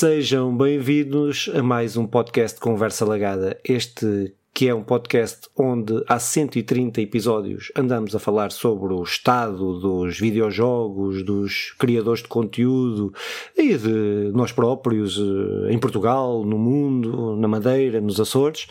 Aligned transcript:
Sejam 0.00 0.56
bem-vindos 0.56 1.50
a 1.54 1.62
mais 1.62 1.94
um 1.94 2.06
podcast 2.06 2.58
Conversa 2.58 3.04
Lagada. 3.04 3.60
Este 3.62 4.34
que 4.60 4.68
é 4.68 4.74
um 4.74 4.82
podcast 4.82 5.48
onde 5.56 6.04
há 6.06 6.18
130 6.18 7.00
episódios 7.00 7.72
andamos 7.74 8.14
a 8.14 8.18
falar 8.18 8.52
sobre 8.52 8.92
o 8.92 9.02
estado 9.02 9.80
dos 9.80 10.20
videojogos, 10.20 11.22
dos 11.22 11.74
criadores 11.78 12.22
de 12.22 12.28
conteúdo 12.28 13.10
e 13.56 13.74
de 13.74 14.30
nós 14.34 14.52
próprios 14.52 15.18
eh, 15.18 15.72
em 15.72 15.78
Portugal, 15.78 16.44
no 16.44 16.58
mundo, 16.58 17.36
na 17.36 17.48
Madeira, 17.48 18.02
nos 18.02 18.20
Açores. 18.20 18.66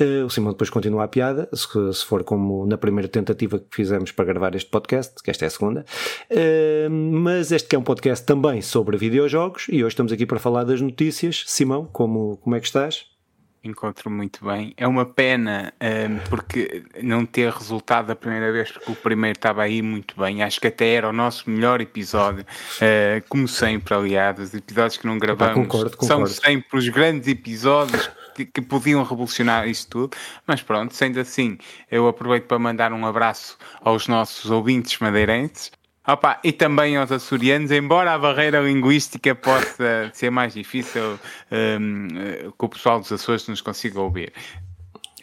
Eh, 0.00 0.24
o 0.24 0.28
Simão 0.28 0.50
depois 0.50 0.68
continua 0.68 1.04
a 1.04 1.08
piada, 1.08 1.48
se 1.52 2.04
for 2.04 2.24
como 2.24 2.66
na 2.66 2.76
primeira 2.76 3.06
tentativa 3.06 3.60
que 3.60 3.68
fizemos 3.70 4.10
para 4.10 4.24
gravar 4.24 4.56
este 4.56 4.68
podcast, 4.68 5.22
que 5.22 5.30
esta 5.30 5.44
é 5.44 5.46
a 5.46 5.50
segunda. 5.50 5.84
Eh, 6.28 6.88
mas 6.90 7.52
este 7.52 7.68
que 7.68 7.76
é 7.76 7.78
um 7.78 7.84
podcast 7.84 8.26
também 8.26 8.60
sobre 8.62 8.96
videojogos 8.96 9.68
e 9.68 9.84
hoje 9.84 9.92
estamos 9.92 10.10
aqui 10.10 10.26
para 10.26 10.40
falar 10.40 10.64
das 10.64 10.80
notícias. 10.80 11.44
Simão, 11.46 11.86
como, 11.86 12.36
como 12.38 12.56
é 12.56 12.58
que 12.58 12.66
estás? 12.66 13.19
Encontro 13.62 14.10
muito 14.10 14.44
bem. 14.44 14.72
É 14.76 14.86
uma 14.86 15.04
pena 15.04 15.72
um, 15.80 16.18
porque 16.28 16.82
não 17.02 17.26
ter 17.26 17.52
resultado 17.52 18.06
da 18.06 18.16
primeira 18.16 18.50
vez, 18.52 18.70
porque 18.70 18.92
o 18.92 18.96
primeiro 18.96 19.36
estava 19.36 19.62
aí 19.62 19.82
muito 19.82 20.18
bem. 20.18 20.42
Acho 20.42 20.60
que 20.60 20.66
até 20.66 20.94
era 20.94 21.08
o 21.08 21.12
nosso 21.12 21.48
melhor 21.48 21.80
episódio, 21.80 22.42
uh, 22.44 23.28
como 23.28 23.46
sempre, 23.46 23.94
aliás. 23.94 24.38
Os 24.38 24.54
episódios 24.54 24.96
que 24.96 25.06
não 25.06 25.18
gravamos 25.18 25.54
concordo, 25.54 25.96
concordo. 25.96 26.28
são 26.28 26.42
sempre 26.42 26.78
os 26.78 26.88
grandes 26.88 27.28
episódios. 27.28 28.10
Que, 28.32 28.44
que, 28.46 28.62
podiam 28.62 29.02
revolucionar 29.02 29.68
isto 29.68 29.90
tudo, 29.90 30.16
mas 30.46 30.62
pronto, 30.62 30.94
sendo 30.94 31.18
assim, 31.18 31.58
eu 31.90 32.06
aproveito 32.06 32.44
para 32.44 32.60
mandar 32.60 32.92
um 32.92 33.04
abraço 33.04 33.58
aos 33.82 34.06
nossos 34.06 34.52
ouvintes 34.52 34.96
madeirenses 35.00 35.72
Opa, 36.06 36.40
e 36.42 36.50
também 36.50 36.96
aos 36.96 37.12
açorianos, 37.12 37.70
embora 37.70 38.14
a 38.14 38.18
barreira 38.18 38.58
linguística 38.60 39.34
possa 39.34 40.10
ser 40.14 40.30
mais 40.30 40.54
difícil 40.54 41.20
um, 41.52 42.08
eh, 42.16 42.48
que 42.58 42.64
o 42.64 42.68
pessoal 42.68 43.00
dos 43.00 43.12
Açores 43.12 43.46
nos 43.48 43.60
consiga 43.60 44.00
ouvir. 44.00 44.32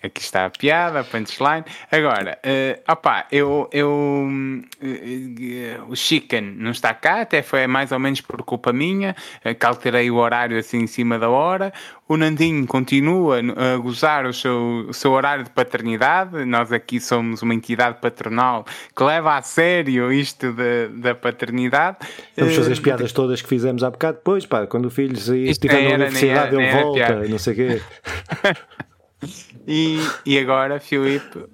Aqui 0.08 0.22
está 0.22 0.46
a 0.46 0.50
piada, 0.50 1.02
a 1.02 1.04
punchline. 1.04 1.66
Agora, 1.92 2.40
uh, 2.44 2.92
opa, 2.92 3.26
eu, 3.32 3.70
eu 3.72 3.90
uh, 3.90 5.92
o 5.92 5.96
Chicken 5.96 6.56
não 6.58 6.72
está 6.72 6.94
cá, 6.94 7.22
até 7.22 7.42
foi 7.42 7.68
mais 7.68 7.92
ou 7.92 8.00
menos 8.00 8.22
por 8.22 8.42
culpa 8.44 8.72
minha, 8.72 9.16
uh, 9.46 9.54
que 9.54 9.66
alterei 9.66 10.10
o 10.10 10.16
horário 10.16 10.58
assim 10.58 10.80
em 10.80 10.88
cima 10.88 11.20
da 11.20 11.30
hora. 11.30 11.74
O 12.08 12.16
Nandinho 12.16 12.66
continua 12.66 13.40
a 13.40 13.78
gozar 13.78 14.26
o 14.26 14.34
seu, 14.34 14.86
o 14.88 14.94
seu 14.94 15.12
horário 15.12 15.44
de 15.44 15.50
paternidade. 15.50 16.46
Nós 16.46 16.72
aqui 16.72 17.02
somos 17.02 17.42
uma 17.42 17.54
entidade 17.54 18.00
patronal 18.00 18.66
que 18.96 19.04
leva 19.04 19.36
a 19.36 19.42
sério 19.42 20.12
isto 20.12 20.54
de, 20.54 20.88
da 20.88 21.14
paternidade. 21.14 21.98
Vamos 22.38 22.56
fazer 22.56 22.72
as 22.72 22.80
piadas 22.80 23.12
todas 23.12 23.42
que 23.42 23.50
fizemos 23.50 23.84
há 23.84 23.92
bocado 23.92 24.20
depois, 24.20 24.46
pá, 24.46 24.66
quando 24.66 24.86
o 24.86 24.90
filho 24.90 25.18
estiver 25.18 25.84
na 25.84 25.96
universidade, 25.96 26.56
ele 26.56 26.72
volta, 26.72 27.28
não 27.28 27.38
sei 27.38 27.54
o 27.54 27.56
quê. 27.56 27.82
E, 29.68 29.98
e 30.26 30.40
agora, 30.40 30.80
Filipe, 30.80 31.46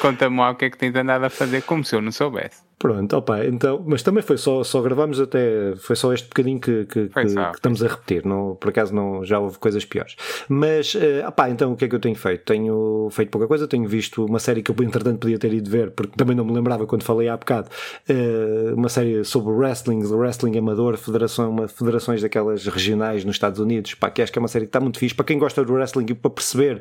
conta-me 0.00 0.38
lá 0.38 0.50
o 0.50 0.56
que 0.56 0.66
é 0.66 0.70
que 0.70 0.78
tens 0.78 0.94
andado 0.94 1.24
a 1.24 1.30
fazer, 1.30 1.62
como 1.62 1.84
se 1.84 1.94
eu 1.94 2.02
não 2.02 2.12
soubesse. 2.12 2.62
Pronto, 2.80 3.14
opa, 3.14 3.44
então, 3.44 3.84
mas 3.86 4.02
também 4.02 4.22
foi 4.22 4.38
só, 4.38 4.64
só 4.64 4.80
gravamos 4.80 5.20
até, 5.20 5.74
foi 5.76 5.94
só 5.94 6.14
este 6.14 6.26
bocadinho 6.28 6.58
que, 6.58 6.86
que, 6.86 7.08
que, 7.08 7.24
que 7.24 7.50
estamos 7.54 7.84
a 7.84 7.88
repetir, 7.88 8.24
não, 8.24 8.54
por 8.54 8.70
acaso 8.70 8.94
não, 8.94 9.22
já 9.22 9.38
houve 9.38 9.58
coisas 9.58 9.84
piores. 9.84 10.16
Mas, 10.48 10.94
uh, 10.94 11.28
opá, 11.28 11.50
então 11.50 11.74
o 11.74 11.76
que 11.76 11.84
é 11.84 11.88
que 11.88 11.94
eu 11.94 12.00
tenho 12.00 12.16
feito? 12.16 12.42
Tenho 12.42 13.06
feito 13.12 13.28
pouca 13.28 13.46
coisa, 13.46 13.68
tenho 13.68 13.86
visto 13.86 14.24
uma 14.24 14.38
série 14.38 14.62
que 14.62 14.70
eu 14.70 14.76
entretanto 14.82 15.18
podia 15.18 15.38
ter 15.38 15.52
ido 15.52 15.68
ver, 15.68 15.90
porque 15.90 16.16
também 16.16 16.34
não 16.34 16.42
me 16.42 16.54
lembrava 16.54 16.86
quando 16.86 17.02
falei 17.02 17.28
há 17.28 17.36
bocado, 17.36 17.68
uh, 18.08 18.74
uma 18.74 18.88
série 18.88 19.24
sobre 19.24 19.52
wrestling, 19.52 20.02
wrestling 20.06 20.56
amador, 20.56 20.96
federação, 20.96 21.50
uma, 21.50 21.68
federações 21.68 22.22
daquelas 22.22 22.66
regionais 22.66 23.26
nos 23.26 23.36
Estados 23.36 23.60
Unidos, 23.60 23.92
pá, 23.92 24.10
que 24.10 24.22
acho 24.22 24.32
que 24.32 24.38
é 24.38 24.40
uma 24.40 24.48
série 24.48 24.64
que 24.64 24.70
está 24.70 24.80
muito 24.80 24.98
fixe, 24.98 25.14
para 25.14 25.26
quem 25.26 25.38
gosta 25.38 25.62
do 25.62 25.74
wrestling 25.74 26.06
e 26.08 26.14
para 26.14 26.30
perceber 26.30 26.80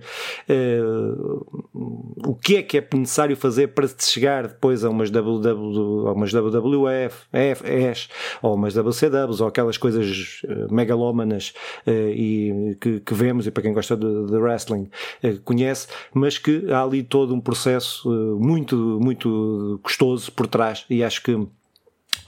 uh, 0.49 2.08
o 2.29 2.35
que 2.35 2.57
é 2.57 2.61
que 2.61 2.77
é 2.77 2.87
necessário 2.93 3.35
fazer 3.35 3.69
para 3.69 3.87
se 3.87 4.11
chegar 4.11 4.47
depois 4.47 4.85
a 4.85 4.89
umas 4.91 5.09
WW 5.09 6.05
ou 6.05 6.13
umas 6.13 6.31
WWF, 6.31 7.25
ou 8.43 8.53
umas 8.53 8.75
WCWs, 8.75 9.41
ou 9.41 9.47
aquelas 9.47 9.79
coisas 9.79 10.43
uh, 10.43 10.71
megalómanas 10.71 11.55
uh, 11.87 11.91
e, 11.91 12.77
que, 12.79 12.99
que, 12.99 13.13
vemos, 13.15 13.47
e 13.47 13.51
para 13.51 13.63
quem 13.63 13.73
gosta 13.73 13.97
de, 13.97 14.27
de 14.27 14.37
wrestling 14.37 14.91
uh, 15.23 15.41
conhece, 15.43 15.87
mas 16.13 16.37
que 16.37 16.71
há 16.71 16.83
ali 16.83 17.01
todo 17.01 17.33
um 17.33 17.41
processo 17.41 18.07
muito, 18.39 18.75
muito 19.01 19.79
custoso 19.81 20.31
por 20.31 20.45
trás, 20.45 20.85
e 20.87 21.03
acho 21.03 21.23
que, 21.23 21.35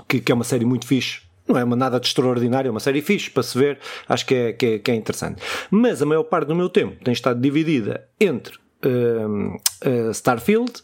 que, 0.07 0.19
que 0.19 0.31
é 0.31 0.35
uma 0.35 0.43
série 0.43 0.65
muito 0.65 0.87
fixe 0.87 1.29
não 1.47 1.57
é 1.57 1.63
uma 1.63 1.75
nada 1.75 1.99
de 1.99 2.07
extraordinário, 2.07 2.69
é 2.69 2.71
uma 2.71 2.79
série 2.79 3.01
fixe 3.01 3.29
para 3.29 3.43
se 3.43 3.57
ver, 3.57 3.77
acho 4.07 4.25
que 4.25 4.33
é, 4.33 4.53
que 4.53 4.65
é, 4.65 4.79
que 4.79 4.91
é 4.91 4.95
interessante. 4.95 5.41
Mas 5.69 6.01
a 6.01 6.05
maior 6.05 6.23
parte 6.23 6.47
do 6.47 6.55
meu 6.55 6.69
tempo 6.69 7.03
tem 7.03 7.11
estado 7.11 7.41
dividida 7.41 8.07
entre 8.19 8.61
uh, 8.85 9.55
uh, 10.07 10.11
Starfield, 10.11 10.81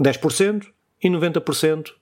10%, 0.00 0.66
e 1.02 1.08
90% 1.08 1.92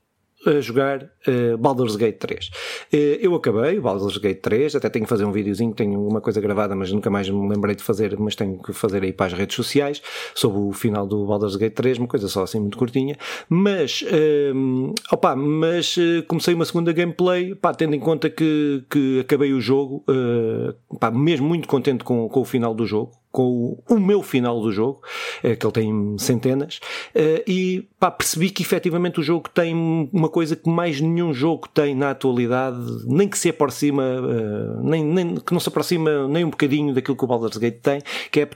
a 0.46 0.60
jogar 0.60 1.02
uh, 1.02 1.58
Baldur's 1.58 1.96
Gate 1.96 2.18
3. 2.18 2.46
Uh, 2.46 2.50
eh, 2.92 3.18
eu 3.20 3.34
acabei 3.34 3.78
o 3.78 3.82
Baldur's 3.82 4.16
Gate 4.16 4.40
3, 4.40 4.74
até 4.74 4.88
tenho 4.88 5.04
que 5.04 5.08
fazer 5.08 5.24
um 5.24 5.32
videozinho, 5.32 5.74
tenho 5.74 6.02
uma 6.06 6.20
coisa 6.20 6.40
gravada, 6.40 6.74
mas 6.74 6.90
nunca 6.90 7.10
mais 7.10 7.28
me 7.28 7.46
lembrei 7.46 7.74
de 7.74 7.82
fazer, 7.82 8.18
mas 8.18 8.34
tenho 8.34 8.58
que 8.58 8.72
fazer 8.72 9.02
aí 9.02 9.12
para 9.12 9.26
as 9.26 9.32
redes 9.34 9.54
sociais, 9.54 10.00
sobre 10.34 10.58
o 10.58 10.72
final 10.72 11.06
do 11.06 11.26
Baldur's 11.26 11.56
Gate 11.56 11.74
3, 11.74 11.98
uma 11.98 12.08
coisa 12.08 12.26
só 12.26 12.44
assim 12.44 12.58
muito 12.58 12.78
curtinha. 12.78 13.16
Mas, 13.50 14.02
uh, 14.02 14.94
opa, 15.12 15.36
mas 15.36 15.94
uh, 15.98 16.22
comecei 16.26 16.54
uma 16.54 16.64
segunda 16.64 16.90
gameplay, 16.92 17.54
pá, 17.54 17.74
tendo 17.74 17.94
em 17.94 18.00
conta 18.00 18.30
que, 18.30 18.82
que 18.88 19.20
acabei 19.20 19.52
o 19.52 19.60
jogo, 19.60 20.02
uh, 20.08 20.96
pá, 20.98 21.10
mesmo 21.10 21.46
muito 21.46 21.68
contente 21.68 22.02
com, 22.02 22.30
com 22.30 22.40
o 22.40 22.44
final 22.46 22.74
do 22.74 22.86
jogo, 22.86 23.12
com 23.30 23.78
o, 23.88 24.00
meu 24.00 24.22
final 24.22 24.60
do 24.60 24.72
jogo, 24.72 25.02
é, 25.42 25.54
que 25.54 25.64
ele 25.64 25.72
tem 25.72 26.18
centenas, 26.18 26.80
eh, 27.14 27.44
e 27.46 27.88
pá, 27.98 28.10
percebi 28.10 28.50
que 28.50 28.62
efetivamente 28.62 29.20
o 29.20 29.22
jogo 29.22 29.48
tem 29.48 29.72
uma 30.12 30.28
coisa 30.28 30.56
que 30.56 30.68
mais 30.68 31.00
nenhum 31.00 31.32
jogo 31.32 31.68
tem 31.68 31.94
na 31.94 32.10
atualidade, 32.10 32.78
nem 33.06 33.28
que 33.28 33.38
se 33.38 33.48
aproxima, 33.48 34.02
eh, 34.02 34.80
nem, 34.82 35.04
nem, 35.04 35.36
que 35.36 35.52
não 35.52 35.60
se 35.60 35.68
aproxima 35.68 36.26
nem 36.26 36.44
um 36.44 36.50
bocadinho 36.50 36.92
daquilo 36.92 37.16
que 37.16 37.24
o 37.24 37.26
Baldur's 37.26 37.56
Gate 37.56 37.80
tem, 37.80 38.02
que 38.32 38.40
é 38.40 38.48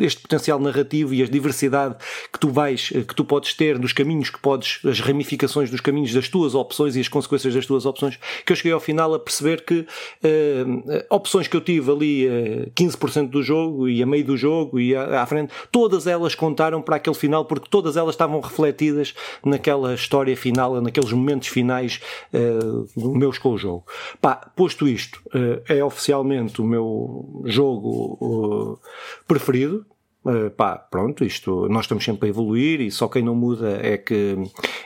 este 0.00 0.22
potencial 0.22 0.58
narrativo 0.58 1.12
e 1.12 1.22
a 1.22 1.26
diversidade 1.26 1.96
que 2.32 2.38
tu 2.38 2.48
vais, 2.48 2.90
eh, 2.94 3.02
que 3.02 3.14
tu 3.14 3.24
podes 3.24 3.52
ter 3.52 3.78
dos 3.78 3.92
caminhos 3.92 4.30
que 4.30 4.40
podes, 4.40 4.80
as 4.84 5.00
ramificações 5.00 5.70
dos 5.70 5.80
caminhos 5.80 6.14
das 6.14 6.28
tuas 6.28 6.54
opções 6.54 6.96
e 6.96 7.00
as 7.00 7.08
consequências 7.08 7.52
das 7.54 7.66
tuas 7.66 7.84
opções, 7.84 8.18
que 8.46 8.52
eu 8.52 8.56
cheguei 8.56 8.72
ao 8.72 8.80
final 8.80 9.12
a 9.12 9.18
perceber 9.18 9.64
que 9.64 9.80
uh, 9.80 11.04
opções 11.10 11.46
que 11.46 11.56
eu 11.56 11.60
tive 11.60 11.90
ali 11.90 12.26
uh, 12.26 12.70
15% 12.74 13.28
do 13.28 13.42
jogo 13.42 13.88
e 13.88 14.02
a 14.02 14.06
meio 14.14 14.24
do 14.24 14.36
jogo 14.36 14.78
e 14.78 14.94
à, 14.94 15.26
frente, 15.26 15.52
todas 15.72 16.06
elas 16.06 16.34
contaram 16.36 16.80
para 16.80 16.96
aquele 16.96 17.16
final 17.16 17.44
porque 17.44 17.68
todas 17.68 17.96
elas 17.96 18.14
estavam 18.14 18.40
refletidas 18.40 19.14
naquela 19.44 19.94
história 19.94 20.36
final, 20.36 20.80
naqueles 20.80 21.12
momentos 21.12 21.48
finais 21.48 22.00
uh, 22.32 23.16
meus 23.18 23.38
com 23.38 23.50
o 23.50 23.58
jogo. 23.58 23.84
Pá, 24.20 24.36
posto 24.54 24.86
isto, 24.86 25.20
uh, 25.28 25.62
é 25.68 25.82
oficialmente 25.84 26.62
o 26.62 26.64
meu 26.64 27.42
jogo 27.44 28.18
uh, 28.20 28.78
preferido, 29.26 29.84
Uh, 30.24 30.50
pá, 30.50 30.76
pronto, 30.76 31.22
isto, 31.22 31.68
nós 31.68 31.84
estamos 31.84 32.02
sempre 32.02 32.26
a 32.26 32.30
evoluir 32.30 32.80
e 32.80 32.90
só 32.90 33.08
quem 33.08 33.22
não 33.22 33.34
muda 33.34 33.78
é 33.82 33.98
que, 33.98 34.36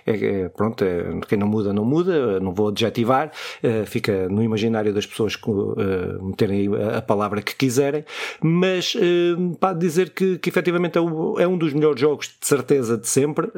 é, 0.04 0.42
é 0.44 0.48
pronto, 0.48 0.82
é, 0.82 1.20
quem 1.28 1.38
não 1.38 1.46
muda, 1.46 1.72
não 1.72 1.84
muda, 1.84 2.40
não 2.40 2.52
vou 2.52 2.68
adjetivar, 2.68 3.30
uh, 3.62 3.86
fica 3.86 4.28
no 4.28 4.42
imaginário 4.42 4.92
das 4.92 5.06
pessoas 5.06 5.36
que 5.36 5.48
uh, 5.48 6.22
meterem 6.22 6.68
a, 6.74 6.98
a, 6.98 7.02
palavra 7.02 7.40
que 7.40 7.54
quiserem, 7.54 8.04
mas, 8.42 8.94
uh, 8.96 9.56
pá, 9.60 9.72
dizer 9.72 10.10
que, 10.10 10.38
que 10.38 10.48
efetivamente 10.48 10.98
é, 10.98 11.00
o, 11.00 11.38
é 11.38 11.46
um 11.46 11.56
dos 11.56 11.72
melhores 11.72 12.00
jogos 12.00 12.26
de 12.40 12.46
certeza 12.46 12.98
de 12.98 13.08
sempre, 13.08 13.48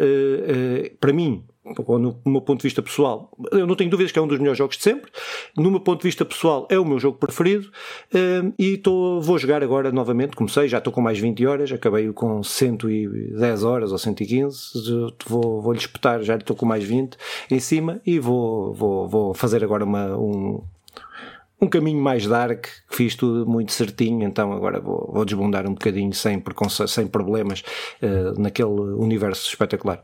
para 1.00 1.12
mim, 1.12 1.44
no 1.78 2.16
meu 2.24 2.40
ponto 2.40 2.60
de 2.60 2.64
vista 2.64 2.82
pessoal, 2.82 3.30
eu 3.52 3.66
não 3.66 3.74
tenho 3.74 3.90
dúvidas 3.90 4.12
que 4.12 4.18
é 4.18 4.22
um 4.22 4.26
dos 4.26 4.38
melhores 4.38 4.58
jogos 4.58 4.76
de 4.76 4.82
sempre. 4.82 5.10
No 5.56 5.70
meu 5.70 5.80
ponto 5.80 6.00
de 6.00 6.08
vista 6.08 6.24
pessoal, 6.24 6.66
é 6.70 6.78
o 6.78 6.84
meu 6.84 6.98
jogo 6.98 7.18
preferido. 7.18 7.70
Ehm, 8.12 8.52
e 8.58 8.76
tô, 8.76 9.20
vou 9.20 9.38
jogar 9.38 9.62
agora 9.62 9.90
novamente. 9.92 10.36
Comecei, 10.36 10.68
já 10.68 10.78
estou 10.78 10.92
com 10.92 11.00
mais 11.00 11.18
20 11.18 11.46
horas, 11.46 11.72
acabei 11.72 12.12
com 12.12 12.42
110 12.42 13.64
horas 13.64 13.92
ou 13.92 13.98
115. 13.98 15.12
Vou, 15.26 15.60
vou 15.62 15.72
lhe 15.72 15.78
espetar, 15.78 16.22
já 16.22 16.36
estou 16.36 16.56
com 16.56 16.66
mais 16.66 16.84
20 16.84 17.16
em 17.50 17.60
cima 17.60 18.00
e 18.06 18.18
vou, 18.18 18.72
vou, 18.74 19.08
vou 19.08 19.34
fazer 19.34 19.62
agora 19.62 19.84
uma, 19.84 20.16
um, 20.16 20.62
um 21.60 21.68
caminho 21.68 22.00
mais 22.00 22.26
dark, 22.26 22.66
fiz 22.88 23.14
tudo 23.14 23.48
muito 23.48 23.72
certinho, 23.72 24.26
então 24.26 24.52
agora 24.52 24.80
vou, 24.80 25.10
vou 25.12 25.24
desbundar 25.24 25.66
um 25.66 25.74
bocadinho 25.74 26.12
sem, 26.12 26.42
sem 26.88 27.06
problemas 27.06 27.62
uh, 28.02 28.40
naquele 28.40 28.68
universo 28.68 29.48
espetacular. 29.48 30.02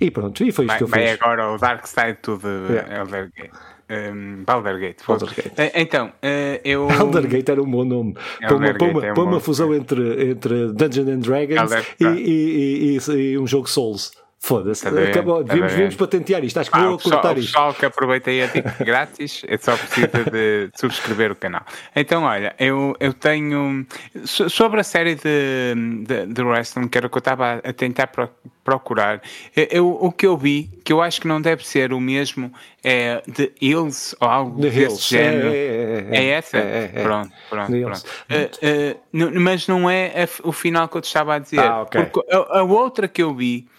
E 0.00 0.10
pronto, 0.10 0.44
e 0.44 0.52
foi 0.52 0.66
isto 0.66 0.86
vai, 0.86 1.04
que 1.04 1.12
eu 1.12 1.16
fiz. 1.16 1.22
Agora 1.22 1.52
o 1.52 1.58
Dark 1.58 1.86
Side 1.86 2.18
tudo 2.22 2.48
yeah. 2.70 2.98
Elder 3.00 3.30
Gate. 3.34 3.52
Um, 3.88 4.42
Baldergate. 4.44 5.04
Baldergate. 5.06 5.48
Uh, 5.50 5.70
então, 5.74 6.08
uh, 6.08 6.60
eu. 6.64 6.88
Baldergate 6.88 7.50
era 7.52 7.62
um 7.62 7.70
bom 7.70 7.84
nome. 7.84 8.14
Para 8.40 8.56
uma, 8.56 8.74
para 8.74 9.12
uma, 9.14 9.22
uma 9.22 9.40
fusão 9.40 9.72
entre, 9.72 10.30
entre 10.30 10.72
Dungeons 10.72 11.08
and 11.08 11.20
Dragons 11.20 11.72
e, 12.00 12.04
e, 12.04 12.98
e, 12.98 13.12
e, 13.12 13.38
um 13.38 13.46
jogo 13.46 13.70
Souls. 13.70 14.10
Foda-se, 14.38 14.86
acabou. 14.86 15.42
Devíamos, 15.42 15.72
devíamos 15.72 15.96
patentear 15.96 16.44
isto. 16.44 16.60
Acho 16.60 16.70
que 16.70 16.78
ah, 16.78 16.88
vou 16.88 16.98
cortar 16.98 17.36
isto. 17.36 17.48
O 17.48 17.52
pessoal 17.52 17.74
que 17.74 17.86
aproveitei 17.86 18.42
a 18.42 18.46
dica 18.46 18.76
grátis 18.84 19.42
é 19.48 19.56
só 19.56 19.76
precisa 19.76 20.08
de 20.30 20.70
subscrever 20.76 21.32
o 21.32 21.36
canal. 21.36 21.64
Então, 21.94 22.22
olha, 22.22 22.54
eu, 22.58 22.94
eu 23.00 23.12
tenho. 23.12 23.84
Sobre 24.24 24.80
a 24.80 24.84
série 24.84 25.16
de, 25.16 25.74
de, 26.06 26.26
de 26.26 26.42
wrestling, 26.42 26.86
que 26.86 26.96
era 26.96 27.06
o 27.06 27.10
que 27.10 27.16
eu 27.16 27.20
estava 27.20 27.54
a 27.54 27.72
tentar 27.72 28.08
procurar, 28.62 29.22
eu, 29.54 29.88
o 30.00 30.12
que 30.12 30.26
eu 30.26 30.36
vi, 30.36 30.70
que 30.84 30.92
eu 30.92 31.00
acho 31.02 31.20
que 31.20 31.26
não 31.26 31.40
deve 31.40 31.66
ser 31.66 31.92
o 31.92 32.00
mesmo, 32.00 32.52
é 32.84 33.22
The 33.32 33.50
Hills 33.60 34.16
ou 34.20 34.28
algo 34.28 34.60
The 34.60 34.70
desse 34.70 34.80
Hills. 34.80 35.08
género. 35.08 35.48
É, 35.48 35.56
é, 35.56 36.06
é, 36.10 36.16
é 36.16 36.28
essa? 36.30 36.58
É, 36.58 36.90
é, 36.94 37.02
pronto, 37.02 37.32
pronto. 37.50 37.72
pronto. 37.72 38.04
Uh, 38.30 39.26
uh, 39.34 39.40
mas 39.40 39.66
não 39.66 39.90
é 39.90 40.12
o 40.44 40.52
final 40.52 40.88
que 40.88 40.96
eu 40.96 41.00
te 41.00 41.06
estava 41.06 41.34
a 41.34 41.38
dizer. 41.40 41.60
Ah, 41.60 41.82
okay. 41.82 42.04
Porque 42.04 42.32
a, 42.32 42.60
a 42.60 42.62
outra 42.62 43.08
que 43.08 43.22
eu 43.22 43.34
vi 43.34 43.66
é, 43.66 43.66
é, 43.66 43.75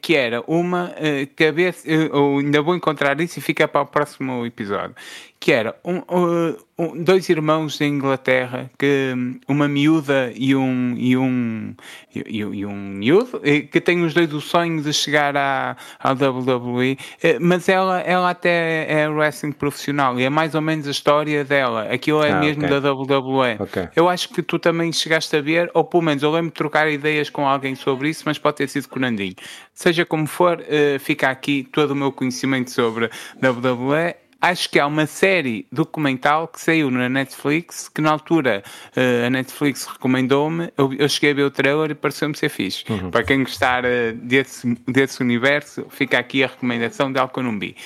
que 0.00 0.14
era 0.16 0.42
uma 0.46 0.90
uh, 0.90 1.34
cabeça, 1.36 1.86
uh, 1.88 2.38
ainda 2.38 2.60
vou 2.60 2.74
encontrar 2.74 3.20
isso 3.20 3.38
e 3.38 3.42
fica 3.42 3.68
para 3.68 3.82
o 3.82 3.86
próximo 3.86 4.44
episódio, 4.44 4.94
que 5.38 5.52
era 5.52 5.76
um, 5.84 5.98
uh, 5.98 6.56
um, 6.78 7.02
dois 7.02 7.28
irmãos 7.28 7.78
da 7.78 7.86
Inglaterra, 7.86 8.70
que 8.78 9.14
uma 9.46 9.68
miúda 9.68 10.32
e 10.34 10.56
um 10.56 10.94
e 10.96 11.16
um 11.16 11.74
e, 12.14 12.40
e 12.40 12.66
um 12.66 12.74
miúdo, 12.74 13.40
que 13.70 13.80
têm 13.80 14.04
os 14.04 14.14
dois 14.14 14.32
o 14.32 14.40
sonho 14.40 14.82
de 14.82 14.92
chegar 14.92 15.36
à, 15.36 15.76
à 15.98 16.12
WWE, 16.12 16.98
eh, 17.22 17.38
mas 17.38 17.68
ela, 17.68 18.00
ela 18.00 18.30
até 18.30 18.86
é 18.90 19.08
wrestling 19.08 19.52
profissional 19.52 20.18
e 20.18 20.24
é 20.24 20.30
mais 20.30 20.54
ou 20.54 20.60
menos 20.60 20.88
a 20.88 20.90
história 20.90 21.44
dela. 21.44 21.82
Aquilo 21.92 22.22
é 22.22 22.32
ah, 22.32 22.40
mesmo 22.40 22.64
okay. 22.64 22.80
da 22.80 22.92
WWE. 22.92 23.56
Okay. 23.60 23.88
Eu 23.94 24.08
acho 24.08 24.30
que 24.30 24.42
tu 24.42 24.58
também 24.58 24.92
chegaste 24.92 25.36
a 25.36 25.40
ver, 25.40 25.70
ou 25.74 25.84
pelo 25.84 26.02
menos 26.02 26.22
eu 26.22 26.30
lembro 26.30 26.48
de 26.48 26.54
trocar 26.54 26.90
ideias 26.90 27.30
com 27.30 27.46
alguém 27.46 27.74
sobre 27.74 28.08
isso, 28.08 28.22
mas 28.26 28.38
pode 28.38 28.56
ter 28.56 28.68
sido 28.68 28.88
com 28.88 28.98
o 28.98 29.02
Nandinho. 29.02 29.34
Seja 29.72 30.04
como 30.04 30.26
for, 30.26 30.58
uh, 30.60 30.98
fica 30.98 31.28
aqui 31.28 31.68
todo 31.70 31.90
o 31.90 31.94
meu 31.94 32.10
conhecimento 32.10 32.70
sobre 32.70 33.10
WWE 33.42 34.25
acho 34.50 34.70
que 34.70 34.78
há 34.78 34.86
uma 34.86 35.06
série 35.06 35.66
documental 35.72 36.46
que 36.46 36.60
saiu 36.60 36.90
na 36.90 37.08
Netflix, 37.08 37.88
que 37.88 38.00
na 38.00 38.10
altura 38.12 38.62
uh, 38.96 39.26
a 39.26 39.30
Netflix 39.30 39.84
recomendou-me, 39.86 40.72
eu, 40.76 40.92
eu, 40.94 41.08
cheguei 41.08 41.32
a 41.32 41.34
ver 41.34 41.42
o 41.42 41.50
trailer 41.50 41.90
e 41.90 41.94
pareceu-me 41.94 42.36
ser 42.36 42.48
fixe. 42.48 42.84
Uhum. 42.88 43.10
Para 43.10 43.24
quem 43.24 43.42
gostar 43.42 43.84
uh, 43.84 44.12
desse, 44.14 44.74
desse 44.86 45.20
universo, 45.20 45.86
fica 45.90 46.18
aqui 46.18 46.44
a 46.44 46.46
recomendação 46.46 47.12
de 47.12 47.18
Alconumbi. 47.18 47.76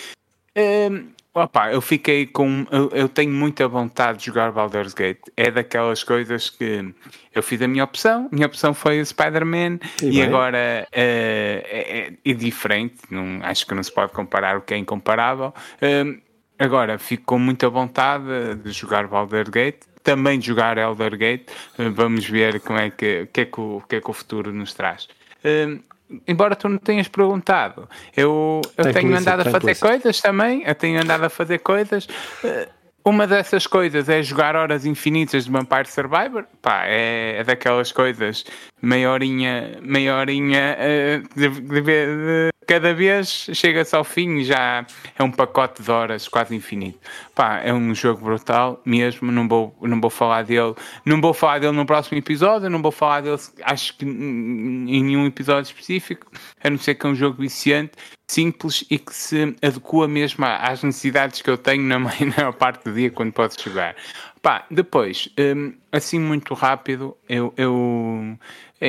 Uh, 0.57 1.07
opa, 1.33 1.73
eu 1.73 1.81
fiquei 1.81 2.27
com. 2.27 2.67
Eu, 2.71 2.91
eu, 2.93 3.09
tenho 3.09 3.33
muita 3.33 3.67
vontade 3.67 4.19
de 4.19 4.27
jogar 4.27 4.53
Baldur's 4.53 4.93
Gate. 4.93 5.21
É 5.37 5.51
daquelas 5.51 6.05
coisas 6.05 6.51
que 6.51 6.93
eu 7.35 7.43
fiz 7.43 7.63
a 7.63 7.69
minha 7.69 7.85
opção, 7.85 8.29
minha 8.31 8.47
opção 8.47 8.75
foi 8.75 9.01
o 9.01 9.07
Spider-Man 9.07 9.79
e, 10.03 10.19
e 10.19 10.23
agora 10.23 10.87
uh, 10.89 10.93
é, 10.93 12.13
é, 12.25 12.35
diferente. 12.35 12.97
Não, 13.11 13.39
acho 13.43 13.67
que 13.67 13.75
não 13.75 13.83
se 13.83 13.93
pode 13.93 14.13
comparar 14.13 14.59
o 14.59 14.61
que 14.61 14.75
é 14.75 14.77
incomparável. 14.77 15.55
Uh, 15.81 16.30
Agora, 16.61 16.99
fico 16.99 17.25
com 17.25 17.39
muita 17.39 17.71
vontade 17.71 18.55
de 18.63 18.71
jogar 18.71 19.09
Baldur's 19.09 19.49
Gate, 19.49 19.81
também 20.03 20.39
de 20.39 20.47
jogar 20.47 20.77
Elder 20.77 21.17
Gate. 21.17 21.49
Vamos 21.95 22.29
ver 22.29 22.61
como 22.61 22.79
é 22.79 22.91
que, 22.91 23.27
que, 23.33 23.41
é 23.41 23.45
que, 23.47 23.61
o, 23.61 23.83
que 23.89 23.97
é 23.97 24.01
que 24.01 24.11
o 24.11 24.13
futuro 24.13 24.53
nos 24.53 24.75
traz. 24.75 25.09
Uh, 25.43 25.83
embora 26.29 26.55
tu 26.55 26.69
não 26.69 26.77
tenhas 26.77 27.09
perguntado, 27.09 27.89
eu, 28.15 28.61
eu 28.77 28.93
tenho 28.93 29.17
andado 29.17 29.41
a 29.41 29.51
fazer 29.51 29.75
coisas 29.79 30.21
também, 30.21 30.63
eu 30.67 30.75
tenho 30.75 31.01
andado 31.01 31.25
a 31.25 31.31
fazer 31.31 31.61
coisas. 31.61 32.05
Uh, 32.45 32.69
uma 33.03 33.27
dessas 33.27 33.67
coisas 33.67 34.11
é 34.11 34.23
jogar 34.23 34.55
horas 34.55 34.85
infinitas 34.85 35.47
de 35.47 35.51
Vampire 35.51 35.89
Survivor. 35.89 36.45
Pá, 36.61 36.85
é, 36.85 37.39
é 37.39 37.45
daquelas 37.45 37.91
coisas, 37.91 38.45
meia 38.83 39.11
horinha, 39.11 39.79
meia 39.81 40.15
horinha 40.15 40.77
uh, 40.77 41.39
de, 41.39 41.49
de, 41.49 41.81
de, 41.81 42.51
cada 42.71 42.95
vez 42.95 43.51
chega-se 43.53 43.97
ao 43.97 44.05
fim 44.05 44.37
e 44.37 44.45
já 44.45 44.87
é 45.19 45.25
um 45.25 45.31
pacote 45.33 45.83
de 45.83 45.91
horas 45.91 46.29
quase 46.29 46.55
infinito. 46.55 47.01
Pá, 47.35 47.59
é 47.65 47.75
um 47.75 47.93
jogo 47.93 48.25
brutal 48.25 48.81
mesmo, 48.87 49.33
não 49.33 49.49
vou, 49.49 49.77
não 49.83 50.01
vou 50.01 50.09
falar 50.09 50.45
dele, 50.45 50.77
não 51.05 51.21
vou 51.21 51.35
falar 51.35 51.59
dele 51.59 51.73
no 51.73 51.85
próximo 51.85 52.17
episódio, 52.17 52.71
não 52.71 52.81
vou 52.81 52.93
falar 52.93 53.23
dele, 53.23 53.41
acho 53.65 53.97
que 53.97 54.05
em 54.05 55.03
nenhum 55.03 55.27
episódio 55.27 55.69
específico, 55.69 56.31
a 56.63 56.71
não 56.71 56.79
ser 56.79 56.95
que 56.95 57.05
é 57.05 57.09
um 57.09 57.15
jogo 57.17 57.43
viciante, 57.43 57.91
simples 58.31 58.85
e 58.89 59.01
que 59.01 59.13
se 59.13 59.57
adequa 59.61 60.07
mesmo 60.07 60.45
às 60.45 60.85
necessidades 60.85 61.43
que 61.43 61.51
eu 61.51 61.59
tenho 61.59 61.83
na 61.91 61.99
maior 61.99 62.53
parte 62.53 62.85
do 62.85 62.95
dia 62.95 63.11
quando 63.11 63.33
posso 63.33 63.61
jogar. 63.61 63.97
Pá, 64.41 64.65
depois, 64.71 65.29
hum, 65.39 65.75
assim 65.91 66.21
muito 66.21 66.55
rápido, 66.55 67.17
eu, 67.29 67.53
eu, 67.57 68.39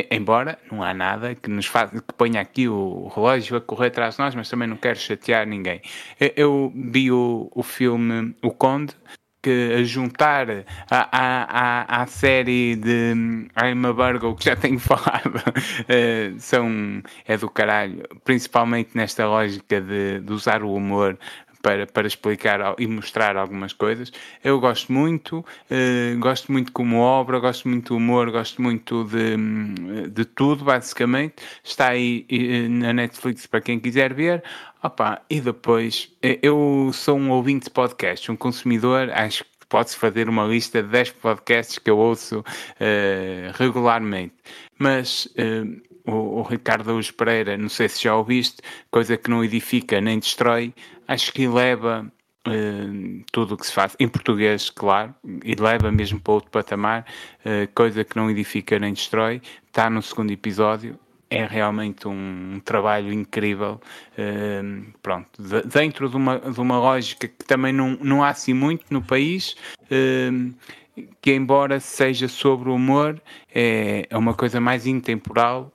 embora 0.10 0.58
não 0.72 0.82
há 0.84 0.94
nada 0.94 1.36
que 1.36 1.50
nos 1.50 1.66
faça, 1.66 2.02
que 2.02 2.14
ponha 2.14 2.40
aqui 2.40 2.68
o 2.68 3.12
relógio 3.14 3.58
a 3.58 3.62
correr 3.62 3.88
atrás 3.88 4.16
de 4.16 4.22
nós, 4.22 4.36
mas 4.36 4.50
também 4.50 4.68
não 4.68 4.78
quero 4.78 4.98
chatear 4.98 5.46
ninguém. 5.46 5.82
Eu, 6.36 6.72
vi 6.76 7.12
o, 7.12 7.52
o 7.54 7.64
filme 7.64 8.36
O 8.42 8.52
Conde, 8.52 8.96
que 9.42 9.74
a 9.76 9.84
juntar 9.84 10.48
à, 10.90 11.10
à, 11.12 12.02
à, 12.02 12.08
série 12.08 12.76
de 12.76 13.14
I'm 13.58 13.86
a 13.86 13.92
Virgo, 13.92 14.36
que 14.36 14.46
já 14.46 14.56
tenho 14.56 14.78
falado, 14.80 15.38
uh, 15.38 16.40
são, 16.40 17.02
é 17.28 17.38
do 17.38 17.50
caralho, 17.50 18.04
principalmente 18.24 18.92
nesta 18.96 19.28
lógica 19.28 19.82
de, 19.82 20.20
de 20.20 20.34
usar 20.34 20.64
o 20.64 20.74
humor 20.74 21.18
para, 21.62 21.86
para 21.86 22.08
explicar 22.08 22.76
e 22.78 22.88
mostrar 22.88 23.38
algumas 23.38 23.74
coisas. 23.74 24.12
Eu 24.44 24.60
gosto 24.60 24.92
muito, 24.92 25.40
uh, 25.40 26.20
gosto 26.20 26.52
muito 26.52 26.72
como 26.72 26.98
obra, 26.98 27.40
gosto 27.40 27.68
muito 27.68 27.90
do 27.94 27.98
humor, 27.98 28.32
gosto 28.32 28.62
muito 28.62 29.04
de, 29.06 30.10
de 30.10 30.26
tudo, 30.26 30.64
basicamente. 30.64 31.36
Está 31.64 31.90
aí 31.90 32.26
na 32.70 32.94
Netflix 32.94 33.46
para 33.46 33.62
quem 33.62 33.80
quiser 33.80 34.14
ver. 34.14 34.44
Opa, 34.84 35.22
e 35.30 35.40
depois, 35.40 36.12
eh, 36.24 36.40
eu 36.42 36.90
sou 36.92 37.18
um 37.18 37.30
ouvinte 37.30 37.66
de 37.66 37.70
podcast, 37.70 38.32
um 38.32 38.36
consumidor, 38.36 39.12
acho 39.12 39.44
que 39.44 39.68
pode-se 39.70 39.96
fazer 39.96 40.28
uma 40.28 40.44
lista 40.46 40.82
de 40.82 40.90
10 40.90 41.12
podcasts 41.12 41.78
que 41.78 41.90
eu 41.90 41.98
ouço 41.98 42.40
uh, 42.40 42.44
regularmente. 43.54 44.34
Mas 44.80 45.30
o, 46.06 46.40
o, 46.40 46.42
Ricardo 46.42 46.90
Araújo 46.90 47.14
Pereira, 47.14 47.58
não 47.58 47.70
sei 47.70 47.88
se 47.90 48.04
já 48.04 48.16
ouviste, 48.16 48.58
coisa 48.90 49.18
que 49.18 49.30
não 49.30 49.44
edifica 49.44 50.02
nem 50.02 50.20
destrói, 50.20 50.74
acho 51.12 51.34
que 51.34 51.44
eleva 51.44 52.10
uh, 52.48 53.24
tudo 53.32 53.56
o 53.56 53.58
que 53.58 53.68
se 53.68 53.74
faz, 53.74 53.96
em 54.00 54.08
português, 54.08 54.70
claro, 54.70 55.14
e 55.44 55.56
leva 55.56 55.92
mesmo 55.92 56.20
para 56.20 56.34
outro 56.34 56.50
patamar, 56.50 57.06
uh, 57.46 57.70
coisa 57.76 58.04
que 58.04 58.16
não 58.16 58.30
edifica 58.30 58.80
nem 58.80 58.94
destrói, 58.94 59.42
está 59.68 59.90
no 59.90 60.02
segundo 60.02 60.32
episódio, 60.32 60.98
é 61.30 61.46
realmente 61.46 62.08
um, 62.08 62.62
trabalho 62.64 63.12
incrível, 63.12 63.82
uh, 64.18 64.92
pronto, 65.02 65.42
de, 65.42 65.62
dentro 65.64 66.10
de 66.10 66.16
uma, 66.16 66.40
de 66.40 66.60
uma 66.60 66.80
lógica 66.80 67.28
que 67.28 67.46
também 67.46 67.74
não, 67.74 67.98
não 68.02 68.24
há 68.24 68.30
assim 68.30 68.54
muito 68.54 68.86
no 68.90 69.02
país, 69.02 69.56
que 71.22 71.34
embora 71.34 71.82
seja 71.82 72.30
sobre 72.30 72.70
o 72.70 72.76
humor, 72.76 73.22
é, 73.54 74.08
é 74.10 74.18
uma 74.18 74.34
coisa 74.34 74.62
mais 74.62 74.88
intemporal, 74.88 75.72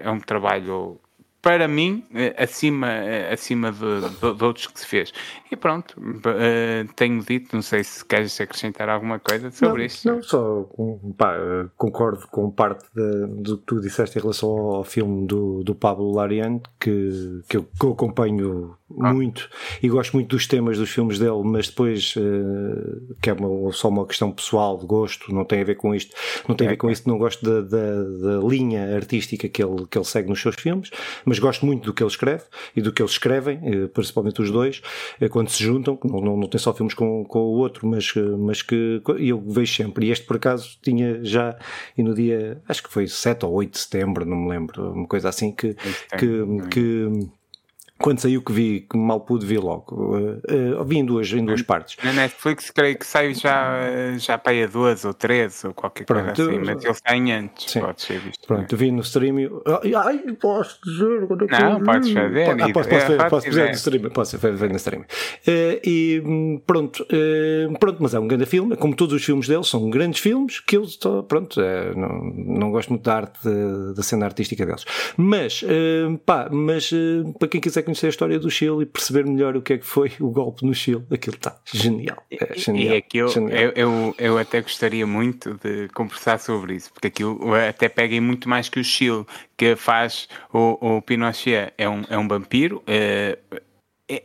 é 0.00 0.10
um 0.10 0.18
trabalho 0.18 0.98
para 1.44 1.68
mim, 1.68 2.02
eh, 2.14 2.34
acima, 2.38 2.90
eh, 2.90 3.30
acima 3.30 3.70
de, 3.70 4.00
de, 4.00 4.34
de, 4.34 4.44
outros 4.44 4.66
que 4.66 4.80
se 4.80 4.86
fez. 4.86 5.12
E 5.52 5.54
pronto, 5.54 5.94
uh, 6.00 6.92
tenho 6.96 7.22
dito, 7.22 7.54
não 7.54 7.60
sei 7.60 7.84
se 7.84 8.02
queres 8.02 8.40
acrescentar 8.40 8.88
alguma 8.88 9.18
coisa 9.18 9.50
sobre 9.50 9.80
não, 9.80 9.86
isto. 9.86 10.08
Não, 10.08 10.22
só 10.22 10.66
pá, 11.18 11.36
concordo 11.76 12.26
com 12.28 12.50
parte 12.50 12.86
de, 12.94 13.26
do 13.42 13.58
que 13.58 13.64
tu 13.66 13.78
disseste 13.78 14.18
em 14.18 14.22
relação 14.22 14.48
ao 14.48 14.84
filme 14.84 15.26
do, 15.26 15.62
do 15.62 15.74
Pablo 15.74 16.14
Larian, 16.14 16.60
que, 16.80 17.42
que, 17.46 17.58
eu, 17.58 17.64
que 17.78 17.84
eu 17.84 17.92
acompanho 17.92 18.74
ah. 19.00 19.12
muito 19.12 19.48
e 19.82 19.88
gosto 19.88 20.12
muito 20.12 20.28
dos 20.28 20.46
temas 20.46 20.78
dos 20.78 20.90
filmes 20.90 21.18
dele, 21.18 21.42
mas 21.44 21.68
depois 21.68 22.14
uh, 22.16 23.14
que 23.20 23.30
é 23.30 23.32
uma, 23.32 23.72
só 23.72 23.88
uma 23.88 24.06
questão 24.06 24.30
pessoal 24.30 24.78
de 24.78 24.86
gosto, 24.86 25.32
não 25.32 25.44
tem 25.44 25.60
a 25.60 25.64
ver 25.64 25.74
com 25.76 25.94
isto, 25.94 26.14
não 26.48 26.54
tem 26.54 26.66
a 26.66 26.70
ver 26.70 26.76
com 26.76 26.90
isso, 26.90 27.02
não 27.06 27.18
gosto 27.18 27.44
da, 27.44 27.60
da, 27.60 28.02
da 28.02 28.46
linha 28.46 28.94
artística 28.94 29.48
que 29.48 29.62
ele, 29.62 29.86
que 29.90 29.98
ele 29.98 30.04
segue 30.04 30.28
nos 30.28 30.40
seus 30.40 30.56
filmes, 30.56 30.90
mas 31.24 31.38
gosto 31.38 31.64
muito 31.66 31.84
do 31.84 31.94
que 31.94 32.02
ele 32.02 32.10
escreve 32.10 32.44
e 32.76 32.80
do 32.80 32.92
que 32.92 33.02
eles 33.02 33.12
escrevem, 33.12 33.60
eh, 33.62 33.86
principalmente 33.88 34.40
os 34.42 34.50
dois, 34.50 34.82
eh, 35.20 35.28
quando 35.28 35.48
se 35.48 35.62
juntam, 35.62 35.98
não, 36.04 36.20
não, 36.20 36.36
não 36.36 36.48
tem 36.48 36.58
só 36.58 36.72
filmes 36.72 36.94
com, 36.94 37.24
com 37.24 37.38
o 37.38 37.58
outro, 37.58 37.86
mas, 37.86 38.12
mas 38.38 38.62
que 38.62 39.02
eu 39.18 39.40
vejo 39.40 39.74
sempre. 39.74 40.06
E 40.06 40.10
este, 40.10 40.26
por 40.26 40.36
acaso, 40.36 40.78
tinha 40.82 41.22
já, 41.24 41.56
e 41.96 42.02
no 42.02 42.14
dia, 42.14 42.60
acho 42.68 42.82
que 42.82 42.92
foi 42.92 43.06
7 43.06 43.44
ou 43.44 43.52
8 43.52 43.72
de 43.72 43.78
setembro, 43.78 44.24
não 44.24 44.36
me 44.36 44.50
lembro, 44.50 44.92
uma 44.92 45.06
coisa 45.06 45.28
assim, 45.28 45.52
que, 45.52 45.74
que, 46.18 46.68
que 46.70 47.28
quando 47.98 48.18
saiu 48.18 48.42
que 48.42 48.52
vi, 48.52 48.80
que 48.80 48.96
mal 48.96 49.20
pude 49.20 49.46
ver 49.46 49.60
logo. 49.60 50.16
Uh, 50.16 50.80
uh, 50.80 50.84
vi 50.84 50.98
em 50.98 51.04
duas, 51.04 51.32
em 51.32 51.44
duas 51.44 51.62
partes. 51.62 51.96
Na 52.04 52.12
Netflix 52.12 52.70
creio 52.70 52.98
que 52.98 53.06
saiu 53.06 53.34
já, 53.34 53.78
já 54.18 54.36
para 54.36 54.52
aí 54.52 54.64
a 54.64 54.66
duas 54.66 55.04
ou 55.04 55.14
três 55.14 55.64
ou 55.64 55.72
qualquer 55.72 56.04
Pronto, 56.04 56.34
coisa 56.34 56.50
assim, 56.50 56.58
mas 56.58 56.84
ele 56.84 56.94
sai 56.94 57.30
antes, 57.30 57.70
sim. 57.70 57.80
pode 57.80 58.02
ser 58.02 58.18
visto. 58.18 58.46
Pronto, 58.46 58.76
vi 58.76 58.90
no 58.90 59.00
stream. 59.00 59.36
Ai, 59.96 60.18
posso 60.40 60.80
dizer 60.84 61.22
é 61.52 61.70
Não, 61.70 61.80
podes 61.80 62.12
fazer. 62.12 62.50
Ah, 62.50 62.72
posso, 62.72 62.88
posso, 62.88 63.06
ver, 63.06 63.28
posso 63.30 63.50
ver 63.50 63.68
no 63.68 63.74
stream, 63.74 64.10
posso 64.10 64.38
ver 64.38 64.70
no 64.70 64.76
stream. 64.76 65.02
Uh, 65.02 65.80
e 65.84 66.22
hum, 66.24 66.60
pronto, 66.66 67.06
pronto, 67.78 68.02
mas 68.02 68.12
é 68.12 68.18
um 68.18 68.26
grande 68.26 68.46
filme, 68.46 68.76
como 68.76 68.94
todos 68.96 69.14
os 69.14 69.24
filmes 69.24 69.46
dele, 69.46 69.64
são 69.64 69.88
grandes 69.88 70.20
filmes 70.20 70.58
que 70.58 70.76
eu 70.76 70.82
estou, 70.82 71.22
pronto, 71.22 71.60
não, 71.96 72.08
não 72.34 72.70
gosto 72.72 72.88
muito 72.88 73.04
da 73.04 73.14
arte, 73.14 73.38
da 73.94 74.02
cena 74.02 74.26
artística 74.26 74.66
deles. 74.66 74.84
Mas, 75.16 75.64
pá, 76.26 76.48
mas 76.50 76.90
para 77.38 77.48
quem 77.48 77.60
quiser 77.60 77.83
conhecer 77.84 78.06
a 78.06 78.08
história 78.08 78.38
do 78.38 78.50
Chile 78.50 78.82
e 78.82 78.86
perceber 78.86 79.24
melhor 79.24 79.56
o 79.56 79.62
que 79.62 79.74
é 79.74 79.78
que 79.78 79.86
foi 79.86 80.12
o 80.18 80.30
golpe 80.30 80.66
no 80.66 80.74
Chile, 80.74 81.04
aquilo 81.10 81.36
está 81.36 81.56
genial. 81.72 82.22
É 82.30 82.58
genial, 82.58 82.94
e 82.94 82.96
aquilo, 82.96 83.28
genial. 83.28 83.58
Eu, 83.58 83.72
eu, 83.74 84.14
eu, 84.18 84.38
até 84.38 84.60
gostaria 84.60 85.06
muito 85.06 85.54
de 85.62 85.88
conversar 85.88 86.38
sobre 86.38 86.74
isso, 86.74 86.92
porque 86.92 87.08
aquilo 87.08 87.54
até 87.54 87.88
pega 87.88 88.20
muito 88.20 88.48
mais 88.48 88.68
que 88.68 88.80
o 88.80 88.84
Chile, 88.84 89.24
que 89.56 89.76
faz 89.76 90.28
o, 90.52 90.96
o 90.96 91.02
Pinochet, 91.02 91.72
é 91.78 91.88
um, 91.88 92.02
é 92.08 92.18
um 92.18 92.26
vampiro. 92.26 92.82
É, 92.86 93.38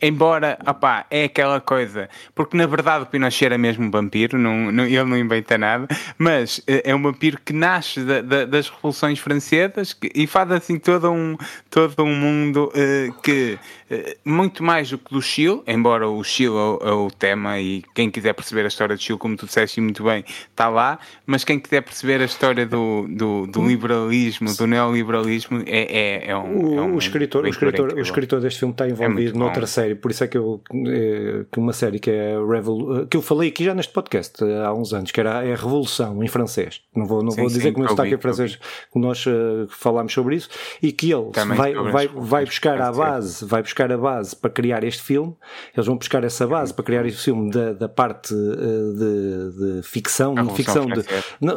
Embora, 0.02 0.60
opá, 0.68 1.06
é 1.10 1.24
aquela 1.24 1.62
coisa, 1.62 2.10
porque 2.36 2.58
na 2.58 2.68
verdade 2.68 3.04
o 3.04 3.08
Pinochet 3.08 3.46
era 3.46 3.58
mesmo 3.58 3.86
um 3.86 3.90
vampiro, 3.90 4.38
não, 4.38 4.70
não, 4.74 4.84
ele 4.84 5.06
não 5.06 5.18
inventa 5.18 5.58
nada, 5.58 5.88
mas 6.18 6.62
eh, 6.68 6.82
é 6.84 6.94
um 6.94 7.02
vampiro 7.02 7.40
que 7.46 7.54
nasce 7.54 8.02
da, 8.02 8.20
da, 8.20 8.44
das 8.44 8.68
revoluções 8.68 9.20
francesas 9.20 9.98
e 10.14 10.28
faz 10.28 10.52
assim 10.52 10.78
todo 10.78 11.10
um, 11.10 11.38
todo 11.70 12.04
um 12.04 12.14
mundo 12.14 12.70
uh, 12.76 13.22
que, 13.22 13.58
muito 14.24 14.64
mais 14.64 14.90
do 14.90 14.98
que 14.98 15.14
do 15.14 15.22
Chile, 15.22 15.62
embora 15.68 16.08
o 16.08 16.24
Chile 16.24 16.50
é 16.50 16.52
o, 16.52 16.80
é 16.84 16.92
o, 16.92 17.12
tema 17.12 17.60
e 17.60 17.84
quem 17.94 18.10
quiser 18.10 18.34
perceber 18.34 18.66
a 18.66 18.68
história 18.68 18.96
do 18.96 19.02
Chile, 19.02 19.18
como 19.18 19.36
tu 19.36 19.46
disseste 19.46 19.82
muito 19.82 20.04
bem, 20.04 20.24
está 20.50 20.70
lá, 20.70 21.00
mas 21.26 21.44
quem 21.44 21.60
quiser 21.60 21.82
perceber 21.82 22.22
a 22.22 22.26
história 22.26 22.66
do, 22.66 23.08
do, 23.10 23.48
do 23.48 23.68
liberalismo, 23.68 24.54
do 24.56 24.68
neoliberalismo, 24.68 25.64
é, 25.66 26.26
é, 26.26 26.32
é 26.32 26.38
um. 26.38 26.76
O, 26.76 26.78
é 26.78 26.82
um 26.82 26.96
o 26.96 26.98
escritor, 27.00 27.46
o, 27.46 27.48
escritor, 27.48 27.94
o 27.94 28.00
escritor 28.00 28.42
deste 28.42 28.60
filme 28.60 28.74
está 28.74 28.86
é 28.86 28.90
envolvido 28.90 29.36
é 29.36 29.40
noutra 29.40 29.66
série, 29.66 29.96
por 29.96 30.12
isso 30.12 30.24
é 30.24 30.28
que 30.28 30.38
eu 30.38 30.62
eh, 30.88 31.46
que 31.52 31.60
uma 31.60 31.74
série 31.74 32.00
que 32.00 32.12
é 32.12 32.36
Revol 32.36 33.08
que 33.08 33.18
eu 33.18 33.22
falei 33.22 33.50
aqui 33.50 33.64
já 33.64 33.74
neste 33.74 33.92
podcast 33.94 34.44
eh, 34.44 34.66
há 34.66 34.74
uns 34.74 34.94
anos, 34.94 35.12
que 35.12 35.20
era 35.20 35.44
é 35.44 35.54
a 35.54 35.56
Revolução 35.56 36.24
em 36.24 36.28
francês. 36.28 36.82
Não 36.96 37.06
vou, 37.06 37.24
não 37.24 37.32
sim, 37.32 37.42
vou 37.42 37.48
dizer 37.48 37.62
sim, 37.62 37.74
como 37.74 37.86
está 37.86 38.04
aqui 38.04 38.16
em 38.16 38.20
francês, 38.20 38.56
que 38.92 39.00
nós 39.00 39.26
uh, 39.26 39.68
falámos 39.70 40.14
sobre 40.14 40.36
isso, 40.36 40.50
e 40.82 40.92
que 40.92 41.12
ele 41.12 41.30
vai, 41.56 41.74
vai, 41.74 42.08
vai 42.08 42.46
buscar 42.46 42.82
a 42.82 42.92
base, 42.92 43.46
vai 43.46 43.62
buscar 43.62 43.79
a 43.84 43.98
base 43.98 44.36
para 44.36 44.50
criar 44.50 44.84
este 44.84 45.02
filme, 45.02 45.36
eles 45.76 45.86
vão 45.86 45.98
buscar 45.98 46.24
essa 46.24 46.46
base 46.48 46.74
para 46.74 46.84
criar 46.84 47.06
este 47.06 47.24
filme 47.24 47.52
da, 47.52 47.74
da 47.74 47.90
parte 47.90 48.34
uh, 48.34 48.94
de, 48.94 49.78
de, 49.78 49.84
ficção, 49.84 50.34
de 50.36 50.54
ficção 50.54 50.86
de, 50.86 51.04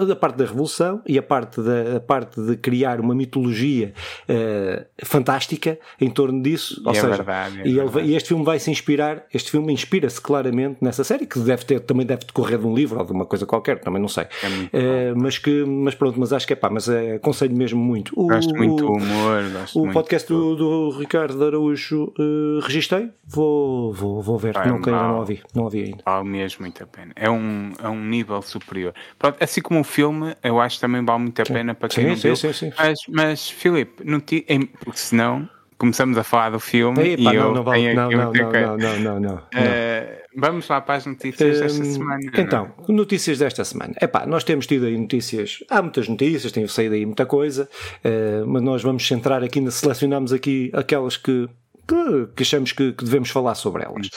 da 0.07 0.17
parte 0.17 0.37
da 0.37 0.45
Revolução 0.45 1.03
e 1.07 1.19
a 1.19 1.23
parte, 1.23 1.61
da, 1.61 1.97
a 1.97 2.01
parte 2.01 2.41
de 2.41 2.57
criar 2.57 3.01
uma 3.01 3.15
mitologia 3.15 3.93
uh, 4.29 4.85
fantástica 5.05 5.79
em 6.01 6.11
torno 6.11 6.43
disso. 6.43 6.83
Ou 6.85 6.93
é 6.93 6.95
seja, 6.95 7.09
verdade, 7.09 7.61
é 7.63 7.67
e 7.67 7.79
ele, 7.79 8.03
e 8.03 8.15
este 8.15 8.29
filme 8.29 8.45
vai 8.45 8.59
se 8.59 8.71
inspirar, 8.71 9.25
este 9.33 9.51
filme 9.51 9.73
inspira-se 9.73 10.21
claramente 10.21 10.79
nessa 10.81 11.05
série, 11.05 11.27
que 11.27 11.39
deve 11.39 11.65
ter, 11.65 11.81
também 11.81 12.07
deve 12.07 12.25
decorrer 12.25 12.59
de 12.59 12.67
um 12.67 12.75
livro 12.75 12.99
ou 12.99 13.05
de 13.05 13.13
uma 13.13 13.27
coisa 13.27 13.47
qualquer, 13.47 13.81
também 13.81 14.01
não 14.01 14.09
sei. 14.09 14.27
É 14.73 15.13
uh, 15.13 15.17
mas 15.17 15.39
que, 15.39 15.65
mas 15.65 15.95
pronto, 15.95 16.19
mas 16.19 16.33
acho 16.33 16.47
que 16.47 16.53
é 16.53 16.57
pá, 16.57 16.71
mas 16.71 16.89
é, 16.89 17.15
aconselho 17.15 17.57
mesmo 17.57 17.81
muito. 17.81 18.13
O, 18.17 18.27
gosto 18.27 18.55
muito 18.55 18.77
do 18.77 18.93
humor, 18.93 19.43
O 19.75 19.81
muito 19.81 19.93
podcast 19.93 20.29
do, 20.29 20.57
do, 20.57 20.91
Ricardo 20.99 21.45
Araújo 21.45 22.12
uh, 22.19 22.61
registrei, 22.61 23.11
vou, 23.25 23.93
vou, 23.93 24.23
vou 24.23 24.39
ver, 24.39 24.55
não, 24.55 24.79
não, 24.79 25.09
não 25.09 25.19
ouvi, 25.19 25.43
não 25.55 25.65
ouvi 25.65 25.85
ainda. 25.85 26.03
Vale 26.05 26.29
mesmo 26.29 26.63
muito 26.63 26.83
a 26.83 26.87
pena. 26.87 27.13
É 27.17 27.31
um, 27.31 27.73
é 27.83 27.89
um 27.89 28.05
nível 28.05 28.41
superior. 28.43 28.95
Pronto, 29.19 29.43
assim 29.43 29.61
como 29.61 29.81
o 29.81 29.85
filme, 29.85 30.37
eu 30.43 30.61
acho 30.61 30.77
que 30.77 30.81
também 30.81 31.05
vale 31.05 31.23
muito 31.23 31.41
a 31.41 31.45
pena 31.45 31.75
para 31.75 31.89
quem 31.89 32.05
sim, 32.05 32.11
não 32.11 32.17
sim, 32.17 32.23
viu. 32.29 32.37
Sim, 32.37 32.53
sim, 32.53 32.73
Mas, 32.77 32.99
mas 33.09 33.51
Filipe, 33.51 34.05
não 34.05 34.21
ti, 34.21 34.47
porque 34.85 34.99
senão 34.99 35.49
começamos 35.79 36.17
a 36.17 36.23
falar 36.23 36.51
do 36.51 36.61
filme 36.61 37.17
e 37.17 37.17
não, 37.17 37.33
eu 37.33 37.55
não, 37.55 37.65
vale, 37.65 37.93
não, 37.93 38.09
não, 38.09 38.33
não, 38.33 38.33
não, 38.33 38.77
não, 38.79 38.99
não, 39.01 39.21
não, 39.21 39.35
uh, 39.35 40.23
Vamos 40.35 40.67
lá 40.69 40.81
para 40.81 40.95
as 40.95 41.07
notícias 41.07 41.61
desta 41.61 41.83
hum, 41.83 41.93
semana. 41.93 42.31
É? 42.33 42.41
Então, 42.41 42.73
notícias 42.89 43.39
desta 43.39 43.65
semana. 43.65 43.95
Epá, 44.01 44.25
nós 44.27 44.45
temos 44.45 44.67
tido 44.67 44.87
aí 44.87 44.97
notícias, 44.97 45.59
há 45.69 45.83
muitas 45.83 46.09
notícias, 46.09 46.53
tem 46.53 46.67
saído 46.67 46.95
aí 46.95 47.05
muita 47.05 47.27
coisa, 47.27 47.69
uh, 48.05 48.47
mas 48.47 48.63
nós 48.63 48.83
vamos 48.83 49.07
centrar 49.07 49.43
aqui, 49.43 49.71
selecionamos 49.71 50.33
aqui 50.33 50.71
aquelas 50.73 51.17
que 51.17 51.49
que, 51.87 52.29
que 52.37 52.43
achamos 52.43 52.73
que, 52.73 52.93
que, 52.93 53.05
devemos 53.05 53.31
falar 53.31 53.55
sobre 53.55 53.85
elas. 53.85 54.09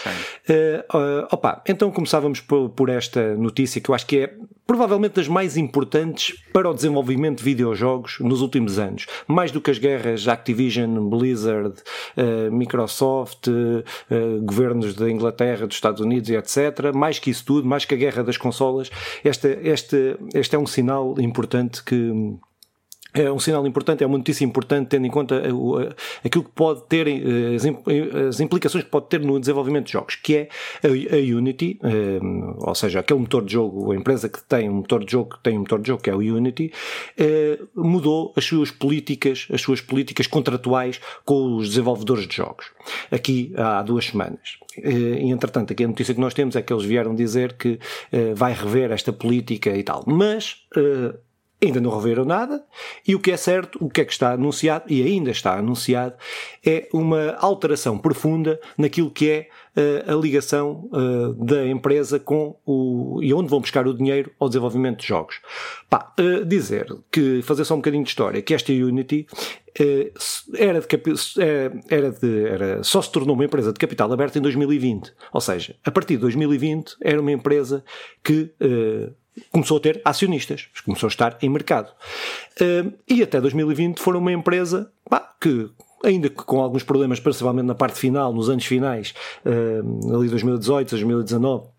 Uh, 0.49 0.97
uh, 0.97 1.27
opa, 1.31 1.61
então 1.67 1.91
começávamos 1.91 2.39
por, 2.39 2.69
por, 2.69 2.89
esta 2.89 3.35
notícia 3.35 3.81
que 3.81 3.89
eu 3.89 3.95
acho 3.95 4.05
que 4.05 4.19
é 4.19 4.35
provavelmente 4.65 5.13
das 5.13 5.27
mais 5.27 5.57
importantes 5.57 6.35
para 6.51 6.69
o 6.69 6.73
desenvolvimento 6.73 7.39
de 7.39 7.43
videojogos 7.43 8.17
nos 8.19 8.41
últimos 8.41 8.79
anos. 8.79 9.05
Mais 9.27 9.51
do 9.51 9.61
que 9.61 9.71
as 9.71 9.77
guerras 9.77 10.27
Activision, 10.27 11.09
Blizzard, 11.09 11.75
uh, 12.17 12.51
Microsoft, 12.51 13.47
governos 14.43 14.95
da 14.95 15.09
Inglaterra, 15.09 15.67
dos 15.67 15.75
Estados 15.75 16.01
Unidos 16.01 16.29
e 16.29 16.35
etc. 16.35 16.93
Mais 16.93 17.19
que 17.19 17.29
isso 17.29 17.45
tudo, 17.45 17.67
mais 17.67 17.85
que 17.85 17.93
a 17.93 17.97
guerra 17.97 18.23
das 18.23 18.37
consolas, 18.37 18.89
este, 19.23 19.59
este, 19.63 20.17
este 20.33 20.55
é 20.55 20.59
um 20.59 20.65
sinal 20.65 21.15
importante 21.19 21.83
que 21.83 22.11
é 23.15 23.31
um 23.31 23.39
sinal 23.39 23.65
importante, 23.65 24.03
é 24.03 24.07
uma 24.07 24.17
notícia 24.17 24.43
importante, 24.43 24.89
tendo 24.89 25.07
em 25.07 25.09
conta 25.09 25.41
aquilo 26.23 26.43
que 26.43 26.51
pode 26.53 26.83
ter, 26.87 27.07
eh, 27.07 27.55
as 28.27 28.39
implicações 28.39 28.83
que 28.83 28.89
pode 28.89 29.07
ter 29.07 29.21
no 29.21 29.39
desenvolvimento 29.39 29.85
de 29.85 29.93
jogos, 29.93 30.15
que 30.15 30.35
é 30.35 30.49
a 30.83 31.37
Unity, 31.37 31.79
eh, 31.81 32.19
ou 32.59 32.75
seja, 32.75 32.99
aquele 32.99 33.21
motor 33.21 33.45
de 33.45 33.53
jogo, 33.53 33.91
a 33.93 33.95
empresa 33.95 34.27
que 34.27 34.43
tem 34.43 34.69
um 34.69 34.75
motor 34.75 35.05
de 35.05 35.11
jogo, 35.13 35.37
que 35.37 35.43
tem 35.43 35.55
um 35.55 35.61
motor 35.61 35.79
de 35.79 35.87
jogo 35.87 36.03
que 36.03 36.09
é 36.09 36.13
o 36.13 36.19
Unity, 36.19 36.73
eh, 37.17 37.59
mudou 37.73 38.33
as 38.35 38.43
suas 38.43 38.69
políticas, 38.69 39.47
as 39.51 39.61
suas 39.61 39.79
políticas 39.79 40.27
contratuais 40.27 40.99
com 41.23 41.55
os 41.55 41.69
desenvolvedores 41.69 42.27
de 42.27 42.35
jogos. 42.35 42.65
Aqui 43.09 43.53
há 43.55 43.81
duas 43.81 44.07
semanas. 44.07 44.57
E, 44.77 45.31
entretanto, 45.31 45.71
aqui 45.71 45.85
a 45.85 45.87
notícia 45.87 46.13
que 46.13 46.19
nós 46.19 46.33
temos 46.33 46.55
é 46.55 46.61
que 46.61 46.73
eles 46.73 46.83
vieram 46.83 47.15
dizer 47.15 47.53
que 47.53 47.79
vai 48.35 48.53
rever 48.53 48.91
esta 48.91 49.13
política 49.13 49.69
e 49.75 49.83
tal. 49.83 50.03
Mas 50.05 50.57
ainda 51.65 51.81
não 51.81 51.95
reveram 51.95 52.25
nada, 52.25 52.63
e 53.07 53.15
o 53.15 53.19
que 53.19 53.31
é 53.31 53.37
certo, 53.37 53.83
o 53.83 53.89
que 53.89 54.01
é 54.01 54.05
que 54.05 54.11
está 54.11 54.31
anunciado, 54.33 54.85
e 54.87 55.03
ainda 55.03 55.31
está 55.31 55.57
anunciado, 55.57 56.15
é 56.65 56.87
uma 56.93 57.35
alteração 57.39 57.97
profunda 57.97 58.59
naquilo 58.77 59.11
que 59.11 59.29
é 59.29 59.49
a 60.07 60.15
ligação 60.15 60.89
uh, 60.91 61.33
da 61.33 61.67
empresa 61.67 62.19
com 62.19 62.55
o. 62.65 63.19
e 63.21 63.33
onde 63.33 63.49
vão 63.49 63.59
buscar 63.59 63.87
o 63.87 63.93
dinheiro 63.93 64.31
ao 64.39 64.47
desenvolvimento 64.47 65.01
de 65.01 65.07
jogos. 65.07 65.41
Pá, 65.89 66.13
uh, 66.19 66.45
dizer 66.45 66.87
que, 67.11 67.41
fazer 67.41 67.65
só 67.65 67.73
um 67.73 67.77
bocadinho 67.77 68.03
de 68.03 68.09
história, 68.09 68.41
que 68.41 68.53
esta 68.53 68.71
Unity 68.71 69.27
era 70.57 70.79
de, 70.79 70.87
era 71.89 72.11
de 72.11 72.45
era, 72.45 72.83
só 72.83 73.01
se 73.01 73.11
tornou 73.11 73.35
uma 73.35 73.43
empresa 73.43 73.73
de 73.73 73.79
capital 73.79 74.11
aberto 74.11 74.37
em 74.37 74.41
2020. 74.41 75.11
Ou 75.33 75.41
seja, 75.41 75.75
a 75.83 75.91
partir 75.91 76.15
de 76.15 76.21
2020 76.21 76.95
era 77.01 77.19
uma 77.19 77.31
empresa 77.33 77.83
que 78.23 78.53
começou 79.51 79.77
a 79.77 79.79
ter 79.81 80.01
acionistas, 80.05 80.69
começou 80.85 81.07
a 81.07 81.09
estar 81.09 81.37
em 81.41 81.49
mercado. 81.49 81.91
Uh, 82.61 82.93
e 83.07 83.21
até 83.21 83.41
2020 83.41 83.99
foram 83.99 84.19
uma 84.19 84.31
empresa 84.31 84.89
que 85.41 85.69
ainda 86.05 86.29
que 86.29 86.35
com 86.35 86.61
alguns 86.61 86.83
problemas, 86.83 87.19
principalmente 87.19 87.65
na 87.65 87.75
parte 87.75 87.97
final, 87.99 88.33
nos 88.33 88.49
anos 88.49 88.65
finais, 88.65 89.13
uh, 89.45 90.15
ali 90.15 90.29
2018, 90.29 90.91
2019, 90.91 91.63
Uh, 91.63 91.74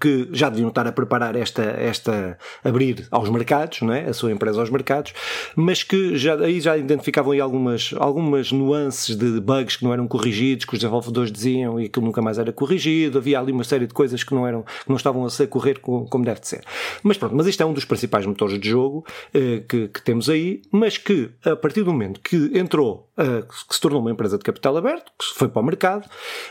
que 0.00 0.28
já 0.32 0.48
deviam 0.48 0.68
estar 0.68 0.86
a 0.86 0.92
preparar 0.92 1.36
esta, 1.36 1.62
esta 1.62 2.38
abrir 2.64 3.06
aos 3.10 3.28
mercados, 3.28 3.82
não 3.82 3.92
é? 3.92 4.08
a 4.08 4.12
sua 4.12 4.32
empresa 4.32 4.60
aos 4.60 4.70
mercados, 4.70 5.12
mas 5.54 5.82
que 5.82 6.16
já, 6.16 6.34
aí 6.34 6.60
já 6.60 6.76
identificavam 6.76 7.32
aí 7.32 7.40
algumas, 7.40 7.94
algumas 7.98 8.50
nuances 8.50 9.14
de 9.16 9.40
bugs 9.40 9.76
que 9.76 9.84
não 9.84 9.92
eram 9.92 10.08
corrigidos, 10.08 10.64
que 10.64 10.74
os 10.74 10.80
desenvolvedores 10.80 11.30
diziam 11.30 11.80
e 11.80 11.86
aquilo 11.86 12.04
nunca 12.04 12.20
mais 12.20 12.38
era 12.38 12.52
corrigido, 12.52 13.18
havia 13.18 13.38
ali 13.38 13.52
uma 13.52 13.64
série 13.64 13.86
de 13.86 13.94
coisas 13.94 14.24
que 14.24 14.34
não, 14.34 14.46
eram, 14.46 14.62
que 14.62 14.88
não 14.88 14.96
estavam 14.96 15.24
a 15.24 15.30
ser 15.30 15.46
correr 15.46 15.78
como, 15.78 16.24
deve 16.24 16.40
de 16.40 16.48
ser. 16.48 16.64
Mas 17.02 17.16
pronto, 17.16 17.36
mas 17.36 17.46
isto 17.46 17.62
é 17.62 17.66
um 17.66 17.72
dos 17.72 17.84
principais 17.84 18.26
motores 18.26 18.58
de 18.58 18.68
jogo 18.68 19.04
uh, 19.34 19.66
que, 19.68 19.88
que, 19.88 20.02
temos 20.02 20.28
aí, 20.28 20.62
mas 20.70 20.98
que 20.98 21.30
a 21.44 21.54
partir 21.54 21.82
do 21.82 21.92
momento 21.92 22.20
que 22.20 22.50
entrou, 22.54 23.08
uh, 23.18 23.46
que 23.46 23.74
se 23.74 23.80
tornou 23.80 24.00
uma 24.00 24.10
empresa 24.10 24.36
de 24.36 24.44
capital 24.44 24.76
aberto, 24.76 25.12
que 25.18 25.38
foi 25.38 25.48
para 25.48 25.62
o 25.62 25.64
mercado, 25.64 26.08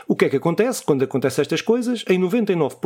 o 0.08 0.16
que 0.16 0.24
é 0.24 0.28
que 0.28 0.36
acontece 0.36 0.82
quando 0.84 1.02
acontecem 1.02 1.42
estas 1.42 1.60
coisas? 1.60 2.04
Em 2.08 2.20
99% 2.20 2.85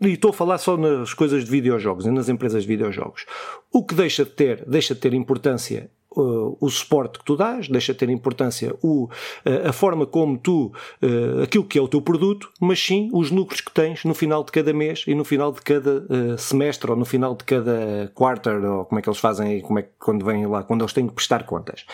e 0.00 0.12
estou 0.12 0.30
a 0.30 0.34
falar 0.34 0.58
só 0.58 0.76
nas 0.76 1.12
coisas 1.12 1.44
de 1.44 1.50
videojogos 1.50 2.06
e 2.06 2.10
nas 2.10 2.28
empresas 2.28 2.62
de 2.62 2.68
videojogos. 2.68 3.26
O 3.72 3.84
que 3.84 3.94
deixa 3.94 4.24
de 4.24 4.30
ter, 4.30 4.64
deixa 4.66 4.94
de 4.94 5.00
ter 5.00 5.12
importância 5.12 5.90
uh, 6.12 6.56
o 6.60 6.70
suporte 6.70 7.18
que 7.18 7.24
tu 7.24 7.36
dás, 7.36 7.68
deixa 7.68 7.92
de 7.92 7.98
ter 7.98 8.08
importância 8.08 8.74
o, 8.82 9.04
uh, 9.04 9.68
a 9.68 9.72
forma 9.72 10.06
como 10.06 10.38
tu, 10.38 10.72
uh, 11.02 11.42
aquilo 11.42 11.64
que 11.64 11.78
é 11.78 11.82
o 11.82 11.88
teu 11.88 12.00
produto, 12.00 12.50
mas 12.60 12.78
sim 12.80 13.10
os 13.12 13.30
lucros 13.30 13.60
que 13.60 13.72
tens 13.72 14.04
no 14.04 14.14
final 14.14 14.44
de 14.44 14.52
cada 14.52 14.72
mês 14.72 15.04
e 15.06 15.14
no 15.14 15.24
final 15.24 15.52
de 15.52 15.60
cada 15.62 15.98
uh, 15.98 16.38
semestre 16.38 16.90
ou 16.90 16.96
no 16.96 17.04
final 17.04 17.34
de 17.34 17.44
cada 17.44 18.10
quarter, 18.14 18.64
ou 18.64 18.84
como 18.84 18.98
é 18.98 19.02
que 19.02 19.08
eles 19.08 19.20
fazem, 19.20 19.60
como 19.60 19.80
é 19.80 19.82
que 19.82 19.90
quando 19.98 20.24
vêm 20.24 20.46
lá, 20.46 20.62
quando 20.62 20.82
eles 20.82 20.92
têm 20.92 21.08
que 21.08 21.14
prestar 21.14 21.44
contas. 21.44 21.84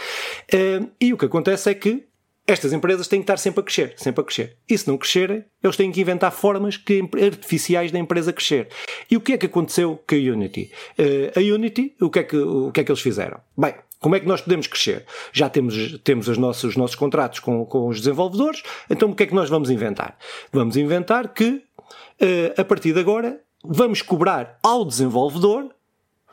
Uh, 0.53 0.91
e 1.01 1.13
o 1.13 1.17
que 1.17 1.25
acontece 1.25 1.71
é 1.71 1.75
que 1.75 2.07
estas 2.47 2.73
empresas 2.73 3.09
têm 3.09 3.21
que 3.21 3.25
estar 3.25 3.39
sempre 3.39 3.61
a 3.61 3.63
crescer, 3.63 3.95
sempre 3.97 4.21
a 4.21 4.25
crescer. 4.25 4.57
E 4.69 4.77
se 4.77 4.87
não 4.87 4.99
crescerem, 4.99 5.45
eles 5.63 5.77
têm 5.77 5.91
que 5.91 6.01
inventar 6.01 6.31
formas 6.31 6.77
que, 6.77 7.03
artificiais 7.23 7.91
da 7.91 7.99
empresa 7.99 8.33
crescer. 8.33 8.69
E 9.11 9.17
o 9.17 9.21
que 9.21 9.33
é 9.33 9.39
que 9.39 9.47
aconteceu 9.47 10.03
com 10.07 10.15
a 10.15 10.19
Unity? 10.19 10.71
Uh, 10.99 11.39
a 11.39 11.55
Unity, 11.55 11.95
o 12.01 12.11
que, 12.11 12.19
é 12.19 12.23
que, 12.23 12.37
o 12.37 12.71
que 12.71 12.81
é 12.81 12.85
que 12.85 12.91
eles 12.91 13.01
fizeram? 13.01 13.41
Bem, 13.57 13.75
como 13.99 14.15
é 14.15 14.21
que 14.21 14.27
nós 14.27 14.43
podemos 14.43 14.67
crescer? 14.67 15.07
Já 15.33 15.49
temos, 15.49 15.99
temos 16.01 16.29
os, 16.29 16.37
nossos, 16.37 16.65
os 16.65 16.77
nossos 16.77 16.97
contratos 16.97 17.41
com, 17.41 17.65
com 17.65 17.89
os 17.89 17.99
desenvolvedores, 17.99 18.63
então 18.91 19.11
o 19.11 19.15
que 19.15 19.23
é 19.23 19.27
que 19.27 19.35
nós 19.35 19.49
vamos 19.49 19.71
inventar? 19.71 20.19
Vamos 20.53 20.77
inventar 20.77 21.33
que, 21.33 21.49
uh, 21.49 22.61
a 22.61 22.65
partir 22.65 22.93
de 22.93 23.01
agora, 23.01 23.41
vamos 23.65 24.03
cobrar 24.03 24.59
ao 24.63 24.85
desenvolvedor 24.85 25.71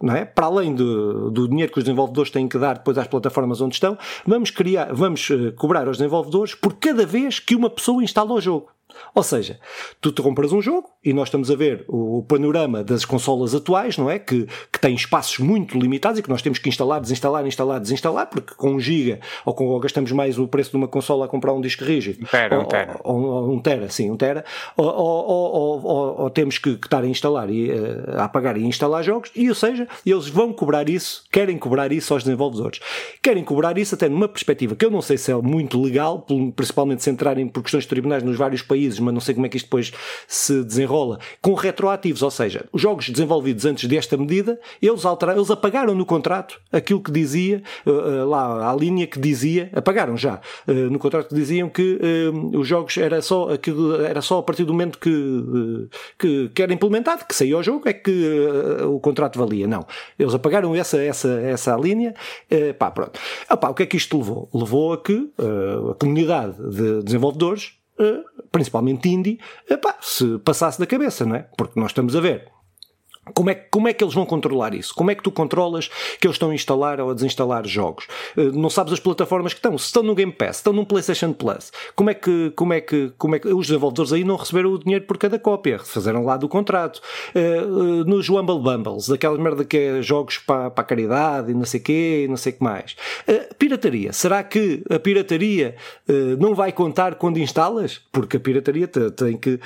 não 0.01 0.15
é? 0.15 0.25
Para 0.25 0.47
além 0.47 0.73
do, 0.73 1.47
dinheiro 1.47 1.71
que 1.71 1.77
os 1.77 1.83
desenvolvedores 1.83 2.31
têm 2.31 2.47
que 2.47 2.57
dar 2.57 2.75
depois 2.75 2.97
às 2.97 3.07
plataformas 3.07 3.61
onde 3.61 3.75
estão, 3.75 3.97
vamos 4.25 4.49
criar, 4.49 4.93
vamos 4.93 5.29
uh, 5.29 5.51
cobrar 5.53 5.87
aos 5.87 5.97
desenvolvedores 5.97 6.55
por 6.55 6.73
cada 6.73 7.05
vez 7.05 7.39
que 7.39 7.55
uma 7.55 7.69
pessoa 7.69 8.03
instala 8.03 8.33
o 8.33 8.41
jogo. 8.41 8.69
Ou 9.13 9.23
seja, 9.23 9.59
tu 9.99 10.11
te 10.11 10.21
compras 10.21 10.51
um 10.51 10.61
jogo 10.61 10.89
e 11.03 11.13
nós 11.13 11.27
estamos 11.27 11.49
a 11.49 11.55
ver 11.55 11.83
o, 11.87 12.23
panorama 12.27 12.83
das 12.83 13.03
consolas 13.03 13.53
atuais, 13.55 13.97
não 13.97 14.09
é? 14.09 14.19
Que, 14.19 14.47
que 14.71 14.79
têm 14.79 14.93
espaços 14.93 15.39
muito 15.39 15.77
limitados 15.77 16.19
e 16.19 16.23
que 16.23 16.29
nós 16.29 16.41
temos 16.41 16.59
que 16.59 16.69
instalar, 16.69 17.01
desinstalar, 17.01 17.45
instalar, 17.45 17.79
desinstalar, 17.79 18.27
porque 18.27 18.53
com 18.55 18.71
um 18.71 18.79
giga 18.79 19.19
ou, 19.45 19.53
com, 19.53 19.65
ou 19.67 19.79
gastamos 19.79 20.11
mais 20.11 20.37
o 20.37 20.47
preço 20.47 20.71
de 20.71 20.77
uma 20.77 20.87
consola 20.87 21.25
a 21.25 21.27
comprar 21.27 21.53
um 21.53 21.61
disco 21.61 21.83
rígido. 21.83 22.23
Um 22.23 22.27
tera, 22.27 22.57
ou, 22.57 22.63
um 22.63 22.67
tera. 22.67 22.99
Ou, 23.03 23.21
ou, 23.21 23.53
um 23.53 23.59
tera, 23.59 23.89
sim, 23.89 24.11
um 24.11 24.17
tera. 24.17 24.45
Ou, 24.77 26.29
temos 26.29 26.57
que, 26.57 26.75
que, 26.75 26.87
estar 26.87 27.03
a 27.03 27.07
instalar 27.07 27.49
e 27.49 27.71
uh, 27.71 28.17
a 28.17 28.25
apagar 28.25 28.57
e 28.57 28.63
instalar 28.63 29.03
jogos, 29.03 29.31
e 29.35 29.49
ou 29.49 29.55
seja, 29.55 29.87
eles 30.05 30.27
vão 30.27 30.53
cobrar 30.53 30.89
isso, 30.89 31.23
querem 31.31 31.57
cobrar 31.57 31.91
isso 31.91 32.13
aos 32.13 32.23
desenvolvedores. 32.23 32.79
Querem 33.21 33.43
cobrar 33.43 33.77
isso 33.77 33.95
até 33.95 34.07
numa 34.07 34.27
perspectiva 34.27 34.75
que 34.75 34.85
eu 34.85 34.91
não 34.91 35.01
sei 35.01 35.17
se 35.17 35.31
é 35.31 35.35
muito 35.35 35.81
legal, 35.81 36.25
principalmente 36.55 37.03
se 37.03 37.09
entrarem 37.09 37.47
por 37.47 37.61
questões 37.63 37.83
de 37.83 37.89
tribunais 37.89 38.23
nos 38.23 38.37
vários 38.37 38.61
países, 38.61 38.80
mas 38.99 39.13
não 39.13 39.21
sei 39.21 39.33
como 39.33 39.45
é 39.45 39.49
que 39.49 39.57
isto 39.57 39.65
depois 39.65 39.91
se 40.27 40.63
desenrola, 40.63 41.19
com 41.41 41.53
retroativos, 41.53 42.21
ou 42.21 42.31
seja, 42.31 42.65
os 42.71 42.81
jogos 42.81 43.09
desenvolvidos 43.09 43.65
antes 43.65 43.87
desta 43.87 44.17
medida, 44.17 44.59
eles, 44.81 45.05
alteraram, 45.05 45.39
eles 45.39 45.51
apagaram 45.51 45.95
no 45.95 46.05
contrato 46.05 46.59
aquilo 46.71 47.01
que 47.01 47.11
dizia, 47.11 47.61
uh, 47.85 48.27
lá 48.27 48.71
a 48.71 48.75
linha 48.75 49.07
que 49.07 49.19
dizia, 49.19 49.69
apagaram 49.73 50.17
já, 50.17 50.39
uh, 50.67 50.71
no 50.71 50.99
contrato 50.99 51.29
que 51.29 51.35
diziam 51.35 51.69
que 51.69 51.99
uh, 52.01 52.57
os 52.57 52.67
jogos 52.67 52.97
era 52.97 53.21
só, 53.21 53.53
aquilo, 53.53 54.01
era 54.01 54.21
só 54.21 54.39
a 54.39 54.43
partir 54.43 54.63
do 54.63 54.73
momento 54.73 54.97
que, 54.97 55.89
que, 56.17 56.49
que 56.49 56.61
era 56.61 56.73
implementado, 56.73 57.25
que 57.25 57.35
saiu 57.35 57.59
o 57.59 57.63
jogo, 57.63 57.87
é 57.87 57.93
que 57.93 58.11
o 58.85 58.99
contrato 58.99 59.37
valia. 59.37 59.67
Não. 59.67 59.85
Eles 60.17 60.33
apagaram 60.33 60.75
essa, 60.75 61.01
essa, 61.01 61.39
essa 61.41 61.75
linha, 61.75 62.13
pá, 62.77 62.91
pronto. 62.91 63.19
Epá, 63.49 63.69
o 63.69 63.73
que 63.73 63.83
é 63.83 63.85
que 63.85 63.97
isto 63.97 64.17
levou? 64.17 64.49
Levou 64.53 64.93
a 64.93 64.97
que 64.97 65.29
a 65.91 65.93
comunidade 65.95 66.55
de 66.69 67.03
desenvolvedores 67.03 67.73
principalmente 68.51 69.09
indie, 69.09 69.39
epá, 69.69 69.95
se 70.01 70.37
passasse 70.39 70.79
da 70.79 70.85
cabeça, 70.85 71.25
não 71.25 71.35
é? 71.35 71.47
Porque 71.57 71.79
nós 71.79 71.91
estamos 71.91 72.15
a 72.15 72.21
ver 72.21 72.50
como 73.35 73.51
é, 73.51 73.55
como 73.55 73.87
é 73.87 73.93
que 73.93 74.03
eles 74.03 74.15
vão 74.15 74.25
controlar 74.25 74.73
isso? 74.73 74.95
Como 74.95 75.11
é 75.11 75.15
que 75.15 75.21
tu 75.21 75.31
controlas 75.31 75.89
que 76.19 76.25
eles 76.25 76.35
estão 76.35 76.49
a 76.49 76.55
instalar 76.55 76.99
ou 76.99 77.11
a 77.11 77.13
desinstalar 77.13 77.67
jogos? 77.67 78.07
Eh, 78.35 78.51
não 78.51 78.69
sabes 78.69 78.93
as 78.93 78.99
plataformas 78.99 79.53
que 79.53 79.59
estão. 79.59 79.77
Se 79.77 79.85
estão 79.85 80.01
no 80.01 80.15
Game 80.15 80.31
Pass, 80.31 80.57
estão 80.57 80.73
no 80.73 80.85
PlayStation 80.85 81.31
Plus, 81.31 81.71
como 81.95 82.09
é 82.09 82.15
que, 82.15 82.51
como 82.55 82.73
é 82.73 82.81
que, 82.81 83.13
como 83.19 83.35
é 83.35 83.39
que 83.39 83.47
os 83.47 83.67
desenvolvedores 83.67 84.11
aí 84.11 84.23
não 84.23 84.37
receberam 84.37 84.73
o 84.73 84.79
dinheiro 84.79 85.05
por 85.05 85.19
cada 85.19 85.37
cópia? 85.37 85.77
Fizeram 85.77 86.25
lá 86.25 86.35
do 86.35 86.49
contrato. 86.49 86.99
Uh, 87.35 88.01
uh, 88.01 88.05
nos 88.05 88.27
Humble 88.27 88.59
Bumbles, 88.59 89.07
daquela 89.07 89.37
merda 89.37 89.63
que 89.63 89.77
é 89.77 90.01
jogos 90.01 90.39
para, 90.39 90.71
para 90.71 90.83
caridade 90.83 91.51
e 91.51 91.53
não 91.53 91.65
sei 91.65 91.79
quê 91.79 92.23
e 92.25 92.27
não 92.27 92.37
sei 92.37 92.53
o 92.53 92.55
que 92.55 92.63
mais. 92.63 92.95
Pirataria. 93.59 94.11
Será 94.13 94.43
que 94.43 94.83
a 94.89 94.97
pirataria 94.97 95.75
não 96.39 96.55
vai 96.55 96.71
contar 96.71 97.15
quando 97.15 97.37
instalas? 97.37 98.01
Porque 98.11 98.37
a 98.37 98.39
pirataria 98.39 98.87
tem 98.87 99.37
que. 99.37 99.59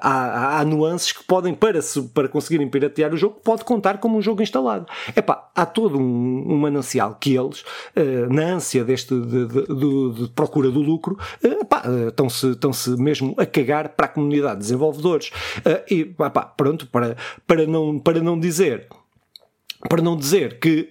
há, 0.00 0.58
há 0.58 0.64
nuances 0.64 1.12
que 1.12 1.22
podem, 1.24 1.54
para, 1.54 1.80
para 2.14 2.28
conseguirem 2.28 2.68
piratear 2.88 3.12
o 3.12 3.16
jogo, 3.16 3.40
pode 3.42 3.64
contar 3.64 3.98
como 3.98 4.18
um 4.18 4.22
jogo 4.22 4.42
instalado. 4.42 4.86
Epá, 5.14 5.50
há 5.54 5.66
todo 5.66 5.98
um, 5.98 6.52
um 6.52 6.56
manancial 6.56 7.16
que 7.20 7.36
eles, 7.36 7.62
uh, 7.96 8.32
na 8.32 8.42
ânsia 8.42 8.84
deste, 8.84 9.14
de, 9.14 9.46
de, 9.46 9.66
de, 9.66 10.12
de 10.22 10.28
procura 10.34 10.70
do 10.70 10.80
lucro, 10.80 11.18
epá, 11.42 11.82
uh, 11.86 12.08
estão-se, 12.08 12.50
estão-se 12.50 12.90
mesmo 12.90 13.34
a 13.38 13.46
cagar 13.46 13.90
para 13.90 14.06
a 14.06 14.08
comunidade 14.08 14.54
de 14.54 14.62
desenvolvedores. 14.62 15.30
Uh, 15.58 15.84
e, 15.92 16.00
epá, 16.00 16.42
pronto, 16.42 16.86
para, 16.86 17.16
para, 17.46 17.66
não, 17.66 17.98
para 17.98 18.20
não 18.20 18.38
dizer 18.38 18.86
para 19.88 20.02
não 20.02 20.16
dizer 20.16 20.58
que, 20.58 20.90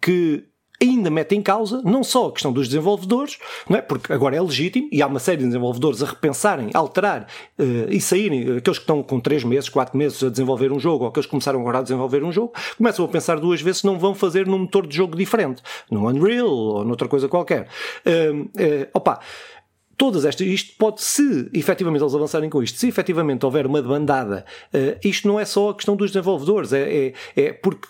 que 0.00 0.44
ainda 0.80 1.10
mete 1.10 1.34
em 1.34 1.42
causa 1.42 1.82
não 1.84 2.04
só 2.04 2.28
a 2.28 2.32
questão 2.32 2.52
dos 2.52 2.68
desenvolvedores, 2.68 3.38
não 3.68 3.76
é? 3.76 3.82
porque 3.82 4.12
agora 4.12 4.36
é 4.36 4.40
legítimo 4.40 4.88
e 4.92 5.02
há 5.02 5.06
uma 5.06 5.18
série 5.18 5.38
de 5.38 5.46
desenvolvedores 5.46 6.02
a 6.02 6.06
repensarem, 6.06 6.70
alterar 6.74 7.26
uh, 7.58 7.90
e 7.90 8.00
saírem, 8.00 8.56
aqueles 8.56 8.78
que 8.78 8.84
estão 8.84 9.02
com 9.02 9.20
3 9.20 9.44
meses, 9.44 9.68
4 9.68 9.96
meses 9.96 10.22
a 10.22 10.28
desenvolver 10.28 10.72
um 10.72 10.78
jogo 10.78 11.04
ou 11.04 11.10
aqueles 11.10 11.26
que 11.26 11.30
começaram 11.30 11.60
agora 11.60 11.78
a 11.78 11.82
desenvolver 11.82 12.22
um 12.22 12.32
jogo, 12.32 12.52
começam 12.76 13.04
a 13.04 13.08
pensar 13.08 13.40
duas 13.40 13.60
vezes 13.60 13.80
se 13.80 13.86
não 13.86 13.98
vão 13.98 14.14
fazer 14.14 14.46
num 14.46 14.58
motor 14.58 14.86
de 14.86 14.96
jogo 14.96 15.16
diferente, 15.16 15.62
no 15.90 16.08
Unreal 16.08 16.48
ou 16.48 16.84
noutra 16.84 17.08
coisa 17.08 17.28
qualquer. 17.28 17.68
Uh, 18.06 18.42
uh, 18.42 18.88
opa! 18.94 19.20
todas 19.98 20.24
estas, 20.24 20.46
isto 20.46 20.76
pode, 20.78 21.02
se 21.02 21.50
efetivamente 21.52 22.02
eles 22.02 22.14
avançarem 22.14 22.48
com 22.48 22.62
isto, 22.62 22.78
se 22.78 22.86
efetivamente 22.86 23.44
houver 23.44 23.66
uma 23.66 23.82
demandada, 23.82 24.44
uh, 24.72 24.96
isto 25.06 25.26
não 25.26 25.40
é 25.40 25.44
só 25.44 25.70
a 25.70 25.74
questão 25.74 25.96
dos 25.96 26.12
desenvolvedores, 26.12 26.72
é, 26.72 27.08
é, 27.08 27.12
é 27.36 27.52
porque 27.52 27.88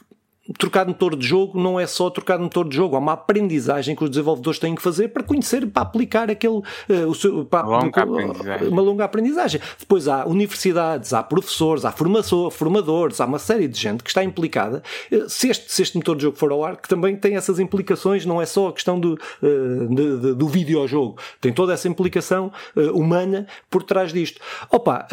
trocar 0.56 0.84
de 0.84 0.90
motor 0.92 1.16
de 1.16 1.26
jogo 1.26 1.60
não 1.60 1.78
é 1.78 1.86
só 1.86 2.08
trocar 2.08 2.36
de 2.36 2.44
motor 2.44 2.68
de 2.68 2.74
jogo, 2.74 2.96
há 2.96 2.98
uma 2.98 3.12
aprendizagem 3.12 3.94
que 3.94 4.04
os 4.04 4.10
desenvolvedores 4.10 4.58
têm 4.58 4.74
que 4.74 4.82
fazer 4.82 5.08
para 5.08 5.22
conhecer, 5.22 5.66
para 5.66 5.82
aplicar 5.82 6.30
aquele 6.30 6.56
uh, 6.56 7.08
o 7.08 7.14
seu, 7.14 7.44
para, 7.44 7.66
uma, 7.66 7.80
longa 7.82 8.02
aprendizagem. 8.02 8.68
uma 8.68 8.82
longa 8.82 9.04
aprendizagem. 9.04 9.60
Depois 9.78 10.08
há 10.08 10.26
universidades, 10.26 11.12
há 11.12 11.22
professores, 11.22 11.84
há 11.84 11.92
formadores, 11.92 13.20
há 13.20 13.26
uma 13.26 13.38
série 13.38 13.68
de 13.68 13.78
gente 13.78 14.02
que 14.02 14.10
está 14.10 14.24
implicada. 14.24 14.82
Uh, 15.12 15.28
se, 15.28 15.48
este, 15.48 15.70
se 15.70 15.82
este 15.82 15.96
motor 15.96 16.16
de 16.16 16.22
jogo 16.22 16.36
for 16.36 16.50
ao 16.50 16.64
ar, 16.64 16.76
que 16.76 16.88
também 16.88 17.16
tem 17.16 17.36
essas 17.36 17.58
implicações, 17.58 18.24
não 18.24 18.40
é 18.40 18.46
só 18.46 18.68
a 18.68 18.72
questão 18.72 18.98
do, 18.98 19.18
uh, 19.42 19.94
de, 19.94 20.20
de, 20.20 20.34
do 20.34 20.48
videojogo, 20.48 21.18
tem 21.40 21.52
toda 21.52 21.72
essa 21.72 21.88
implicação 21.88 22.52
humana 22.94 23.46
por 23.70 23.82
trás 23.82 24.12
disto. 24.12 24.40
Opa, 24.70 25.06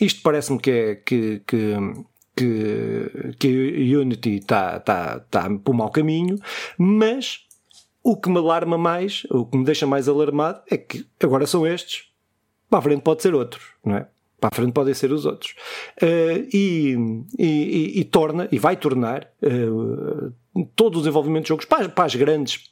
isto 0.00 0.20
parece-me 0.22 0.58
que 0.58 0.70
é 0.70 0.94
que, 0.94 1.42
que 1.46 1.76
que, 2.36 3.34
que 3.38 3.94
a 3.94 3.98
Unity 4.00 4.36
está 4.36 4.80
tá, 4.80 5.20
tá 5.20 5.48
por 5.62 5.74
mau 5.74 5.90
caminho, 5.90 6.38
mas 6.78 7.46
o 8.02 8.16
que 8.16 8.28
me 8.28 8.38
alarma 8.38 8.76
mais, 8.76 9.24
o 9.30 9.46
que 9.46 9.56
me 9.56 9.64
deixa 9.64 9.86
mais 9.86 10.08
alarmado 10.08 10.60
é 10.70 10.76
que 10.76 11.06
agora 11.22 11.46
são 11.46 11.66
estes, 11.66 12.10
para 12.68 12.78
a 12.78 12.82
frente 12.82 13.02
pode 13.02 13.22
ser 13.22 13.34
outros, 13.34 13.62
não 13.84 13.96
é? 13.96 14.06
Para 14.40 14.50
a 14.52 14.56
frente 14.56 14.72
podem 14.72 14.92
ser 14.92 15.12
os 15.12 15.24
outros. 15.24 15.54
Uh, 16.02 16.48
e, 16.52 16.96
e, 17.38 18.00
e, 18.00 18.04
torna, 18.04 18.48
e 18.50 18.58
vai 18.58 18.76
tornar 18.76 19.30
uh, 19.40 20.66
todo 20.74 20.96
o 20.96 20.98
desenvolvimento 20.98 21.44
de 21.44 21.50
jogos 21.50 21.64
para, 21.64 21.88
para 21.88 22.06
as 22.06 22.16
grandes 22.16 22.71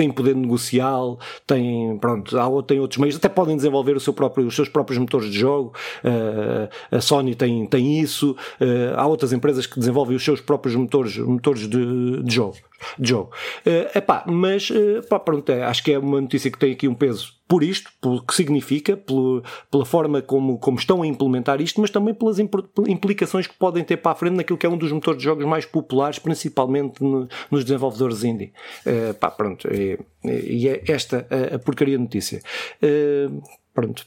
têm 0.00 0.10
poder 0.10 0.34
negocial, 0.34 1.18
têm, 1.46 1.98
pronto, 1.98 2.38
há, 2.38 2.62
têm 2.62 2.80
outros 2.80 2.98
meios, 2.98 3.16
até 3.16 3.28
podem 3.28 3.54
desenvolver 3.54 3.94
o 3.94 4.00
seu 4.00 4.14
próprio, 4.14 4.46
os 4.46 4.56
seus 4.56 4.68
próprios 4.68 4.98
motores 4.98 5.30
de 5.30 5.38
jogo. 5.38 5.74
Uh, 6.02 6.96
a 6.96 7.00
Sony 7.02 7.34
tem, 7.34 7.66
tem 7.66 8.00
isso, 8.00 8.30
uh, 8.32 8.96
há 8.96 9.06
outras 9.06 9.30
empresas 9.30 9.66
que 9.66 9.78
desenvolvem 9.78 10.16
os 10.16 10.24
seus 10.24 10.40
próprios 10.40 10.74
motores, 10.74 11.18
motores 11.18 11.68
de, 11.68 12.22
de 12.22 12.34
jogo 12.34 12.56
de 12.98 13.10
jogo. 13.10 13.30
Uh, 13.66 13.98
epá, 13.98 14.24
mas 14.26 14.70
uh, 14.70 15.06
pá, 15.06 15.18
pronto, 15.18 15.52
é, 15.52 15.64
acho 15.64 15.84
que 15.84 15.92
é 15.92 15.98
uma 15.98 16.18
notícia 16.18 16.50
que 16.50 16.58
tem 16.58 16.72
aqui 16.72 16.88
um 16.88 16.94
peso 16.94 17.34
por 17.50 17.64
isto, 17.64 17.90
pelo 18.00 18.22
que 18.22 18.32
significa, 18.32 18.96
pelo, 18.96 19.42
pela 19.68 19.84
forma 19.84 20.22
como, 20.22 20.56
como 20.56 20.78
estão 20.78 21.02
a 21.02 21.06
implementar 21.06 21.60
isto, 21.60 21.80
mas 21.80 21.90
também 21.90 22.14
pelas 22.14 22.38
implicações 22.38 23.48
que 23.48 23.54
podem 23.54 23.82
ter 23.82 23.96
para 23.96 24.12
a 24.12 24.14
frente 24.14 24.36
naquilo 24.36 24.56
que 24.56 24.64
é 24.64 24.68
um 24.68 24.78
dos 24.78 24.92
motores 24.92 25.18
de 25.18 25.24
jogos 25.24 25.44
mais 25.44 25.66
populares, 25.66 26.20
principalmente 26.20 27.02
no, 27.02 27.28
nos 27.50 27.64
desenvolvedores 27.64 28.22
indie. 28.22 28.52
Uh, 28.86 29.12
pá, 29.14 29.32
pronto, 29.32 29.66
e, 29.66 29.98
e 30.22 30.68
é 30.68 30.84
esta 30.86 31.26
a, 31.28 31.56
a 31.56 31.58
porcaria 31.58 31.98
notícia. 31.98 32.40
Uh, 32.80 33.42
pronto. 33.74 34.06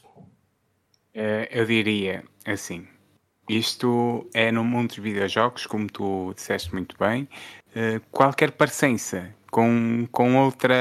eu 1.50 1.66
diria 1.66 2.24
assim. 2.46 2.86
Isto 3.46 4.26
é 4.32 4.50
no 4.50 4.64
mundo 4.64 4.88
dos 4.88 4.98
videojogos, 4.98 5.66
como 5.66 5.86
tu 5.86 6.32
disseste 6.34 6.72
muito 6.72 6.96
bem, 6.98 7.28
eh, 7.76 8.00
qualquer 8.10 8.52
parecença 8.52 9.34
com, 9.54 10.08
com 10.10 10.36
outra 10.36 10.74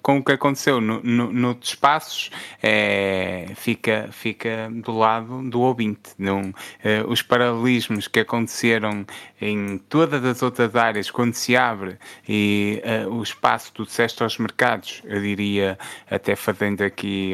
com 0.00 0.18
o 0.18 0.24
que 0.24 0.30
aconteceu 0.30 0.80
no, 0.80 1.02
no, 1.02 1.32
noutros 1.32 1.70
espaços 1.70 2.30
é, 2.62 3.48
fica, 3.56 4.10
fica 4.12 4.70
do 4.70 4.96
lado 4.96 5.42
do 5.50 5.60
ouvinte. 5.60 6.10
Não, 6.16 6.54
é, 6.84 7.02
os 7.02 7.20
paralelismos 7.20 8.06
que 8.06 8.20
aconteceram 8.20 9.04
em 9.40 9.76
todas 9.76 10.24
as 10.24 10.40
outras 10.40 10.76
áreas, 10.76 11.10
quando 11.10 11.34
se 11.34 11.56
abre 11.56 11.98
e 12.28 12.80
é, 12.84 13.04
o 13.08 13.20
espaço 13.24 13.74
do 13.74 13.84
disseste 13.84 14.22
aos 14.22 14.38
mercados, 14.38 15.02
eu 15.04 15.20
diria, 15.20 15.76
até 16.08 16.36
fazendo 16.36 16.82
aqui 16.82 17.32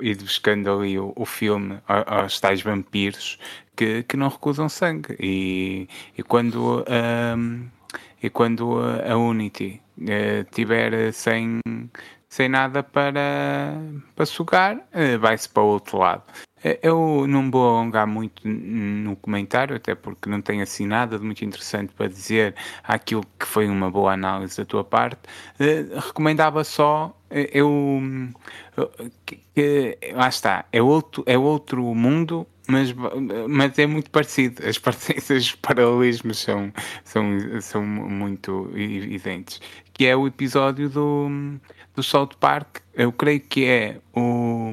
e 0.00 0.14
buscando 0.14 0.72
ali 0.72 0.98
o, 0.98 1.12
o 1.14 1.26
filme 1.26 1.78
aos 1.86 2.40
tais 2.40 2.62
vampiros 2.62 3.38
que, 3.76 4.02
que 4.04 4.16
não 4.16 4.28
recusam 4.28 4.66
sangue. 4.70 5.14
E, 5.20 5.86
e 6.16 6.22
quando. 6.22 6.86
Um, 6.88 7.81
e 8.22 8.30
quando 8.30 8.78
a, 8.78 9.16
Unity 9.16 9.82
uh, 9.98 10.44
tiver 10.52 11.12
sem, 11.12 11.58
sem 12.28 12.48
nada 12.48 12.82
para, 12.82 13.74
para 14.14 14.26
sugar, 14.26 14.76
uh, 14.76 15.18
vai-se 15.18 15.48
para 15.48 15.62
o 15.62 15.66
outro 15.66 15.98
lado. 15.98 16.22
Eu 16.80 17.26
não 17.26 17.50
vou 17.50 17.68
alongar 17.68 18.06
muito 18.06 18.46
no 18.46 19.16
comentário, 19.16 19.74
até 19.74 19.96
porque 19.96 20.30
não 20.30 20.40
tenho 20.40 20.62
assim 20.62 20.86
nada 20.86 21.18
de 21.18 21.24
muito 21.24 21.44
interessante 21.44 21.92
para 21.92 22.06
dizer 22.06 22.54
aquilo 22.84 23.24
que 23.36 23.44
foi 23.44 23.66
uma 23.68 23.90
boa 23.90 24.12
análise 24.12 24.58
da 24.58 24.64
tua 24.64 24.84
parte. 24.84 25.22
Uh, 25.58 25.98
recomendava 25.98 26.62
só, 26.62 27.12
eu, 27.28 28.00
que, 29.26 29.40
que, 29.52 29.98
lá 30.12 30.28
está, 30.28 30.64
é 30.70 30.80
outro, 30.80 31.24
é 31.26 31.36
outro 31.36 31.82
mundo, 31.96 32.46
mas, 32.72 32.94
mas 33.48 33.78
é 33.78 33.86
muito 33.86 34.10
parecido. 34.10 34.62
As 34.66 34.78
os 35.30 35.52
paralelismos 35.56 36.38
são, 36.38 36.72
são, 37.04 37.38
são 37.60 37.84
muito 37.84 38.70
evidentes. 38.74 39.60
Que 39.92 40.06
é 40.06 40.16
o 40.16 40.26
episódio 40.26 40.88
do, 40.88 41.28
do 41.94 42.02
South 42.02 42.30
Park, 42.40 42.78
eu 42.94 43.12
creio 43.12 43.40
que 43.40 43.66
é 43.66 43.98
o, 44.14 44.72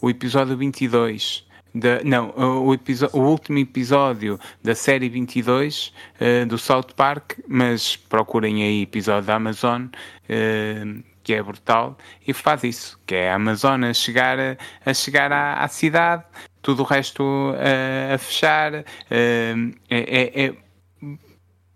o 0.00 0.08
episódio 0.08 0.56
22. 0.56 1.44
Da, 1.74 2.02
não, 2.04 2.30
o, 2.30 2.70
o, 2.70 3.20
último 3.20 3.58
episódio 3.58 4.38
da 4.62 4.76
série 4.76 5.08
22 5.08 5.92
uh, 6.20 6.46
do 6.46 6.56
South 6.56 6.94
Park, 6.96 7.40
mas 7.48 7.96
procurem 7.96 8.62
aí 8.62 8.82
episódio 8.82 9.26
da 9.26 9.34
Amazon, 9.34 9.86
uh, 9.86 11.04
que 11.24 11.32
é 11.32 11.42
brutal, 11.42 11.96
e 12.26 12.32
faz 12.32 12.62
isso, 12.62 13.00
que 13.06 13.14
é 13.14 13.32
a 13.32 13.36
Amazon 13.36 13.82
a 13.84 13.94
chegar, 13.94 14.38
a, 14.38 14.56
a 14.84 14.94
chegar 14.94 15.32
à, 15.32 15.54
à 15.54 15.68
cidade, 15.68 16.22
tudo 16.62 16.82
o 16.82 16.86
resto 16.86 17.22
uh, 17.22 18.14
a 18.14 18.18
fechar. 18.18 18.74
Uh, 18.74 19.74
é, 19.90 19.98
é, 19.98 20.46
é 20.46 20.54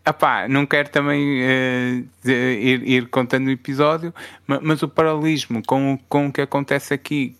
Epá, 0.07 0.49
não 0.49 0.65
quero 0.65 0.89
também 0.89 1.43
uh, 1.43 2.29
ir, 2.31 2.89
ir, 2.89 3.09
contando 3.09 3.49
o 3.49 3.51
episódio, 3.51 4.15
mas, 4.47 4.61
mas, 4.63 4.83
o 4.83 4.89
paralelismo 4.89 5.63
com, 5.67 5.99
com 6.09 6.29
o 6.29 6.33
que 6.33 6.41
acontece 6.41 6.95
aqui 6.95 7.37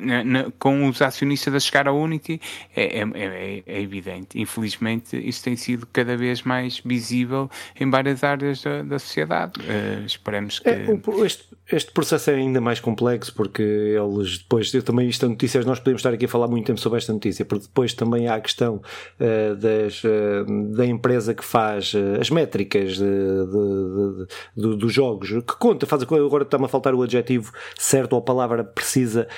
na, 0.00 0.22
na, 0.22 0.50
com 0.58 0.88
os 0.88 1.00
acionistas 1.02 1.54
a 1.54 1.60
chegar 1.60 1.88
à 1.88 1.92
Unity 1.92 2.40
é, 2.76 3.00
é, 3.00 3.02
é, 3.02 3.62
é, 3.66 3.80
evidente. 3.80 4.40
Infelizmente, 4.40 5.16
isso 5.16 5.42
tem 5.42 5.56
sido 5.56 5.86
cada 5.92 6.16
vez 6.16 6.42
mais 6.42 6.80
visível 6.84 7.50
em 7.78 7.90
várias 7.90 8.22
áreas 8.22 8.62
da, 8.62 8.82
da 8.82 8.98
sociedade. 8.98 9.52
Uh, 9.60 10.04
esperemos 10.04 10.58
que. 10.58 10.68
É, 10.68 10.86
este, 11.24 11.44
este, 11.70 11.92
processo 11.92 12.30
é 12.30 12.34
ainda 12.34 12.60
mais 12.60 12.80
complexo 12.80 13.34
porque 13.34 13.62
eles 13.62 14.38
depois, 14.38 14.72
eu 14.74 14.82
também 14.82 15.08
isto 15.08 15.28
notícias, 15.28 15.64
nós 15.64 15.78
podemos 15.78 16.00
estar 16.00 16.12
aqui 16.12 16.24
a 16.24 16.28
falar 16.28 16.48
muito 16.48 16.66
tempo 16.66 16.80
sobre 16.80 16.98
esta 16.98 17.12
notícia, 17.12 17.44
porque 17.44 17.66
depois 17.66 17.94
também 17.94 18.28
há 18.28 18.34
a 18.34 18.40
questão 18.40 18.76
uh, 18.76 19.56
das, 19.56 20.02
uh, 20.04 20.74
da 20.74 20.86
empresa 20.86 21.34
que 21.34 21.44
faz 21.44 21.92
as 22.20 22.30
métricas 22.30 22.96
de, 22.96 23.04
de, 23.04 24.26
de, 24.56 24.76
dos 24.76 24.92
jogos, 24.92 25.30
que 25.30 25.58
conta, 25.58 25.86
faz 25.86 26.02
agora 26.02 26.44
está-me 26.44 26.64
a 26.64 26.68
faltar 26.68 26.94
o 26.94 27.02
adjetivo 27.02 27.52
certo 27.78 28.12
ou 28.14 28.18
a 28.18 28.22
palavra 28.22 28.64
precisa 28.64 29.28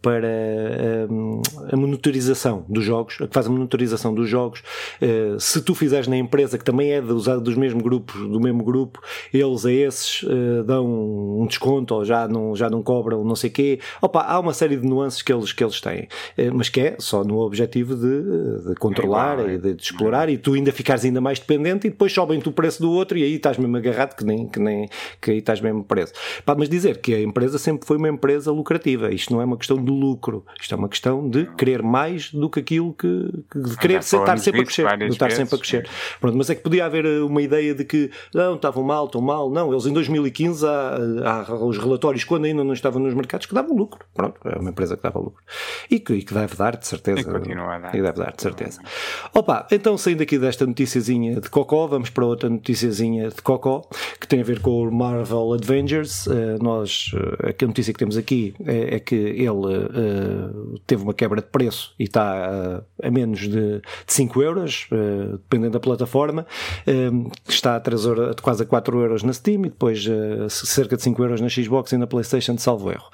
para 0.00 0.28
a, 0.28 1.74
a 1.74 1.76
monitorização 1.76 2.64
dos 2.68 2.84
jogos, 2.84 3.18
a 3.20 3.26
que 3.26 3.34
faz 3.34 3.46
a 3.46 3.50
monitorização 3.50 4.14
dos 4.14 4.28
jogos. 4.28 4.62
Uh, 5.00 5.38
se 5.38 5.62
tu 5.62 5.74
fizeres 5.74 6.06
na 6.06 6.16
empresa, 6.16 6.58
que 6.58 6.64
também 6.64 6.92
é 6.92 7.00
dos, 7.00 7.24
dos 7.24 7.56
mesmos 7.56 7.82
grupos, 7.82 8.14
do 8.28 8.40
mesmo 8.40 8.62
grupo, 8.62 9.00
eles 9.32 9.64
a 9.64 9.72
esses 9.72 10.22
uh, 10.22 10.62
dão 10.64 10.86
um 11.40 11.46
desconto 11.46 11.94
ou 11.94 12.04
já 12.04 12.28
não, 12.28 12.54
já 12.54 12.68
não 12.68 12.82
cobram 12.82 13.24
não 13.24 13.36
sei 13.36 13.50
o 13.50 13.52
quê. 13.52 13.80
Opa, 14.00 14.22
há 14.22 14.38
uma 14.38 14.52
série 14.52 14.76
de 14.76 14.86
nuances 14.86 15.22
que 15.22 15.32
eles, 15.32 15.52
que 15.52 15.62
eles 15.62 15.80
têm, 15.80 16.08
mas 16.54 16.68
que 16.68 16.80
é 16.80 16.96
só 16.98 17.24
no 17.24 17.38
objetivo 17.38 17.94
de, 17.94 18.68
de 18.68 18.74
controlar 18.76 19.38
é 19.38 19.42
igual, 19.42 19.50
e 19.50 19.58
de, 19.58 19.74
de, 19.74 19.82
explorar 19.82 20.28
e 20.28 20.38
tu 20.38 20.54
ainda 20.54 20.72
ficares 20.72 21.04
ainda 21.04 21.20
mais 21.20 21.38
dependente 21.38 21.86
e 21.86 21.90
depois 21.90 22.12
sobem-te 22.12 22.48
o 22.48 22.52
preço 22.52 22.80
do 22.80 22.90
outro 22.90 23.18
e 23.18 23.22
aí 23.22 23.34
estás 23.34 23.58
mesmo 23.58 23.76
agarrado 23.76 24.16
que 24.16 24.24
nem, 24.24 24.46
que 24.46 24.58
nem 24.58 24.88
que 25.20 25.30
aí 25.30 25.38
estás 25.38 25.60
mesmo 25.60 25.84
preso. 25.84 26.12
Pá, 26.44 26.54
mas 26.56 26.68
dizer 26.68 26.98
que 26.98 27.14
a 27.14 27.20
empresa 27.20 27.58
sempre 27.58 27.86
foi 27.86 27.96
uma 27.96 28.08
empresa 28.08 28.50
lucrativa, 28.50 29.12
isto 29.12 29.32
não 29.32 29.40
é 29.40 29.41
uma 29.44 29.56
questão 29.56 29.82
de 29.82 29.90
lucro, 29.90 30.44
isto 30.60 30.74
é 30.74 30.78
uma 30.78 30.88
questão 30.88 31.28
de 31.28 31.46
querer 31.56 31.82
mais 31.82 32.32
do 32.32 32.48
que 32.48 32.60
aquilo 32.60 32.92
que, 32.94 33.30
de 33.54 33.76
querer 33.76 34.00
estar 34.00 34.38
sempre 34.38 34.60
a 34.62 34.64
crescer, 34.64 34.98
de 34.98 35.06
estar 35.06 35.30
sempre 35.30 35.54
a 35.54 35.58
crescer. 35.58 35.88
Pronto, 36.20 36.36
mas 36.36 36.50
é 36.50 36.54
que 36.54 36.62
podia 36.62 36.86
haver 36.86 37.04
eh, 37.04 37.20
uma 37.20 37.42
ideia 37.42 37.74
de 37.74 37.84
que 37.84 38.10
não, 38.34 38.54
estavam 38.54 38.82
mal, 38.82 39.06
estão 39.06 39.20
mal, 39.20 39.50
não, 39.50 39.72
eles 39.72 39.86
em 39.86 39.92
2015 39.92 40.66
há, 40.66 41.46
há 41.48 41.54
os 41.54 41.78
relatórios 41.78 42.24
quando 42.24 42.44
ainda 42.44 42.64
não 42.64 42.72
estavam 42.72 43.00
nos 43.02 43.14
mercados 43.14 43.46
que 43.46 43.54
davam 43.54 43.76
lucro, 43.76 44.04
pronto, 44.14 44.40
é 44.44 44.58
uma 44.58 44.70
empresa 44.70 44.96
que 44.96 45.02
dava 45.02 45.18
lucro. 45.18 45.42
E 45.90 45.98
que, 45.98 46.14
e 46.14 46.22
que 46.22 46.34
deve 46.34 46.56
dar 46.56 46.76
de 46.76 46.86
certeza. 46.86 47.20
E 47.20 47.24
continua 47.24 47.76
a 47.76 47.78
dar, 47.78 47.94
e 47.94 48.02
deve 48.02 48.18
dar 48.18 48.32
de 48.32 48.42
certeza. 48.42 48.80
Opa, 49.34 49.66
então 49.70 49.96
saindo 49.96 50.22
aqui 50.22 50.38
desta 50.38 50.66
noticiazinha 50.66 51.40
de 51.40 51.48
Cocó, 51.50 51.86
vamos 51.86 52.10
para 52.10 52.24
outra 52.24 52.48
noticiazinha 52.48 53.28
de 53.28 53.42
Cocó 53.42 53.82
que 54.20 54.26
tem 54.26 54.40
a 54.40 54.44
ver 54.44 54.60
com 54.60 54.82
o 54.82 54.90
Marvel 54.92 55.52
Avengers. 55.54 56.26
Uh, 56.26 56.62
nós, 56.62 57.12
uh, 57.14 57.64
a 57.64 57.66
notícia 57.66 57.92
que 57.92 57.98
temos 57.98 58.16
aqui 58.16 58.54
é, 58.64 58.96
é 58.96 59.00
que 59.00 59.14
ele 59.32 59.50
uh, 59.50 60.78
teve 60.86 61.02
uma 61.02 61.14
quebra 61.14 61.40
de 61.40 61.48
preço 61.48 61.94
e 61.98 62.04
está 62.04 62.50
uh, 62.50 63.06
a 63.06 63.10
menos 63.10 63.40
de, 63.40 63.80
de 63.80 63.82
5 64.06 64.42
euros, 64.42 64.88
uh, 64.92 65.38
dependendo 65.38 65.72
da 65.72 65.80
plataforma. 65.80 66.46
está 67.48 67.76
a 67.76 67.80
3 67.80 68.04
euros, 68.04 68.36
quase 68.40 68.62
a 68.62 68.66
4 68.66 69.00
euros 69.00 69.22
na 69.22 69.32
Steam 69.32 69.66
e 69.66 69.70
depois 69.70 70.06
cerca 70.48 70.96
de 70.96 71.02
5 71.02 71.22
euros 71.22 71.40
na 71.40 71.48
Xbox 71.48 71.92
e 71.92 71.96
na 71.96 72.06
PlayStation, 72.06 72.56
salvo 72.58 72.90
erro. 72.90 73.10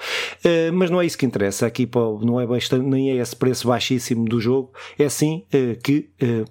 mas 0.73 0.91
não 0.91 1.01
é 1.01 1.07
isso 1.07 1.19
que 1.19 1.27
interessa. 1.27 1.67
Aqui 1.67 1.89
não 2.23 2.41
é 2.41 2.47
bastante, 2.47 2.85
nem 2.85 3.11
é 3.11 3.17
esse 3.17 3.35
preço 3.35 3.69
baixíssimo 3.69 4.25
do 4.25 4.41
jogo. 4.41 4.73
É 4.99 5.09
sim 5.09 5.45
que 5.83 6.11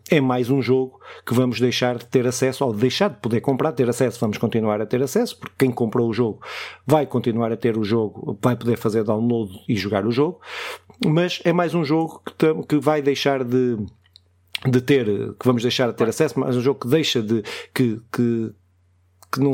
é 0.09 0.21
mais 0.21 0.49
um 0.49 0.61
jogo 0.61 0.99
que 1.25 1.33
vamos 1.33 1.59
deixar 1.59 1.97
de 1.97 2.05
ter 2.05 2.25
acesso, 2.27 2.65
ou 2.65 2.73
deixar 2.73 3.09
de 3.09 3.17
poder 3.17 3.41
comprar, 3.41 3.71
ter 3.71 3.89
acesso, 3.89 4.19
vamos 4.19 4.37
continuar 4.37 4.81
a 4.81 4.85
ter 4.85 5.01
acesso, 5.01 5.37
porque 5.37 5.55
quem 5.57 5.71
comprou 5.71 6.09
o 6.09 6.13
jogo 6.13 6.39
vai 6.85 7.05
continuar 7.05 7.51
a 7.51 7.57
ter 7.57 7.77
o 7.77 7.83
jogo, 7.83 8.37
vai 8.41 8.55
poder 8.55 8.77
fazer 8.77 9.03
download 9.03 9.56
e 9.67 9.75
jogar 9.75 10.05
o 10.05 10.11
jogo, 10.11 10.39
mas 11.05 11.41
é 11.43 11.53
mais 11.53 11.73
um 11.73 11.83
jogo 11.83 12.21
que, 12.37 12.53
que 12.67 12.77
vai 12.77 13.01
deixar 13.01 13.43
de 13.43 13.77
de 14.65 14.81
ter, 14.81 15.05
que 15.05 15.45
vamos 15.45 15.61
deixar 15.61 15.87
de 15.87 15.95
ter 15.95 16.09
acesso, 16.09 16.39
mas 16.39 16.55
um 16.55 16.61
jogo 16.61 16.79
que 16.79 16.87
deixa 16.87 17.21
de 17.21 17.43
que, 17.73 18.01
que, 18.11 18.51
que 19.31 19.39
não 19.39 19.53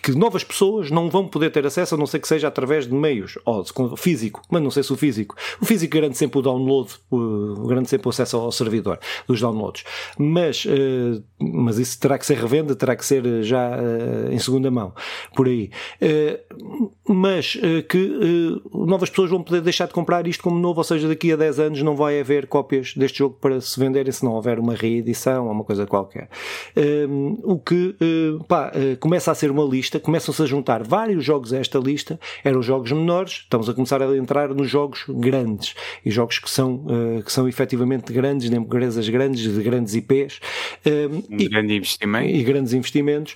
que 0.00 0.12
novas 0.12 0.44
pessoas 0.44 0.90
não 0.90 1.08
vão 1.10 1.26
poder 1.26 1.50
ter 1.50 1.66
acesso 1.66 1.94
a 1.94 1.98
não 1.98 2.06
ser 2.06 2.18
que 2.18 2.28
seja 2.28 2.48
através 2.48 2.86
de 2.86 2.94
meios, 2.94 3.38
ou 3.44 3.64
físico, 3.96 4.42
mas 4.50 4.62
não 4.62 4.70
sei 4.70 4.82
se 4.82 4.92
o 4.92 4.96
físico. 4.96 5.36
O 5.60 5.64
físico 5.64 5.94
garante 5.94 6.16
sempre 6.16 6.38
o 6.38 6.42
download, 6.42 6.92
o, 7.10 7.66
garante 7.66 7.90
sempre 7.90 8.08
o 8.08 8.10
acesso 8.10 8.36
ao 8.36 8.52
servidor 8.52 8.98
dos 9.26 9.40
downloads. 9.40 9.84
Mas, 10.18 10.64
uh, 10.64 11.22
mas 11.38 11.78
isso 11.78 11.98
terá 12.00 12.18
que 12.18 12.26
ser 12.26 12.38
revenda, 12.38 12.74
terá 12.74 12.96
que 12.96 13.04
ser 13.04 13.24
eh, 13.26 13.42
já 13.42 13.70
uh, 13.70 14.32
em 14.32 14.38
segunda 14.38 14.70
mão, 14.70 14.92
por 15.34 15.46
aí. 15.46 15.70
Uh, 16.00 16.90
mas 17.08 17.58
que 17.88 18.62
novas 18.72 19.10
pessoas 19.10 19.30
vão 19.30 19.42
poder 19.42 19.60
deixar 19.60 19.86
de 19.86 19.92
comprar 19.92 20.26
isto 20.26 20.42
como 20.42 20.58
novo, 20.58 20.80
ou 20.80 20.84
seja, 20.84 21.08
daqui 21.08 21.32
a 21.32 21.36
10 21.36 21.58
anos 21.58 21.82
não 21.82 21.94
vai 21.94 22.20
haver 22.20 22.46
cópias 22.46 22.94
deste 22.94 23.18
jogo 23.18 23.36
para 23.40 23.60
se 23.60 23.78
venderem 23.78 24.10
se 24.10 24.24
não 24.24 24.32
houver 24.32 24.58
uma 24.58 24.74
reedição 24.74 25.46
ou 25.46 25.52
uma 25.52 25.64
coisa 25.64 25.86
qualquer. 25.86 26.28
o 27.42 27.58
que 27.58 27.94
pá, 28.48 28.72
começa 28.98 29.30
a 29.30 29.34
ser 29.34 29.50
uma 29.50 29.64
lista 29.64 29.81
lista, 29.82 29.98
começam-se 29.98 30.40
a 30.40 30.46
juntar 30.46 30.84
vários 30.84 31.24
jogos 31.24 31.52
a 31.52 31.58
esta 31.58 31.78
lista, 31.78 32.18
eram 32.44 32.62
jogos 32.62 32.92
menores, 32.92 33.32
estamos 33.42 33.68
a 33.68 33.74
começar 33.74 34.00
a 34.00 34.16
entrar 34.16 34.54
nos 34.54 34.70
jogos 34.70 35.04
grandes, 35.08 35.74
e 36.04 36.10
jogos 36.10 36.38
que 36.38 36.48
são, 36.48 36.84
uh, 36.86 37.22
que 37.24 37.32
são 37.32 37.48
efetivamente 37.48 38.12
grandes, 38.12 38.48
de 38.48 38.56
empresas 38.56 39.08
grandes, 39.08 39.42
de 39.52 39.62
grandes 39.62 39.94
IPs. 39.94 40.40
Um, 40.86 41.36
e, 41.36 41.48
grande 41.48 41.74
investimento. 41.74 42.28
E 42.28 42.42
grandes 42.44 42.72
investimentos, 42.72 43.34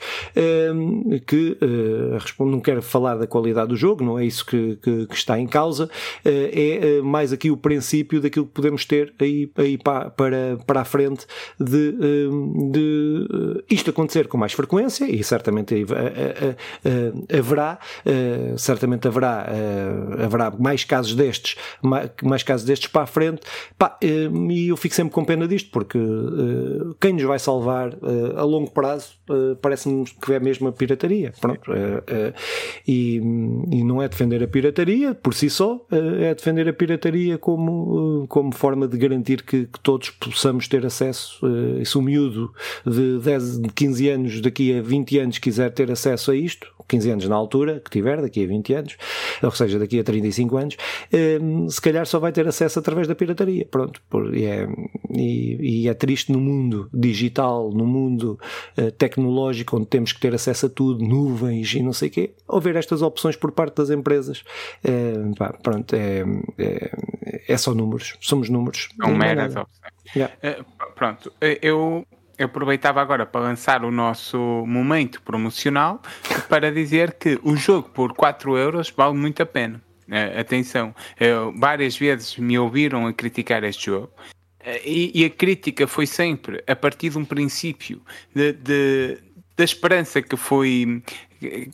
um, 0.73 1.19
que 1.27 1.59
uh, 1.61 2.45
não 2.45 2.61
quero 2.61 2.81
falar 2.81 3.17
da 3.17 3.27
qualidade 3.27 3.69
do 3.69 3.77
jogo, 3.77 4.05
não 4.05 4.19
é 4.19 4.25
isso 4.25 4.47
que, 4.47 4.77
que, 4.77 5.07
que 5.07 5.15
está 5.15 5.39
em 5.41 5.47
causa, 5.49 5.87
uh, 5.87 5.89
é 6.25 7.01
mais 7.03 7.33
aqui 7.33 7.51
o 7.51 7.57
princípio 7.57 8.21
daquilo 8.21 8.47
que 8.47 8.53
podemos 8.53 8.85
ter 8.85 9.13
aí, 9.19 9.51
aí 9.57 9.77
para, 9.77 10.11
para, 10.11 10.59
para 10.65 10.81
a 10.83 10.85
frente 10.85 11.27
de, 11.59 11.93
de 12.71 13.65
isto 13.69 13.91
acontecer 13.91 14.29
com 14.29 14.39
mais 14.39 14.53
frequência, 14.53 15.11
e 15.11 15.25
certamente 15.25 15.75
haverá, 17.33 17.79
uh, 18.05 18.59
certamente 18.59 19.07
haverá, 19.07 19.47
haverá 20.19 20.51
mais 20.51 20.85
casos 20.85 21.15
destes, 21.15 21.57
mais, 22.23 22.43
casos 22.43 22.67
destes 22.67 22.89
para 22.89 23.03
a 23.03 23.07
frente, 23.07 23.41
e 24.51 24.69
eu 24.69 24.77
fico 24.77 24.95
sempre 24.95 25.13
com 25.13 25.25
pena 25.25 25.47
disto, 25.47 25.71
porque 25.71 25.99
quem 27.01 27.13
nos 27.13 27.23
vai 27.25 27.39
salvar 27.39 27.97
a 28.37 28.43
longo 28.43 28.71
prazo 28.71 29.15
parece-me 29.61 30.05
que 30.05 30.33
é 30.33 30.41
mesmo 30.41 30.69
a 30.69 30.73
pirataria. 30.73 31.33
Pronto, 31.41 31.73
e, 32.87 33.17
e 33.17 33.85
não 33.85 34.03
é 34.03 34.09
defender 34.09 34.43
a 34.43 34.49
pirataria 34.49 35.15
por 35.15 35.35
si 35.35 35.51
só, 35.51 35.85
é 35.91 36.35
defender 36.35 36.69
a 36.69 36.73
pirataria 36.73 37.39
como, 37.39 38.27
como 38.29 38.55
forma 38.55 38.87
de 38.87 38.97
garantir 38.97 39.43
que, 39.43 39.67
que 39.67 39.81
todos 39.81 40.11
possamos 40.11 40.69
ter 40.69 40.85
acesso. 40.85 41.41
se 41.85 41.99
o 41.99 42.03
miúdo 42.03 42.53
de 42.85 43.19
10, 43.19 43.61
de 43.63 43.69
15 43.69 44.09
anos, 44.09 44.41
daqui 44.41 44.77
a 44.77 44.83
20 44.83 45.19
anos, 45.19 45.39
quiser 45.39 45.71
ter 45.71 45.91
acesso 45.91 46.26
a 46.31 46.37
isto, 46.37 46.73
15 46.89 47.11
anos 47.11 47.29
na 47.29 47.35
altura, 47.35 47.81
que 47.81 47.91
tiver, 47.91 48.21
daqui 48.21 48.45
a 48.45 48.47
20 48.47 48.75
anos, 48.75 48.97
ou 49.43 49.51
seja, 49.51 49.79
daqui 49.79 49.99
a 49.99 50.05
35 50.05 50.57
anos, 50.57 50.77
um, 51.41 51.69
se 51.69 51.81
calhar 51.81 52.07
só 52.07 52.19
vai 52.19 52.33
ter 52.33 52.47
acesso 52.47 52.79
através 52.79 53.09
da 53.09 53.15
pirataria. 53.15 53.67
Pronto, 53.71 54.01
e 54.33 54.45
é, 54.45 54.69
e, 55.11 55.83
e 55.83 55.89
é 55.89 55.95
triste 55.95 56.33
no 56.33 56.41
mundo 56.41 56.89
digital, 56.93 57.71
no 57.71 57.87
mundo 57.87 58.39
uh, 58.79 58.91
tecnológico, 58.93 59.77
onde 59.77 59.87
temos 59.87 60.13
que 60.13 60.21
ter 60.21 60.35
acesso 60.35 60.67
a 60.67 60.69
tudo, 60.69 61.05
nuvens 61.05 61.75
e 61.75 61.83
não 61.83 61.93
sei 61.93 62.09
o 62.09 62.13
quê, 62.13 62.35
haver 62.49 62.77
estas 62.77 63.03
opções 63.03 63.37
por 63.37 63.53
parte 63.53 63.77
das 63.77 63.91
empresas. 63.91 64.45
Uh, 64.85 65.35
pá, 65.37 65.53
pronto, 65.53 65.95
é, 65.95 66.23
é, 66.59 66.91
é, 67.49 67.57
só 67.57 67.75
números, 67.75 68.17
somos 68.21 68.49
números. 68.49 68.89
São 69.01 69.15
meras 69.17 69.57
opções. 69.57 69.97
Yeah. 70.15 70.35
Uh, 70.43 70.65
pronto, 70.95 71.33
eu 71.61 72.07
eu 72.39 72.47
aproveitava 72.47 73.01
agora 73.01 73.25
para 73.25 73.41
lançar 73.41 73.85
o 73.85 73.91
nosso 73.91 74.39
momento 74.67 75.23
promocional 75.23 76.01
para 76.49 76.71
dizer 76.71 77.15
que 77.15 77.39
o 77.43 77.57
jogo 77.57 77.89
por 77.91 78.13
4 78.13 78.57
euros 78.57 78.93
vale 78.95 79.15
muito 79.15 79.43
a 79.43 79.47
pena. 79.47 79.81
Uh, 80.09 80.39
atenção, 80.39 80.95
uh, 81.21 81.59
várias 81.59 81.97
vezes 81.97 82.37
me 82.37 82.57
ouviram 82.57 83.09
a 83.09 83.13
criticar 83.13 83.65
este 83.65 83.87
jogo 83.87 84.13
uh, 84.61 84.81
e, 84.85 85.11
e, 85.13 85.25
a 85.25 85.31
crítica 85.31 85.85
foi 85.89 86.07
sempre 86.07 86.63
a 86.65 86.77
partir 86.77 87.11
de 87.11 87.19
um 87.19 87.25
princípio 87.25 88.01
de, 88.33 88.53
de 88.53 89.19
da 89.57 89.65
esperança 89.65 90.21
que 90.21 90.37
foi 90.37 91.03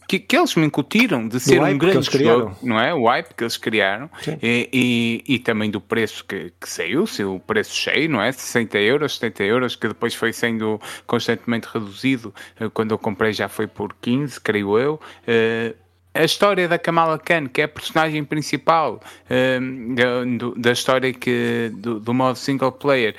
que, 0.09 0.18
que, 0.18 0.37
eles 0.37 0.55
me 0.57 0.66
incutiram 0.66 1.27
de 1.27 1.38
ser 1.38 1.61
um 1.61 1.79
grande 1.79 2.09
jogo, 2.18 2.57
não 2.62 2.79
é? 2.79 2.92
O 2.92 3.07
hype 3.07 3.35
que 3.35 3.44
eles 3.44 3.57
criaram 3.57 4.11
e, 4.42 4.68
e, 4.72 5.35
e, 5.35 5.38
também 5.38 5.70
do 5.70 5.81
preço 5.81 6.25
que, 6.25 6.53
que 6.61 6.68
saiu, 6.68 7.05
o 7.05 7.40
preço 7.40 7.75
cheio, 7.75 8.09
não 8.09 8.20
é? 8.20 8.33
60 8.33 8.79
euros, 8.79 9.14
70 9.16 9.42
euros, 9.44 9.77
que 9.77 9.88
depois 9.88 10.14
foi 10.14 10.33
sendo 10.33 10.81
constantemente 11.07 11.68
reduzido. 11.72 12.35
Eh, 12.59 12.68
quando 12.72 12.92
eu 12.92 12.98
comprei 12.98 13.33
já 13.33 13.48
foi 13.48 13.66
por 13.66 13.94
15, 14.01 14.40
creio 14.40 14.79
eu. 14.79 15.01
Uh, 15.22 15.75
a 16.14 16.25
história 16.25 16.68
da 16.68 16.79
Kamala 16.79 17.18
Khan, 17.18 17.46
que 17.46 17.62
é 17.62 17.64
a 17.64 17.68
personagem 17.68 18.22
principal 18.25 19.01
uh, 19.31 19.94
da, 19.94 20.53
da, 20.57 20.72
história 20.72 21.12
que, 21.12 21.70
do, 21.75 21.98
do 21.98 22.12
modo 22.12 22.37
single 22.37 22.72
player, 22.72 23.16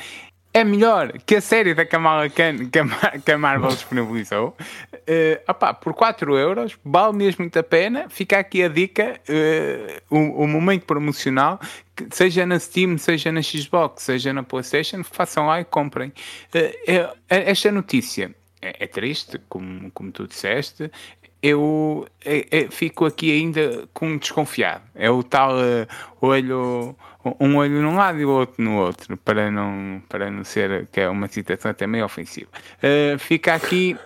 é 0.53 0.63
melhor 0.63 1.13
que 1.25 1.35
a 1.35 1.41
série 1.41 1.73
da 1.73 1.83
Kamala 1.83 2.29
Khan 2.29 2.69
que 2.69 2.79
a, 2.79 3.19
que 3.19 3.31
a 3.31 3.37
Marvel 3.37 3.69
disponibilizou. 3.69 4.55
Uh, 4.93 5.41
opá, 5.49 5.73
por 5.73 5.93
4 5.95 6.37
euros, 6.37 6.77
vale 6.85 7.17
mesmo 7.17 7.43
muito 7.43 7.57
a 7.57 7.63
pena. 7.63 8.07
Fica 8.07 8.37
aqui 8.37 8.61
a 8.61 8.67
dica, 8.67 9.19
uh, 9.27 10.15
o, 10.15 10.43
o, 10.43 10.47
momento 10.47 10.85
promocional, 10.85 11.59
seja 12.11 12.45
na 12.45 12.59
Steam, 12.59 12.99
seja 12.99 13.31
na 13.31 13.41
Xbox, 13.41 14.03
seja 14.03 14.31
na 14.31 14.43
PlayStation, 14.43 15.03
façam 15.03 15.47
lá 15.47 15.59
e 15.59 15.65
comprem. 15.65 16.09
Uh, 16.09 17.17
esta 17.27 17.71
notícia 17.71 18.33
é, 18.61 18.83
é, 18.83 18.87
triste, 18.87 19.41
como, 19.49 19.89
como 19.91 20.11
tu 20.11 20.27
disseste. 20.27 20.91
Eu 21.41 22.07
é, 22.23 22.67
fico 22.69 23.05
aqui 23.05 23.29
ainda 23.33 23.89
com 23.93 24.15
desconfiado. 24.15 24.83
É 24.95 25.09
o 25.09 25.21
tal 25.21 25.57
olho 26.21 26.95
um 27.39 27.57
olho 27.57 27.81
num 27.81 27.95
lado 27.95 28.19
e 28.19 28.25
o 28.25 28.29
outro 28.29 28.63
no 28.63 28.77
outro, 28.77 29.17
para 29.17 29.49
não, 29.49 30.01
para 30.09 30.29
não 30.29 30.43
ser 30.43 30.87
que 30.91 31.01
é 31.01 31.09
uma 31.09 31.27
citação 31.27 31.71
até 31.71 31.87
meio 31.87 32.05
ofensiva. 32.05 32.49
Uh, 32.77 33.17
fica 33.17 33.53
aqui 33.53 33.97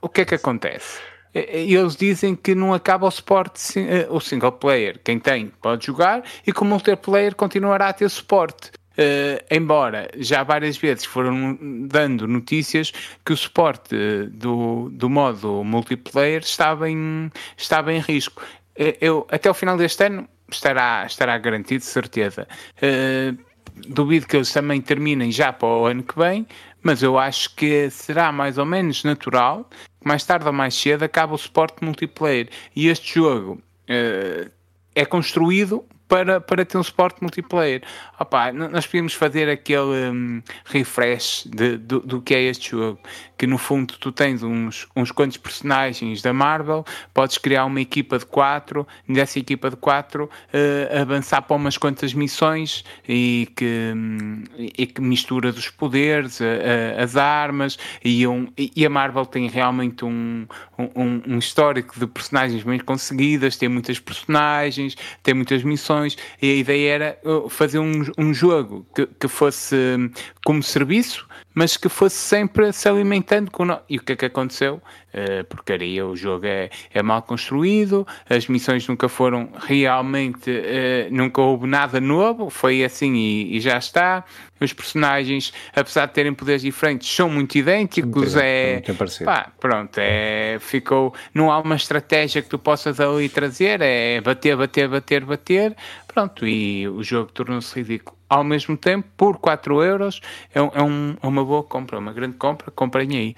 o 0.00 0.08
que 0.08 0.22
é 0.22 0.24
que 0.24 0.34
acontece? 0.34 1.00
Eles 1.34 1.96
dizem 1.96 2.36
que 2.36 2.54
não 2.54 2.72
acaba 2.72 3.06
o 3.06 3.10
suporte, 3.10 3.74
o 4.08 4.20
single 4.20 4.52
player. 4.52 5.00
Quem 5.02 5.18
tem 5.18 5.52
pode 5.60 5.86
jogar 5.86 6.22
e 6.46 6.52
que 6.52 6.62
o 6.62 6.64
multiplayer 6.64 7.34
continuará 7.34 7.88
a 7.88 7.92
ter 7.92 8.08
suporte. 8.08 8.70
Uh, 8.96 9.42
embora 9.50 10.08
já 10.16 10.44
várias 10.44 10.76
vezes 10.76 11.04
foram 11.04 11.58
dando 11.88 12.28
notícias 12.28 12.92
que 13.24 13.32
o 13.32 13.36
suporte 13.36 13.96
do, 14.30 14.88
do 14.92 15.10
modo 15.10 15.64
multiplayer 15.64 16.42
estava 16.42 16.88
em, 16.88 17.28
estava 17.56 17.92
em 17.92 17.98
risco. 17.98 18.40
Eu, 19.00 19.26
até 19.28 19.50
o 19.50 19.54
final 19.54 19.76
deste 19.76 20.04
ano 20.04 20.28
estará, 20.50 21.04
estará 21.06 21.36
garantido, 21.38 21.84
certeza. 21.84 22.46
Uh, 22.76 23.36
duvido 23.88 24.26
que 24.26 24.36
eles 24.36 24.52
também 24.52 24.80
terminem 24.80 25.32
já 25.32 25.52
para 25.52 25.68
o 25.68 25.86
ano 25.86 26.02
que 26.02 26.16
vem, 26.18 26.46
mas 26.82 27.02
eu 27.02 27.18
acho 27.18 27.54
que 27.54 27.90
será 27.90 28.30
mais 28.30 28.58
ou 28.58 28.64
menos 28.64 29.02
natural 29.04 29.68
que 30.00 30.06
mais 30.06 30.24
tarde 30.24 30.46
ou 30.46 30.52
mais 30.52 30.74
cedo 30.74 31.02
acabe 31.02 31.32
o 31.32 31.38
suporte 31.38 31.82
multiplayer. 31.82 32.48
E 32.76 32.88
este 32.88 33.14
jogo 33.14 33.54
uh, 33.88 34.50
é 34.94 35.04
construído 35.04 35.84
para, 36.06 36.40
para 36.40 36.64
ter 36.64 36.78
um 36.78 36.82
suporte 36.82 37.20
multiplayer. 37.20 37.82
Opa, 38.20 38.52
nós 38.52 38.86
podíamos 38.86 39.14
fazer 39.14 39.48
aquele 39.48 40.10
um, 40.10 40.42
refresh 40.66 41.44
de, 41.46 41.76
do, 41.78 42.00
do 42.00 42.20
que 42.20 42.34
é 42.34 42.42
este 42.42 42.70
jogo 42.72 43.00
que 43.44 43.46
no 43.46 43.58
fundo 43.58 43.92
tu 44.00 44.10
tens 44.10 44.42
uns, 44.42 44.88
uns 44.96 45.12
quantos 45.12 45.36
personagens 45.36 46.22
da 46.22 46.32
Marvel, 46.32 46.82
podes 47.12 47.36
criar 47.36 47.66
uma 47.66 47.78
equipa 47.78 48.18
de 48.18 48.24
quatro, 48.24 48.88
nessa 49.06 49.38
equipa 49.38 49.68
de 49.68 49.76
quatro 49.76 50.24
uh, 50.24 51.02
avançar 51.02 51.42
para 51.42 51.54
umas 51.54 51.76
quantas 51.76 52.14
missões 52.14 52.82
e 53.06 53.46
que, 53.54 53.92
um, 53.94 54.44
e 54.56 54.86
que 54.86 54.98
mistura 55.02 55.52
dos 55.52 55.68
poderes, 55.68 56.40
uh, 56.40 56.44
as 56.98 57.18
armas, 57.18 57.78
e, 58.02 58.26
um, 58.26 58.48
e 58.56 58.86
a 58.86 58.88
Marvel 58.88 59.26
tem 59.26 59.46
realmente 59.46 60.06
um, 60.06 60.46
um, 60.78 61.20
um 61.26 61.38
histórico 61.38 62.00
de 62.00 62.06
personagens 62.06 62.62
bem 62.62 62.78
conseguidas, 62.78 63.58
tem 63.58 63.68
muitas 63.68 63.98
personagens, 63.98 64.96
tem 65.22 65.34
muitas 65.34 65.62
missões, 65.62 66.16
e 66.40 66.50
a 66.50 66.54
ideia 66.54 66.90
era 66.94 67.18
fazer 67.50 67.78
um, 67.78 68.04
um 68.16 68.32
jogo 68.32 68.86
que, 68.94 69.06
que 69.06 69.28
fosse 69.28 69.76
hum, 69.76 70.10
como 70.42 70.62
serviço, 70.62 71.28
mas 71.54 71.76
que 71.76 71.88
fosse 71.88 72.16
sempre 72.16 72.72
se 72.72 72.88
alimentando 72.88 73.50
com. 73.50 73.64
No... 73.64 73.78
E 73.88 73.96
o 73.96 74.02
que 74.02 74.12
é 74.12 74.16
que 74.16 74.24
aconteceu? 74.26 74.82
Uh, 75.14 75.44
porcaria, 75.44 76.04
o 76.04 76.16
jogo 76.16 76.44
é, 76.44 76.68
é 76.92 77.00
mal 77.00 77.22
construído, 77.22 78.04
as 78.28 78.48
missões 78.48 78.86
nunca 78.88 79.08
foram 79.08 79.48
realmente. 79.60 80.50
Uh, 80.50 81.14
nunca 81.14 81.40
houve 81.40 81.68
nada 81.68 82.00
novo, 82.00 82.50
foi 82.50 82.84
assim 82.84 83.14
e, 83.14 83.56
e, 83.56 83.60
já 83.60 83.78
está. 83.78 84.24
Os 84.60 84.72
personagens, 84.72 85.52
apesar 85.74 86.06
de 86.06 86.14
terem 86.14 86.34
poderes 86.34 86.62
diferentes, 86.62 87.08
são 87.08 87.28
muito 87.28 87.56
idênticos. 87.56 88.34
é. 88.36 88.80
Pá, 89.24 89.52
pronto, 89.60 89.98
é. 89.98 90.58
Ficou. 90.58 91.14
Não 91.32 91.52
há 91.52 91.60
uma 91.60 91.76
estratégia 91.76 92.42
que 92.42 92.48
tu 92.48 92.58
possas 92.58 92.98
ali 92.98 93.28
trazer, 93.28 93.80
é 93.80 94.20
bater, 94.20 94.56
bater, 94.56 94.88
bater, 94.88 95.24
bater. 95.24 95.76
Pronto, 96.08 96.46
e 96.46 96.88
o 96.88 97.02
jogo 97.02 97.30
tornou-se 97.30 97.74
ridículo 97.74 98.16
ao 98.34 98.42
mesmo 98.42 98.76
tempo, 98.76 99.08
por 99.16 99.38
4 99.38 99.80
euros, 99.82 100.20
é, 100.52 100.58
é, 100.58 100.82
um, 100.82 101.16
é 101.22 101.26
uma 101.26 101.44
boa 101.44 101.62
compra, 101.62 101.98
uma 102.00 102.12
grande 102.12 102.36
compra, 102.36 102.68
comprem 102.72 103.16
aí. 103.16 103.36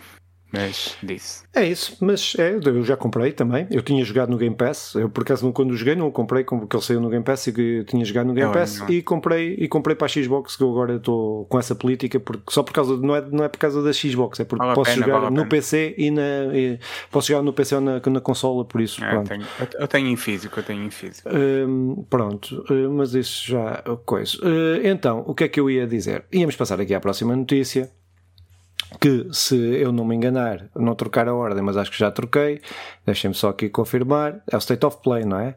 Mas 0.57 0.97
disse. 1.03 1.45
É 1.55 1.65
isso, 1.65 1.97
mas 2.01 2.35
é, 2.39 2.59
eu 2.63 2.85
já 2.85 2.97
comprei 2.97 3.33
também. 3.33 3.67
Eu 3.71 3.83
tinha 3.83 4.05
jogado 4.05 4.31
no 4.31 4.37
Game 4.37 4.55
Pass. 4.55 4.95
Eu 4.95 5.09
por 5.09 5.23
acaso 5.23 5.51
quando 5.53 5.75
joguei 5.77 5.95
não 5.95 6.09
o 6.09 6.13
comprei 6.13 6.45
porque 6.45 6.77
ele 6.77 6.85
saiu 6.85 7.01
no 7.01 7.09
Game 7.09 7.25
Pass 7.25 7.47
e 7.47 7.85
tinha 7.85 8.05
jogado 8.05 8.27
no 8.27 8.35
Game 8.35 8.51
é 8.51 8.53
Pass 8.53 8.83
e 8.89 9.03
comprei 9.03 9.55
e 9.55 9.69
comprei 9.69 9.97
para 9.97 10.07
a 10.07 10.09
Xbox 10.09 10.57
que 10.57 10.63
eu 10.63 10.71
agora 10.71 10.97
estou 10.97 11.45
com 11.47 11.59
essa 11.59 11.75
política 11.75 12.19
porque 12.21 12.53
só 12.53 12.63
por 12.63 12.73
causa 12.73 12.97
de, 12.97 13.03
não 13.03 13.17
é 13.17 13.21
não 13.21 13.45
é 13.45 13.49
por 13.49 13.59
causa 13.59 13.83
da 13.83 13.93
Xbox 13.93 14.41
é 14.41 14.45
porque 14.45 14.65
vale 14.65 14.75
posso 14.75 14.91
pena, 14.91 15.07
jogar 15.07 15.21
vale 15.21 15.35
no 15.35 15.47
PC 15.47 15.95
e 15.97 16.11
na 16.11 16.23
e, 16.55 16.79
posso 17.11 17.29
jogar 17.29 17.43
no 17.43 17.53
PC 17.53 17.77
ou 17.77 17.81
na, 17.81 18.01
na 18.01 18.21
consola 18.21 18.65
por 18.65 18.81
isso. 18.81 19.05
É, 19.05 19.15
eu, 19.15 19.23
tenho, 19.25 19.47
eu, 19.79 19.89
tenho, 19.89 20.09
em 20.09 20.17
físico, 20.17 20.59
eu 20.59 20.65
tenho 20.65 20.85
em 20.85 20.91
físico. 20.91 21.29
Hum, 21.29 22.05
pronto, 22.09 22.65
hum, 22.71 22.97
mas 22.97 23.15
isso 23.15 23.47
já 23.47 23.83
coisa. 24.05 24.37
Hum, 24.43 24.81
então 24.85 25.25
o 25.27 25.35
que 25.35 25.45
é 25.45 25.49
que 25.49 25.61
eu 25.61 25.71
ia 25.71 25.87
dizer? 25.87 26.25
Íamos 26.33 26.57
passar 26.57 26.81
aqui 26.81 26.95
à 26.95 27.01
próxima 27.01 27.35
notícia 27.35 27.91
que 29.01 29.29
se 29.33 29.57
eu 29.57 29.93
não 29.93 30.05
me 30.05 30.15
enganar, 30.15 30.69
não 30.75 30.95
trocar 30.95 31.29
a 31.29 31.35
ordem, 31.35 31.63
mas 31.63 31.77
acho 31.77 31.91
que 31.91 31.99
já 31.99 32.11
troquei, 32.11 32.61
deixem-me 33.05 33.35
só 33.35 33.49
aqui 33.49 33.69
confirmar, 33.69 34.43
é 34.51 34.57
o 34.57 34.59
State 34.59 34.85
of 34.87 34.99
Play, 35.03 35.25
não 35.25 35.39
é? 35.39 35.57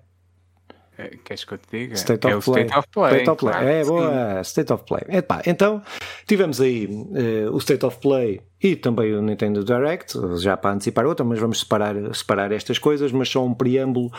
é 0.98 1.10
queres 1.24 1.44
que 1.44 1.54
eu 1.54 1.58
te 1.58 1.68
diga? 1.72 1.94
State 1.96 2.28
é 2.28 2.36
of, 2.36 2.50
é 2.50 2.54
Play. 2.54 2.66
State 2.66 2.80
of 2.80 2.88
Play. 2.90 3.12
State 3.14 3.30
of 3.30 3.40
Play. 3.40 3.54
Claro, 3.54 3.68
é, 3.68 3.84
boa, 3.86 4.42
State 4.42 4.74
of 4.74 4.84
Play. 4.86 5.02
Epá, 5.10 5.42
então, 5.46 5.82
tivemos 6.26 6.60
aí 6.60 6.86
uh, 6.86 7.54
o 7.54 7.58
State 7.58 7.86
of 7.86 7.98
Play 8.00 8.42
e 8.62 8.76
também 8.76 9.14
o 9.14 9.22
Nintendo 9.22 9.64
Direct, 9.64 10.18
já 10.38 10.58
para 10.58 10.76
antecipar 10.76 11.06
outra, 11.06 11.26
mas 11.26 11.40
vamos 11.40 11.60
separar, 11.60 11.96
separar 12.14 12.52
estas 12.52 12.78
coisas, 12.78 13.12
mas 13.12 13.30
só 13.30 13.46
um 13.46 13.54
preâmbulo 13.54 14.12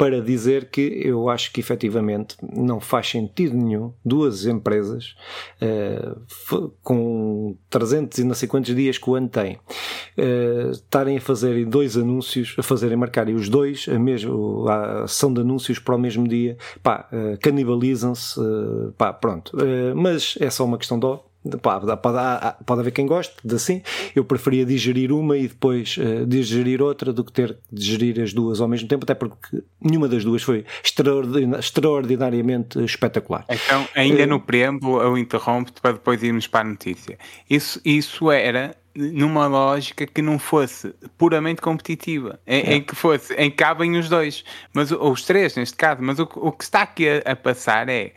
para 0.00 0.18
dizer 0.22 0.70
que 0.70 1.02
eu 1.04 1.28
acho 1.28 1.52
que 1.52 1.60
efetivamente 1.60 2.34
não 2.40 2.80
faz 2.80 3.10
sentido 3.10 3.54
nenhum 3.54 3.92
duas 4.02 4.46
empresas 4.46 5.14
uh, 5.60 6.72
com 6.82 7.54
300 7.68 8.16
e 8.16 8.24
não 8.24 8.34
sei 8.34 8.48
quantos 8.48 8.74
dias 8.74 8.96
que 8.96 9.10
o 9.10 9.14
ano 9.14 9.28
tem 9.28 9.56
uh, 10.16 10.70
estarem 10.70 11.18
a 11.18 11.20
fazerem 11.20 11.68
dois 11.68 11.98
anúncios, 11.98 12.56
a 12.58 12.62
fazerem 12.62 12.96
marcarem 12.96 13.34
os 13.34 13.50
dois 13.50 13.86
a, 13.90 13.98
mesmo, 13.98 14.66
a 14.68 15.02
ação 15.02 15.34
de 15.34 15.42
anúncios 15.42 15.78
para 15.78 15.94
o 15.94 15.98
mesmo 15.98 16.26
dia, 16.26 16.56
pá, 16.82 17.06
uh, 17.12 17.36
canibalizam-se, 17.38 18.40
pá, 18.96 19.12
pronto. 19.12 19.52
mas 19.94 20.34
é 20.40 20.48
só 20.48 20.64
uma 20.64 20.78
questão 20.78 20.98
de 20.98 21.04
Pá, 21.62 21.80
pode, 21.80 21.96
pode 22.66 22.80
haver 22.80 22.90
quem 22.90 23.06
goste 23.06 23.34
de 23.42 23.54
assim. 23.54 23.80
Eu 24.14 24.24
preferia 24.24 24.66
digerir 24.66 25.10
uma 25.10 25.38
e 25.38 25.48
depois 25.48 25.96
uh, 25.96 26.26
digerir 26.26 26.82
outra 26.82 27.14
do 27.14 27.24
que 27.24 27.32
ter 27.32 27.56
de 27.72 27.80
digerir 27.80 28.22
as 28.22 28.34
duas 28.34 28.60
ao 28.60 28.68
mesmo 28.68 28.86
tempo, 28.86 29.04
até 29.04 29.14
porque 29.14 29.62
nenhuma 29.80 30.06
das 30.06 30.22
duas 30.22 30.42
foi 30.42 30.66
extraordinariamente 30.84 32.78
espetacular. 32.84 33.46
Então, 33.48 33.88
ainda 33.94 34.24
uh, 34.24 34.26
no 34.26 34.40
preâmbulo, 34.40 35.00
eu 35.00 35.16
interrompo-te 35.16 35.80
para 35.80 35.92
depois 35.92 36.22
irmos 36.22 36.46
para 36.46 36.60
a 36.60 36.70
notícia. 36.70 37.18
Isso, 37.48 37.80
isso 37.84 38.30
era 38.30 38.76
numa 38.94 39.46
lógica 39.46 40.06
que 40.06 40.20
não 40.20 40.38
fosse 40.38 40.92
puramente 41.16 41.62
competitiva, 41.62 42.40
em, 42.46 42.60
é. 42.60 42.74
em 42.74 42.82
que 42.82 42.94
fosse, 42.94 43.32
em 43.34 43.50
que 43.50 43.56
cabem 43.56 43.96
os 43.96 44.08
dois, 44.08 44.44
mas 44.72 44.90
ou 44.90 45.12
os 45.12 45.24
três 45.24 45.54
neste 45.56 45.76
caso, 45.76 46.02
mas 46.02 46.18
o, 46.18 46.28
o 46.36 46.52
que 46.52 46.64
está 46.64 46.82
aqui 46.82 47.08
a, 47.08 47.32
a, 47.32 47.36
passar 47.36 47.88
é 47.88 48.12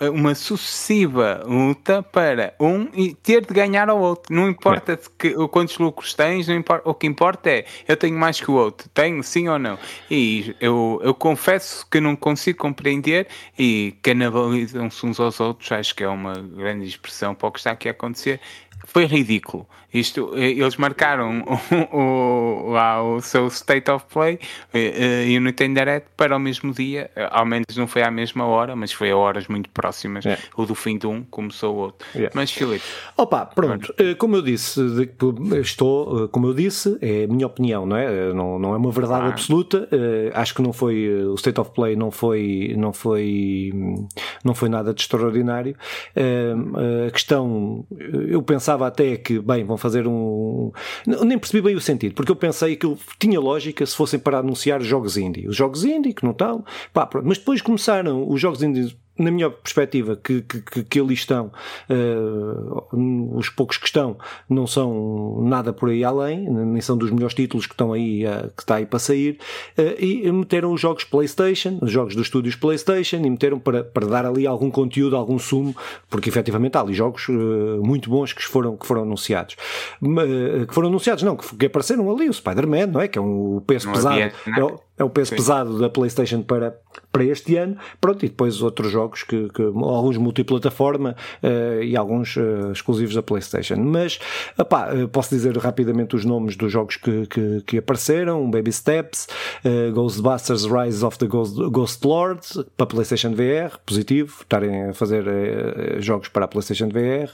uma 0.00 0.34
sucessiva 0.34 1.42
luta 1.46 2.02
para 2.02 2.54
um 2.58 2.88
e 2.94 3.14
ter 3.14 3.44
de 3.44 3.52
ganhar 3.52 3.90
ao 3.90 4.00
outro. 4.00 4.34
Não 4.34 4.48
importa 4.48 4.92
é. 4.92 4.98
que, 5.18 5.34
quantos 5.48 5.76
lucros 5.78 6.14
tens, 6.14 6.48
não 6.48 6.54
importa, 6.54 6.88
o 6.88 6.94
que 6.94 7.06
importa 7.06 7.50
é 7.50 7.66
eu 7.86 7.96
tenho 7.96 8.16
mais 8.16 8.40
que 8.40 8.50
o 8.50 8.54
outro, 8.54 8.88
tenho 8.94 9.22
sim 9.22 9.46
ou 9.48 9.58
não. 9.58 9.78
E 10.10 10.56
eu, 10.58 11.00
eu 11.02 11.12
confesso 11.12 11.86
que 11.90 12.00
não 12.00 12.16
consigo 12.16 12.58
compreender 12.58 13.26
e 13.58 13.94
canibalizam-se 14.02 15.04
uns 15.04 15.20
aos 15.20 15.38
outros, 15.38 15.70
acho 15.70 15.94
que 15.94 16.02
é 16.02 16.08
uma 16.08 16.34
grande 16.34 16.86
expressão 16.86 17.34
para 17.34 17.48
o 17.48 17.52
que 17.52 17.58
está 17.58 17.72
aqui 17.72 17.88
a 17.88 17.92
acontecer 17.92 18.40
foi 18.86 19.06
ridículo. 19.06 19.66
Isto, 19.94 20.32
eh, 20.34 20.50
eles 20.50 20.76
marcaram 20.76 21.44
o, 21.92 21.96
o, 21.96 22.70
lá 22.72 23.02
o 23.02 23.20
seu 23.20 23.46
State 23.46 23.88
of 23.90 24.04
Play 24.12 24.40
eh, 24.72 25.28
e 25.28 25.38
o 25.38 25.40
Nintendo 25.40 25.78
Direct 25.78 26.08
para 26.16 26.36
o 26.36 26.40
mesmo 26.40 26.72
dia, 26.72 27.10
ao 27.30 27.46
menos 27.46 27.76
não 27.76 27.86
foi 27.86 28.02
à 28.02 28.10
mesma 28.10 28.44
hora, 28.44 28.74
mas 28.74 28.92
foi 28.92 29.12
a 29.12 29.16
horas 29.16 29.46
muito 29.46 29.70
próximas. 29.70 30.26
É. 30.26 30.38
O 30.56 30.66
do 30.66 30.74
fim 30.74 30.98
de 30.98 31.06
um 31.06 31.22
começou 31.22 31.74
o 31.74 31.78
outro. 31.78 32.06
Yeah. 32.14 32.32
Mas 32.34 32.50
Filipe. 32.50 32.84
Opa, 33.16 33.46
pronto, 33.46 33.94
eh, 33.96 34.14
como 34.14 34.36
eu 34.36 34.42
disse, 34.42 34.80
estou, 35.62 36.28
como 36.28 36.48
eu 36.48 36.54
disse, 36.54 36.98
é 37.00 37.24
a 37.24 37.26
minha 37.28 37.46
opinião, 37.46 37.86
não 37.86 37.96
é? 37.96 38.32
Não, 38.32 38.58
não 38.58 38.74
é 38.74 38.76
uma 38.76 38.90
verdade 38.90 39.26
ah. 39.26 39.28
absoluta. 39.28 39.88
Acho 40.34 40.54
que 40.54 40.62
não 40.62 40.72
foi 40.72 41.08
o 41.24 41.34
State 41.34 41.60
of 41.60 41.70
Play 41.70 41.94
não 41.94 42.10
foi, 42.10 42.74
não 42.76 42.92
foi, 42.92 43.72
não 44.44 44.54
foi 44.54 44.68
nada 44.68 44.92
de 44.92 45.00
extraordinário. 45.00 45.76
A 47.06 47.10
questão, 47.10 47.86
eu 48.28 48.42
pensava 48.42 48.86
até 48.86 49.16
que, 49.16 49.38
bem, 49.38 49.64
vão 49.64 49.76
fazer 49.84 50.08
um. 50.08 50.72
Nem 51.06 51.38
percebi 51.38 51.60
bem 51.60 51.76
o 51.76 51.80
sentido, 51.80 52.14
porque 52.14 52.32
eu 52.32 52.36
pensei 52.36 52.74
que 52.74 52.96
tinha 53.18 53.38
lógica 53.38 53.84
se 53.84 53.94
fossem 53.94 54.18
para 54.18 54.38
anunciar 54.38 54.80
jogos 54.80 55.18
indie. 55.18 55.46
Os 55.46 55.54
jogos 55.54 55.84
indie, 55.84 56.14
que 56.14 56.24
não 56.24 56.32
estão. 56.32 56.64
Pá, 56.90 57.06
mas 57.22 57.36
depois 57.36 57.60
começaram 57.60 58.26
os 58.26 58.40
jogos 58.40 58.62
indie 58.62 58.96
na 59.16 59.30
minha 59.30 59.48
perspectiva, 59.48 60.16
que, 60.16 60.42
que, 60.42 60.82
que 60.82 61.00
ali 61.00 61.14
estão, 61.14 61.52
uh, 61.88 63.36
os 63.36 63.48
poucos 63.48 63.76
que 63.76 63.86
estão, 63.86 64.16
não 64.48 64.66
são 64.66 65.40
nada 65.42 65.72
por 65.72 65.88
aí 65.88 66.02
além, 66.02 66.50
nem 66.50 66.80
são 66.80 66.96
dos 66.96 67.10
melhores 67.10 67.34
títulos 67.34 67.66
que 67.66 67.74
estão 67.74 67.92
aí, 67.92 68.26
uh, 68.26 68.50
que 68.56 68.62
está 68.62 68.76
aí 68.76 68.86
para 68.86 68.98
sair, 68.98 69.38
uh, 69.78 70.04
e 70.04 70.30
meteram 70.32 70.72
os 70.72 70.80
jogos 70.80 71.04
PlayStation, 71.04 71.78
os 71.80 71.90
jogos 71.90 72.16
dos 72.16 72.26
estúdios 72.26 72.56
PlayStation, 72.56 73.18
e 73.18 73.30
meteram 73.30 73.58
para, 73.58 73.84
para 73.84 74.06
dar 74.06 74.26
ali 74.26 74.46
algum 74.46 74.70
conteúdo, 74.70 75.16
algum 75.16 75.38
sumo, 75.38 75.76
porque 76.10 76.28
efetivamente 76.28 76.76
há 76.76 76.80
ali 76.80 76.92
jogos 76.92 77.28
muito 77.82 78.10
bons 78.10 78.32
que 78.32 78.44
foram, 78.44 78.76
que 78.76 78.86
foram 78.86 79.02
anunciados. 79.02 79.56
que 80.66 80.74
foram 80.74 80.88
anunciados, 80.88 81.22
não, 81.22 81.36
que, 81.36 81.56
que 81.56 81.66
apareceram 81.66 82.10
ali, 82.10 82.28
o 82.28 82.32
Spider-Man, 82.32 82.86
não 82.86 83.00
é? 83.00 83.08
Que 83.08 83.18
é 83.18 83.22
um 83.22 83.62
peso 83.64 83.86
não 83.86 83.94
pesado. 83.94 84.14
Havia, 84.14 84.32
é 84.93 84.93
o 85.02 85.10
peso 85.10 85.30
Sim. 85.30 85.36
pesado 85.36 85.78
da 85.78 85.88
PlayStation 85.88 86.42
para, 86.42 86.78
para 87.10 87.24
este 87.24 87.56
ano. 87.56 87.76
Pronto, 88.00 88.24
e 88.24 88.28
depois 88.28 88.62
outros 88.62 88.92
jogos, 88.92 89.24
que, 89.24 89.48
que 89.48 89.62
alguns 89.62 90.16
multiplataforma 90.16 91.16
uh, 91.42 91.82
e 91.82 91.96
alguns 91.96 92.36
uh, 92.36 92.70
exclusivos 92.72 93.14
da 93.14 93.22
PlayStation. 93.22 93.76
Mas, 93.76 94.20
uh, 94.58 95.08
posso 95.08 95.30
dizer 95.30 95.56
rapidamente 95.56 96.14
os 96.14 96.24
nomes 96.24 96.54
dos 96.56 96.70
jogos 96.70 96.96
que, 96.96 97.26
que, 97.26 97.62
que 97.66 97.78
apareceram: 97.78 98.48
Baby 98.48 98.72
Steps, 98.72 99.26
Ghostbusters 99.92 100.64
Rise 100.64 101.04
of 101.04 101.18
the 101.18 101.26
Ghost, 101.26 101.56
Ghost 101.70 102.06
Lord 102.06 102.40
para 102.76 102.86
PlayStation 102.86 103.32
VR, 103.32 103.76
positivo, 103.84 104.42
estarem 104.42 104.90
a 104.90 104.92
fazer 104.92 105.24
jogos 106.00 106.28
para 106.28 106.44
a 106.44 106.48
PlayStation 106.48 106.88
VR. 106.88 107.30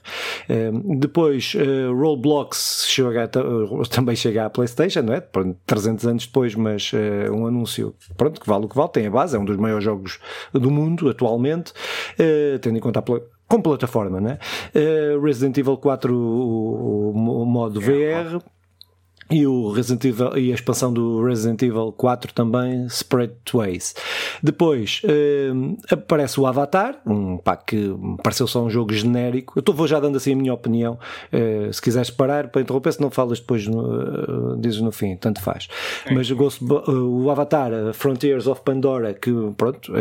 depois, 0.98 1.54
Roblox 1.88 2.86
chega, 2.88 3.28
também 3.90 4.16
chega 4.16 4.46
à 4.46 4.50
PlayStation, 4.50 5.02
não 5.02 5.14
é? 5.14 5.22
300 5.66 6.06
anos 6.06 6.26
depois, 6.26 6.54
mas 6.54 6.92
um 7.30 7.49
anúncio, 7.50 7.94
pronto, 8.16 8.40
que 8.40 8.48
vale 8.48 8.64
o 8.64 8.68
que 8.68 8.76
vale, 8.76 8.90
tem 8.90 9.06
a 9.06 9.10
base, 9.10 9.36
é 9.36 9.38
um 9.38 9.44
dos 9.44 9.56
maiores 9.56 9.84
jogos 9.84 10.18
do 10.52 10.70
mundo 10.70 11.08
atualmente, 11.08 11.72
uh, 11.72 12.58
tendo 12.60 12.78
em 12.78 12.80
conta 12.80 13.00
a 13.00 13.02
com 13.48 13.60
plataforma, 13.60 14.20
né? 14.20 14.38
Uh, 14.74 15.20
Resident 15.20 15.58
Evil 15.58 15.76
4 15.76 16.14
o, 16.14 17.12
o, 17.12 17.42
o 17.42 17.44
modo 17.44 17.80
VR 17.80 18.40
e 19.30 19.46
o 19.46 19.70
Resident 19.70 20.04
Evil 20.04 20.36
e 20.36 20.50
a 20.50 20.54
expansão 20.54 20.92
do 20.92 21.22
Resident 21.24 21.62
Evil 21.62 21.92
4 21.92 22.32
também 22.34 22.86
Spread 22.86 23.32
Ways. 23.54 23.94
Depois 24.42 25.02
uh, 25.04 25.78
aparece 25.90 26.40
o 26.40 26.46
Avatar, 26.46 27.00
um 27.06 27.38
pá 27.38 27.56
que 27.56 27.94
pareceu 28.22 28.46
só 28.46 28.64
um 28.64 28.70
jogo 28.70 28.92
genérico. 28.92 29.52
Eu 29.56 29.60
estou 29.60 29.74
vou 29.74 29.86
já 29.86 30.00
dando 30.00 30.16
assim 30.16 30.32
a 30.32 30.36
minha 30.36 30.52
opinião. 30.52 30.98
Uh, 31.32 31.72
se 31.72 31.80
quiseres 31.80 32.10
parar 32.10 32.48
para 32.48 32.60
interromper, 32.60 32.92
se 32.92 33.00
não 33.00 33.10
falas 33.10 33.38
depois 33.38 33.66
no, 33.66 34.54
uh, 34.54 34.56
dizes 34.56 34.80
no 34.80 34.90
fim, 34.90 35.16
tanto 35.16 35.40
faz. 35.40 35.68
É. 36.04 36.12
Mas 36.12 36.30
gosto 36.32 36.60
o 36.90 37.30
Avatar 37.30 37.70
Frontiers 37.92 38.46
of 38.46 38.62
Pandora 38.62 39.14
que 39.14 39.30
pronto, 39.56 39.92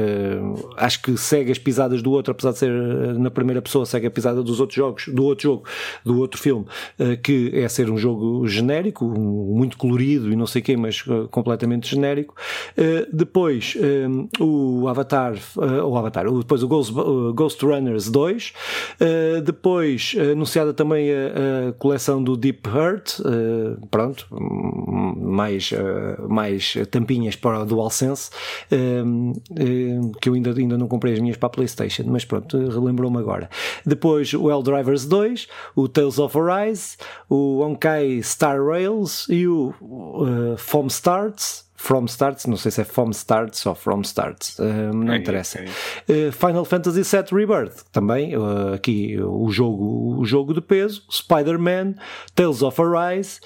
acho 0.78 1.02
que 1.02 1.18
segue 1.18 1.52
as 1.52 1.58
pisadas 1.58 2.02
do 2.02 2.12
outro, 2.12 2.32
apesar 2.32 2.52
de 2.52 2.58
ser 2.58 2.72
na 3.18 3.30
primeira 3.30 3.62
pessoa, 3.62 3.86
segue 3.86 4.08
a 4.08 4.12
pisada 4.12 4.42
dos 4.42 4.60
outros 4.60 4.76
jogos, 4.76 5.08
do 5.08 5.26
outro 5.26 5.44
jogo, 5.44 5.64
do 6.06 6.20
outro 6.20 6.40
filme, 6.40 6.66
que 7.24 7.52
é 7.54 7.68
ser 7.68 7.90
um 7.90 7.98
jogo 7.98 8.48
genérico, 8.48 9.06
muito 9.20 9.78
colorido 9.78 10.32
e 10.32 10.36
não 10.36 10.48
sei 10.48 10.62
o 10.62 10.66
quê, 10.66 10.78
mas 10.78 11.06
uh, 11.08 11.28
completamente 11.30 11.90
genérico. 11.90 12.36
Uh, 12.78 13.08
depois 13.12 13.76
um, 13.78 14.28
o 14.40 14.88
Avatar, 14.88 15.36
uh, 15.58 15.86
o 15.86 15.98
Avatar, 15.98 16.26
depois 16.32 16.64
o 16.64 16.68
Ghost, 16.68 16.94
Ghost 17.34 17.66
Runners 17.66 18.10
2. 18.10 18.54
depois 19.44 20.16
anunciada 20.32 20.74
também 20.74 21.10
a, 21.12 21.70
a, 21.70 21.74
coleção 21.74 22.24
do 22.24 22.36
Deep 22.36 22.68
Hurt, 22.70 23.20
pronto, 23.90 24.28
mais, 25.18 25.72
mais 26.28 26.76
tampinhas 26.92 27.36
para 27.36 27.62
o 27.62 27.66
DualSense, 27.66 28.30
que 30.22 30.30
eu 30.30 30.34
ainda, 30.34 30.52
ainda 30.52 30.78
não 30.78 30.88
comprei 30.88 31.14
as 31.14 31.20
minhas 31.20 31.38
para 31.38 31.48
a 31.48 31.50
PlayStation, 31.50 32.04
mas 32.08 32.26
pronto, 32.26 32.58
relembrou-me 32.58 33.18
agora. 33.18 33.50
Depois 33.86 34.34
o 34.34 34.50
Helldivers 34.50 35.06
2, 35.06 35.48
o 35.76 35.88
Tales 35.88 36.20
of 36.20 36.38
Arise, 36.38 36.98
o 37.30 37.62
Honkai 37.62 38.22
Star 38.24 38.60
E 39.30 39.48
o 39.48 39.74
uh, 39.82 40.58
Foam 40.58 40.88
Starts. 40.88 41.68
From 41.82 42.06
Starts, 42.06 42.46
não 42.46 42.58
sei 42.58 42.72
se 42.72 42.82
é 42.82 42.84
Foam 42.84 43.12
Starts 43.12 43.66
ou 43.66 43.74
From 43.74 44.02
Starts, 44.02 44.60
uh, 44.60 44.94
não 44.94 45.16
interessa. 45.16 45.64
Uh, 46.10 46.30
Final 46.30 46.66
Fantasy 46.66 47.04
VII 47.04 47.24
Rebirth, 47.32 47.86
também 47.90 48.34
aqui 48.76 49.18
o 49.18 49.50
jogo, 49.50 50.20
o 50.20 50.26
jogo 50.26 50.54
de 50.54 50.60
peso, 50.60 51.06
Spider-Man, 51.10 51.96
Tales 52.36 52.62
of 52.62 52.82
Arise, 52.82 53.40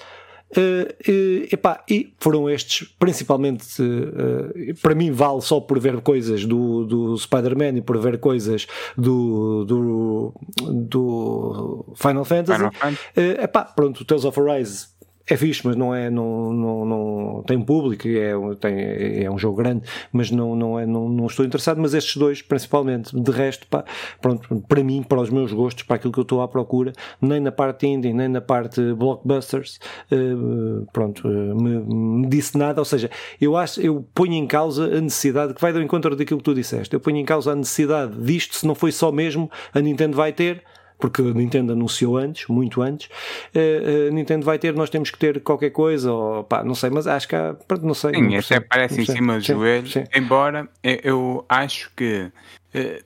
Uh, 0.56 0.86
uh, 1.10 1.48
epá, 1.52 1.82
e 1.90 2.14
foram 2.20 2.48
estes, 2.48 2.86
principalmente, 2.98 3.82
uh, 3.82 4.74
para 4.80 4.94
mim 4.94 5.10
vale 5.10 5.40
só 5.40 5.60
por 5.60 5.80
ver 5.80 6.00
coisas 6.00 6.44
do, 6.46 6.84
do 6.84 7.16
Spider-Man 7.18 7.78
e 7.78 7.82
por 7.82 7.98
ver 7.98 8.18
coisas 8.18 8.66
do, 8.96 9.64
do, 9.64 10.34
do 10.72 11.94
Final 11.96 12.24
Fantasy. 12.24 12.58
Final 12.58 12.72
Fantasy. 12.72 13.42
epá, 13.42 13.64
pronto, 13.64 14.04
Tales 14.04 14.24
of 14.24 14.40
Arise 14.40 14.86
é 15.26 15.36
fixe, 15.36 15.62
mas 15.64 15.74
não 15.74 15.94
é, 15.94 16.10
não, 16.10 16.52
não, 16.52 16.84
não 16.84 17.42
tem 17.46 17.60
público, 17.60 18.06
é, 18.06 18.32
tem, 18.60 19.24
é 19.24 19.30
um 19.30 19.38
jogo 19.38 19.56
grande, 19.56 19.82
mas 20.12 20.30
não, 20.30 20.54
não, 20.54 20.78
é, 20.78 20.84
não, 20.84 21.08
não 21.08 21.26
estou 21.26 21.46
interessado. 21.46 21.80
Mas 21.80 21.94
estes 21.94 22.16
dois, 22.16 22.42
principalmente, 22.42 23.18
de 23.18 23.30
resto, 23.30 23.66
pá, 23.66 23.84
pronto, 24.20 24.62
para 24.68 24.84
mim, 24.84 25.02
para 25.02 25.20
os 25.20 25.30
meus 25.30 25.52
gostos, 25.52 25.82
para 25.84 25.96
aquilo 25.96 26.12
que 26.12 26.18
eu 26.18 26.22
estou 26.22 26.42
à 26.42 26.48
procura, 26.48 26.92
nem 27.20 27.40
na 27.40 27.50
parte 27.50 27.86
indie, 27.86 28.12
nem 28.12 28.28
na 28.28 28.40
parte 28.40 28.80
blockbusters, 28.92 29.78
uh, 30.12 30.86
pronto, 30.92 31.26
uh, 31.26 31.62
me, 31.62 31.78
me, 31.78 32.28
disse 32.28 32.58
nada. 32.58 32.80
Ou 32.80 32.84
seja, 32.84 33.10
eu 33.40 33.56
acho, 33.56 33.80
eu 33.80 34.06
ponho 34.14 34.34
em 34.34 34.46
causa 34.46 34.84
a 34.84 35.00
necessidade, 35.00 35.54
que 35.54 35.60
vai 35.60 35.72
ao 35.72 35.80
encontro 35.80 36.14
daquilo 36.14 36.38
que 36.38 36.44
tu 36.44 36.54
disseste, 36.54 36.94
eu 36.94 37.00
ponho 37.00 37.16
em 37.16 37.24
causa 37.24 37.52
a 37.52 37.54
necessidade 37.54 38.14
disto, 38.22 38.56
se 38.56 38.66
não 38.66 38.74
foi 38.74 38.92
só 38.92 39.10
mesmo 39.10 39.50
a 39.72 39.80
Nintendo 39.80 40.16
vai 40.16 40.32
ter 40.32 40.62
porque 41.04 41.20
a 41.20 41.34
Nintendo 41.34 41.74
anunciou 41.74 42.16
antes, 42.16 42.46
muito 42.48 42.80
antes, 42.80 43.10
a 43.54 43.58
eh, 43.58 44.06
eh, 44.06 44.10
Nintendo 44.10 44.46
vai 44.46 44.58
ter, 44.58 44.72
nós 44.72 44.88
temos 44.88 45.10
que 45.10 45.18
ter 45.18 45.38
qualquer 45.42 45.68
coisa, 45.68 46.10
ou 46.10 46.42
pá, 46.44 46.64
não 46.64 46.74
sei, 46.74 46.88
mas 46.88 47.06
acho 47.06 47.28
que 47.28 47.36
há, 47.36 47.54
não 47.82 47.92
sei. 47.92 48.14
Sim, 48.14 48.22
não 48.22 48.38
até 48.38 48.58
parece 48.58 49.02
em 49.02 49.04
cima 49.04 49.36
do 49.38 49.44
joelho, 49.44 49.86
embora 50.16 50.66
eu 50.82 51.44
acho 51.46 51.90
que 51.94 52.32
eh, 52.72 53.02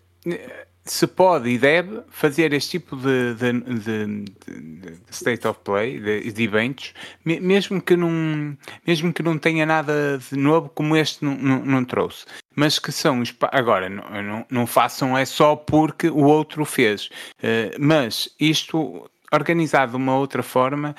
se 0.84 1.08
pode 1.08 1.48
e 1.50 1.58
deve 1.58 2.02
fazer 2.08 2.52
este 2.52 2.78
tipo 2.78 2.94
de, 2.96 3.34
de, 3.34 3.52
de, 3.80 4.24
de 4.24 4.98
state 5.10 5.48
of 5.48 5.58
play, 5.64 5.98
de, 5.98 6.42
eventos, 6.44 6.94
mesmo 7.24 7.82
que, 7.82 7.96
não, 7.96 8.56
mesmo 8.86 9.12
que 9.12 9.24
não 9.24 9.36
tenha 9.36 9.66
nada 9.66 10.18
de 10.18 10.38
novo 10.38 10.68
como 10.68 10.96
este 10.96 11.24
não, 11.24 11.36
não, 11.36 11.64
não 11.64 11.84
trouxe. 11.84 12.24
Mas 12.58 12.76
que 12.76 12.90
são 12.90 13.22
agora 13.52 13.88
não, 13.88 14.02
não, 14.20 14.46
não, 14.50 14.66
façam 14.66 15.16
é 15.16 15.24
só 15.24 15.54
porque 15.54 16.08
o 16.08 16.24
outro 16.24 16.64
fez. 16.64 17.06
Uh, 17.38 17.70
mas 17.78 18.28
isto 18.40 19.08
organizado 19.32 19.92
de 19.92 19.96
uma 19.96 20.16
outra 20.16 20.42
forma, 20.42 20.92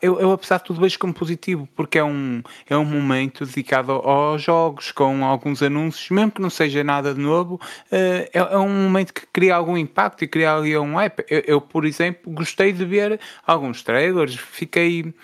eu, 0.00 0.18
eu 0.18 0.32
apesar 0.32 0.56
de 0.56 0.64
tudo 0.64 0.80
vejo 0.80 0.98
como 0.98 1.12
positivo, 1.12 1.68
porque 1.76 1.98
é 1.98 2.04
um, 2.04 2.42
é 2.70 2.74
um 2.74 2.86
momento 2.86 3.44
dedicado 3.44 3.92
aos 3.92 4.42
jogos, 4.42 4.90
com 4.90 5.26
alguns 5.26 5.62
anúncios, 5.62 6.08
mesmo 6.08 6.30
que 6.30 6.40
não 6.40 6.48
seja 6.48 6.82
nada 6.82 7.12
de 7.12 7.20
novo, 7.20 7.60
é, 7.92 8.30
é 8.32 8.56
um 8.56 8.84
momento 8.84 9.12
que 9.12 9.26
cria 9.26 9.56
algum 9.56 9.76
impacto 9.76 10.24
e 10.24 10.26
cria 10.26 10.54
ali 10.54 10.74
um 10.78 10.94
hype. 10.94 11.22
Eu, 11.28 11.42
eu, 11.46 11.60
por 11.60 11.84
exemplo, 11.84 12.32
gostei 12.32 12.72
de 12.72 12.86
ver 12.86 13.20
alguns 13.46 13.82
trailers, 13.82 14.36
fiquei 14.36 15.14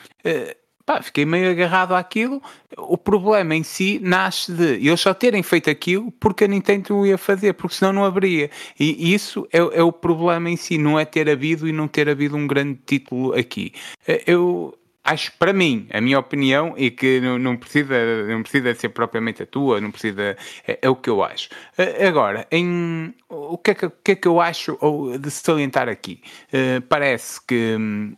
pá, 0.85 1.03
fiquei 1.03 1.25
meio 1.25 1.51
agarrado 1.51 1.95
àquilo. 1.95 2.43
O 2.77 2.99
problema 2.99 3.55
em 3.55 3.63
si 3.63 4.01
nasce 4.03 4.53
de 4.53 4.75
eles 4.87 5.01
só 5.01 5.15
terem 5.15 5.43
feito 5.43 5.71
aquilo 5.71 6.13
porque 6.13 6.45
a 6.45 6.49
Nintendo 6.49 7.07
ia 7.07 7.19
fazer, 7.19 7.55
porque 7.55 7.77
senão 7.77 7.93
não 7.93 8.05
haveria. 8.05 8.51
E 8.79 9.13
isso 9.15 9.47
é, 9.53 9.59
é, 9.59 9.83
o 9.83 9.93
problema 9.93 10.51
em 10.51 10.57
si, 10.57 10.79
não 10.79 10.99
é 10.99 11.05
ter 11.05 11.29
havido 11.29 11.69
e 11.69 11.73
não 11.73 11.89
ter 11.89 12.09
havido 12.09 12.37
um 12.37 12.47
grande 12.47 12.79
título 12.85 13.35
aqui. 13.35 13.73
Eh, 14.07 14.25
eu 14.27 14.77
acho, 15.05 15.33
para 15.39 15.53
mim, 15.53 15.87
a 15.93 16.01
minha 16.01 16.19
opinião, 16.19 16.75
e 16.77 16.91
que 16.91 17.21
não, 17.21 17.39
não, 17.39 17.57
precisa, 17.57 17.95
não 18.27 18.43
precisa 18.43 18.75
ser 18.75 18.89
propriamente 18.89 19.43
a 19.43 19.47
tua, 19.47 19.81
não 19.81 19.91
precisa, 19.91 20.37
é, 20.67 20.79
é 20.81 20.89
o 20.89 20.97
que 20.97 21.11
eu 21.11 21.23
acho. 21.23 21.51
Eh, 21.77 22.07
agora, 22.07 22.47
em, 22.51 23.15
o, 23.29 23.59
que 23.59 23.73
é 23.73 23.75
que, 23.75 23.87
o 23.87 23.93
que 24.03 24.13
é 24.13 24.17
que 24.17 24.29
eu 24.29 24.41
acho 24.41 24.79
de 25.21 25.31
salientar 25.31 25.89
aqui? 25.89 26.23
Uh, 26.49 26.81
parece 26.89 27.41
que 27.47 27.77
hum, 27.79 28.15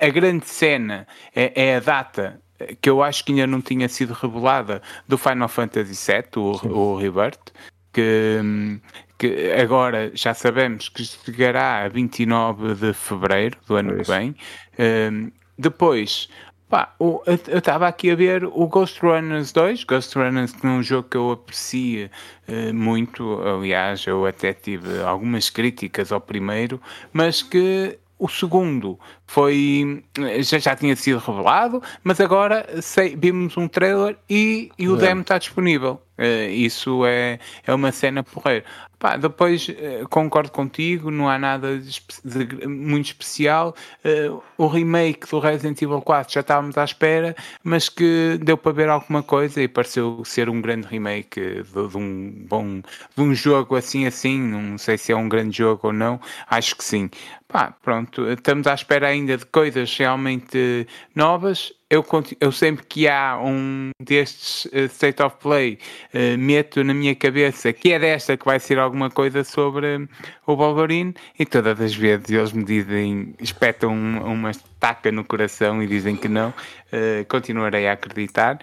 a, 0.00 0.06
a 0.06 0.10
grande 0.10 0.46
cena 0.46 1.06
é, 1.34 1.52
é, 1.54 1.76
a 1.76 1.80
data 1.80 2.40
que 2.80 2.90
eu 2.90 3.02
acho 3.02 3.24
que 3.24 3.32
ainda 3.32 3.46
não 3.46 3.60
tinha 3.60 3.88
sido 3.88 4.12
revelada 4.12 4.82
do 5.06 5.16
Final 5.16 5.48
Fantasy 5.48 5.94
VII, 6.12 6.42
o, 6.42 6.50
o 6.66 6.96
Rebirth, 6.96 7.52
que, 7.92 8.80
que 9.16 9.52
agora 9.52 10.10
já 10.14 10.34
sabemos 10.34 10.88
que 10.88 11.04
chegará 11.04 11.84
a 11.84 11.88
29 11.88 12.74
de 12.74 12.92
fevereiro 12.92 13.58
do 13.66 13.76
ano 13.76 13.92
é 13.92 14.02
que 14.02 14.10
vem. 14.10 14.36
Um, 14.78 15.30
depois, 15.56 16.28
pá, 16.68 16.94
o, 16.98 17.22
eu 17.26 17.58
estava 17.58 17.88
aqui 17.88 18.10
a 18.10 18.14
ver 18.14 18.44
o 18.44 18.66
Ghost 18.66 19.00
Runners 19.00 19.52
2, 19.52 19.84
Ghost 19.84 20.16
Runners 20.18 20.52
que 20.52 20.66
é 20.66 20.70
um 20.70 20.82
jogo 20.82 21.08
que 21.08 21.16
eu 21.16 21.30
aprecio 21.32 22.10
uh, 22.48 22.74
muito, 22.74 23.40
aliás, 23.42 24.06
eu 24.06 24.26
até 24.26 24.52
tive 24.52 25.00
algumas 25.02 25.50
críticas 25.50 26.12
ao 26.12 26.20
primeiro, 26.20 26.80
mas 27.12 27.42
que 27.42 27.98
o 28.18 28.28
segundo 28.28 28.98
foi 29.28 30.02
já, 30.40 30.58
já 30.58 30.74
tinha 30.74 30.96
sido 30.96 31.18
revelado, 31.18 31.82
mas 32.02 32.18
agora 32.18 32.66
sei, 32.80 33.14
vimos 33.14 33.56
um 33.58 33.68
trailer 33.68 34.16
e, 34.28 34.72
e 34.78 34.88
o 34.88 34.96
é. 34.96 34.98
demo 34.98 35.20
está 35.20 35.38
disponível. 35.38 36.00
Uh, 36.18 36.50
isso 36.50 37.06
é, 37.06 37.38
é 37.64 37.72
uma 37.72 37.92
cena 37.92 38.24
porreira. 38.24 38.64
Pá, 38.98 39.16
depois 39.16 39.68
uh, 39.68 40.08
concordo 40.08 40.50
contigo, 40.50 41.12
não 41.12 41.28
há 41.28 41.38
nada 41.38 41.78
de, 41.78 42.00
de, 42.24 42.66
muito 42.66 43.06
especial. 43.06 43.72
Uh, 44.04 44.42
o 44.56 44.66
remake 44.66 45.30
do 45.30 45.38
Resident 45.38 45.80
Evil 45.80 46.00
4 46.00 46.32
já 46.32 46.40
estávamos 46.40 46.76
à 46.76 46.82
espera, 46.82 47.36
mas 47.62 47.88
que 47.88 48.36
deu 48.42 48.56
para 48.56 48.72
ver 48.72 48.88
alguma 48.88 49.22
coisa 49.22 49.62
e 49.62 49.68
pareceu 49.68 50.24
ser 50.24 50.50
um 50.50 50.60
grande 50.60 50.88
remake 50.88 51.62
de, 51.62 51.88
de 51.88 51.96
um 51.96 52.32
bom 52.48 52.82
de 53.16 53.22
um 53.22 53.32
jogo 53.32 53.76
assim 53.76 54.04
assim. 54.04 54.40
Não 54.40 54.76
sei 54.76 54.98
se 54.98 55.12
é 55.12 55.16
um 55.16 55.28
grande 55.28 55.56
jogo 55.56 55.86
ou 55.86 55.92
não, 55.92 56.20
acho 56.50 56.74
que 56.74 56.82
sim. 56.82 57.08
Pá, 57.46 57.72
pronto, 57.80 58.28
estamos 58.28 58.66
à 58.66 58.74
espera 58.74 59.06
ainda 59.06 59.17
de 59.26 59.38
coisas 59.46 59.96
realmente 59.96 60.86
novas 61.14 61.72
eu, 61.90 62.04
eu 62.40 62.52
sempre 62.52 62.84
que 62.84 63.08
há 63.08 63.40
um 63.42 63.90
destes 64.00 64.66
uh, 64.66 64.84
State 64.90 65.22
of 65.22 65.36
Play, 65.40 65.78
uh, 66.12 66.38
meto 66.38 66.84
na 66.84 66.92
minha 66.92 67.14
cabeça 67.14 67.72
que 67.72 67.92
é 67.92 67.98
desta 67.98 68.36
que 68.36 68.44
vai 68.44 68.60
ser 68.60 68.78
alguma 68.78 69.10
coisa 69.10 69.42
sobre 69.42 70.06
o 70.46 70.54
Wolverine 70.54 71.14
e 71.38 71.46
todas 71.46 71.80
as 71.80 71.94
vezes 71.94 72.28
eles 72.28 72.52
me 72.52 72.62
dizem, 72.62 73.34
espetam 73.40 73.92
uma 73.92 74.50
estaca 74.50 75.10
no 75.10 75.24
coração 75.24 75.82
e 75.82 75.86
dizem 75.86 76.14
que 76.14 76.28
não. 76.28 76.50
Uh, 76.90 77.24
continuarei 77.28 77.86
a 77.88 77.92
acreditar. 77.92 78.58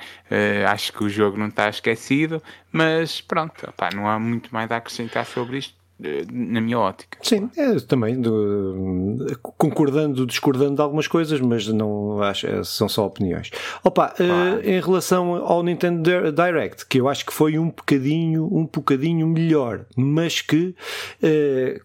acho 0.68 0.94
que 0.94 1.04
o 1.04 1.10
jogo 1.10 1.38
não 1.38 1.48
está 1.48 1.70
esquecido, 1.70 2.42
mas 2.72 3.22
pronto, 3.22 3.72
não 3.94 4.08
há 4.08 4.20
muito 4.20 4.54
mais 4.54 4.72
a 4.72 4.78
acrescentar 4.78 5.26
sobre 5.26 5.58
isto 5.60 5.85
na 5.98 6.60
minha 6.60 6.78
ótica. 6.78 7.18
Sim, 7.22 7.50
é, 7.56 7.76
também 7.80 8.20
do, 8.20 9.26
concordando, 9.42 10.26
discordando 10.26 10.76
de 10.76 10.82
algumas 10.82 11.08
coisas, 11.08 11.40
mas 11.40 11.68
não 11.68 12.22
acho, 12.22 12.48
é, 12.48 12.64
são 12.64 12.90
só 12.90 13.06
opiniões. 13.06 13.50
Opa, 13.84 14.14
uh, 14.20 14.60
em 14.62 14.80
relação 14.82 15.36
ao 15.36 15.64
Nintendo 15.64 16.32
Direct, 16.34 16.86
que 16.86 17.00
eu 17.00 17.08
acho 17.08 17.26
que 17.26 17.34
foi 17.34 17.58
um 17.58 17.68
bocadinho, 17.68 18.46
um 18.46 18.66
bocadinho 18.66 19.26
melhor, 19.28 19.86
mas 19.96 20.42
que 20.42 20.76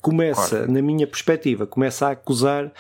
começa, 0.01 0.57
claro. 0.59 0.73
na 0.73 0.83
minha 0.83 1.07
perspectiva, 1.07 1.67
começa 1.67 2.09
a 2.09 2.11
acusar 2.13 2.73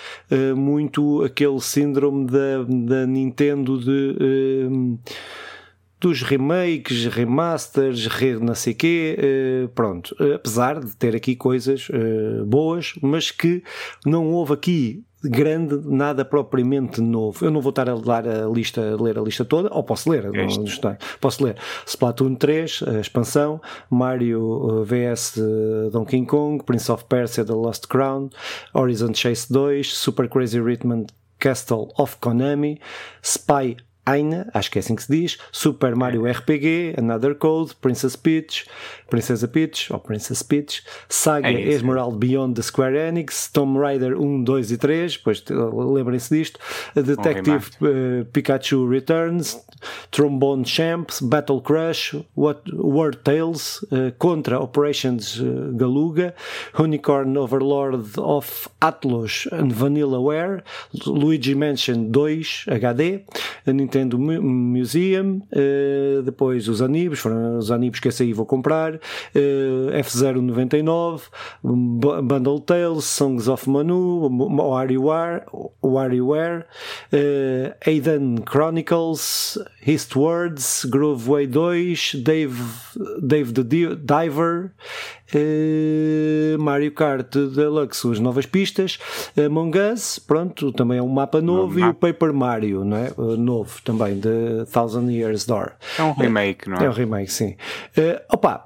muito 0.56 1.22
aquele 1.22 1.60
síndrome 1.60 2.26
da, 2.26 2.64
da 2.66 3.06
Nintendo 3.06 3.78
de 3.78 4.98
dos 6.00 6.22
remakes, 6.22 7.04
remasters, 7.04 8.06
re 8.06 8.36
não 8.36 8.54
sei 8.54 8.72
quê, 8.72 9.18
uh, 9.18 9.68
pronto. 9.68 10.16
Uh, 10.18 10.34
apesar 10.34 10.80
de 10.80 10.96
ter 10.96 11.14
aqui 11.14 11.36
coisas 11.36 11.88
uh, 11.90 12.44
boas, 12.46 12.94
mas 13.02 13.30
que 13.30 13.62
não 14.06 14.28
houve 14.28 14.54
aqui 14.54 15.04
grande, 15.22 15.78
nada 15.84 16.24
propriamente 16.24 17.02
novo. 17.02 17.44
Eu 17.44 17.50
não 17.50 17.60
vou 17.60 17.68
estar 17.68 17.90
a 17.90 17.94
ler 17.94 18.26
a 18.26 18.48
lista, 18.48 18.80
a 18.80 19.02
ler 19.02 19.18
a 19.18 19.20
lista 19.20 19.44
toda, 19.44 19.68
ou 19.70 19.84
posso 19.84 20.08
ler, 20.08 20.24
não, 20.24 20.32
não 20.32 20.96
posso 21.20 21.44
ler. 21.44 21.56
Splatoon 21.86 22.36
3, 22.36 22.84
a 22.86 23.00
expansão, 23.00 23.60
Mario 23.90 24.82
vs 24.82 25.34
Donkey 25.92 26.24
Kong, 26.24 26.64
Prince 26.64 26.90
of 26.90 27.04
Persia 27.04 27.44
The 27.44 27.52
Lost 27.52 27.86
Crown, 27.88 28.30
Horizon 28.74 29.12
Chase 29.12 29.52
2, 29.52 29.94
Super 29.94 30.26
Crazy 30.26 30.58
Rhythm 30.58 31.04
Castle 31.38 31.92
of 31.98 32.16
Konami, 32.18 32.80
Spy 33.22 33.76
Aina, 34.10 34.48
acho 34.52 34.70
que 34.70 34.78
é 34.78 34.80
assim 34.80 34.96
que 34.96 35.02
se 35.02 35.12
diz, 35.12 35.38
Super 35.52 35.94
Mario 35.94 36.26
RPG, 36.26 36.94
Another 36.98 37.34
Code, 37.34 37.74
Princess 37.80 38.16
Peach, 38.16 38.66
Princesa 39.08 39.46
Peach, 39.46 39.92
ou 39.92 39.98
Princess 39.98 40.42
Peach, 40.42 40.82
Saga 41.08 41.48
é 41.48 41.74
é. 41.74 41.80
Beyond 42.16 42.54
the 42.54 42.62
Square 42.62 42.96
Enix, 42.96 43.48
Tomb 43.52 43.78
Raider 43.78 44.18
1, 44.18 44.44
2 44.44 44.72
e 44.72 44.76
3, 44.76 45.16
pois 45.18 45.44
lembrem-se 45.48 46.36
disto, 46.36 46.58
Detective 46.94 47.70
uh, 47.80 48.24
Pikachu 48.32 48.88
Returns, 48.88 49.60
Trombone 50.10 50.64
Champs, 50.64 51.20
Battle 51.20 51.60
Crush, 51.60 52.14
What, 52.34 52.62
War 52.72 53.12
Tales, 53.14 53.84
uh, 53.90 54.10
Contra 54.18 54.60
Operations 54.60 55.40
uh, 55.40 55.72
Galuga, 55.76 56.34
Unicorn 56.78 57.36
Overlord 57.36 58.18
of 58.18 58.68
Atlas 58.80 59.46
and 59.52 59.72
Vanillaware, 59.72 60.62
Luigi 61.06 61.54
Mansion 61.54 62.12
2 62.12 62.20
HD, 62.66 63.24
Nintendo 63.66 63.99
Museum, 64.08 65.42
depois 66.24 66.68
os 66.68 66.82
Anibos, 66.82 67.18
foram 67.18 67.58
os 67.58 67.70
Anibos 67.70 68.00
que 68.00 68.08
esse 68.08 68.22
aí 68.22 68.32
vou 68.32 68.46
comprar, 68.46 68.94
uh, 68.94 68.98
F099, 69.92 71.22
Bundle 71.62 72.60
Tales, 72.60 73.04
Songs 73.04 73.48
of 73.48 73.68
Manu, 73.68 74.28
WarioWare, 74.28 75.44
WarioWare 75.82 76.64
uh, 77.12 77.74
Aiden 77.86 78.36
Chronicles, 78.48 79.58
Eastwards, 79.86 80.86
Grooveway 80.90 81.46
2, 81.46 82.22
Dave, 82.22 82.56
Dave 83.22 83.52
the 83.52 83.64
Diver, 83.96 84.72
Uh, 85.34 86.60
Mario 86.60 86.92
Kart 86.92 87.30
Deluxe, 87.30 88.10
as 88.10 88.18
novas 88.18 88.46
pistas, 88.46 88.98
Among 89.36 89.78
Us, 89.78 90.18
pronto, 90.18 90.72
também 90.72 90.98
é 90.98 91.02
um 91.02 91.08
mapa 91.08 91.40
novo, 91.40 91.78
e 91.78 91.84
o 91.84 91.94
Paper 91.94 92.32
Mario, 92.32 92.84
não 92.84 92.96
é? 92.96 93.12
Uh, 93.16 93.36
novo 93.36 93.80
também, 93.82 94.18
de 94.18 94.64
Thousand 94.72 95.10
Years 95.10 95.46
Door. 95.46 95.72
É 95.98 96.02
um 96.02 96.12
remake, 96.12 96.68
não 96.68 96.78
é? 96.78 96.84
É 96.84 96.88
um 96.88 96.92
remake, 96.92 97.32
sim. 97.32 97.56
Uh, 97.96 98.20
opa, 98.32 98.64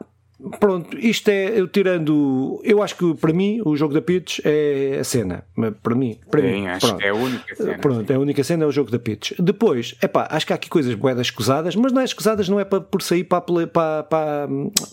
Pronto, 0.59 0.99
isto 0.99 1.29
é, 1.29 1.59
eu 1.59 1.67
tirando. 1.67 2.61
Eu 2.65 2.83
acho 2.83 2.97
que 2.97 3.15
para 3.15 3.33
mim 3.33 3.61
o 3.65 3.77
jogo 3.77 3.95
da 3.95 4.03
Peach 4.03 4.43
é 4.45 4.99
a 5.01 5.05
cena. 5.05 5.45
Para 5.83 5.95
mim, 5.95 6.19
para 6.31 6.41
Sim, 6.41 6.47
mim. 6.53 6.67
acho 6.67 6.87
pronto. 6.87 7.01
que 7.01 7.07
é 7.07 7.09
a 7.09 7.15
única 7.15 7.57
cena. 7.57 7.79
Pronto, 7.79 8.11
é 8.11 8.15
a 8.15 8.19
única 8.19 8.45
cena 8.45 8.65
é 8.65 8.67
o 8.67 8.71
jogo 8.71 8.91
da 8.91 8.99
Peach. 8.99 9.35
Depois, 9.39 9.95
é 10.03 10.09
pá, 10.09 10.29
acho 10.31 10.47
que 10.47 10.53
há 10.53 10.57
aqui 10.57 10.69
coisas 10.69 10.95
boedas 10.95 11.29
escusadas, 11.29 11.75
mas 11.77 11.93
não 11.93 12.01
é 12.01 12.05
escusadas, 12.05 12.49
não 12.49 12.61
é 12.61 12.65
para, 12.65 12.81
por 12.81 13.03
sair 13.03 13.25
para, 13.25 13.41
para, 13.41 14.03
para, 14.03 14.49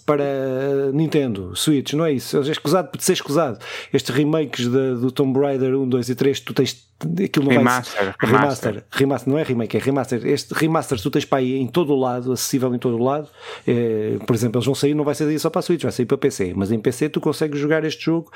para 0.05 0.91
Nintendo, 0.93 1.55
Switch, 1.55 1.93
não 1.93 2.05
é 2.05 2.13
isso. 2.13 2.37
É 2.37 2.51
escusado 2.51 2.89
por 2.89 3.01
ser 3.01 3.13
escusado. 3.13 3.59
Estes 3.93 4.15
remakes 4.15 4.67
de, 4.67 4.95
do 4.95 5.11
Tomb 5.11 5.37
Raider 5.39 5.75
1, 5.75 5.89
2 5.89 6.09
e 6.09 6.15
3, 6.15 6.39
tu 6.39 6.53
tens 6.53 6.90
aquilo 7.23 7.45
não 7.45 7.51
remaster, 7.51 8.15
vai 8.21 8.31
remaster, 8.31 8.71
remaster, 8.71 8.85
remaster, 8.91 9.33
não 9.33 9.39
é 9.39 9.43
remake, 9.43 9.77
é 9.77 9.79
remaster. 9.79 10.25
Este 10.25 10.53
remaster 10.53 11.01
tu 11.01 11.09
tens 11.09 11.25
para 11.25 11.39
aí 11.39 11.57
em 11.57 11.67
todo 11.67 11.93
o 11.93 11.99
lado, 11.99 12.31
acessível 12.31 12.73
em 12.73 12.79
todo 12.79 12.97
o 12.97 13.03
lado. 13.03 13.27
É, 13.67 14.17
por 14.25 14.35
exemplo, 14.35 14.57
eles 14.57 14.65
vão 14.65 14.75
sair, 14.75 14.93
não 14.93 15.03
vai 15.03 15.15
sair 15.15 15.39
só 15.39 15.49
para 15.49 15.59
a 15.59 15.61
Switch, 15.61 15.83
vai 15.83 15.91
sair 15.91 16.05
para 16.05 16.17
PC, 16.17 16.53
mas 16.55 16.71
em 16.71 16.79
PC 16.79 17.09
tu 17.09 17.19
consegues 17.21 17.59
jogar 17.59 17.83
este 17.83 18.05
jogo 18.05 18.31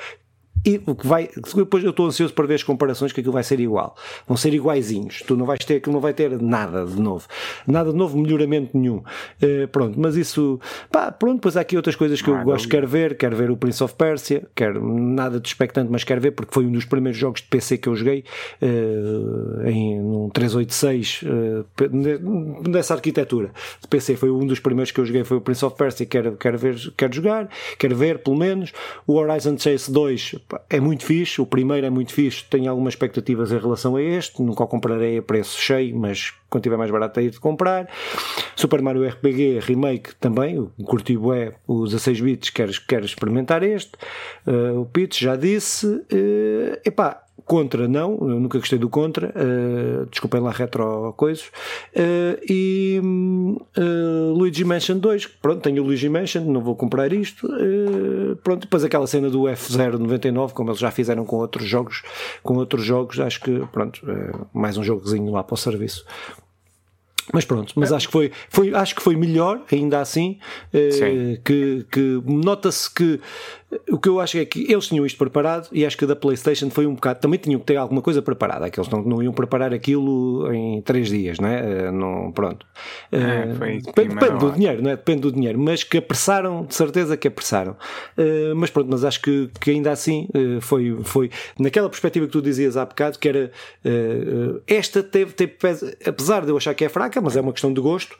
e 0.64 0.80
o 0.86 0.94
que 0.94 1.06
vai. 1.06 1.28
Depois 1.54 1.84
eu 1.84 1.90
estou 1.90 2.06
ansioso 2.06 2.34
para 2.34 2.46
ver 2.46 2.54
as 2.54 2.62
comparações 2.62 3.12
que 3.12 3.20
aquilo 3.20 3.32
vai 3.32 3.42
ser 3.42 3.60
igual. 3.60 3.96
Vão 4.26 4.36
ser 4.36 4.52
iguaizinhos. 4.54 5.22
Tu 5.26 5.36
não 5.36 5.46
vais 5.46 5.64
ter, 5.64 5.76
aquilo 5.76 5.92
não 5.92 6.00
vai 6.00 6.12
ter 6.12 6.40
nada 6.40 6.84
de 6.84 7.00
novo. 7.00 7.26
Nada 7.66 7.90
de 7.90 7.96
novo, 7.96 8.18
melhoramento 8.18 8.76
nenhum. 8.76 8.96
Uh, 8.96 9.68
pronto, 9.70 9.98
mas 9.98 10.16
isso. 10.16 10.58
Pá, 10.90 11.12
pronto, 11.12 11.36
depois 11.36 11.56
há 11.56 11.60
aqui 11.60 11.76
outras 11.76 11.94
coisas 11.94 12.20
que 12.20 12.28
eu 12.28 12.42
gosto, 12.42 12.68
quero 12.68 12.86
ver. 12.86 13.16
Quero 13.16 13.36
ver 13.36 13.50
o 13.50 13.56
Prince 13.56 13.82
of 13.82 13.94
Persia. 13.94 14.46
Quero 14.54 14.84
nada 14.96 15.38
de 15.38 15.48
expectante, 15.48 15.90
mas 15.90 16.04
quero 16.04 16.20
ver 16.20 16.32
porque 16.32 16.52
foi 16.52 16.66
um 16.66 16.72
dos 16.72 16.84
primeiros 16.84 17.18
jogos 17.18 17.40
de 17.40 17.48
PC 17.48 17.78
que 17.78 17.88
eu 17.88 17.94
joguei 17.94 18.24
uh, 18.62 19.68
em 19.68 20.00
um 20.00 20.30
386 20.30 21.22
uh, 21.22 22.68
nessa 22.68 22.94
arquitetura 22.94 23.50
de 23.80 23.88
PC. 23.88 24.16
Foi 24.16 24.30
um 24.30 24.46
dos 24.46 24.60
primeiros 24.60 24.90
que 24.90 25.00
eu 25.00 25.06
joguei. 25.06 25.24
Foi 25.24 25.36
o 25.36 25.40
Prince 25.40 25.64
of 25.64 25.76
Persia. 25.76 26.06
Quero, 26.06 26.36
quero 26.36 26.58
ver, 26.58 26.76
quero 26.96 27.14
jogar, 27.14 27.48
quero 27.78 27.94
ver 27.94 28.18
pelo 28.18 28.36
menos. 28.36 28.72
O 29.06 29.14
Horizon 29.14 29.56
Chase 29.56 29.90
2 29.90 30.36
é 30.70 30.80
muito 30.80 31.04
fixe, 31.04 31.40
o 31.40 31.46
primeiro 31.46 31.86
é 31.86 31.90
muito 31.90 32.12
fixe, 32.12 32.44
tenho 32.48 32.70
algumas 32.70 32.94
expectativas 32.94 33.50
em 33.52 33.58
relação 33.58 33.96
a 33.96 34.02
este, 34.02 34.42
nunca 34.42 34.64
o 34.64 34.66
comprarei 34.66 35.18
a 35.18 35.22
preço 35.22 35.60
cheio, 35.60 35.96
mas 35.96 36.32
quando 36.48 36.62
tiver 36.62 36.76
mais 36.76 36.90
barato 36.90 37.18
aí 37.20 37.30
de 37.30 37.40
comprar. 37.40 37.88
Super 38.54 38.80
Mario 38.80 39.06
RPG 39.08 39.60
Remake 39.60 40.14
também, 40.16 40.70
curti 40.84 41.18
é 41.34 41.54
os 41.66 41.90
16 41.90 42.20
bits, 42.20 42.50
quero, 42.50 42.72
quero 42.86 43.04
experimentar 43.04 43.62
este. 43.62 43.92
Uh, 44.46 44.80
o 44.80 44.86
Pitch 44.86 45.20
já 45.20 45.36
disse. 45.36 45.86
Uh, 45.86 46.78
epá, 46.84 47.25
Contra, 47.44 47.86
não, 47.86 48.18
eu 48.22 48.40
nunca 48.40 48.58
gostei 48.58 48.78
do 48.78 48.88
Contra, 48.88 49.28
uh, 49.28 50.06
desculpem 50.06 50.40
lá 50.40 50.50
retro 50.50 51.12
coisas. 51.16 51.44
Uh, 51.94 52.40
e 52.48 53.00
uh, 53.78 54.32
Luigi 54.32 54.64
Mansion 54.64 54.98
2, 54.98 55.26
pronto, 55.26 55.60
tenho 55.60 55.82
o 55.82 55.86
Luigi 55.86 56.08
Mansion, 56.08 56.44
não 56.44 56.62
vou 56.62 56.74
comprar 56.74 57.12
isto. 57.12 57.46
Pronto, 58.42 58.62
depois 58.62 58.82
aquela 58.84 59.06
cena 59.06 59.28
do 59.28 59.42
F099, 59.42 60.52
como 60.52 60.70
eles 60.70 60.80
já 60.80 60.90
fizeram 60.90 61.24
com 61.24 61.36
outros 61.36 61.68
jogos, 61.68 62.02
com 62.42 62.54
outros 62.54 62.84
jogos, 62.84 63.20
acho 63.20 63.40
que, 63.40 63.60
pronto, 63.70 64.00
mais 64.52 64.76
um 64.78 64.82
jogozinho 64.82 65.30
lá 65.30 65.44
para 65.44 65.54
o 65.54 65.58
serviço. 65.58 66.04
Mas 67.32 67.44
pronto, 67.44 67.72
mas 67.74 67.92
acho 67.92 68.06
que 68.06 68.12
foi, 68.12 68.32
foi, 68.48 68.72
acho 68.72 68.94
que 68.94 69.02
foi 69.02 69.16
melhor, 69.16 69.60
ainda 69.70 70.00
assim, 70.00 70.38
que, 71.44 71.84
que 71.90 72.22
nota-se 72.24 72.92
que 72.92 73.20
o 73.90 73.98
que 73.98 74.08
eu 74.08 74.20
acho 74.20 74.38
é 74.38 74.44
que 74.44 74.70
eles 74.70 74.86
tinham 74.86 75.04
isto 75.04 75.18
preparado 75.18 75.68
e 75.72 75.84
acho 75.84 75.96
que 75.96 76.06
da 76.06 76.14
PlayStation 76.14 76.70
foi 76.70 76.86
um 76.86 76.94
bocado. 76.94 77.20
Também 77.20 77.38
tinham 77.38 77.58
que 77.58 77.66
ter 77.66 77.76
alguma 77.76 78.00
coisa 78.00 78.22
preparada, 78.22 78.70
que 78.70 78.78
eles 78.78 78.88
não, 78.88 79.02
não 79.02 79.22
iam 79.22 79.32
preparar 79.32 79.74
aquilo 79.74 80.52
em 80.52 80.80
três 80.82 81.08
dias, 81.08 81.38
não 81.40 81.48
é? 81.48 81.86
Eh, 81.86 81.90
não, 81.90 82.30
pronto. 82.30 82.64
É, 83.10 83.16
uh, 83.16 83.82
depende, 83.84 84.14
depende 84.14 84.38
do 84.38 84.52
dinheiro, 84.52 84.82
não 84.82 84.90
é? 84.90 84.96
Depende 84.96 85.20
do 85.22 85.32
dinheiro, 85.32 85.58
mas 85.58 85.82
que 85.82 85.98
apressaram, 85.98 86.64
de 86.64 86.74
certeza 86.74 87.16
que 87.16 87.26
apressaram. 87.26 87.72
Uh, 88.16 88.54
mas 88.54 88.70
pronto, 88.70 88.88
mas 88.88 89.04
acho 89.04 89.20
que, 89.20 89.50
que 89.60 89.72
ainda 89.72 89.90
assim 89.90 90.28
foi, 90.60 90.96
foi 91.02 91.30
naquela 91.58 91.88
perspectiva 91.88 92.26
que 92.26 92.32
tu 92.32 92.40
dizias 92.40 92.76
há 92.76 92.84
bocado, 92.84 93.18
que 93.18 93.28
era 93.28 93.50
esta 94.66 95.02
teve, 95.02 95.32
teve 95.32 95.54
apesar 96.06 96.44
de 96.44 96.50
eu 96.50 96.56
achar 96.56 96.74
que 96.74 96.84
é 96.84 96.88
fraca, 96.88 97.20
mas 97.20 97.36
é 97.36 97.40
uma 97.40 97.52
questão 97.52 97.72
de 97.72 97.80
gosto 97.80 98.16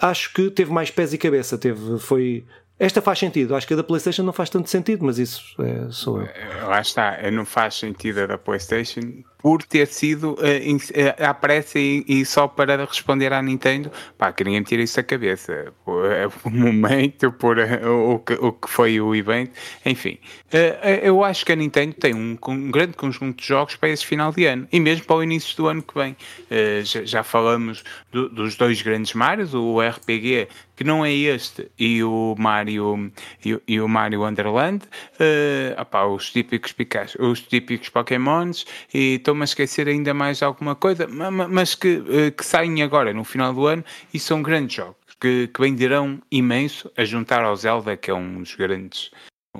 acho 0.00 0.32
que 0.32 0.50
teve 0.50 0.72
mais 0.72 0.90
pés 0.90 1.12
e 1.12 1.18
cabeça, 1.18 1.58
teve, 1.58 1.98
foi, 1.98 2.44
esta 2.78 3.00
faz 3.00 3.18
sentido, 3.18 3.54
acho 3.54 3.66
que 3.66 3.74
a 3.74 3.76
da 3.76 3.84
PlayStation 3.84 4.22
não 4.22 4.32
faz 4.32 4.50
tanto 4.50 4.68
sentido, 4.68 5.04
mas 5.04 5.18
isso 5.18 5.54
é, 5.62 5.90
sou 5.90 6.20
eu. 6.20 6.28
Lá 6.66 6.80
está, 6.80 7.30
não 7.30 7.44
faz 7.44 7.74
sentido 7.74 8.22
a 8.22 8.26
da 8.26 8.38
PlayStation 8.38 9.22
por 9.42 9.62
ter 9.64 9.86
sido 9.88 10.34
uh, 10.34 11.24
à 11.24 11.34
pressa 11.34 11.78
e, 11.78 12.04
e, 12.06 12.24
só 12.24 12.46
para 12.46 12.84
responder 12.84 13.32
à 13.32 13.42
Nintendo, 13.42 13.90
pá, 14.16 14.32
que 14.32 14.44
ninguém 14.44 14.62
isso 14.80 14.96
da 14.96 15.02
cabeça. 15.02 15.72
O, 15.84 16.48
momento, 16.48 17.32
por 17.32 17.58
o, 17.58 18.18
que, 18.20 18.34
o 18.34 18.52
que 18.52 18.70
foi 18.70 19.00
o 19.00 19.14
evento, 19.14 19.52
enfim. 19.84 20.18
Eu 21.02 21.24
acho 21.24 21.44
que 21.44 21.52
a 21.52 21.56
Nintendo 21.56 21.94
tem 21.94 22.14
um, 22.14 22.38
um, 22.48 22.70
grande 22.70 22.94
conjunto 22.94 23.40
de 23.40 23.46
jogos 23.46 23.74
para 23.74 23.88
esse 23.88 24.06
final 24.06 24.32
de 24.32 24.44
ano 24.46 24.68
e 24.70 24.78
mesmo 24.78 25.04
para 25.06 25.16
o 25.16 25.22
início 25.22 25.56
do 25.56 25.66
ano 25.66 25.82
que 25.82 25.94
vem. 25.94 26.16
Já, 26.84 27.04
já, 27.04 27.22
falamos 27.22 27.82
do, 28.10 28.28
dos 28.28 28.56
dois 28.56 28.80
grandes 28.82 29.14
Marios, 29.14 29.54
o 29.54 29.80
RPG, 29.80 30.48
que 30.76 30.84
não 30.84 31.04
é 31.04 31.12
este, 31.12 31.70
e 31.78 32.02
o 32.02 32.34
Mario, 32.38 33.10
e, 33.44 33.60
e 33.66 33.80
o 33.80 33.88
Mario 33.88 34.22
Wonderland, 34.22 34.84
os 36.06 36.30
típicos 36.30 36.74
os 37.18 37.40
típicos 37.40 37.88
Pokémons, 37.88 38.66
e 38.92 39.18
estou-me 39.32 39.42
a 39.42 39.44
esquecer 39.44 39.88
ainda 39.88 40.12
mais 40.12 40.42
alguma 40.42 40.74
coisa, 40.74 41.06
mas 41.08 41.74
que, 41.74 42.02
eh, 42.08 42.30
que 42.30 42.44
saem 42.44 42.82
agora 42.82 43.12
no 43.12 43.24
final 43.24 43.52
do 43.54 43.66
ano 43.66 43.84
e 44.12 44.18
são 44.18 44.42
grandes 44.42 44.76
jogos 44.76 44.96
que, 45.18 45.48
que 45.48 45.60
venderão 45.60 46.20
imenso 46.30 46.90
a 46.96 47.04
juntar 47.04 47.42
ao 47.42 47.56
Zelda, 47.56 47.96
que 47.96 48.10
é 48.10 48.14
um 48.14 48.40
dos 48.40 48.54
grandes 48.54 49.10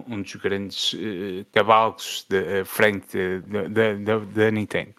um 0.08 0.22
dos 0.22 0.34
grandes 0.36 0.94
uh, 0.94 1.44
cavalos 1.52 2.24
de 2.28 2.62
uh, 2.62 2.64
frente 2.64 3.40
da, 3.46 3.94
da, 3.94 4.18
da 4.18 4.50
Nintendo. 4.50 4.94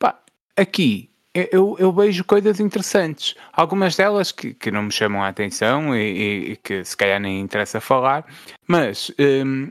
Pá, 0.00 0.18
aqui 0.56 1.08
eu, 1.32 1.76
eu, 1.78 1.92
vejo 1.92 2.24
coisas 2.24 2.58
interessantes. 2.58 3.36
Algumas 3.52 3.96
delas 3.96 4.32
que, 4.32 4.52
que 4.52 4.70
não 4.70 4.82
me 4.82 4.90
chamam 4.90 5.22
a 5.22 5.28
atenção 5.28 5.94
e, 5.96 6.52
e, 6.52 6.56
que 6.56 6.84
se 6.84 6.96
calhar 6.96 7.20
nem 7.20 7.40
interessa 7.40 7.80
falar, 7.80 8.26
mas 8.66 9.12
um, 9.46 9.70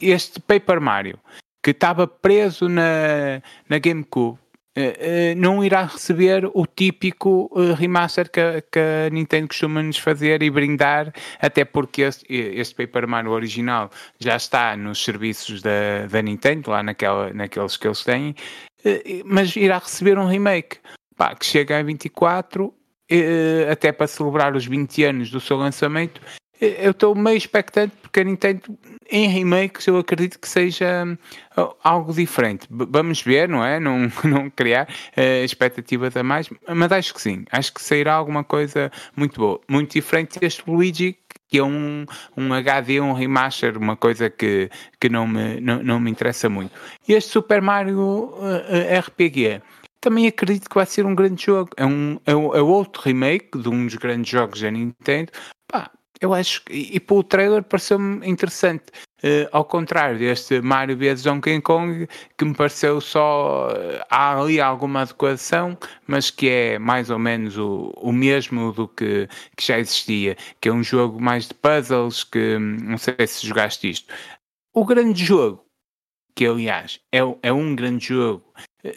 este 0.00 0.38
Paper 0.40 0.80
Mario 0.80 1.18
que 1.62 1.70
estava 1.70 2.06
preso 2.06 2.68
na, 2.68 3.42
na 3.68 3.78
GameCube 3.78 4.38
Uh, 4.78 4.82
uh, 4.82 5.36
não 5.36 5.64
irá 5.64 5.82
receber 5.82 6.48
o 6.54 6.64
típico 6.64 7.50
uh, 7.50 7.74
remaster 7.74 8.30
que, 8.30 8.40
que, 8.70 8.78
a 8.78 9.10
Nintendo 9.10 9.48
costuma 9.48 9.82
nos 9.82 9.98
fazer 9.98 10.44
e 10.44 10.50
brindar, 10.50 11.12
até 11.40 11.64
porque 11.64 12.02
este, 12.02 12.24
este 12.32 12.76
Paper 12.76 13.08
Mario 13.08 13.32
original 13.32 13.90
já 14.20 14.36
está 14.36 14.76
nos 14.76 15.02
serviços 15.02 15.60
da, 15.60 16.06
da 16.08 16.22
Nintendo, 16.22 16.70
lá 16.70 16.84
naquela, 16.84 17.32
naqueles 17.32 17.76
que 17.76 17.88
eles 17.88 18.04
têm, 18.04 18.36
mas 19.24 19.56
irá 19.56 19.78
receber 19.78 20.16
um 20.16 20.26
remake 20.26 20.78
pá, 21.16 21.34
que 21.34 21.44
chega 21.44 21.80
a 21.80 21.82
24, 21.82 22.72
até 23.70 23.90
para 23.90 24.06
celebrar 24.06 24.54
os 24.54 24.64
20 24.64 25.02
anos 25.02 25.30
do 25.32 25.40
seu 25.40 25.56
lançamento. 25.56 26.20
Eu 26.60 26.90
estou 26.90 27.14
meio 27.14 27.36
expectante 27.36 27.96
porque 28.02 28.20
a 28.20 28.24
Nintendo 28.24 28.78
em 29.10 29.26
remakes 29.28 29.86
eu 29.86 29.96
acredito 29.96 30.38
que 30.38 30.48
seja 30.48 31.18
uh, 31.56 31.74
algo 31.82 32.12
diferente. 32.12 32.66
Vamos 32.70 33.22
ver, 33.22 33.48
não 33.48 33.64
é? 33.64 33.80
Não, 33.80 34.10
não 34.24 34.50
criar 34.50 34.86
uh, 35.16 35.44
expectativas 35.44 36.16
a 36.16 36.22
mais, 36.22 36.50
mas 36.68 36.92
acho 36.92 37.14
que 37.14 37.20
sim. 37.20 37.44
Acho 37.50 37.72
que 37.72 37.82
sairá 37.82 38.14
alguma 38.14 38.44
coisa 38.44 38.92
muito 39.16 39.40
boa. 39.40 39.60
Muito 39.68 39.92
diferente 39.92 40.38
deste 40.38 40.62
Luigi, 40.66 41.16
que 41.48 41.58
é 41.58 41.64
um, 41.64 42.04
um 42.36 42.52
HD, 42.52 43.00
um 43.00 43.12
remaster, 43.12 43.78
uma 43.78 43.96
coisa 43.96 44.28
que, 44.28 44.70
que 45.00 45.08
não, 45.08 45.26
me, 45.26 45.60
não, 45.60 45.82
não 45.82 45.98
me 46.00 46.10
interessa 46.10 46.48
muito. 46.48 46.72
E 47.08 47.14
este 47.14 47.30
Super 47.30 47.62
Mario 47.62 47.98
uh, 47.98 48.36
uh 48.38 49.00
RPG 49.00 49.62
também 50.00 50.26
acredito 50.26 50.68
que 50.68 50.74
vai 50.74 50.86
ser 50.86 51.04
um 51.04 51.14
grande 51.14 51.44
jogo. 51.44 51.70
É, 51.76 51.84
um, 51.84 52.18
é, 52.26 52.32
é 52.32 52.34
outro 52.34 53.02
remake 53.02 53.58
de 53.58 53.68
um 53.68 53.84
dos 53.84 53.96
grandes 53.96 54.30
jogos 54.30 54.60
da 54.60 54.70
Nintendo. 54.70 55.30
Pá, 55.68 55.90
eu 56.20 56.34
acho 56.34 56.62
que, 56.64 56.72
e, 56.72 57.00
pelo 57.00 57.22
trailer 57.22 57.62
pareceu-me 57.62 58.26
interessante. 58.28 58.84
Uh, 59.22 59.48
ao 59.52 59.64
contrário 59.64 60.18
deste 60.18 60.60
Mario 60.60 60.96
vs 60.96 61.22
Donkey 61.22 61.60
Kong, 61.60 62.08
que 62.36 62.44
me 62.44 62.54
pareceu 62.54 63.00
só. 63.00 63.68
Uh, 63.68 64.04
há 64.10 64.38
ali 64.38 64.60
alguma 64.60 65.02
adequação, 65.02 65.76
mas 66.06 66.30
que 66.30 66.48
é 66.48 66.78
mais 66.78 67.10
ou 67.10 67.18
menos 67.18 67.56
o, 67.56 67.92
o 67.96 68.12
mesmo 68.12 68.72
do 68.72 68.86
que, 68.86 69.28
que 69.56 69.66
já 69.66 69.78
existia, 69.78 70.36
que 70.60 70.68
é 70.68 70.72
um 70.72 70.82
jogo 70.82 71.20
mais 71.20 71.48
de 71.48 71.54
puzzles, 71.54 72.24
que 72.24 72.56
hum, 72.56 72.76
não 72.82 72.98
sei 72.98 73.26
se 73.26 73.46
jogaste 73.46 73.90
isto. 73.90 74.12
O 74.74 74.84
grande 74.84 75.24
jogo, 75.24 75.64
que 76.34 76.46
aliás 76.46 77.00
é, 77.12 77.20
é 77.42 77.52
um 77.52 77.74
grande 77.74 78.06
jogo 78.06 78.44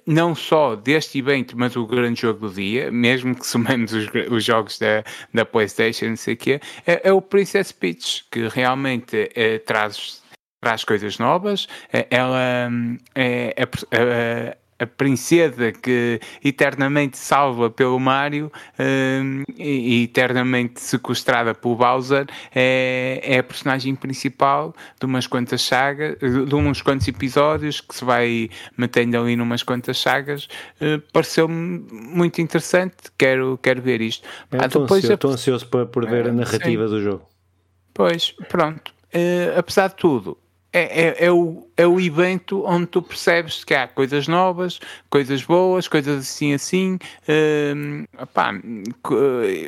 não 0.05 0.33
só 0.35 0.75
deste 0.75 1.19
evento, 1.19 1.57
mas 1.57 1.75
o 1.75 1.85
grande 1.85 2.21
jogo 2.21 2.47
do 2.47 2.53
dia, 2.53 2.91
mesmo 2.91 3.35
que 3.35 3.45
somemos 3.45 3.93
os, 3.93 4.07
os 4.31 4.43
jogos 4.43 4.79
da, 4.79 5.03
da 5.33 5.45
PlayStation, 5.45 6.07
não 6.07 6.15
sei 6.15 6.33
o 6.33 6.37
quê, 6.37 6.61
é, 6.85 7.09
é, 7.09 7.13
o 7.13 7.21
Princess 7.21 7.71
Peach, 7.71 8.25
que 8.31 8.47
realmente 8.47 9.29
é, 9.35 9.59
traz, 9.59 10.21
traz 10.61 10.83
coisas 10.83 11.17
novas. 11.17 11.67
Ela 12.09 12.69
hum, 12.71 12.97
é, 13.15 13.53
é, 13.57 13.67
é 13.91 14.57
a 14.83 14.87
princesa 14.87 15.71
que 15.71 16.19
eternamente 16.43 17.17
salva 17.17 17.69
pelo 17.69 17.99
Mario 17.99 18.51
um, 18.79 19.43
e, 19.57 20.03
eternamente 20.03 20.81
sequestrada 20.81 21.53
pelo 21.53 21.75
Bowser 21.75 22.27
é, 22.53 23.19
é, 23.23 23.39
a 23.39 23.43
personagem 23.43 23.95
principal 23.95 24.75
de 24.99 25.05
umas 25.05 25.27
quantas 25.27 25.61
sagas, 25.61 26.17
de 26.19 26.55
uns 26.55 26.81
quantos 26.81 27.07
episódios 27.07 27.81
que 27.81 27.95
se 27.95 28.05
vai 28.05 28.49
metendo 28.77 29.17
ali 29.17 29.35
numas 29.35 29.63
quantas 29.63 29.97
sagas. 29.97 30.47
Uh, 30.81 31.01
Pareceu-me 31.11 31.85
muito 31.91 32.41
interessante, 32.41 32.95
quero, 33.17 33.59
quero 33.61 33.81
ver 33.81 34.01
isto. 34.01 34.27
Ah, 34.51 34.65
estou 34.65 34.83
ansioso, 34.83 35.27
a... 35.27 35.31
ansioso 35.31 35.67
por, 35.67 35.87
por 35.87 36.09
ver 36.09 36.27
a 36.27 36.29
ah, 36.29 36.33
narrativa 36.33 36.85
sim. 36.85 36.89
do 36.89 37.01
jogo. 37.01 37.27
Pois, 37.93 38.31
pronto. 38.49 38.91
Uh, 39.13 39.59
apesar 39.59 39.89
de 39.89 39.95
tudo, 39.95 40.37
é, 40.73 40.81
é, 40.81 41.25
é, 41.25 41.31
o, 41.31 41.67
é 41.77 41.85
o 41.85 41.99
evento 41.99 42.65
onde 42.65 42.87
tu 42.87 43.01
percebes 43.01 43.63
que 43.63 43.75
há 43.75 43.87
coisas 43.87 44.27
novas, 44.27 44.79
coisas 45.09 45.43
boas, 45.43 45.87
coisas 45.87 46.19
assim 46.19 46.53
assim. 46.53 46.97
Uh, 47.27 48.07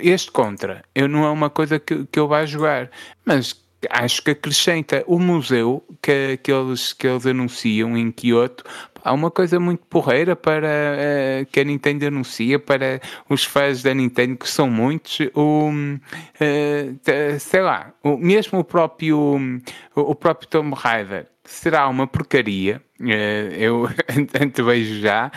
este 0.01 0.32
contra, 0.32 0.84
eu 0.95 1.08
não 1.08 1.24
é 1.24 1.30
uma 1.30 1.49
coisa 1.49 1.80
que, 1.80 2.06
que 2.06 2.20
eu 2.20 2.28
vá 2.28 2.45
jogar, 2.45 2.89
mas 3.24 3.64
acho 3.89 4.21
que 4.21 4.32
acrescenta 4.32 5.03
o 5.07 5.19
museu 5.19 5.84
que, 6.01 6.38
que, 6.38 6.51
eles, 6.51 6.93
que 6.93 7.07
eles 7.07 7.26
anunciam 7.26 7.97
em 7.97 8.11
Kyoto. 8.11 8.63
Há 9.03 9.13
uma 9.13 9.30
coisa 9.30 9.59
muito 9.59 9.86
porreira 9.86 10.36
para 10.36 10.67
uh, 10.67 11.45
que 11.51 11.59
a 11.59 11.63
Nintendo 11.63 12.07
anuncia 12.07 12.57
para 12.57 12.99
os 13.30 13.43
fãs 13.43 13.84
da 13.84 13.93
Nintendo, 13.93 14.36
que 14.36 14.49
são 14.49 14.67
muitos. 14.67 15.19
O, 15.36 15.69
uh, 15.69 17.39
sei 17.39 17.61
lá, 17.61 17.93
o, 18.01 18.17
mesmo 18.17 18.59
o 18.59 18.63
próprio, 18.63 19.61
o 19.93 20.15
próprio 20.15 20.49
Tomb 20.49 20.73
Raider 20.76 21.28
será 21.43 21.88
uma 21.88 22.07
porcaria. 22.07 22.82
Uh, 22.99 23.53
eu 23.55 23.88
antevejo 24.41 24.99
já. 24.99 25.32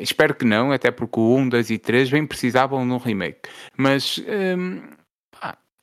espero 0.00 0.34
que 0.34 0.44
não, 0.44 0.72
até 0.72 0.90
porque 0.90 1.20
o 1.20 1.36
1, 1.36 1.48
2 1.48 1.70
e 1.70 1.78
3 1.78 2.10
bem 2.10 2.26
precisavam 2.26 2.84
de 2.84 2.92
um 2.92 2.98
remake. 2.98 3.48
Mas. 3.76 4.20
Um, 4.58 5.01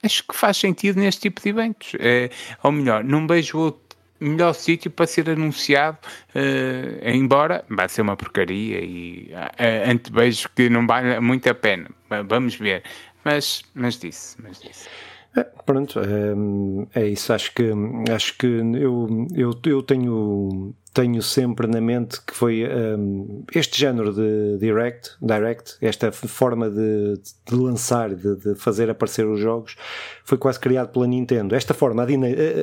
acho 0.03 0.23
que 0.27 0.35
faz 0.35 0.57
sentido 0.57 0.99
neste 0.99 1.21
tipo 1.21 1.41
de 1.41 1.49
eventos. 1.49 1.93
É, 1.99 2.29
ou 2.63 2.71
melhor, 2.71 3.03
não 3.03 3.27
vejo 3.27 3.57
outro 3.57 3.89
melhor 4.19 4.53
sítio 4.53 4.91
para 4.91 5.07
ser 5.07 5.29
anunciado, 5.29 5.97
uh, 6.35 7.09
embora 7.09 7.63
vai 7.69 7.87
ser 7.87 8.01
uma 8.01 8.17
porcaria 8.17 8.79
e 8.83 9.31
uh, 9.33 9.89
antevejo 9.89 10.49
que 10.53 10.69
não 10.69 10.85
vale 10.85 11.19
muito 11.19 11.49
a 11.49 11.55
pena. 11.55 11.89
Vamos 12.27 12.55
ver. 12.55 12.83
Mas, 13.23 13.63
mas 13.73 13.97
disse, 13.97 14.35
mas 14.41 14.59
disse. 14.59 14.87
É, 15.35 15.43
pronto, 15.43 15.99
é, 15.99 17.01
é, 17.01 17.07
isso. 17.07 17.31
Acho 17.31 17.53
que, 17.53 17.71
acho 18.13 18.37
que 18.37 18.47
eu, 18.47 19.27
eu, 19.35 19.53
eu 19.65 19.83
tenho, 19.83 20.73
tenho 20.93 21.21
sempre 21.21 21.67
na 21.67 21.79
mente 21.79 22.19
que 22.25 22.33
foi 22.33 22.63
um, 22.67 23.43
este 23.53 23.79
género 23.79 24.13
de 24.13 24.57
direct, 24.57 25.11
direct 25.21 25.77
esta 25.81 26.11
forma 26.11 26.69
de, 26.69 27.19
de 27.47 27.55
lançar, 27.55 28.13
de, 28.13 28.35
de, 28.35 28.55
fazer 28.55 28.89
aparecer 28.89 29.25
os 29.25 29.39
jogos, 29.39 29.75
foi 30.23 30.37
quase 30.37 30.59
criado 30.59 30.89
pela 30.89 31.07
Nintendo. 31.07 31.55
Esta 31.55 31.73
forma, 31.73 32.05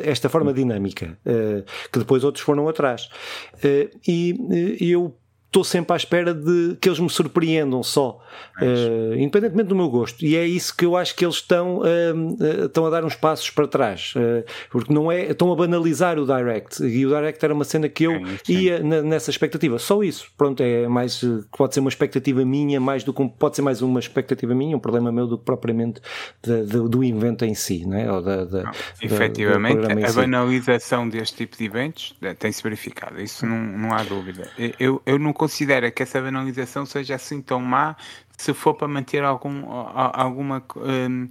esta 0.04 0.28
forma 0.28 0.52
dinâmica, 0.52 1.18
uh, 1.24 1.64
que 1.92 1.98
depois 1.98 2.24
outros 2.24 2.44
foram 2.44 2.68
atrás. 2.68 3.08
Uh, 3.54 3.90
e 4.06 4.76
eu 4.80 5.16
estou 5.56 5.64
sempre 5.64 5.94
à 5.94 5.96
espera 5.96 6.34
de 6.34 6.76
que 6.78 6.88
eles 6.88 7.00
me 7.00 7.08
surpreendam 7.08 7.82
só, 7.82 8.20
uh, 8.60 9.14
independentemente 9.14 9.68
do 9.68 9.74
meu 9.74 9.88
gosto. 9.88 10.22
E 10.22 10.36
é 10.36 10.46
isso 10.46 10.76
que 10.76 10.84
eu 10.84 10.94
acho 10.96 11.16
que 11.16 11.24
eles 11.24 11.36
estão, 11.36 11.78
uh, 11.78 12.64
estão 12.66 12.84
a 12.84 12.90
dar 12.90 13.04
uns 13.04 13.14
passos 13.14 13.48
para 13.48 13.66
trás, 13.66 14.12
uh, 14.16 14.44
porque 14.70 14.92
não 14.92 15.10
é, 15.10 15.30
estão 15.30 15.50
a 15.50 15.56
banalizar 15.56 16.18
o 16.18 16.26
Direct. 16.26 16.82
E 16.84 17.06
o 17.06 17.08
Direct 17.08 17.42
era 17.42 17.54
uma 17.54 17.64
cena 17.64 17.88
que 17.88 18.04
eu 18.04 18.12
sim. 18.44 18.52
ia 18.52 18.82
na, 18.82 19.00
nessa 19.00 19.30
expectativa. 19.30 19.78
Só 19.78 20.02
isso. 20.02 20.30
Pronto, 20.36 20.62
é 20.62 20.86
mais, 20.86 21.24
pode 21.56 21.72
ser 21.72 21.80
uma 21.80 21.88
expectativa 21.88 22.44
minha, 22.44 22.78
mais 22.78 23.02
do 23.02 23.14
que 23.14 23.26
pode 23.38 23.56
ser 23.56 23.62
mais 23.62 23.80
uma 23.80 23.98
expectativa 23.98 24.54
minha, 24.54 24.76
um 24.76 24.80
problema 24.80 25.10
meu 25.10 25.26
do 25.26 25.38
que 25.38 25.44
propriamente 25.44 26.02
de, 26.42 26.66
de, 26.66 26.88
do 26.88 27.02
evento 27.02 27.46
em 27.46 27.54
si, 27.54 27.86
né? 27.86 28.12
Ou 28.12 28.20
da, 28.20 28.44
da, 28.44 28.62
não, 28.64 28.72
efetivamente, 29.00 30.04
a 30.04 30.12
banalização 30.12 31.08
deste 31.08 31.36
tipo 31.38 31.56
de 31.56 31.64
eventos 31.64 32.14
tem-se 32.38 32.62
verificado. 32.62 33.20
Isso 33.22 33.46
não, 33.46 33.56
não 33.56 33.94
há 33.94 34.02
dúvida. 34.02 34.50
Eu, 34.78 35.00
eu 35.06 35.18
não 35.18 35.32
considera 35.46 35.92
que 35.92 36.02
essa 36.02 36.20
banalização 36.20 36.84
seja 36.84 37.14
assim 37.14 37.40
tão 37.40 37.60
má 37.60 37.96
se 38.36 38.52
for 38.52 38.74
para 38.74 38.88
manter 38.88 39.22
algum, 39.22 39.64
alguma 39.70 40.62
um, 40.76 41.28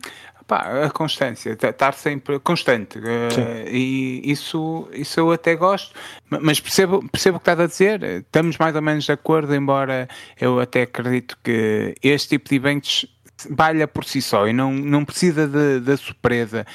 pá, 0.47 0.86
a 0.86 0.89
constância, 0.89 1.51
estar 1.51 1.93
sempre 1.93 2.39
constante. 2.39 2.97
Uh, 2.97 3.68
e 3.70 4.22
isso, 4.24 4.88
isso 4.91 5.20
eu 5.20 5.32
até 5.32 5.55
gosto, 5.55 5.93
mas 6.30 6.59
percebo, 6.59 7.07
percebo 7.09 7.38
o 7.38 7.39
que 7.39 7.43
estás 7.43 7.59
a 7.59 7.68
dizer. 7.68 8.03
Estamos 8.03 8.57
mais 8.57 8.76
ou 8.76 8.82
menos 8.82 9.03
de 9.03 9.11
acordo, 9.11 9.53
embora 9.53 10.07
eu 10.39 10.59
até 10.59 10.84
acredito 10.84 11.38
que 11.43 11.93
este 12.01 12.30
tipo 12.30 12.49
de 12.49 12.55
eventos 12.55 13.05
valha 13.49 13.88
por 13.88 14.05
si 14.05 14.22
só 14.22 14.47
e 14.47 14.53
não, 14.53 14.72
não 14.72 15.03
precisa 15.03 15.47
da 15.80 15.97
surpresa 15.97 16.66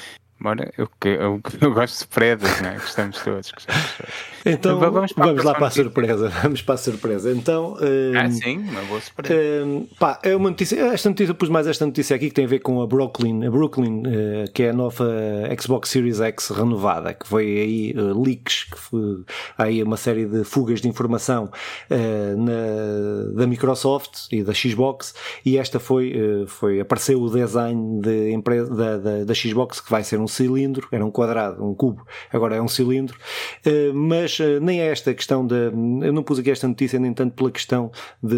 Embora 0.41 0.73
eu, 0.75 0.89
eu, 1.05 1.41
eu 1.61 1.71
gosto 1.71 1.93
de 1.93 1.99
surpresas, 1.99 2.61
não 2.61 2.69
é? 2.69 2.73
Gostamos 2.73 3.21
todos. 3.21 3.51
Gostamos 3.51 3.91
todos. 3.95 4.13
Então, 4.43 4.77
então 4.77 4.91
vamos, 4.91 5.13
vamos 5.15 5.43
lá 5.43 5.53
para 5.53 5.67
a 5.67 5.69
surpresa. 5.69 6.29
Vamos 6.41 6.63
para 6.63 6.73
a 6.73 6.77
surpresa. 6.77 7.31
Então, 7.31 7.77
um, 7.79 8.17
ah, 8.17 8.31
sim, 8.31 8.57
uma 8.57 8.81
boa 8.81 8.99
surpresa. 8.99 9.65
Um, 9.65 9.87
pá, 9.99 10.19
é 10.23 10.35
uma 10.35 10.49
notícia. 10.49 10.77
Esta 10.87 11.09
notícia, 11.09 11.33
pus 11.35 11.47
mais 11.47 11.67
esta 11.67 11.85
notícia 11.85 12.15
aqui 12.15 12.29
que 12.29 12.33
tem 12.33 12.45
a 12.45 12.47
ver 12.47 12.59
com 12.59 12.81
a 12.81 12.87
Brooklyn, 12.87 13.45
a 13.45 13.51
Brooklyn, 13.51 13.99
uh, 13.99 14.51
que 14.51 14.63
é 14.63 14.71
a 14.71 14.73
nova 14.73 15.05
Xbox 15.59 15.89
Series 15.89 16.19
X 16.19 16.49
renovada, 16.49 17.13
que 17.13 17.27
foi 17.27 17.45
aí 17.45 17.95
uh, 17.95 18.19
leaks, 18.19 18.63
que 18.63 18.79
foi 18.79 19.23
aí 19.59 19.83
uma 19.83 19.97
série 19.97 20.25
de 20.25 20.43
fugas 20.43 20.81
de 20.81 20.87
informação 20.87 21.51
uh, 21.91 22.37
na, 22.41 23.39
da 23.39 23.45
Microsoft 23.45 24.27
e 24.31 24.41
da 24.41 24.55
Xbox, 24.55 25.13
e 25.45 25.59
esta 25.59 25.79
foi, 25.79 26.15
foi 26.47 26.79
apareceu 26.79 27.21
o 27.21 27.29
design 27.29 28.01
de 28.01 28.31
empresa, 28.31 28.73
da, 28.73 28.97
da, 28.97 29.23
da 29.23 29.33
Xbox, 29.35 29.79
que 29.79 29.91
vai 29.91 30.03
ser 30.03 30.19
um 30.19 30.30
cilindro, 30.31 30.87
era 30.91 31.05
um 31.05 31.11
quadrado, 31.11 31.63
um 31.63 31.73
cubo, 31.73 32.05
agora 32.31 32.55
é 32.55 32.61
um 32.61 32.67
cilindro, 32.67 33.17
uh, 33.65 33.93
mas 33.93 34.39
uh, 34.39 34.59
nem 34.61 34.81
é 34.81 34.87
esta 34.87 35.13
questão 35.13 35.45
da. 35.45 35.55
Eu 35.55 36.13
não 36.13 36.23
pus 36.23 36.39
aqui 36.39 36.49
esta 36.49 36.67
notícia 36.67 36.99
nem 36.99 37.13
tanto 37.13 37.35
pela 37.35 37.51
questão 37.51 37.91
de, 38.21 38.37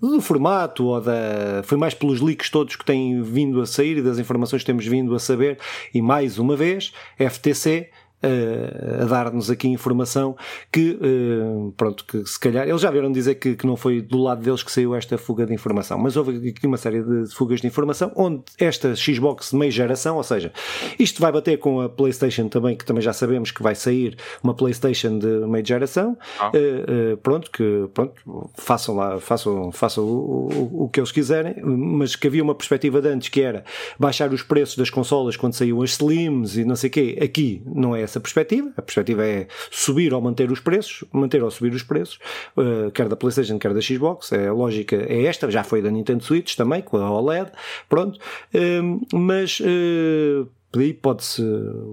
do 0.00 0.20
formato 0.20 0.86
ou 0.86 1.00
da. 1.00 1.62
Foi 1.64 1.78
mais 1.78 1.94
pelos 1.94 2.20
leaks 2.20 2.50
todos 2.50 2.76
que 2.76 2.84
têm 2.84 3.22
vindo 3.22 3.60
a 3.60 3.66
sair 3.66 3.98
e 3.98 4.02
das 4.02 4.18
informações 4.18 4.62
que 4.62 4.66
temos 4.66 4.86
vindo 4.86 5.14
a 5.14 5.18
saber, 5.18 5.58
e 5.94 6.02
mais 6.02 6.38
uma 6.38 6.56
vez, 6.56 6.92
FTC 7.18 7.90
a, 8.22 9.02
a 9.02 9.06
dar-nos 9.06 9.50
aqui 9.50 9.68
informação 9.68 10.36
que, 10.72 10.98
uh, 11.00 11.72
pronto, 11.76 12.04
que 12.04 12.24
se 12.26 12.38
calhar, 12.38 12.68
eles 12.68 12.80
já 12.80 12.90
vieram 12.90 13.12
dizer 13.12 13.36
que, 13.36 13.54
que 13.54 13.66
não 13.66 13.76
foi 13.76 14.00
do 14.00 14.18
lado 14.18 14.42
deles 14.42 14.62
que 14.62 14.72
saiu 14.72 14.94
esta 14.94 15.16
fuga 15.16 15.46
de 15.46 15.54
informação, 15.54 15.98
mas 15.98 16.16
houve 16.16 16.48
aqui 16.48 16.66
uma 16.66 16.76
série 16.76 17.02
de 17.02 17.32
fugas 17.34 17.60
de 17.60 17.66
informação 17.66 18.12
onde 18.16 18.42
esta 18.58 18.94
Xbox 18.94 19.50
de 19.50 19.56
meia 19.56 19.70
geração, 19.70 20.16
ou 20.16 20.22
seja, 20.22 20.52
isto 20.98 21.20
vai 21.20 21.30
bater 21.30 21.58
com 21.58 21.80
a 21.80 21.88
PlayStation 21.88 22.48
também, 22.48 22.76
que 22.76 22.84
também 22.84 23.02
já 23.02 23.12
sabemos 23.12 23.50
que 23.50 23.62
vai 23.62 23.74
sair 23.74 24.16
uma 24.42 24.54
PlayStation 24.54 25.18
de 25.18 25.26
meia 25.46 25.64
geração, 25.64 26.16
ah. 26.40 26.50
uh, 26.50 27.16
pronto, 27.18 27.50
que 27.50 27.88
pronto, 27.94 28.14
façam 28.54 28.96
lá, 28.96 29.20
façam, 29.20 29.70
façam 29.70 30.04
o, 30.04 30.48
o, 30.52 30.84
o, 30.84 30.88
que 30.88 30.98
eles 30.98 31.12
quiserem, 31.12 31.54
mas 31.62 32.16
que 32.16 32.26
havia 32.26 32.42
uma 32.42 32.54
perspectiva 32.54 33.00
de 33.00 33.08
antes 33.08 33.28
que 33.28 33.40
era 33.40 33.64
baixar 33.98 34.32
os 34.32 34.42
preços 34.42 34.76
das 34.76 34.90
consolas 34.90 35.36
quando 35.36 35.54
saíam 35.54 35.82
as 35.82 35.90
Slims 35.90 36.56
e 36.56 36.64
não 36.64 36.74
sei 36.74 36.88
o 36.88 36.92
quê, 36.92 37.18
aqui 37.20 37.62
não 37.66 37.94
é 37.94 38.07
essa 38.08 38.20
perspectiva. 38.20 38.72
A 38.76 38.82
perspectiva 38.82 39.24
é 39.24 39.46
subir 39.70 40.12
ou 40.12 40.20
manter 40.20 40.50
os 40.50 40.60
preços, 40.60 41.04
manter 41.12 41.42
ou 41.42 41.50
subir 41.50 41.72
os 41.72 41.82
preços, 41.82 42.18
uh, 42.56 42.90
quer 42.90 43.08
da 43.08 43.16
PlayStation, 43.16 43.58
quer 43.58 43.72
da 43.72 43.80
Xbox. 43.80 44.32
É, 44.32 44.48
a 44.48 44.52
lógica 44.52 44.96
é 44.96 45.24
esta, 45.24 45.50
já 45.50 45.62
foi 45.62 45.82
da 45.82 45.90
Nintendo 45.90 46.24
Switch 46.24 46.56
também, 46.56 46.82
com 46.82 46.96
a 46.96 47.10
OLED, 47.10 47.50
pronto. 47.88 48.18
Uh, 48.54 49.16
mas 49.16 49.60
uh, 49.60 50.48
pode-se 51.00 51.42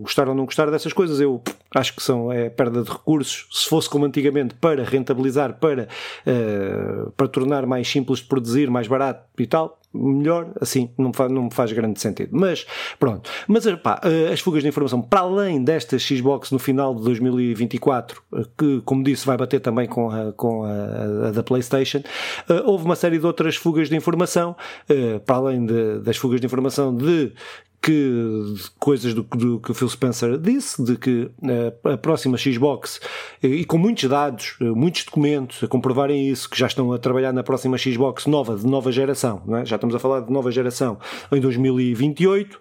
gostar 0.01 0.27
ou 0.27 0.35
não 0.35 0.45
gostar 0.45 0.69
dessas 0.69 0.93
coisas. 0.93 1.19
Eu 1.19 1.41
acho 1.73 1.95
que 1.95 2.03
são 2.03 2.31
é 2.31 2.49
perda 2.49 2.83
de 2.83 2.91
recursos. 2.91 3.47
Se 3.51 3.69
fosse 3.69 3.89
como 3.89 4.05
antigamente, 4.05 4.55
para 4.55 4.83
rentabilizar, 4.83 5.57
para, 5.59 5.87
uh, 6.25 7.11
para 7.11 7.27
tornar 7.27 7.65
mais 7.65 7.87
simples 7.87 8.19
de 8.19 8.25
produzir, 8.25 8.69
mais 8.69 8.87
barato 8.87 9.23
e 9.37 9.47
tal, 9.47 9.79
melhor, 9.93 10.51
assim, 10.59 10.89
não 10.97 11.07
me 11.09 11.15
faz, 11.15 11.31
não 11.31 11.43
me 11.43 11.53
faz 11.53 11.71
grande 11.71 11.99
sentido. 12.01 12.29
Mas, 12.33 12.65
pronto. 12.99 13.29
Mas, 13.47 13.65
pá, 13.81 14.01
uh, 14.03 14.33
as 14.33 14.39
fugas 14.41 14.61
de 14.61 14.69
informação, 14.69 15.01
para 15.01 15.21
além 15.21 15.63
desta 15.63 15.97
Xbox 15.97 16.51
no 16.51 16.59
final 16.59 16.93
de 16.95 17.03
2024, 17.03 18.21
uh, 18.31 18.41
eh, 18.41 18.45
que, 18.57 18.81
como 18.81 19.03
disse, 19.03 19.25
vai 19.25 19.37
bater 19.37 19.59
também 19.59 19.87
com 19.87 20.09
a, 20.09 20.33
com 20.33 20.63
a, 20.63 21.27
a 21.27 21.31
da 21.31 21.43
PlayStation, 21.43 22.01
houve 22.65 22.85
uma 22.85 22.95
série 22.95 23.19
de 23.19 23.25
outras 23.25 23.55
fugas 23.55 23.89
de 23.89 23.95
informação, 23.95 24.55
para 25.25 25.35
além 25.35 25.65
de, 25.65 25.99
das 25.99 26.17
fugas 26.17 26.39
de 26.39 26.45
informação 26.45 26.95
de 26.95 27.33
que 27.85 28.55
coisas 28.79 29.13
do, 29.13 29.21
do, 29.21 29.59
que 29.59 29.69
o 29.69 29.73
Phil 29.75 29.87
Spencer 29.87 30.39
disse, 30.39 30.83
de 30.83 30.97
que 30.97 31.29
uh, 31.43 31.89
a 31.89 31.97
próxima 31.97 32.35
Xbox, 32.35 32.99
uh, 33.43 33.45
e 33.45 33.63
com 33.63 33.77
muitos 33.77 34.09
dados, 34.09 34.57
uh, 34.59 34.75
muitos 34.75 35.05
documentos 35.05 35.63
a 35.63 35.67
comprovarem 35.67 36.27
isso, 36.27 36.49
que 36.49 36.57
já 36.57 36.65
estão 36.65 36.91
a 36.91 36.97
trabalhar 36.97 37.31
na 37.31 37.43
próxima 37.43 37.77
Xbox 37.77 38.25
nova, 38.25 38.55
de 38.55 38.65
nova 38.65 38.91
geração, 38.91 39.43
é? 39.49 39.63
já 39.63 39.75
estamos 39.75 39.93
a 39.93 39.99
falar 39.99 40.21
de 40.21 40.31
nova 40.31 40.51
geração 40.51 40.97
em 41.31 41.39
2028, 41.39 42.59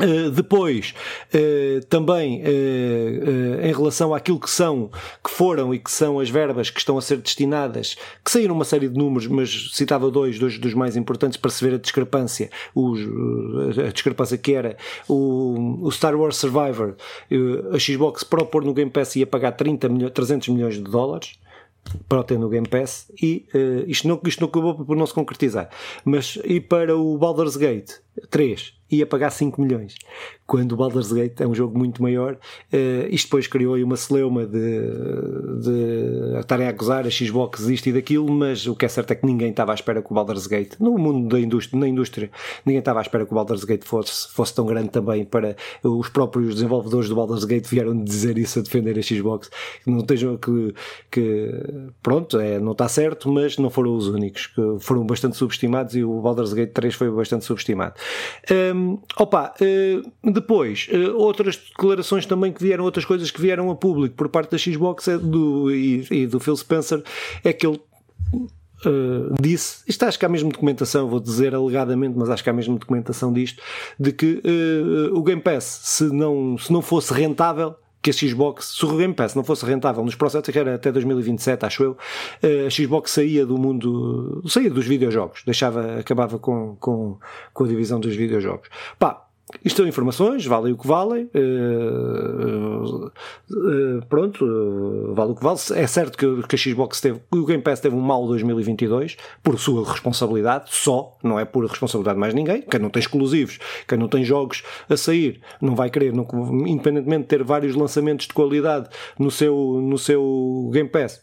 Uh, 0.00 0.30
depois, 0.30 0.94
uh, 1.34 1.84
também 1.86 2.42
uh, 2.42 3.66
em 3.66 3.72
relação 3.72 4.14
àquilo 4.14 4.40
que 4.40 4.50
são, 4.50 4.90
que 5.22 5.30
foram 5.30 5.74
e 5.74 5.78
que 5.78 5.90
são 5.90 6.18
as 6.18 6.30
verbas 6.30 6.70
que 6.70 6.78
estão 6.78 6.96
a 6.96 7.02
ser 7.02 7.18
destinadas, 7.18 7.96
que 8.24 8.30
saíram 8.30 8.54
uma 8.54 8.64
série 8.64 8.88
de 8.88 8.96
números, 8.96 9.26
mas 9.26 9.70
citava 9.72 10.10
dois, 10.10 10.38
dois 10.38 10.58
dos 10.58 10.74
mais 10.74 10.96
importantes 10.96 11.36
para 11.36 11.50
se 11.50 11.64
ver 11.64 11.74
a 11.74 11.78
discrepância, 11.78 12.50
os, 12.74 13.00
a 13.78 13.92
discrepância 13.92 14.38
que 14.38 14.54
era 14.54 14.76
o, 15.08 15.86
o 15.86 15.90
Star 15.90 16.14
Wars 16.16 16.36
Survivor, 16.36 16.94
a 17.72 17.78
Xbox 17.78 18.24
para 18.24 18.42
o 18.42 18.46
pôr 18.46 18.64
no 18.64 18.72
Game 18.72 18.90
Pass 18.90 19.16
ia 19.16 19.26
pagar 19.26 19.52
30 19.52 19.88
milho, 19.88 20.10
300 20.10 20.48
milhões 20.48 20.74
de 20.74 20.82
dólares, 20.82 21.38
para 22.08 22.20
o 22.20 22.24
ter 22.24 22.38
no 22.38 22.48
Game 22.48 22.68
Pass 22.68 23.10
e 23.20 23.46
uh, 23.54 23.88
isto, 23.88 24.06
não, 24.06 24.20
isto 24.24 24.40
não 24.40 24.48
acabou 24.48 24.84
por 24.84 24.96
não 24.96 25.06
se 25.06 25.14
concretizar. 25.14 25.70
Mas 26.04 26.38
e 26.44 26.60
para 26.60 26.96
o 26.96 27.16
Baldur's 27.18 27.56
Gate, 27.56 27.92
3 28.28 28.80
ia 28.90 29.06
pagar 29.06 29.30
5 29.30 29.60
milhões. 29.60 29.94
Quando 30.46 30.72
o 30.72 30.76
Baldur's 30.76 31.12
Gate 31.12 31.40
é 31.40 31.46
um 31.46 31.54
jogo 31.54 31.78
muito 31.78 32.02
maior, 32.02 32.34
uh, 32.34 33.06
isto 33.08 33.26
depois 33.26 33.46
criou 33.46 33.74
aí 33.74 33.84
uma 33.84 33.96
celeuma 33.96 34.44
de, 34.44 34.80
de 35.60 36.38
estarem 36.40 36.66
a 36.66 36.70
acusar 36.70 37.06
a 37.06 37.10
Xbox 37.10 37.60
isto 37.68 37.88
e 37.88 37.92
daquilo, 37.92 38.28
mas 38.28 38.66
o 38.66 38.74
que 38.74 38.84
é 38.84 38.88
certo 38.88 39.12
é 39.12 39.14
que 39.14 39.24
ninguém 39.24 39.50
estava 39.50 39.70
à 39.70 39.74
espera 39.74 40.02
que 40.02 40.10
o 40.10 40.14
Baldur's 40.14 40.48
Gate, 40.48 40.74
no 40.80 40.98
mundo 40.98 41.28
da 41.28 41.40
indústria, 41.40 41.78
na 41.78 41.86
indústria, 41.86 42.30
ninguém 42.66 42.80
estava 42.80 42.98
à 42.98 43.02
espera 43.02 43.24
que 43.24 43.30
o 43.30 43.34
Baldur's 43.34 43.62
Gate 43.62 43.84
fosse, 43.84 44.28
fosse 44.32 44.52
tão 44.52 44.66
grande 44.66 44.88
também 44.88 45.24
para 45.24 45.56
os 45.84 46.08
próprios 46.08 46.54
desenvolvedores 46.54 47.08
do 47.08 47.14
Baldur's 47.14 47.44
Gate 47.44 47.68
vieram 47.68 48.02
dizer 48.02 48.36
isso 48.38 48.58
a 48.58 48.62
defender 48.62 48.98
a 48.98 49.02
Xbox, 49.02 49.48
que 49.84 49.90
não 49.90 50.00
estejam 50.00 50.36
que, 50.36 50.74
que 51.10 51.48
pronto, 52.02 52.40
é, 52.40 52.58
não 52.58 52.72
está 52.72 52.88
certo, 52.88 53.30
mas 53.30 53.56
não 53.56 53.70
foram 53.70 53.94
os 53.94 54.08
únicos, 54.08 54.48
que 54.48 54.62
foram 54.80 55.06
bastante 55.06 55.36
subestimados 55.36 55.94
e 55.94 56.02
o 56.02 56.20
Baldur's 56.20 56.52
Gate 56.52 56.72
3 56.72 56.92
foi 56.92 57.08
bastante 57.10 57.44
subestimado. 57.44 57.94
Um, 58.74 58.98
opa, 59.16 59.54
uh, 59.60 60.30
depois, 60.32 60.88
uh, 60.92 61.16
outras 61.16 61.56
declarações 61.56 62.26
também 62.26 62.52
que 62.52 62.62
vieram, 62.62 62.84
outras 62.84 63.04
coisas 63.04 63.30
que 63.30 63.40
vieram 63.40 63.70
a 63.70 63.76
público 63.76 64.14
por 64.14 64.28
parte 64.28 64.50
da 64.50 64.58
Xbox 64.58 65.08
é 65.08 65.18
do, 65.18 65.70
e, 65.70 66.06
e 66.10 66.26
do 66.26 66.40
Phil 66.40 66.56
Spencer, 66.56 67.02
é 67.44 67.52
que 67.52 67.66
ele 67.66 67.80
Uh, 68.82 69.34
disse, 69.38 69.82
isto 69.86 70.02
acho 70.06 70.18
que 70.18 70.24
há 70.24 70.28
mesmo 70.28 70.50
documentação, 70.50 71.06
vou 71.06 71.20
dizer 71.20 71.54
alegadamente, 71.54 72.16
mas 72.16 72.30
acho 72.30 72.42
que 72.42 72.48
há 72.48 72.52
mesmo 72.52 72.78
documentação 72.78 73.30
disto, 73.30 73.62
de 73.98 74.10
que 74.10 74.40
uh, 74.42 75.14
o 75.14 75.22
Game 75.22 75.42
Pass, 75.42 75.80
se 75.82 76.04
não, 76.04 76.56
se 76.56 76.72
não 76.72 76.80
fosse 76.80 77.12
rentável, 77.12 77.76
que 78.02 78.10
a 78.10 78.12
Xbox, 78.12 78.76
se 78.76 78.84
o 78.84 78.96
Game 78.96 79.12
Pass 79.14 79.34
não 79.34 79.44
fosse 79.44 79.64
rentável 79.64 80.04
nos 80.04 80.14
processos, 80.14 80.50
que 80.50 80.58
era 80.58 80.74
até 80.74 80.90
2027, 80.90 81.66
acho 81.66 81.82
eu, 81.82 81.96
eh, 82.42 82.66
a 82.66 82.70
Xbox 82.70 83.10
saía 83.10 83.44
do 83.44 83.58
mundo, 83.58 84.42
saía 84.48 84.70
dos 84.70 84.86
videojogos, 84.86 85.42
deixava, 85.44 85.98
acabava 85.98 86.38
com, 86.38 86.76
com, 86.76 87.18
com 87.52 87.64
a 87.64 87.68
divisão 87.68 88.00
dos 88.00 88.16
videojogos. 88.16 88.68
Pá, 88.98 89.26
isto 89.64 89.78
são 89.78 89.86
informações, 89.86 90.46
valem 90.46 90.72
o 90.72 90.76
que 90.76 90.86
valem. 90.86 91.30
Uh, 91.34 93.06
uh, 93.06 94.06
pronto, 94.08 94.44
uh, 94.44 95.14
vale 95.14 95.32
o 95.32 95.34
que 95.34 95.42
vale. 95.42 95.58
É 95.74 95.86
certo 95.86 96.16
que, 96.16 96.46
que 96.46 96.54
a 96.54 96.58
Xbox 96.58 97.00
teve, 97.00 97.20
o 97.30 97.44
Game 97.44 97.62
Pass 97.62 97.80
teve 97.80 97.94
um 97.94 98.00
mau 98.00 98.26
2022 98.26 99.16
por 99.42 99.58
sua 99.58 99.90
responsabilidade, 99.90 100.70
só, 100.70 101.16
não 101.22 101.38
é 101.38 101.44
por 101.44 101.64
responsabilidade 101.66 102.16
de 102.16 102.20
mais 102.20 102.34
ninguém. 102.34 102.62
Quem 102.62 102.80
não 102.80 102.90
tem 102.90 103.00
exclusivos, 103.00 103.58
quem 103.86 103.98
não 103.98 104.08
tem 104.08 104.24
jogos 104.24 104.62
a 104.88 104.96
sair, 104.96 105.40
não 105.60 105.74
vai 105.74 105.90
querer, 105.90 106.12
não, 106.12 106.26
independentemente 106.66 107.22
de 107.22 107.28
ter 107.28 107.42
vários 107.42 107.74
lançamentos 107.74 108.26
de 108.26 108.34
qualidade 108.34 108.88
no 109.18 109.30
seu, 109.30 109.54
no 109.82 109.98
seu 109.98 110.70
Game 110.72 110.88
Pass 110.88 111.22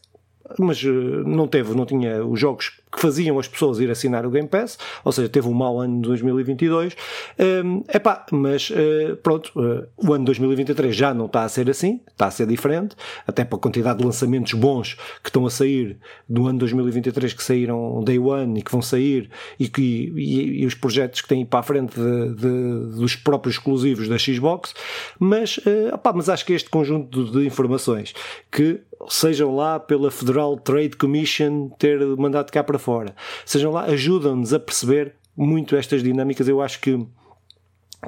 mas 0.58 0.82
não 0.82 1.48
teve, 1.48 1.76
não 1.76 1.86
tinha 1.86 2.26
os 2.26 2.40
jogos 2.40 2.80
que 2.92 3.02
faziam 3.02 3.38
as 3.38 3.48
pessoas 3.48 3.80
ir 3.80 3.90
assinar 3.90 4.26
o 4.26 4.30
Game 4.30 4.48
Pass, 4.48 4.78
ou 5.04 5.12
seja, 5.12 5.30
teve 5.30 5.48
um 5.48 5.54
mau 5.54 5.80
ano 5.80 6.02
de 6.02 6.08
2022. 6.08 6.96
Um, 7.40 7.84
epá, 7.94 8.26
mas 8.32 8.70
uh, 8.70 9.16
pronto, 9.18 9.52
uh, 9.56 9.88
o 9.98 10.14
ano 10.14 10.24
de 10.24 10.26
2023 10.28 10.96
já 10.96 11.14
não 11.14 11.26
está 11.26 11.44
a 11.44 11.50
ser 11.50 11.70
assim, 11.70 12.00
está 12.08 12.28
a 12.28 12.32
ser 12.32 12.48
diferente, 12.48 12.96
até 13.26 13.44
para 13.44 13.58
a 13.58 13.62
quantidade 13.62 14.00
de 14.00 14.06
lançamentos 14.06 14.54
bons 14.54 14.96
que 15.24 15.30
estão 15.30 15.46
a 15.46 15.50
sair 15.50 15.98
do 16.28 16.48
ano 16.48 16.54
de 16.54 16.60
2023 16.60 17.34
que 17.34 17.44
saíram 17.44 18.04
Day 18.04 18.20
One 18.20 18.60
e 18.60 18.64
que 18.64 18.72
vão 18.72 18.82
sair 18.82 19.30
e, 19.60 19.68
que, 19.68 20.14
e, 20.16 20.62
e 20.62 20.66
os 20.66 20.74
projetos 20.74 21.22
que 21.22 21.28
têm 21.28 21.46
para 21.46 21.60
a 21.60 21.64
frente 21.64 21.96
de, 22.00 22.36
de, 22.36 22.98
dos 22.98 23.16
próprios 23.16 23.56
exclusivos 23.56 24.08
da 24.08 24.18
Xbox, 24.18 24.74
mas, 25.20 25.58
uh, 25.58 26.14
mas 26.16 26.30
acho 26.30 26.46
que 26.46 26.54
este 26.54 26.70
conjunto 26.70 27.32
de 27.32 27.46
informações 27.46 28.14
que 28.52 28.82
sejam 29.10 29.56
lá 29.56 29.80
pela 29.80 30.10
Federal 30.10 30.58
Trade 30.58 30.96
Commission 30.98 31.70
ter 31.78 32.04
mandado 32.18 32.52
cá 32.52 32.64
para 32.64 32.77
fora, 32.80 33.16
sejam 33.46 33.72
lá, 33.72 33.86
ajudam-nos 33.86 34.54
a 34.54 34.60
perceber 34.60 35.16
muito 35.36 35.76
estas 35.76 36.02
dinâmicas. 36.02 36.48
Eu 36.48 36.62
acho 36.62 36.80
que 36.80 37.06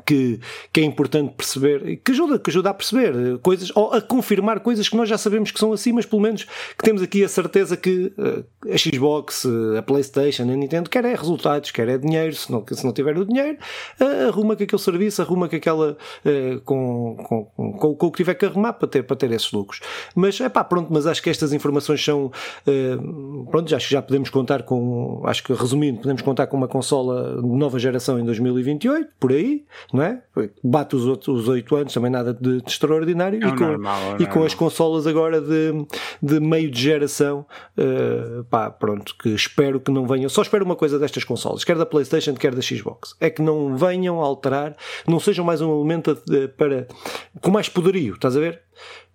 que, 0.05 0.39
que 0.71 0.81
é 0.81 0.83
importante 0.83 1.33
perceber, 1.35 1.97
que 1.97 2.11
ajuda, 2.11 2.39
que 2.39 2.49
ajuda 2.49 2.69
a 2.69 2.73
perceber 2.73 3.39
coisas, 3.39 3.71
ou 3.75 3.91
a 3.91 4.01
confirmar 4.01 4.59
coisas 4.59 4.87
que 4.87 4.95
nós 4.95 5.09
já 5.09 5.17
sabemos 5.17 5.51
que 5.51 5.59
são 5.59 5.73
assim, 5.73 5.91
mas 5.91 6.05
pelo 6.05 6.21
menos 6.21 6.43
que 6.43 6.83
temos 6.83 7.01
aqui 7.01 7.23
a 7.23 7.27
certeza 7.27 7.75
que 7.75 8.13
uh, 8.17 8.45
a 8.71 8.77
Xbox, 8.77 9.45
uh, 9.45 9.77
a 9.77 9.81
Playstation, 9.81 10.43
a 10.43 10.45
Nintendo 10.45 10.89
quer 10.89 11.05
é 11.05 11.15
resultados, 11.15 11.71
quer 11.71 11.89
é 11.89 11.97
dinheiro, 11.97 12.35
se 12.35 12.51
não, 12.51 12.63
se 12.71 12.85
não 12.85 12.93
tiver 12.93 13.17
o 13.17 13.25
dinheiro, 13.25 13.57
uh, 13.99 14.27
arruma 14.27 14.55
com 14.55 14.63
aquele 14.63 14.81
serviço, 14.81 15.21
arruma 15.21 15.49
com 15.49 15.55
aquela, 15.55 15.97
com, 16.65 17.17
com, 17.27 17.45
com, 17.45 17.95
com, 17.95 18.07
o 18.07 18.11
que 18.11 18.17
tiver 18.17 18.35
que 18.35 18.45
arrumar 18.45 18.73
para 18.73 18.87
ter, 18.87 19.03
para 19.03 19.15
ter 19.15 19.31
esses 19.31 19.51
lucros. 19.51 19.79
Mas, 20.15 20.39
é 20.39 20.49
pá, 20.49 20.63
pronto, 20.63 20.91
mas 20.91 21.07
acho 21.07 21.21
que 21.21 21.29
estas 21.29 21.51
informações 21.51 22.03
são, 22.03 22.31
pronto, 23.49 23.75
acho 23.75 23.87
que 23.87 23.93
já 23.93 24.01
podemos 24.01 24.29
contar 24.29 24.63
com, 24.63 25.21
acho 25.25 25.43
que 25.43 25.53
resumindo, 25.53 25.99
podemos 25.99 26.21
contar 26.21 26.47
com 26.47 26.57
uma 26.57 26.67
consola 26.67 27.41
de 27.41 27.47
nova 27.47 27.79
geração 27.79 28.19
em 28.19 28.23
2028, 28.23 29.09
por 29.19 29.31
aí, 29.31 29.65
não 29.93 30.03
é? 30.03 30.21
Bate 30.63 30.95
os, 30.95 31.05
outros, 31.05 31.41
os 31.41 31.47
8 31.47 31.75
anos, 31.75 31.93
também 31.93 32.11
nada 32.11 32.33
de, 32.33 32.61
de 32.61 32.69
extraordinário. 32.69 33.43
É 33.43 33.47
e, 33.47 33.55
com, 33.55 33.65
normal, 33.65 34.15
é 34.19 34.23
e 34.23 34.27
com 34.27 34.43
as 34.43 34.53
consolas 34.53 35.07
agora 35.07 35.41
de, 35.41 35.85
de 36.21 36.39
meio 36.39 36.69
de 36.69 36.81
geração, 36.81 37.45
uh, 37.77 38.43
pá, 38.45 38.69
pronto, 38.69 39.15
que 39.17 39.29
espero 39.29 39.79
que 39.79 39.91
não 39.91 40.05
venham. 40.07 40.29
Só 40.29 40.41
espero 40.41 40.65
uma 40.65 40.75
coisa 40.75 40.99
destas 40.99 41.23
consolas, 41.23 41.63
quer 41.63 41.77
da 41.77 41.85
PlayStation, 41.85 42.33
quer 42.33 42.53
da 42.53 42.61
Xbox, 42.61 43.15
é 43.19 43.29
que 43.29 43.41
não 43.41 43.75
venham 43.75 44.21
a 44.21 44.25
alterar, 44.25 44.75
não 45.07 45.19
sejam 45.19 45.43
mais 45.43 45.61
um 45.61 45.73
elemento 45.73 46.17
de, 46.25 46.47
para 46.47 46.87
com 47.41 47.51
mais 47.51 47.69
poderio, 47.69 48.15
estás 48.15 48.35
a 48.35 48.39
ver? 48.39 48.61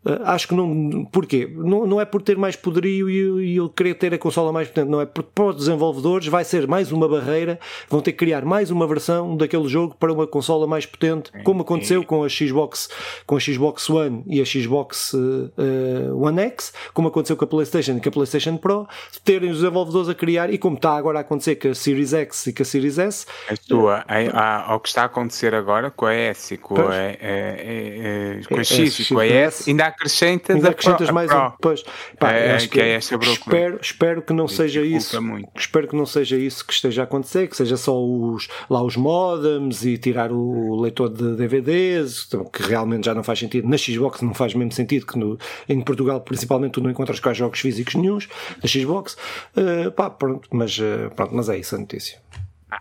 Uh, 0.04 0.22
acho 0.24 0.48
que 0.48 0.54
não. 0.54 1.04
Porquê? 1.06 1.50
Não, 1.54 1.86
não 1.86 2.00
é 2.00 2.04
por 2.04 2.20
ter 2.20 2.36
mais 2.36 2.56
poderio 2.56 3.08
e, 3.08 3.56
eu 3.56 3.68
querer 3.68 3.94
ter 3.94 4.12
a 4.12 4.18
consola 4.18 4.52
mais 4.52 4.68
potente, 4.68 4.88
não 4.88 5.00
é 5.00 5.06
porque 5.06 5.30
para 5.34 5.44
os 5.46 5.56
desenvolvedores 5.56 6.26
vai 6.28 6.44
ser 6.44 6.66
mais 6.66 6.92
uma 6.92 7.08
barreira, 7.08 7.58
vão 7.88 8.00
ter 8.00 8.12
que 8.12 8.18
criar 8.18 8.44
mais 8.44 8.70
uma 8.70 8.86
versão 8.86 9.36
daquele 9.36 9.68
jogo 9.68 9.96
para 9.98 10.12
uma 10.12 10.26
consola 10.26 10.66
mais 10.66 10.84
potente, 10.84 11.30
como 11.42 11.62
aconteceu 11.62 12.04
com 12.04 12.22
a 12.22 12.28
Xbox, 12.28 12.88
com 13.26 13.36
a 13.36 13.40
Xbox 13.40 13.88
One 13.88 14.22
e 14.26 14.40
a 14.40 14.44
Xbox 14.44 15.14
uh, 15.14 16.22
One 16.22 16.40
X, 16.40 16.72
como 16.92 17.08
aconteceu 17.08 17.36
com 17.36 17.44
a 17.44 17.48
PlayStation 17.48 17.92
e 17.92 18.00
com 18.00 18.08
a 18.08 18.12
PlayStation 18.12 18.56
Pro, 18.56 18.86
terem 19.24 19.50
os 19.50 19.58
desenvolvedores 19.58 20.08
a 20.08 20.14
criar, 20.14 20.52
e 20.52 20.58
como 20.58 20.76
está 20.76 20.96
agora 20.96 21.18
a 21.18 21.22
acontecer 21.22 21.56
com 21.56 21.68
a 21.68 21.74
Series 21.74 22.12
X 22.12 22.46
e 22.48 22.52
com 22.52 22.62
a 22.62 22.66
Series 22.66 22.98
S. 22.98 23.26
A 23.48 23.54
tua, 23.56 24.04
a, 24.06 24.70
a, 24.70 24.76
o 24.76 24.80
que 24.80 24.88
está 24.88 25.02
a 25.02 25.06
acontecer 25.06 25.54
agora 25.54 25.90
com 25.90 26.06
a 26.06 26.14
S 26.14 26.54
e 26.54 26.58
com, 26.58 26.76
a, 26.76 26.80
a, 26.80 28.48
com 28.48 28.60
a 28.60 28.64
X 28.64 29.00
e 29.00 29.14
com 29.14 29.18
a 29.18 29.26
S, 29.26 29.70
ainda 29.70 29.86
há 29.86 29.93
acrescentas, 29.94 30.56
ainda 30.56 30.70
acrescentas 30.70 31.10
mais 31.10 31.30
um. 31.30 31.50
Pois, 31.60 31.82
pá, 32.18 32.32
é, 32.32 32.56
que, 32.58 32.68
que 32.68 32.80
é 32.80 32.90
essa 32.90 33.14
espero, 33.16 33.78
espero 33.80 34.22
que 34.22 34.32
não 34.32 34.46
seja 34.46 34.82
isso. 34.82 35.20
Muito. 35.22 35.48
Espero 35.56 35.88
que 35.88 35.96
não 35.96 36.06
seja 36.06 36.36
isso 36.36 36.66
que 36.66 36.72
esteja 36.72 37.02
a 37.02 37.04
acontecer, 37.04 37.48
que 37.48 37.56
seja 37.56 37.76
só 37.76 37.98
os, 38.02 38.48
lá 38.68 38.82
os 38.82 38.96
modems 38.96 39.84
e 39.84 39.96
tirar 39.96 40.30
o 40.32 40.80
leitor 40.80 41.08
de 41.08 41.36
DVDs, 41.36 42.28
que 42.52 42.62
realmente 42.62 43.06
já 43.06 43.14
não 43.14 43.22
faz 43.22 43.38
sentido. 43.38 43.68
Na 43.68 43.76
Xbox 43.76 44.20
não 44.22 44.34
faz 44.34 44.54
mesmo 44.54 44.72
sentido, 44.72 45.06
que 45.06 45.18
no, 45.18 45.38
em 45.68 45.80
Portugal 45.80 46.20
principalmente 46.20 46.72
tu 46.72 46.80
não 46.80 46.90
encontras 46.90 47.20
quase 47.20 47.38
jogos 47.38 47.60
físicos 47.60 47.94
nenhums 47.94 48.28
na 48.62 48.68
Xbox. 48.68 49.16
Uh, 49.56 49.90
pá, 49.92 50.10
pronto, 50.10 50.48
mas, 50.52 50.78
uh, 50.78 51.10
pronto, 51.14 51.34
mas 51.34 51.48
é 51.48 51.58
isso 51.58 51.74
a 51.74 51.78
notícia. 51.78 52.18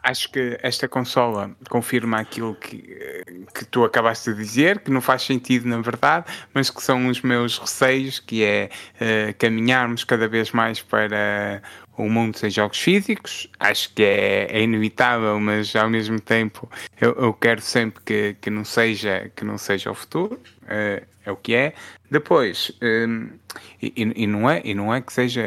Acho 0.01 0.31
que 0.31 0.57
esta 0.61 0.87
consola 0.87 1.51
confirma 1.69 2.19
aquilo 2.19 2.55
que, 2.55 3.23
que 3.53 3.65
tu 3.65 3.83
acabaste 3.83 4.33
de 4.33 4.37
dizer, 4.37 4.79
que 4.79 4.89
não 4.91 5.01
faz 5.01 5.23
sentido 5.23 5.67
na 5.67 5.81
verdade, 5.81 6.25
mas 6.53 6.69
que 6.69 6.81
são 6.81 7.07
os 7.07 7.21
meus 7.21 7.57
receios, 7.57 8.19
que 8.19 8.43
é 8.43 8.69
uh, 8.95 9.33
caminharmos 9.37 10.03
cada 10.03 10.27
vez 10.27 10.51
mais 10.51 10.81
para 10.81 11.61
o 11.97 12.09
mundo 12.09 12.37
sem 12.37 12.49
jogos 12.49 12.79
físicos. 12.79 13.49
Acho 13.59 13.93
que 13.93 14.03
é, 14.03 14.47
é 14.49 14.61
inevitável, 14.61 15.39
mas 15.39 15.75
ao 15.75 15.89
mesmo 15.89 16.19
tempo 16.19 16.69
eu, 16.99 17.13
eu, 17.13 17.33
quero 17.33 17.61
sempre 17.61 18.01
que, 18.03 18.35
que, 18.41 18.49
não 18.49 18.65
seja, 18.65 19.31
que 19.35 19.43
não 19.43 19.57
seja 19.57 19.91
o 19.91 19.95
futuro. 19.95 20.39
Uh, 20.63 21.13
é 21.25 21.31
o 21.31 21.35
que 21.37 21.55
é. 21.55 21.73
Depois, 22.11 22.71
um, 22.81 23.29
e, 23.81 24.13
e, 24.15 24.27
não 24.27 24.49
é, 24.49 24.61
e 24.63 24.73
não 24.73 24.93
é 24.93 25.01
que 25.01 25.11
seja 25.11 25.41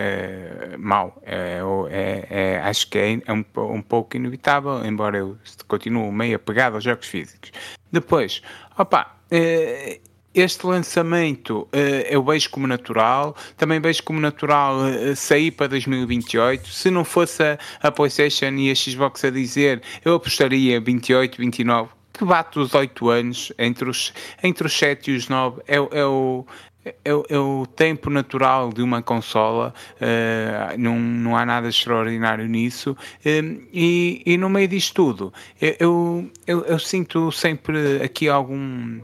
mau, 0.78 1.20
é, 1.24 1.61
é, 1.90 2.26
é, 2.30 2.61
acho 2.61 2.88
que 2.88 2.99
é, 2.99 3.20
é 3.26 3.32
um, 3.32 3.44
um, 3.57 3.82
pouco 3.82 4.16
inevitável, 4.16 4.84
embora 4.84 5.18
eu 5.18 5.38
continue 5.68 6.11
meio 6.11 6.36
apegado 6.36 6.74
aos 6.74 6.84
jogos 6.84 7.07
físicos. 7.07 7.53
Depois, 7.92 8.42
opa, 8.76 9.16
uh, 9.30 10.05
este 10.37 10.66
lançamento 10.66 11.62
uh, 11.62 11.68
eu 12.11 12.22
vejo 12.22 12.51
como 12.51 12.66
natural, 12.66 13.34
também 13.57 13.80
vejo 13.80 14.03
como 14.03 14.20
natural 14.20 14.76
uh, 14.76 15.16
sair 15.16 15.51
para 15.51 15.68
2028. 15.68 16.68
Se 16.68 16.91
não 16.91 17.05
fosse 17.05 17.43
a, 17.43 17.59
a, 17.80 17.91
PlayStation 17.91 18.51
e 18.51 18.70
a 18.70 18.74
Xbox 18.74 19.24
a 19.24 19.30
dizer, 19.30 19.82
eu 20.05 20.14
apostaria 20.14 20.78
28, 20.78 21.39
29, 21.39 21.89
que 22.12 22.24
bate 22.24 22.59
os 22.59 22.74
8 22.74 23.09
anos, 23.09 23.53
entre 23.59 23.89
os, 23.89 24.12
entre 24.43 24.66
os 24.66 24.76
7 24.76 25.11
e 25.11 25.16
os 25.16 25.28
9, 25.28 25.62
é, 25.66 25.76
é 25.76 26.05
o. 26.05 26.45
É, 26.84 26.95
é, 27.11 27.37
o 27.37 27.66
tempo 27.66 28.09
natural 28.11 28.72
de 28.72 28.80
uma 28.80 29.03
consola, 29.03 29.74
uh, 29.97 30.78
não, 30.78 30.97
não 31.01 31.37
há 31.37 31.45
nada 31.45 31.68
extraordinário 31.68 32.47
nisso, 32.47 32.97
e, 33.24 34.22
e 34.24 34.37
no 34.37 34.49
meio 34.49 34.68
disto 34.68 34.95
tudo, 34.95 35.32
eu, 35.61 36.30
eu, 36.47 36.64
eu 36.64 36.78
sinto 36.78 37.32
sempre 37.32 38.01
aqui 38.05 38.28
algum, 38.28 39.01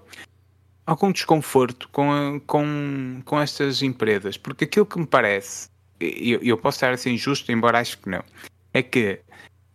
algum 0.86 1.12
desconforto 1.12 1.88
com, 1.90 2.40
com, 2.46 3.22
com 3.24 3.40
estas 3.40 3.82
empresas, 3.82 4.36
porque 4.36 4.64
aquilo 4.64 4.86
que 4.86 4.98
me 4.98 5.06
parece, 5.06 5.68
e 6.00 6.32
eu, 6.32 6.40
eu 6.42 6.58
posso 6.58 6.76
estar 6.76 6.92
assim 6.92 7.10
injusto, 7.10 7.50
embora 7.52 7.78
acho 7.78 7.98
que 7.98 8.08
não, 8.08 8.24
é 8.74 8.82
que 8.82 9.20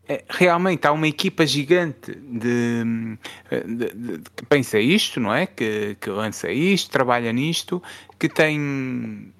é, 0.09 0.23
realmente 0.29 0.87
há 0.87 0.91
uma 0.91 1.07
equipa 1.07 1.45
gigante 1.45 2.13
de, 2.15 2.83
de, 3.65 3.93
de, 3.93 4.29
que 4.35 4.45
pensa 4.45 4.79
isto, 4.79 5.19
não 5.19 5.33
é? 5.33 5.45
Que, 5.45 5.97
que 5.99 6.09
lança 6.09 6.49
isto, 6.49 6.89
trabalha 6.89 7.31
nisto, 7.33 7.83
que 8.17 8.29
tem 8.29 9.33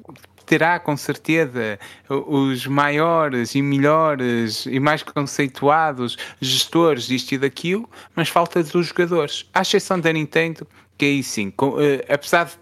terá 0.46 0.80
com 0.80 0.96
certeza 0.96 1.78
os 2.10 2.66
maiores 2.66 3.54
e 3.54 3.62
melhores 3.62 4.66
e 4.66 4.80
mais 4.80 5.04
conceituados 5.04 6.18
gestores 6.40 7.06
disto 7.06 7.34
e 7.34 7.38
daquilo, 7.38 7.88
mas 8.16 8.30
falta 8.30 8.64
dos 8.64 8.88
jogadores. 8.88 9.46
À 9.54 9.62
exceção 9.62 10.00
da 10.00 10.12
Nintendo, 10.12 10.66
que 10.98 11.06
aí 11.06 11.24
sim, 11.24 11.52
com, 11.52 11.70
uh, 11.70 11.80
apesar 12.10 12.46
de 12.46 12.54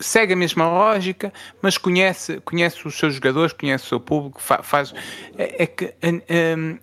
segue 0.00 0.32
a 0.32 0.36
mesma 0.36 0.68
lógica, 0.68 1.32
mas 1.62 1.78
conhece, 1.78 2.40
conhece 2.40 2.86
os 2.86 2.96
seus 2.96 3.14
jogadores, 3.14 3.52
conhece 3.52 3.84
o 3.84 3.88
seu 3.88 4.00
público, 4.00 4.40
fa, 4.40 4.62
faz. 4.62 4.92
É, 5.38 5.62
é 5.62 5.66
que 5.66 5.94
um, 6.52 6.78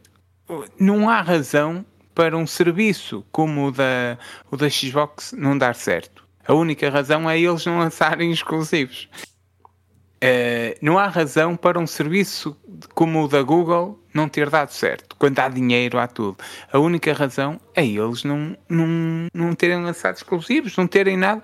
não 0.79 1.09
há 1.09 1.21
razão 1.21 1.85
para 2.13 2.37
um 2.37 2.45
serviço 2.45 3.25
como 3.31 3.67
o 3.67 3.71
da, 3.71 4.17
o 4.49 4.57
da 4.57 4.69
Xbox 4.69 5.33
não 5.37 5.57
dar 5.57 5.75
certo. 5.75 6.25
A 6.45 6.53
única 6.53 6.89
razão 6.89 7.29
é 7.29 7.39
eles 7.39 7.65
não 7.65 7.79
lançarem 7.79 8.31
exclusivos. 8.31 9.07
Uh, 10.23 10.77
não 10.81 10.99
há 10.99 11.07
razão 11.07 11.55
para 11.55 11.79
um 11.79 11.87
serviço 11.87 12.55
como 12.93 13.23
o 13.23 13.27
da 13.27 13.41
Google 13.41 13.99
não 14.13 14.29
ter 14.29 14.49
dado 14.49 14.71
certo. 14.71 15.15
Quando 15.17 15.39
há 15.39 15.49
dinheiro, 15.49 15.97
há 15.97 16.07
tudo. 16.07 16.37
A 16.71 16.77
única 16.77 17.11
razão 17.13 17.59
é 17.73 17.83
eles 17.85 18.23
não, 18.23 18.55
não, 18.69 19.27
não 19.33 19.55
terem 19.55 19.83
lançado 19.83 20.15
exclusivos, 20.15 20.77
não 20.77 20.85
terem 20.85 21.17
nada. 21.17 21.41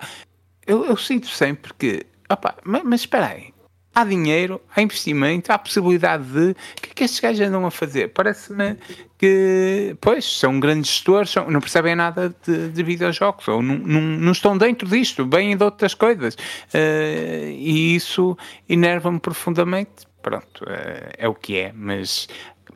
Eu, 0.66 0.84
eu 0.84 0.96
sinto 0.96 1.26
sempre 1.28 1.72
que. 1.74 2.06
Opa, 2.30 2.54
mas, 2.62 2.82
mas 2.84 3.00
espera 3.00 3.26
aí 3.28 3.52
há 3.98 4.04
dinheiro, 4.04 4.60
há 4.74 4.80
investimento, 4.80 5.52
há 5.52 5.58
possibilidade 5.58 6.24
de. 6.24 6.50
O 6.50 6.54
que 6.82 6.90
é 6.90 6.94
que 6.94 7.04
estes 7.04 7.20
gajos 7.20 7.40
andam 7.40 7.66
a 7.66 7.70
fazer? 7.70 8.08
Parece-me 8.08 8.76
que, 9.18 9.96
pois, 10.00 10.24
são 10.24 10.60
grandes 10.60 10.90
gestores, 10.90 11.30
são, 11.30 11.50
não 11.50 11.60
percebem 11.60 11.96
nada 11.96 12.34
de, 12.46 12.68
de 12.68 12.82
videojogos, 12.82 13.48
ou 13.48 13.60
não, 13.60 14.30
estão 14.30 14.56
dentro 14.56 14.88
disto, 14.88 15.26
bem 15.26 15.56
de 15.56 15.64
outras 15.64 15.94
coisas. 15.94 16.34
Uh, 16.34 17.50
e 17.50 17.96
isso 17.96 18.36
enerva-me 18.68 19.18
profundamente. 19.18 20.06
Pronto, 20.22 20.64
uh, 20.64 21.10
é 21.16 21.28
o 21.28 21.34
que 21.34 21.56
é, 21.56 21.72
mas 21.74 22.28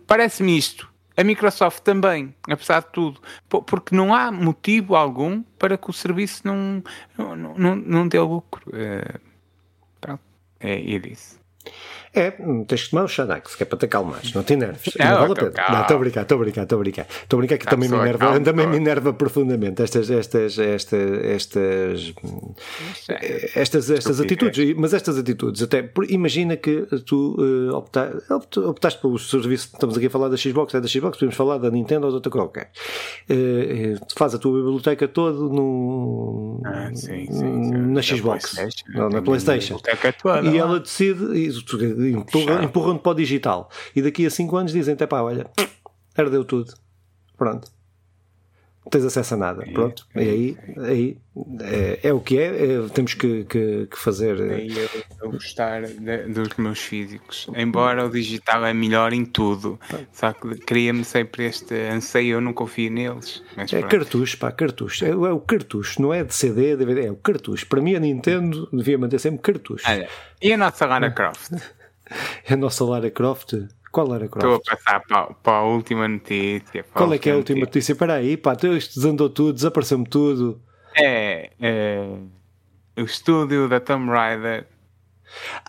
parece-me 0.06 0.58
isto. 0.58 0.90
A 1.14 1.22
Microsoft 1.22 1.82
também, 1.82 2.34
apesar 2.48 2.80
de 2.80 2.88
tudo, 2.88 3.20
porque 3.48 3.94
não 3.94 4.14
há 4.14 4.32
motivo 4.32 4.96
algum 4.96 5.42
para 5.58 5.76
que 5.76 5.90
o 5.90 5.92
serviço 5.92 6.40
não, 6.44 6.82
não, 7.16 7.36
não, 7.36 7.76
não 7.76 8.08
dê 8.08 8.18
lucro. 8.18 8.62
Uh, 8.68 9.20
pronto. 10.00 10.31
É, 10.62 10.78
e 10.80 10.98
disse. 10.98 11.38
É, 12.14 12.30
tens 12.66 12.84
que 12.84 12.90
tomar 12.90 13.04
o 13.04 13.08
Xanax, 13.08 13.54
que 13.56 13.62
é 13.62 13.66
para 13.66 13.78
te 13.78 13.86
acalmares, 13.86 14.34
não 14.34 14.42
te 14.42 14.52
enerves. 14.52 14.94
Não, 14.98 15.06
não 15.06 15.18
vale 15.28 15.32
a 15.32 15.50
pena. 15.50 15.66
Não, 15.70 15.80
estou 15.80 15.96
a 15.96 16.00
brincar, 16.00 16.22
estou 16.22 16.36
a 16.36 16.40
brincar, 16.40 16.62
estou 16.62 16.76
a 16.76 16.82
brincar. 16.82 17.06
Estou 17.22 17.36
a 17.36 17.40
brincar 17.40 17.58
que 17.58 17.66
também 17.66 17.88
me 17.88 17.96
enerva, 17.96 18.18
calma, 18.18 18.40
também 18.40 18.66
me 18.66 18.76
enerva 18.76 19.12
profundamente 19.14 19.82
estas, 19.82 20.10
estas, 20.10 20.58
estas, 20.58 21.10
estas, 21.24 22.14
estas, 23.54 23.90
estas 23.90 24.20
atitudes. 24.20 24.76
Mas 24.76 24.92
estas 24.92 25.18
atitudes, 25.18 25.62
até 25.62 25.90
imagina 26.08 26.56
que 26.56 26.82
tu 27.06 27.36
uh, 27.38 27.74
optaste, 27.74 28.60
optaste 28.60 29.00
pelo 29.00 29.18
serviço, 29.18 29.70
estamos 29.72 29.96
aqui 29.96 30.06
a 30.06 30.10
falar 30.10 30.28
da 30.28 30.36
Xbox, 30.36 30.74
é 30.74 30.80
da 30.80 30.88
Xbox, 30.88 31.16
podemos 31.16 31.34
falar 31.34 31.56
da 31.58 31.70
Nintendo 31.70 32.04
ou 32.04 32.10
de 32.10 32.16
outra 32.16 32.30
qualquer. 32.30 32.70
Uh, 33.30 33.98
faz 34.14 34.34
a 34.34 34.38
tua 34.38 34.58
biblioteca 34.58 35.08
toda 35.08 35.38
no, 35.38 36.60
ah, 36.66 36.90
sim, 36.94 37.26
sim, 37.26 37.32
sim. 37.32 37.70
na 37.72 38.02
Xbox, 38.02 38.54
não, 38.88 39.08
na 39.08 39.22
PlayStation. 39.22 39.80
E 40.44 40.58
ela 40.58 40.78
decide, 40.78 41.24
empurram, 42.08 42.62
empurram 42.62 42.98
para 42.98 43.12
o 43.12 43.14
digital. 43.14 43.70
E 43.94 44.02
daqui 44.02 44.26
a 44.26 44.30
5 44.30 44.56
anos 44.56 44.72
dizem: 44.72 44.94
até 44.94 45.06
pá, 45.06 45.22
olha, 45.22 45.50
ardeu 46.16 46.44
tudo. 46.44 46.74
Pronto. 47.36 47.70
Não 48.84 48.90
tens 48.90 49.04
acesso 49.04 49.34
a 49.34 49.36
nada. 49.36 49.62
É, 49.64 49.72
Pronto. 49.72 50.06
É, 50.12 50.24
e 50.24 50.28
aí, 50.28 50.56
aí 50.78 51.18
é, 51.60 52.00
é, 52.08 52.12
o 52.12 52.20
que 52.20 52.36
é, 52.36 52.46
é 52.46 52.88
temos 52.92 53.14
que, 53.14 53.44
que, 53.44 53.86
que 53.86 53.96
fazer. 53.96 54.40
É 54.40 54.66
eu, 54.66 54.88
eu 55.22 55.30
gostar 55.30 55.82
de, 55.82 56.24
dos 56.24 56.56
meus 56.56 56.80
físicos. 56.80 57.46
Embora 57.54 58.04
o 58.04 58.10
digital 58.10 58.66
é 58.66 58.74
melhor 58.74 59.12
em 59.12 59.24
tudo. 59.24 59.78
Só 60.12 60.32
que 60.32 60.56
cria-me 60.56 61.04
sempre 61.04 61.44
este 61.44 61.74
anseio, 61.74 62.34
eu 62.34 62.40
não 62.40 62.52
confio 62.52 62.90
neles. 62.90 63.42
é 63.56 63.64
pronto. 63.66 63.88
cartucho, 63.88 64.38
pá, 64.38 64.50
cartucho. 64.50 65.04
É, 65.04 65.10
é, 65.10 65.14
o 65.14 65.40
cartucho, 65.40 66.02
não 66.02 66.12
é 66.12 66.24
de 66.24 66.34
CD, 66.34 66.76
DVD, 66.76 67.06
é 67.06 67.10
o 67.12 67.16
cartucho. 67.16 67.66
Para 67.68 67.80
mim 67.80 67.94
a 67.94 68.00
Nintendo 68.00 68.68
devia 68.72 68.98
manter 68.98 69.20
sempre 69.20 69.40
cartucho. 69.40 69.84
Olha, 69.88 70.08
e 70.40 70.52
a 70.52 70.56
nossa 70.56 70.86
Lara 70.86 71.10
Croft? 71.12 71.52
a 72.48 72.56
nossa 72.56 72.84
Lara 72.84 73.10
Croft. 73.10 73.54
Qual 73.90 74.06
Lara 74.06 74.28
Croft? 74.28 74.46
Estou 74.46 74.72
a 74.72 74.76
passar 74.76 75.00
para, 75.00 75.34
para 75.34 75.58
a 75.58 75.62
última 75.62 76.08
notícia. 76.08 76.84
Qual 76.94 77.12
é 77.12 77.18
que 77.18 77.28
é 77.28 77.32
a 77.32 77.36
última 77.36 77.60
notícia? 77.60 77.92
Espera 77.92 78.14
aí, 78.14 78.36
pá, 78.36 78.54
isto 78.54 78.94
desandou 78.94 79.28
tudo, 79.28 79.54
desapareceu-me 79.54 80.06
tudo. 80.06 80.60
É, 80.96 81.50
é, 81.60 82.06
o 82.96 83.04
estúdio 83.04 83.68
da 83.68 83.80
Tomb 83.80 84.10
Raider. 84.10 84.66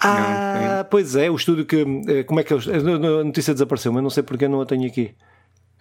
Ah, 0.01 0.85
pois 0.89 1.15
é, 1.15 1.29
o 1.29 1.35
estúdio 1.35 1.65
que. 1.65 1.85
Eh, 2.07 2.23
como 2.23 2.39
é 2.39 2.43
que 2.43 2.53
é? 2.53 2.57
A 2.57 3.23
notícia 3.23 3.53
desapareceu, 3.53 3.93
mas 3.93 4.03
não 4.03 4.09
sei 4.09 4.23
porque 4.23 4.45
eu 4.45 4.49
não 4.49 4.61
a 4.61 4.65
tenho 4.65 4.85
aqui. 4.87 5.15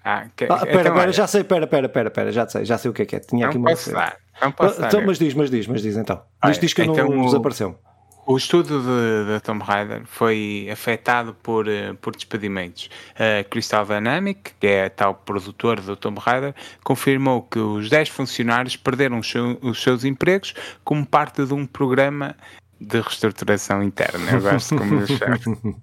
Ah, 0.05 0.27
que, 0.35 0.45
ah, 0.45 0.59
pera, 0.59 0.81
então, 0.81 0.95
pera, 0.95 1.13
já 1.13 1.27
sei, 1.27 1.45
pera, 1.45 1.67
pera, 1.67 1.89
pera, 1.89 2.11
pera, 2.11 2.33
já 2.33 2.49
sei, 2.49 2.65
já 2.65 2.77
sei 2.77 2.91
o 2.91 2.95
que 2.95 3.03
é 3.03 3.07
que 3.07 3.17
é. 3.17 3.21
Tinha 3.21 3.47
não 3.47 3.51
aqui 3.51 3.59
posso 3.61 3.91
uma... 3.91 4.01
dar, 4.01 4.17
não 4.41 4.53
posso 4.53 4.85
então, 4.85 5.01
dar. 5.01 5.07
Mas 5.07 5.19
diz, 5.19 5.35
mas 5.35 5.51
diz, 5.51 5.67
mas 5.67 5.83
diz 5.83 5.97
então. 5.97 6.23
Diz, 6.45 6.59
diz 6.59 6.75
que 6.75 6.83
então, 6.83 7.09
não 7.09 7.25
desapareceu. 7.25 7.79
O 8.25 8.37
estudo 8.37 8.81
de 9.27 9.41
Tomb 9.41 9.65
Raider 9.65 10.03
foi 10.07 10.69
afetado 10.71 11.35
por, 11.43 11.67
eh, 11.67 11.93
por 12.01 12.15
despedimentos. 12.15 12.89
A 13.17 13.43
Crystal 13.43 13.85
Dynamic, 13.85 14.53
que 14.61 14.67
é 14.67 14.85
a 14.85 14.91
tal 14.91 15.15
produtora 15.15 15.83
do 15.83 15.97
Tomb 15.97 16.21
Raider, 16.21 16.55
confirmou 16.85 17.43
que 17.43 17.59
os 17.59 17.91
10 17.91 18.11
funcionários 18.11 18.77
perderam 18.77 19.19
os 19.19 19.83
seus 19.83 20.05
empregos 20.05 20.55
como 20.85 21.05
parte 21.05 21.45
de 21.45 21.53
um 21.53 21.67
programa 21.67 22.37
de 22.81 23.01
reestruturação 23.01 23.83
interna. 23.83 24.31
Eu 24.31 24.41
gosto 24.41 24.77
como 24.77 25.01
eu 25.03 25.07
chamo. 25.07 25.83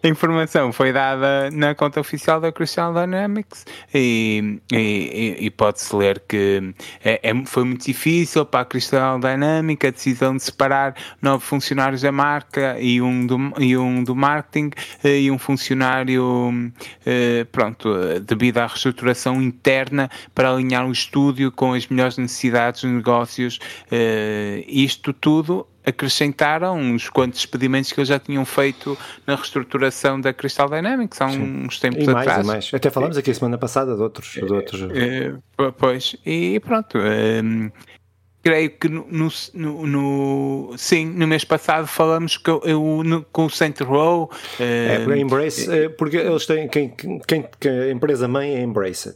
A 0.00 0.06
informação 0.06 0.72
foi 0.72 0.92
dada 0.92 1.50
na 1.50 1.74
conta 1.74 1.98
oficial 1.98 2.40
da 2.40 2.52
Crystal 2.52 2.94
Dynamics 2.94 3.66
e, 3.92 4.60
e, 4.72 5.36
e 5.40 5.50
pode-se 5.50 5.94
ler 5.94 6.22
que 6.28 6.72
é, 7.04 7.30
é, 7.30 7.44
foi 7.44 7.64
muito 7.64 7.84
difícil 7.84 8.46
para 8.46 8.60
a 8.60 8.64
Crystal 8.64 9.18
Dynamics 9.18 9.88
a 9.88 9.90
decisão 9.90 10.36
de 10.36 10.42
separar 10.44 10.94
nove 11.20 11.44
funcionários 11.44 12.02
da 12.02 12.12
marca 12.12 12.78
e 12.78 13.02
um 13.02 13.26
do, 13.26 13.38
e 13.58 13.76
um 13.76 14.04
do 14.04 14.14
marketing 14.14 14.70
eh, 15.02 15.22
e 15.22 15.30
um 15.32 15.38
funcionário, 15.38 16.72
eh, 17.04 17.44
pronto, 17.50 17.92
devido 18.20 18.58
à 18.58 18.66
reestruturação 18.68 19.42
interna 19.42 20.08
para 20.32 20.52
alinhar 20.52 20.86
o 20.86 20.92
estúdio 20.92 21.50
com 21.50 21.72
as 21.72 21.88
melhores 21.88 22.16
necessidades 22.16 22.82
dos 22.82 22.92
negócios. 22.92 23.58
Eh, 23.90 24.64
isto 24.68 25.12
tudo 25.12 25.66
acrescentaram 25.84 26.76
uns 26.78 27.08
quantos 27.08 27.38
expedimentos 27.38 27.92
que 27.92 28.00
eles 28.00 28.08
já 28.08 28.18
tinham 28.18 28.44
feito 28.44 28.96
na 29.26 29.34
reestruturação 29.34 30.20
da 30.20 30.32
Crystal 30.32 30.68
Dynamics 30.68 31.20
há 31.20 31.26
uns 31.26 31.78
tempos 31.80 32.04
e 32.04 32.06
mais, 32.06 32.28
atrás. 32.28 32.44
E 32.44 32.46
mais. 32.46 32.70
Até 32.74 32.90
falámos 32.90 33.16
aqui 33.16 33.30
a 33.30 33.34
semana 33.34 33.58
passada 33.58 33.94
de 33.94 34.02
outros. 34.02 34.32
De 34.32 34.52
outros... 34.52 34.82
É, 34.94 35.34
pois, 35.78 36.16
e 36.26 36.60
pronto. 36.60 36.98
Creio 38.48 38.70
que 38.70 38.88
no, 38.88 39.06
no, 39.52 39.86
no, 39.86 40.74
sim, 40.78 41.04
no 41.04 41.26
mês 41.26 41.44
passado 41.44 41.86
falamos 41.86 42.38
que 42.38 42.48
eu, 42.48 43.02
no, 43.04 43.22
com 43.24 43.44
o 43.44 43.50
Saint 43.50 43.78
Row. 43.82 44.30
É, 44.58 45.04
a 45.06 45.18
Embrace, 45.18 45.70
é, 45.70 45.90
porque 45.90 46.16
eles 46.16 46.46
têm 46.46 46.66
quem, 46.66 46.88
quem, 47.26 47.44
a 47.70 47.90
empresa 47.90 48.26
mãe 48.26 48.54
é 48.54 48.62
Embrace. 48.62 49.14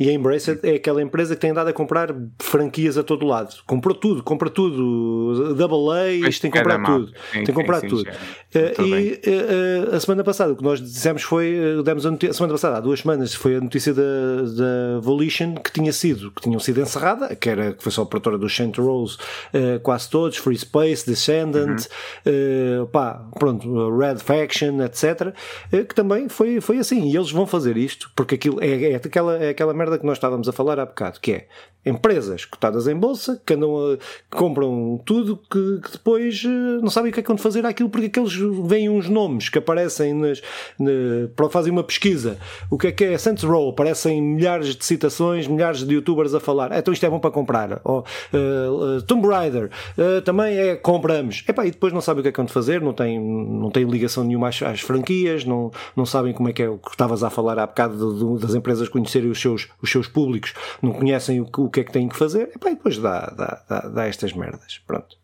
E 0.00 0.08
a 0.08 0.12
Embracer 0.14 0.58
é 0.62 0.76
aquela 0.76 1.02
empresa 1.02 1.34
que 1.34 1.42
tem 1.42 1.50
andado 1.50 1.68
a 1.68 1.74
comprar 1.74 2.14
franquias 2.38 2.96
a 2.96 3.02
todo 3.02 3.26
lado. 3.26 3.54
Comprou 3.66 3.94
tudo, 3.94 4.22
compra 4.22 4.48
tudo. 4.48 5.54
Double 5.54 5.94
A, 5.94 6.30
tem 6.40 6.50
que 6.50 6.58
comprar 6.58 6.82
tudo. 6.82 7.12
Tem 7.32 7.44
que 7.44 7.52
comprar 7.52 7.80
sim, 7.80 7.88
tudo. 7.88 8.08
Uh, 8.08 8.86
e 8.86 9.20
uh, 9.26 9.94
a 9.94 10.00
semana 10.00 10.24
passada 10.24 10.54
o 10.54 10.56
que 10.56 10.62
nós 10.62 10.80
dissemos 10.80 11.22
foi, 11.22 11.82
demos 11.84 12.06
a 12.06 12.10
notícia, 12.10 12.32
semana 12.32 12.54
passada, 12.54 12.78
há 12.78 12.80
duas 12.80 13.00
semanas, 13.00 13.34
foi 13.34 13.56
a 13.56 13.60
notícia 13.60 13.92
da, 13.92 14.02
da 14.02 15.00
Volition 15.00 15.54
que 15.56 15.70
tinha 15.70 15.92
sido, 15.92 16.30
que 16.30 16.40
tinham 16.40 16.58
sido 16.58 16.80
encerrada, 16.80 17.36
que 17.36 17.50
era 17.50 17.74
que 17.74 17.82
foi 17.82 17.92
só 17.92 18.02
a 18.02 18.06
produtora 18.06 18.38
dos 18.38 18.54
Rose, 18.78 19.16
uh, 19.54 19.80
quase 19.80 20.08
todos, 20.10 20.36
Free 20.36 20.58
Space, 20.58 21.06
Descendant, 21.06 21.86
uhum. 22.26 22.86
pá, 22.86 23.24
pronto, 23.38 23.96
Red 23.96 24.18
Faction, 24.18 24.82
etc. 24.82 25.34
que 25.70 25.94
também 25.94 26.28
foi, 26.28 26.60
foi 26.60 26.78
assim. 26.78 27.10
E 27.10 27.16
eles 27.16 27.30
vão 27.30 27.46
fazer 27.46 27.76
isto, 27.76 28.10
porque 28.14 28.34
aquilo 28.34 28.62
é, 28.62 28.92
é 28.92 28.96
aquela, 28.96 29.36
é 29.36 29.50
aquela 29.50 29.74
merda 29.74 29.98
que 29.98 30.06
nós 30.06 30.16
estávamos 30.16 30.48
a 30.48 30.52
falar 30.52 30.78
há 30.78 30.86
bocado, 30.86 31.20
que 31.20 31.32
é 31.32 31.46
empresas 31.84 32.44
cotadas 32.44 32.86
em 32.86 32.94
bolsa 32.94 33.40
que 33.44 33.54
andam 33.54 33.92
a, 33.92 33.96
que 33.96 34.36
compram 34.36 35.00
tudo 35.04 35.36
que, 35.50 35.80
que, 35.80 35.92
depois 35.92 36.42
eh, 36.44 36.48
não 36.82 36.90
sabem 36.90 37.10
o 37.10 37.14
que 37.14 37.20
é 37.20 37.22
que 37.22 37.28
vão 37.28 37.38
fazer 37.38 37.64
aquilo 37.64 37.88
porque 37.88 38.06
aqueles 38.06 38.34
vêm 38.34 38.90
uns 38.90 39.08
nomes 39.08 39.48
que 39.48 39.58
aparecem 39.58 40.12
nas, 40.12 40.42
na, 40.78 41.48
fazem 41.50 41.72
uma 41.72 41.82
pesquisa 41.82 42.38
o 42.70 42.76
que 42.76 42.88
é 42.88 42.92
que 42.92 43.04
é 43.04 43.16
Saints 43.16 43.42
Row 43.42 43.70
aparecem 43.70 44.20
milhares 44.20 44.76
de 44.76 44.84
citações 44.84 45.46
milhares 45.46 45.82
de 45.82 45.94
youtubers 45.94 46.34
a 46.34 46.40
falar 46.40 46.70
então 46.72 46.92
isto 46.92 47.06
é 47.06 47.08
bom 47.08 47.18
para 47.18 47.30
comprar 47.30 47.80
ou, 47.82 48.04
uh, 48.50 49.02
Tomb 49.02 49.26
Raider, 49.26 49.70
uh, 49.96 50.20
também 50.22 50.56
é 50.56 50.76
compramos. 50.76 51.44
Epá, 51.48 51.66
e 51.66 51.70
depois 51.70 51.92
não 51.92 52.00
sabem 52.00 52.20
o 52.20 52.22
que 52.22 52.28
é 52.28 52.32
que 52.32 52.36
vão 52.38 52.48
fazer, 52.48 52.80
não 52.80 52.92
tem, 52.92 53.18
não 53.18 53.70
tem 53.70 53.84
ligação 53.84 54.24
nenhuma 54.24 54.48
às, 54.48 54.62
às, 54.62 54.80
franquias, 54.80 55.44
não, 55.44 55.70
não 55.96 56.04
sabem 56.06 56.32
como 56.32 56.48
é 56.48 56.52
que 56.52 56.62
é 56.62 56.68
o 56.68 56.78
que 56.78 56.90
estavas 56.90 57.22
a 57.22 57.30
falar 57.30 57.58
há 57.58 57.66
bocado 57.66 58.14
de, 58.14 58.18
de, 58.18 58.46
das 58.46 58.54
empresas 58.54 58.88
conhecerem 58.88 59.30
os 59.30 59.40
seus, 59.40 59.68
os 59.82 59.90
seus 59.90 60.06
públicos, 60.06 60.54
não 60.82 60.92
conhecem 60.92 61.40
o, 61.40 61.48
o 61.58 61.70
que 61.70 61.80
é 61.80 61.84
que 61.84 61.92
têm 61.92 62.08
que 62.08 62.16
fazer, 62.16 62.50
Epá, 62.54 62.70
e 62.70 62.74
depois 62.74 62.98
dá, 62.98 63.26
dá, 63.36 63.62
dá, 63.68 63.80
dá 63.88 64.06
estas 64.06 64.32
merdas. 64.32 64.80
Pronto. 64.86 65.20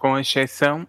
Com 0.00 0.18
exceção, 0.18 0.86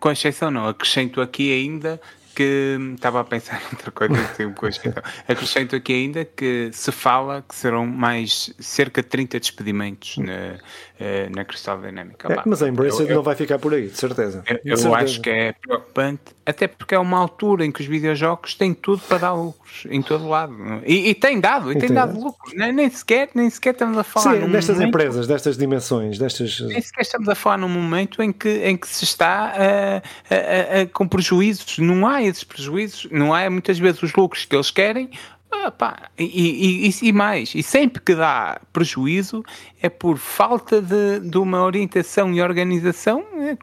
com 0.00 0.10
exceção 0.10 0.50
não, 0.50 0.66
acrescento 0.66 1.20
aqui 1.20 1.52
ainda 1.52 2.00
que 2.38 2.78
estava 2.94 3.18
a 3.18 3.24
pensar 3.24 3.60
outra 3.72 3.90
coisa 3.90 4.14
um 4.14 4.52
então, 4.86 5.02
acrescento 5.26 5.74
aqui 5.74 5.92
ainda 5.92 6.24
que 6.24 6.70
se 6.72 6.92
fala 6.92 7.44
que 7.46 7.52
serão 7.52 7.84
mais 7.84 8.54
cerca 8.60 9.02
de 9.02 9.08
30 9.08 9.40
despedimentos 9.40 10.18
na, 10.18 10.54
eh, 11.00 11.28
na 11.34 11.44
Crystal 11.44 11.80
Dynamics. 11.80 12.30
É, 12.30 12.42
mas 12.46 12.62
a 12.62 12.68
Embracer 12.68 13.12
não 13.12 13.22
vai 13.22 13.34
ficar 13.34 13.58
por 13.58 13.74
aí, 13.74 13.88
de 13.88 13.96
certeza. 13.96 14.44
Eu, 14.46 14.60
eu 14.64 14.76
certeza. 14.76 14.96
acho 14.96 15.20
que 15.20 15.30
é 15.30 15.52
preocupante, 15.52 16.22
até 16.46 16.66
porque 16.66 16.94
é 16.94 16.98
uma 16.98 17.18
altura 17.18 17.64
em 17.64 17.70
que 17.72 17.80
os 17.80 17.86
videojogos 17.86 18.54
têm 18.54 18.72
tudo 18.72 19.02
para 19.02 19.18
dar 19.18 19.32
lucros 19.32 19.86
em 19.90 20.00
todo 20.00 20.28
lado. 20.28 20.56
E, 20.86 21.10
e 21.10 21.14
tem 21.14 21.40
dado, 21.40 21.72
e, 21.72 21.78
tem, 21.78 21.90
dado 21.90 22.18
lucros. 22.18 22.54
Nem, 22.54 22.72
nem, 22.72 22.88
sequer, 22.88 23.30
nem 23.34 23.50
sequer 23.50 23.74
estamos 23.74 23.98
a 23.98 24.02
falar. 24.02 24.36
Sim, 24.36 24.48
destas 24.48 24.76
momento, 24.76 24.88
empresas, 24.88 25.26
destas 25.26 25.58
dimensões, 25.58 26.18
destas. 26.18 26.60
Nem 26.60 26.80
sequer 26.80 27.02
estamos 27.02 27.28
a 27.28 27.34
falar 27.34 27.58
num 27.58 27.68
momento 27.68 28.22
em 28.22 28.32
que, 28.32 28.48
em 28.48 28.76
que 28.76 28.88
se 28.88 29.04
está 29.04 29.52
uh, 29.54 29.98
uh, 29.98 30.84
uh, 30.84 30.88
com 30.92 31.06
prejuízos. 31.06 31.78
Não 31.78 32.06
há 32.06 32.22
esses 32.28 32.44
prejuízos, 32.44 33.08
não 33.10 33.34
há 33.34 33.48
muitas 33.50 33.78
vezes 33.78 34.02
os 34.02 34.14
lucros 34.14 34.44
que 34.44 34.54
eles 34.54 34.70
querem. 34.70 35.10
Ah, 35.50 35.70
pá, 35.70 36.10
e, 36.18 36.88
e, 36.88 37.08
e, 37.08 37.12
mais, 37.12 37.54
e 37.54 37.62
sempre 37.62 38.02
que 38.02 38.14
dá 38.14 38.60
prejuízo 38.70 39.42
é 39.80 39.88
por 39.88 40.18
falta 40.18 40.82
de, 40.82 41.20
de 41.20 41.38
uma 41.38 41.64
orientação 41.64 42.34
e 42.34 42.42
organização 42.42 43.24
eh, 43.38 43.56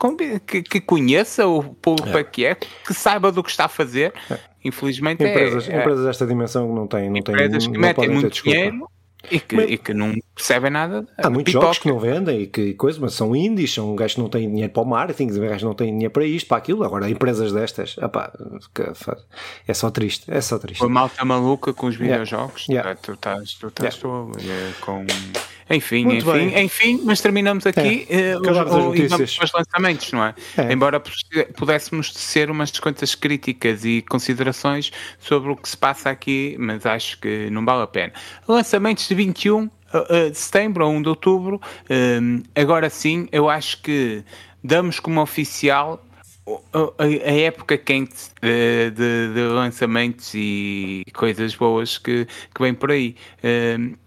que, 0.47 0.63
que 0.63 0.81
conheça 0.81 1.45
o 1.45 1.63
público 1.63 2.17
é. 2.17 2.23
que 2.23 2.43
é, 2.43 2.55
que 2.55 2.91
saiba 2.91 3.31
do 3.31 3.43
que 3.43 3.51
está 3.51 3.65
a 3.65 3.69
fazer. 3.69 4.13
É. 4.31 4.39
Infelizmente, 4.63 5.23
empresas, 5.23 5.69
é, 5.69 5.79
empresas 5.79 6.05
desta 6.05 6.25
dimensão 6.25 6.73
não 6.73 6.87
têm, 6.87 7.07
não 7.07 7.17
empresas 7.17 7.65
têm, 7.65 7.73
que 7.73 7.79
metem 7.79 8.09
muito 8.09 8.43
dinheiro 8.43 8.89
e 9.31 9.39
que, 9.39 9.55
mas, 9.55 9.71
e 9.71 9.77
que 9.77 9.93
não 9.93 10.13
percebem 10.33 10.71
nada. 10.71 11.07
Há 11.17 11.29
muitos 11.29 11.51
pipoca. 11.51 11.65
jogos 11.65 11.79
que 11.79 11.87
não 11.87 11.99
vendem 11.99 12.41
e 12.41 12.47
que 12.47 12.73
coisa, 12.73 12.99
mas 12.99 13.13
são 13.13 13.35
indies, 13.35 13.73
são 13.73 13.95
gajos 13.95 14.15
que 14.15 14.21
não 14.21 14.29
têm 14.29 14.49
dinheiro 14.49 14.71
para 14.71 14.83
o 14.83 14.85
marketing, 14.85 15.27
gajos 15.27 15.57
que 15.59 15.65
não 15.65 15.73
têm 15.73 15.91
dinheiro 15.91 16.11
para 16.11 16.25
isto, 16.25 16.47
para 16.47 16.57
aquilo. 16.57 16.83
Agora, 16.83 17.09
empresas 17.09 17.51
destas, 17.51 17.97
opá, 17.97 18.31
é 19.67 19.73
só 19.73 19.89
triste, 19.89 20.25
é 20.27 20.41
só 20.41 20.57
triste. 20.57 20.83
A 20.83 20.89
malta 20.89 21.23
maluca 21.25 21.73
com 21.73 21.87
os 21.87 21.95
videojogos, 21.95 22.67
yeah. 22.67 22.89
Yeah. 22.89 23.01
tu 23.01 23.13
estás, 23.13 23.53
tu 23.53 23.67
estás 23.67 23.99
yeah. 24.01 24.75
com 24.81 25.05
enfim, 25.69 26.05
Muito 26.05 26.29
enfim, 26.29 26.49
bem. 26.49 26.65
enfim, 26.65 27.01
mas 27.03 27.19
terminamos 27.21 27.65
aqui 27.65 28.05
é, 28.07 28.37
uh, 28.37 28.39
os, 28.39 28.99
e 28.99 29.07
vamos 29.07 29.35
para 29.35 29.45
os 29.45 29.51
lançamentos, 29.51 30.11
não 30.11 30.23
é? 30.23 30.35
é? 30.57 30.71
Embora 30.71 31.01
pudéssemos 31.57 32.13
ser 32.13 32.51
umas 32.51 32.71
quantas 32.79 33.15
críticas 33.15 33.83
e 33.83 34.03
considerações 34.03 34.91
sobre 35.19 35.51
o 35.51 35.55
que 35.55 35.67
se 35.67 35.75
passa 35.75 36.11
aqui, 36.11 36.55
mas 36.59 36.85
acho 36.85 37.19
que 37.19 37.49
não 37.49 37.65
vale 37.65 37.81
a 37.81 37.87
pena. 37.87 38.13
Lançamentos 38.47 39.07
de 39.07 39.14
21 39.15 39.69
eh, 39.93 40.05
eh, 40.09 40.29
de 40.29 40.37
setembro 40.37 40.85
a 40.85 40.89
1 40.89 41.01
de 41.01 41.09
outubro, 41.09 41.61
agora 42.53 42.89
sim, 42.89 43.27
eu 43.31 43.49
acho 43.49 43.81
que 43.81 44.23
damos 44.63 44.99
como 44.99 45.21
oficial 45.21 46.03
a, 46.99 47.31
época 47.31 47.75
quente 47.75 48.29
de, 48.39 48.91
de, 48.91 49.33
de, 49.33 49.41
lançamentos 49.41 50.31
e 50.35 51.03
coisas 51.13 51.55
boas 51.55 51.97
que, 51.97 52.27
que 52.53 52.61
vem 52.61 52.73
por 52.73 52.91
aí. 52.91 53.15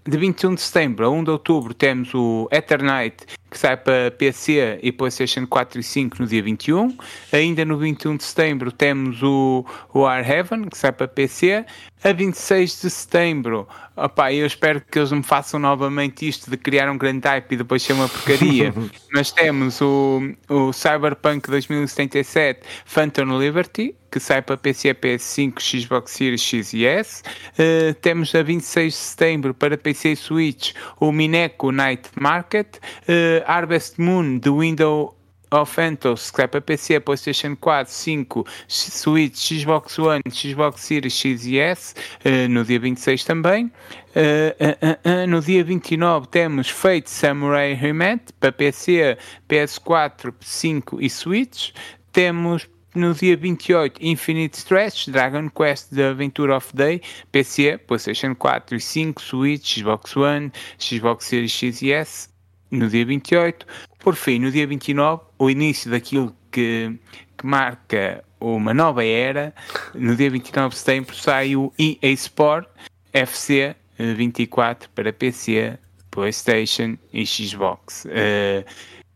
De 0.07 0.17
21 0.17 0.55
de 0.55 0.61
setembro 0.61 1.07
a 1.07 1.11
1 1.11 1.25
de 1.25 1.31
outubro 1.31 1.75
temos 1.75 2.15
o 2.15 2.49
Eternite 2.53 3.27
que 3.51 3.59
sai 3.59 3.77
para 3.77 4.11
PC 4.11 4.79
e 4.83 4.93
PlayStation 4.93 5.47
4 5.47 5.81
e 5.81 5.83
5 5.83 6.17
no 6.21 6.27
dia 6.27 6.43
21. 6.43 6.97
Ainda 7.33 7.65
no 7.65 7.79
21 7.79 8.17
de 8.17 8.25
setembro 8.25 8.71
temos 8.71 9.23
o, 9.23 9.65
o 9.93 10.01
War 10.01 10.29
Heaven, 10.29 10.65
que 10.65 10.77
sai 10.77 10.93
para 10.93 11.09
PC. 11.09 11.65
A 12.05 12.13
26 12.13 12.83
de 12.83 12.91
setembro, 12.91 13.67
opa, 13.97 14.33
eu 14.33 14.47
espero 14.47 14.81
que 14.81 14.99
eles 14.99 15.11
me 15.11 15.23
façam 15.23 15.59
novamente 15.59 16.29
isto 16.29 16.49
de 16.49 16.57
criar 16.57 16.89
um 16.89 16.97
grande 16.97 17.27
hype 17.27 17.53
e 17.53 17.57
depois 17.57 17.83
ser 17.83 17.95
uma 17.95 18.09
porcaria. 18.09 18.73
Mas 19.13 19.33
temos 19.33 19.81
o, 19.81 20.21
o 20.49 20.73
Cyberpunk 20.73 21.51
2077 21.51 22.61
Phantom 22.85 23.39
Liberty, 23.39 23.97
que 24.11 24.21
sai 24.21 24.43
para 24.43 24.57
PC, 24.57 24.95
PS5, 24.95 25.61
Xbox 25.61 26.13
Series 26.13 26.43
X 26.43 26.73
e 26.73 26.87
S. 26.87 27.23
Uh, 27.59 27.95
temos 28.01 28.35
a 28.35 28.43
26 28.43 28.93
de 28.93 28.99
setembro 28.99 29.55
para 29.55 29.77
PC 29.77 30.13
e 30.13 30.17
Switch 30.17 30.75
o 31.01 31.13
Mineco 31.13 31.71
Night 31.71 32.11
Market, 32.19 32.77
uh, 32.77 33.45
Harvest 33.47 34.01
Moon 34.01 34.39
do 34.39 34.59
Windows 34.59 35.19
of 35.51 35.81
Antos, 35.81 36.31
que 36.31 36.37
sai 36.37 36.49
para 36.49 36.61
PC, 36.61 37.01
PlayStation 37.01 37.57
4, 37.57 37.93
5, 37.93 38.47
Switch, 38.69 39.53
Xbox 39.55 39.99
One, 39.99 40.21
Xbox 40.31 40.83
Series 40.83 41.15
X 41.15 41.47
e 41.47 41.59
S, 41.59 41.95
uh, 42.25 42.49
no 42.49 42.65
dia 42.65 42.79
26 42.79 43.25
também. 43.25 43.71
Uh, 44.15 45.25
uh, 45.25 45.27
no 45.27 45.41
dia 45.41 45.63
29 45.63 46.27
temos 46.29 46.69
Fate 46.69 47.09
Samurai 47.09 47.73
Remake 47.75 48.33
para 48.41 48.53
PC, 48.53 49.17
PS4, 49.49 50.35
5 50.41 51.01
e 51.01 51.09
Switch. 51.09 51.73
Temos 52.13 52.69
no 52.95 53.15
dia 53.15 53.37
28, 53.37 53.99
Infinite 54.01 54.59
Stretch, 54.59 55.09
Dragon 55.09 55.49
Quest 55.51 55.95
The 55.95 56.11
Adventure 56.11 56.53
of 56.53 56.75
Day, 56.75 57.01
PC, 57.31 57.79
PlayStation 57.79 58.35
4 58.35 58.77
e 58.77 58.81
5, 58.81 59.21
Switch, 59.21 59.79
Xbox 59.79 60.17
One, 60.17 60.53
Xbox 60.79 61.27
Series 61.27 61.53
X 61.53 61.83
e 61.83 61.93
S, 61.93 62.29
no 62.71 62.89
dia 62.89 63.05
28. 63.05 63.67
Por 63.99 64.15
fim, 64.15 64.39
no 64.39 64.51
dia 64.51 64.67
29, 64.67 65.23
o 65.39 65.51
início 65.51 65.91
daquilo 65.91 66.35
que, 66.51 66.99
que 67.37 67.47
marca 67.47 68.25
uma 68.41 68.73
nova 68.73 69.05
era, 69.05 69.55
no 69.95 70.15
dia 70.17 70.31
29 70.31 70.71
de 70.71 70.79
setembro 70.79 71.15
sai 71.15 71.57
o 71.57 71.73
EA 71.79 72.11
Sport 72.13 72.69
FC 73.13 73.75
24 73.99 74.89
para 74.91 75.13
PC, 75.13 75.79
PlayStation 76.11 76.97
e 77.13 77.27
Xbox. 77.27 78.05
Uh, 78.05 78.65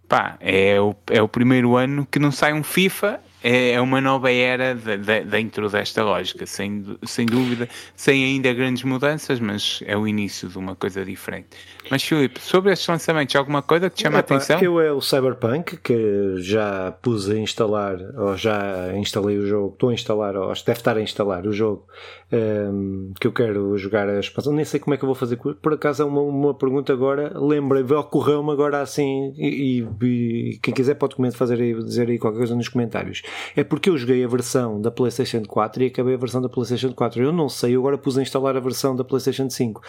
pá, 0.09 0.37
é 0.41 0.81
o, 0.81 0.95
é 1.09 1.23
o 1.23 1.29
primeiro 1.29 1.77
ano 1.77 2.07
que 2.11 2.19
não 2.19 2.33
sai 2.33 2.53
um 2.53 2.63
FIFA 2.63 3.21
é, 3.43 3.73
é 3.73 3.81
uma 3.81 4.01
nova 4.01 4.31
era 4.31 4.75
de, 4.75 4.97
de, 4.97 5.21
dentro 5.25 5.69
desta 5.69 6.03
lógica, 6.03 6.47
sem, 6.47 6.85
sem 7.05 7.27
dúvida, 7.27 7.69
sem 7.97 8.25
ainda 8.25 8.53
grandes 8.53 8.85
mudanças, 8.85 9.41
mas 9.41 9.83
é 9.87 9.97
o 9.97 10.07
início 10.07 10.49
de 10.49 10.59
uma 10.59 10.75
coisa 10.75 11.05
diferente. 11.05 11.49
Mas 11.91 12.03
Filipe, 12.03 12.41
sobre 12.41 12.73
estes 12.73 12.87
lançamentos, 12.89 13.35
alguma 13.35 13.63
coisa 13.63 13.91
que 13.91 13.97
te 13.97 14.03
chama 14.03 14.19
a 14.19 14.21
atenção? 14.21 14.61
Eu 14.61 14.81
é 14.81 14.93
o 14.93 15.01
Cyberpunk, 15.01 15.79
que 15.79 16.37
já 16.39 16.93
pus 17.03 17.29
a 17.29 17.37
instalar, 17.37 17.99
ou 18.17 18.37
já 18.37 18.97
instalei 18.97 19.37
o 19.39 19.47
jogo, 19.47 19.73
estou 19.73 19.91
a 19.91 19.95
instalar, 19.95 20.37
ou 20.37 20.53
deve 20.53 20.79
estar 20.79 20.97
a 20.97 21.03
instalar 21.03 21.47
o 21.47 21.53
jogo, 21.53 21.87
um, 22.33 22.37
ehm, 22.37 23.13
que 23.21 23.27
eu 23.27 23.33
quero 23.33 23.77
jogar 23.77 24.09
a 24.09 24.21
expansão, 24.21 24.53
nem 24.53 24.65
sei 24.65 24.79
como 24.79 24.95
é 24.95 24.97
que 24.97 25.05
eu 25.05 25.09
vou 25.09 25.15
fazer, 25.15 25.37
por 25.37 25.75
acaso 25.75 26.03
é 26.03 26.07
uma, 26.07 26.23
uma 26.23 26.55
pergunta 26.55 26.93
agora, 26.93 27.33
lembrei, 27.35 27.83
ocorreu-me 27.83 28.53
agora 28.53 28.81
assim, 28.81 29.35
e, 29.37 29.81
e, 29.81 30.07
e, 30.07 30.59
quem 30.63 30.73
quiser 30.73 30.95
pode 30.95 31.17
fazer 31.33 31.61
aí, 31.61 31.75
dizer 31.75 32.09
aí 32.09 32.19
qualquer 32.19 32.39
coisa 32.39 32.55
nos 32.55 32.69
comentários 32.69 33.23
é 33.57 33.65
porque 33.65 33.91
eu 33.91 33.97
joguei 33.97 34.25
a 34.25 34.29
versão 34.29 34.81
da 34.81 34.91
PlayStation 34.91 35.43
4 35.43 35.83
e 35.83 35.87
acabei 35.87 36.15
a 36.15 36.19
versão 36.19 36.41
da 36.41 36.49
PlayStation 36.49 36.93
4. 36.93 37.23
Eu 37.23 37.33
não 37.33 37.49
sei, 37.49 37.77
eu 37.77 37.81
agora 37.81 37.99
pus 37.99 38.19
a 38.19 38.23
instalar 38.23 38.57
a 38.57 38.61
versão 38.61 38.95
da 38.95 39.05
PlayStation 39.05 39.49
5 39.49 39.83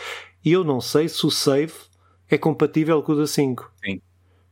e 0.44 0.52
eu 0.52 0.64
não 0.64 0.80
sei 0.82 1.08
se 1.10 1.26
o 1.26 1.32
save 1.32 1.74
é 2.30 2.38
compatível 2.38 3.02
com 3.02 3.14
o 3.14 3.16
da 3.16 3.28
5. 3.28 3.72
Sim. 3.84 4.02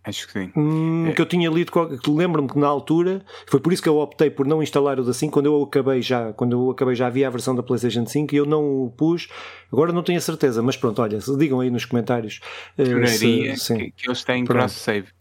Acho 0.04 0.26
que 0.26 0.34
sim. 0.34 0.52
Hum, 0.56 1.08
é. 1.08 1.14
Que 1.14 1.22
eu 1.22 1.26
tinha 1.28 1.48
lido, 1.50 1.72
lembro-me 2.08 2.50
que 2.50 2.58
na 2.58 2.68
altura, 2.68 3.24
foi 3.46 3.60
por 3.60 3.72
isso 3.72 3.84
que 3.84 3.90
eu 3.90 4.00
optei 4.00 4.32
por 4.32 4.48
não 4.48 4.64
instalar 4.64 5.00
o 5.00 5.04
da 5.04 5.14
5, 5.14 5.32
quando 5.32 5.46
eu 5.46 5.62
acabei 5.62 6.02
já, 6.02 6.34
quando 6.34 6.54
eu 6.54 6.72
acabei 6.72 6.96
já 6.96 7.06
havia 7.06 7.28
a 7.28 7.30
versão 7.30 7.56
da 7.56 7.62
PlayStation 7.62 8.06
5 8.06 8.34
e 8.34 8.38
eu 8.38 8.46
não 8.46 8.86
o 8.86 8.90
pus, 8.90 9.30
agora 9.72 9.94
não 9.94 10.02
tenho 10.02 10.18
a 10.18 10.22
certeza, 10.22 10.60
mas 10.64 10.76
pronto, 10.76 11.00
olha, 11.04 11.20
digam 11.38 11.60
aí 11.60 11.70
nos 11.70 11.86
comentários. 11.86 12.40
Uh, 12.80 13.08
se, 13.08 13.76
que, 13.76 13.92
que 13.92 14.08
eles 14.08 14.24
têm 14.24 14.44
cross-save. 14.44 15.04
Pronto, 15.04 15.16
mas, 15.18 15.21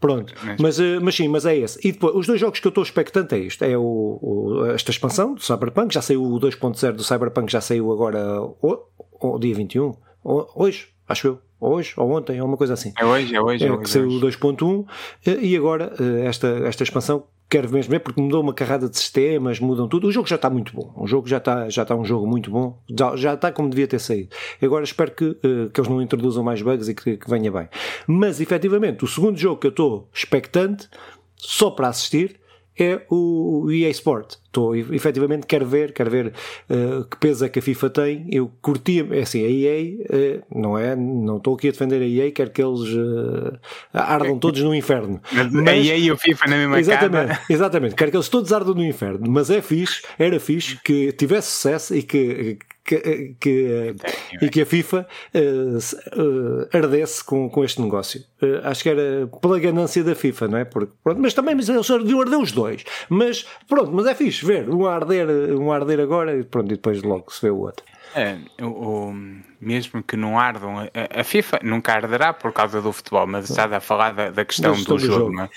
pronto. 0.00 0.34
Mas, 0.42 0.60
mas, 0.60 0.78
uh, 0.78 1.00
mas, 1.00 1.14
sim, 1.14 1.28
mas 1.28 1.46
é 1.46 1.56
esse. 1.56 1.78
E 1.86 1.92
depois, 1.92 2.14
os 2.14 2.26
dois 2.26 2.40
jogos 2.40 2.60
que 2.60 2.66
eu 2.66 2.70
estou 2.70 2.82
expectante 2.82 3.34
é 3.34 3.38
isto: 3.38 3.64
é 3.64 3.76
o, 3.76 4.18
o, 4.20 4.66
esta 4.66 4.90
expansão 4.90 5.34
do 5.34 5.42
Cyberpunk, 5.42 5.92
já 5.92 6.02
saiu 6.02 6.22
o 6.22 6.40
2.0 6.40 6.92
do 6.92 7.04
Cyberpunk, 7.04 7.50
já 7.50 7.60
saiu 7.60 7.92
agora 7.92 8.40
o, 8.40 8.78
o 9.20 9.38
dia 9.38 9.54
21, 9.54 9.94
hoje, 10.24 10.88
acho 11.08 11.26
eu 11.28 11.38
hoje 11.60 11.92
ou 11.96 12.10
ontem, 12.10 12.40
ou 12.40 12.48
uma 12.48 12.56
coisa 12.56 12.74
assim. 12.74 12.92
É 12.98 13.04
hoje, 13.04 13.34
é 13.34 13.40
hoje. 13.40 13.64
É, 13.64 13.68
é 13.68 13.72
hoje, 13.72 13.82
que 13.82 13.90
saiu 13.90 14.08
o 14.08 14.20
2.1 14.20 14.86
eh, 15.26 15.38
e 15.42 15.56
agora 15.56 15.92
eh, 16.00 16.26
esta, 16.26 16.48
esta 16.64 16.82
expansão 16.82 17.24
quero 17.50 17.68
mesmo 17.68 17.90
ver 17.90 17.98
porque 17.98 18.20
mudou 18.20 18.40
uma 18.40 18.54
carrada 18.54 18.88
de 18.88 18.96
sistemas, 18.96 19.58
mudam 19.58 19.88
tudo. 19.88 20.06
O 20.06 20.12
jogo 20.12 20.28
já 20.28 20.36
está 20.36 20.48
muito 20.48 20.72
bom. 20.72 20.92
O 20.96 21.06
jogo 21.06 21.28
já 21.28 21.38
está, 21.38 21.68
já 21.68 21.82
está 21.82 21.96
um 21.96 22.04
jogo 22.04 22.24
muito 22.24 22.48
bom. 22.48 22.80
Já, 22.96 23.16
já 23.16 23.34
está 23.34 23.50
como 23.50 23.68
devia 23.68 23.88
ter 23.88 23.98
saído. 23.98 24.28
Agora 24.62 24.84
espero 24.84 25.10
que, 25.10 25.24
uh, 25.24 25.68
que 25.74 25.80
eles 25.80 25.90
não 25.90 26.00
introduzam 26.00 26.44
mais 26.44 26.62
bugs 26.62 26.88
e 26.88 26.94
que, 26.94 27.16
que 27.16 27.28
venha 27.28 27.50
bem. 27.50 27.68
Mas 28.06 28.40
efetivamente, 28.40 29.04
o 29.04 29.08
segundo 29.08 29.36
jogo 29.36 29.60
que 29.60 29.66
eu 29.66 29.70
estou 29.70 30.08
expectante, 30.14 30.88
só 31.36 31.70
para 31.70 31.88
assistir, 31.88 32.38
é 32.84 33.02
o 33.10 33.70
EA 33.70 33.90
Sport. 33.90 34.36
Estou, 34.46 34.74
efetivamente, 34.74 35.46
quero 35.46 35.64
ver, 35.64 35.92
quero 35.92 36.10
ver 36.10 36.32
uh, 36.68 37.04
que 37.04 37.16
peso 37.18 37.44
é 37.44 37.48
que 37.48 37.60
a 37.60 37.62
FIFA 37.62 37.90
tem. 37.90 38.26
Eu 38.32 38.50
curtia, 38.60 39.06
é 39.12 39.20
assim, 39.20 39.44
a 39.44 39.48
EA, 39.48 39.94
uh, 39.94 40.06
eh, 40.10 40.40
não 40.52 40.76
é? 40.76 40.96
Não 40.96 41.36
estou 41.36 41.54
aqui 41.54 41.68
a 41.68 41.70
defender 41.70 42.02
a 42.02 42.04
EA, 42.04 42.32
quero 42.32 42.50
que 42.50 42.60
eles 42.60 42.80
uh, 42.80 43.58
ardam 43.92 44.38
todos 44.38 44.60
no 44.62 44.74
inferno. 44.74 45.20
Mas, 45.32 45.54
a 45.54 45.76
EA 45.76 45.96
e 45.96 46.10
o 46.10 46.16
FIFA 46.16 46.48
na 46.48 46.56
mesma 46.56 46.80
exatamente. 46.80 47.40
Exatamente, 47.48 47.94
quero 47.94 48.10
que 48.10 48.16
eles 48.16 48.28
todos 48.28 48.52
ardam 48.52 48.74
no 48.74 48.84
inferno. 48.84 49.30
Mas 49.30 49.50
é 49.50 49.62
fixe, 49.62 50.02
era 50.18 50.40
fixe 50.40 50.80
que 50.82 51.12
tivesse 51.12 51.52
sucesso 51.52 51.94
e 51.94 52.02
que 52.02 52.58
que, 52.90 53.36
que, 53.38 53.94
e 54.42 54.48
que 54.48 54.62
a 54.62 54.66
FIFA 54.66 55.06
uh, 55.34 55.78
uh, 55.78 56.68
ardesse 56.72 57.22
com, 57.22 57.48
com 57.48 57.64
este 57.64 57.80
negócio. 57.80 58.24
Uh, 58.42 58.66
acho 58.66 58.82
que 58.82 58.88
era 58.88 59.28
pela 59.40 59.60
ganância 59.60 60.02
da 60.02 60.14
FIFA, 60.14 60.48
não 60.48 60.58
é? 60.58 60.64
Porque, 60.64 60.92
pronto, 61.04 61.20
mas 61.20 61.32
também 61.32 61.54
mas 61.54 61.68
eles 61.68 61.86
deviam 61.86 62.20
arder 62.20 62.38
os 62.38 62.50
dois. 62.50 62.84
Mas 63.08 63.46
pronto, 63.68 63.92
mas 63.92 64.06
é 64.06 64.14
fixe 64.14 64.44
ver 64.44 64.68
um 64.68 64.86
arder, 64.86 65.28
um 65.56 65.70
arder 65.70 66.00
agora 66.00 66.36
e 66.36 66.42
pronto, 66.42 66.66
e 66.66 66.76
depois 66.76 67.00
logo 67.02 67.32
se 67.32 67.42
vê 67.42 67.50
o 67.50 67.58
outro. 67.58 67.84
É, 68.14 68.38
o, 68.60 68.66
o, 68.66 69.14
mesmo 69.60 70.02
que 70.02 70.16
não 70.16 70.36
ardam, 70.36 70.80
a, 70.80 71.20
a, 71.20 71.22
FIFA 71.22 71.60
nunca 71.62 71.92
arderá 71.92 72.32
por 72.32 72.52
causa 72.52 72.82
do 72.82 72.92
futebol, 72.92 73.24
mas 73.24 73.48
estás 73.48 73.72
a 73.72 73.78
falar 73.78 74.12
da, 74.12 74.30
da 74.30 74.44
questão 74.44 74.72
do, 74.72 74.82
do, 74.82 74.98
jogo, 74.98 75.12
jogo. 75.12 75.32
não 75.32 75.48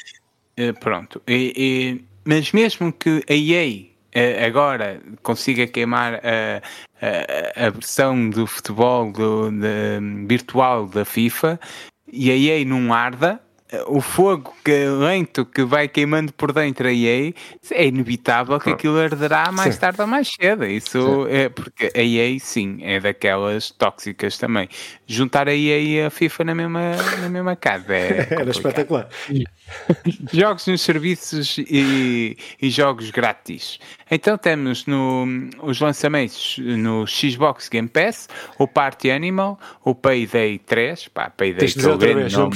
é? 0.56 0.72
pronto, 0.74 1.20
e, 1.28 1.52
e, 1.58 2.06
mas 2.24 2.52
mesmo 2.52 2.94
que 2.94 3.24
a 3.28 3.34
EA 3.34 3.93
agora 4.46 5.02
consiga 5.22 5.68
queimar 5.68 6.16
a, 6.16 6.62
a, 7.02 7.68
a 7.68 7.70
versão 7.70 8.30
do 8.30 8.46
futebol 8.46 9.12
do, 9.12 9.52
de, 9.52 10.26
virtual 10.28 10.88
da 10.88 11.04
FIFA 11.04 11.60
e 12.12 12.30
a 12.30 12.36
EA 12.36 12.66
não 12.66 12.94
arda, 12.94 13.42
o 13.88 14.02
fogo 14.02 14.54
que, 14.64 14.86
lento 14.86 15.46
que 15.46 15.64
vai 15.64 15.88
queimando 15.88 16.32
por 16.34 16.52
dentro 16.52 16.88
a 16.88 16.94
EA, 16.94 17.34
é 17.72 17.88
inevitável 17.88 18.60
que 18.60 18.70
aquilo 18.70 19.00
arderá 19.00 19.52
mais 19.52 19.76
sim. 19.76 19.82
tarde 19.82 20.02
ou 20.02 20.08
mais 20.08 20.32
cedo. 20.32 20.66
Isso 20.66 21.26
sim. 21.26 21.32
é 21.32 21.50
porque 21.50 21.92
a 21.96 22.02
EA, 22.02 22.38
sim, 22.40 22.80
é 22.82 23.00
daquelas 23.00 23.72
tóxicas 23.72 24.38
também. 24.38 24.70
Juntar 25.08 25.48
a 25.48 25.56
EA 25.56 25.80
e 25.80 26.02
a 26.02 26.10
FIFA 26.10 26.44
na 26.44 26.56
mesma, 26.56 26.96
na 27.22 27.30
mesma 27.30 27.56
casa 27.56 27.94
é. 27.94 28.28
Era 28.32 28.52
espetacular. 28.52 29.08
jogos 30.32 30.68
nos 30.68 30.82
serviços 30.82 31.58
e, 31.58 32.38
e, 32.62 32.70
jogos 32.70 33.10
grátis. 33.12 33.80
Então 34.10 34.38
temos 34.38 34.86
no, 34.86 35.26
os 35.62 35.80
lançamentos 35.80 36.58
no 36.60 37.08
Xbox 37.08 37.70
Game 37.70 37.88
Pass, 37.88 38.28
o 38.58 38.68
Party 38.68 39.10
Animal, 39.10 39.60
o 39.84 39.96
Payday 39.96 40.60
3, 40.60 41.08
pá, 41.08 41.30
Payday 41.30 41.72
que 41.72 41.86
é 41.86 41.90
o 41.90 41.98
grande 41.98 42.36
nome, 42.36 42.56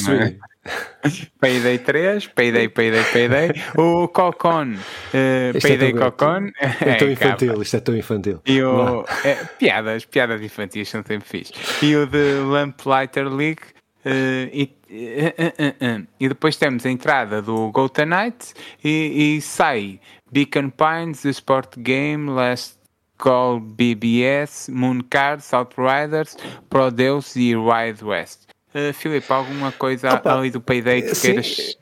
Payday 1.40 1.80
3, 1.80 2.28
Payday, 2.28 2.70
Payday, 2.70 3.04
Payday, 3.12 3.52
o 3.78 4.08
Cocon, 4.08 4.74
uh, 4.74 5.62
Payday 5.62 5.90
é 5.90 5.94
Cocon. 5.94 6.52
É 6.60 6.96
tão 7.00 7.12
infantil, 7.12 7.62
isto 7.62 7.78
é 7.78 7.80
tão 7.80 7.96
infantil. 7.96 8.42
E 8.46 8.62
o, 8.62 9.06
é, 9.24 9.36
piadas, 9.58 10.06
piadas 10.06 10.42
infantis 10.42 10.90
são 10.90 11.04
sempre 11.04 11.28
fixe. 11.28 11.54
E 11.82 11.96
o 11.96 12.06
de 12.06 12.40
Lamplighter 12.46 13.28
League. 13.28 13.62
Uh, 14.06 14.48
e, 14.54 14.78
uh, 14.90 16.08
e 16.18 16.30
depois 16.30 16.56
temos 16.56 16.86
a 16.86 16.90
entrada 16.90 17.42
do 17.42 17.70
Gota 17.72 18.06
Night 18.06 18.54
e, 18.82 19.36
e 19.36 19.42
sai 19.42 20.00
Beacon 20.32 20.70
Pines, 20.70 21.24
The 21.24 21.30
Sport 21.30 21.78
Game, 21.80 22.30
Last 22.30 22.78
Call 23.18 23.60
BBS, 23.60 24.70
Moon 24.70 25.02
Cards, 25.10 25.52
Outriders, 25.54 26.38
Prodeus 26.70 27.36
e 27.36 27.56
Wild 27.56 28.06
West. 28.06 28.47
Uh, 28.78 28.94
Filipe, 28.94 29.32
alguma 29.34 29.72
coisa 29.72 30.14
Opa, 30.14 30.38
ali 30.38 30.52
do 30.52 30.62
Payday 30.62 31.02
que 31.02 31.20
queiras? 31.20 31.78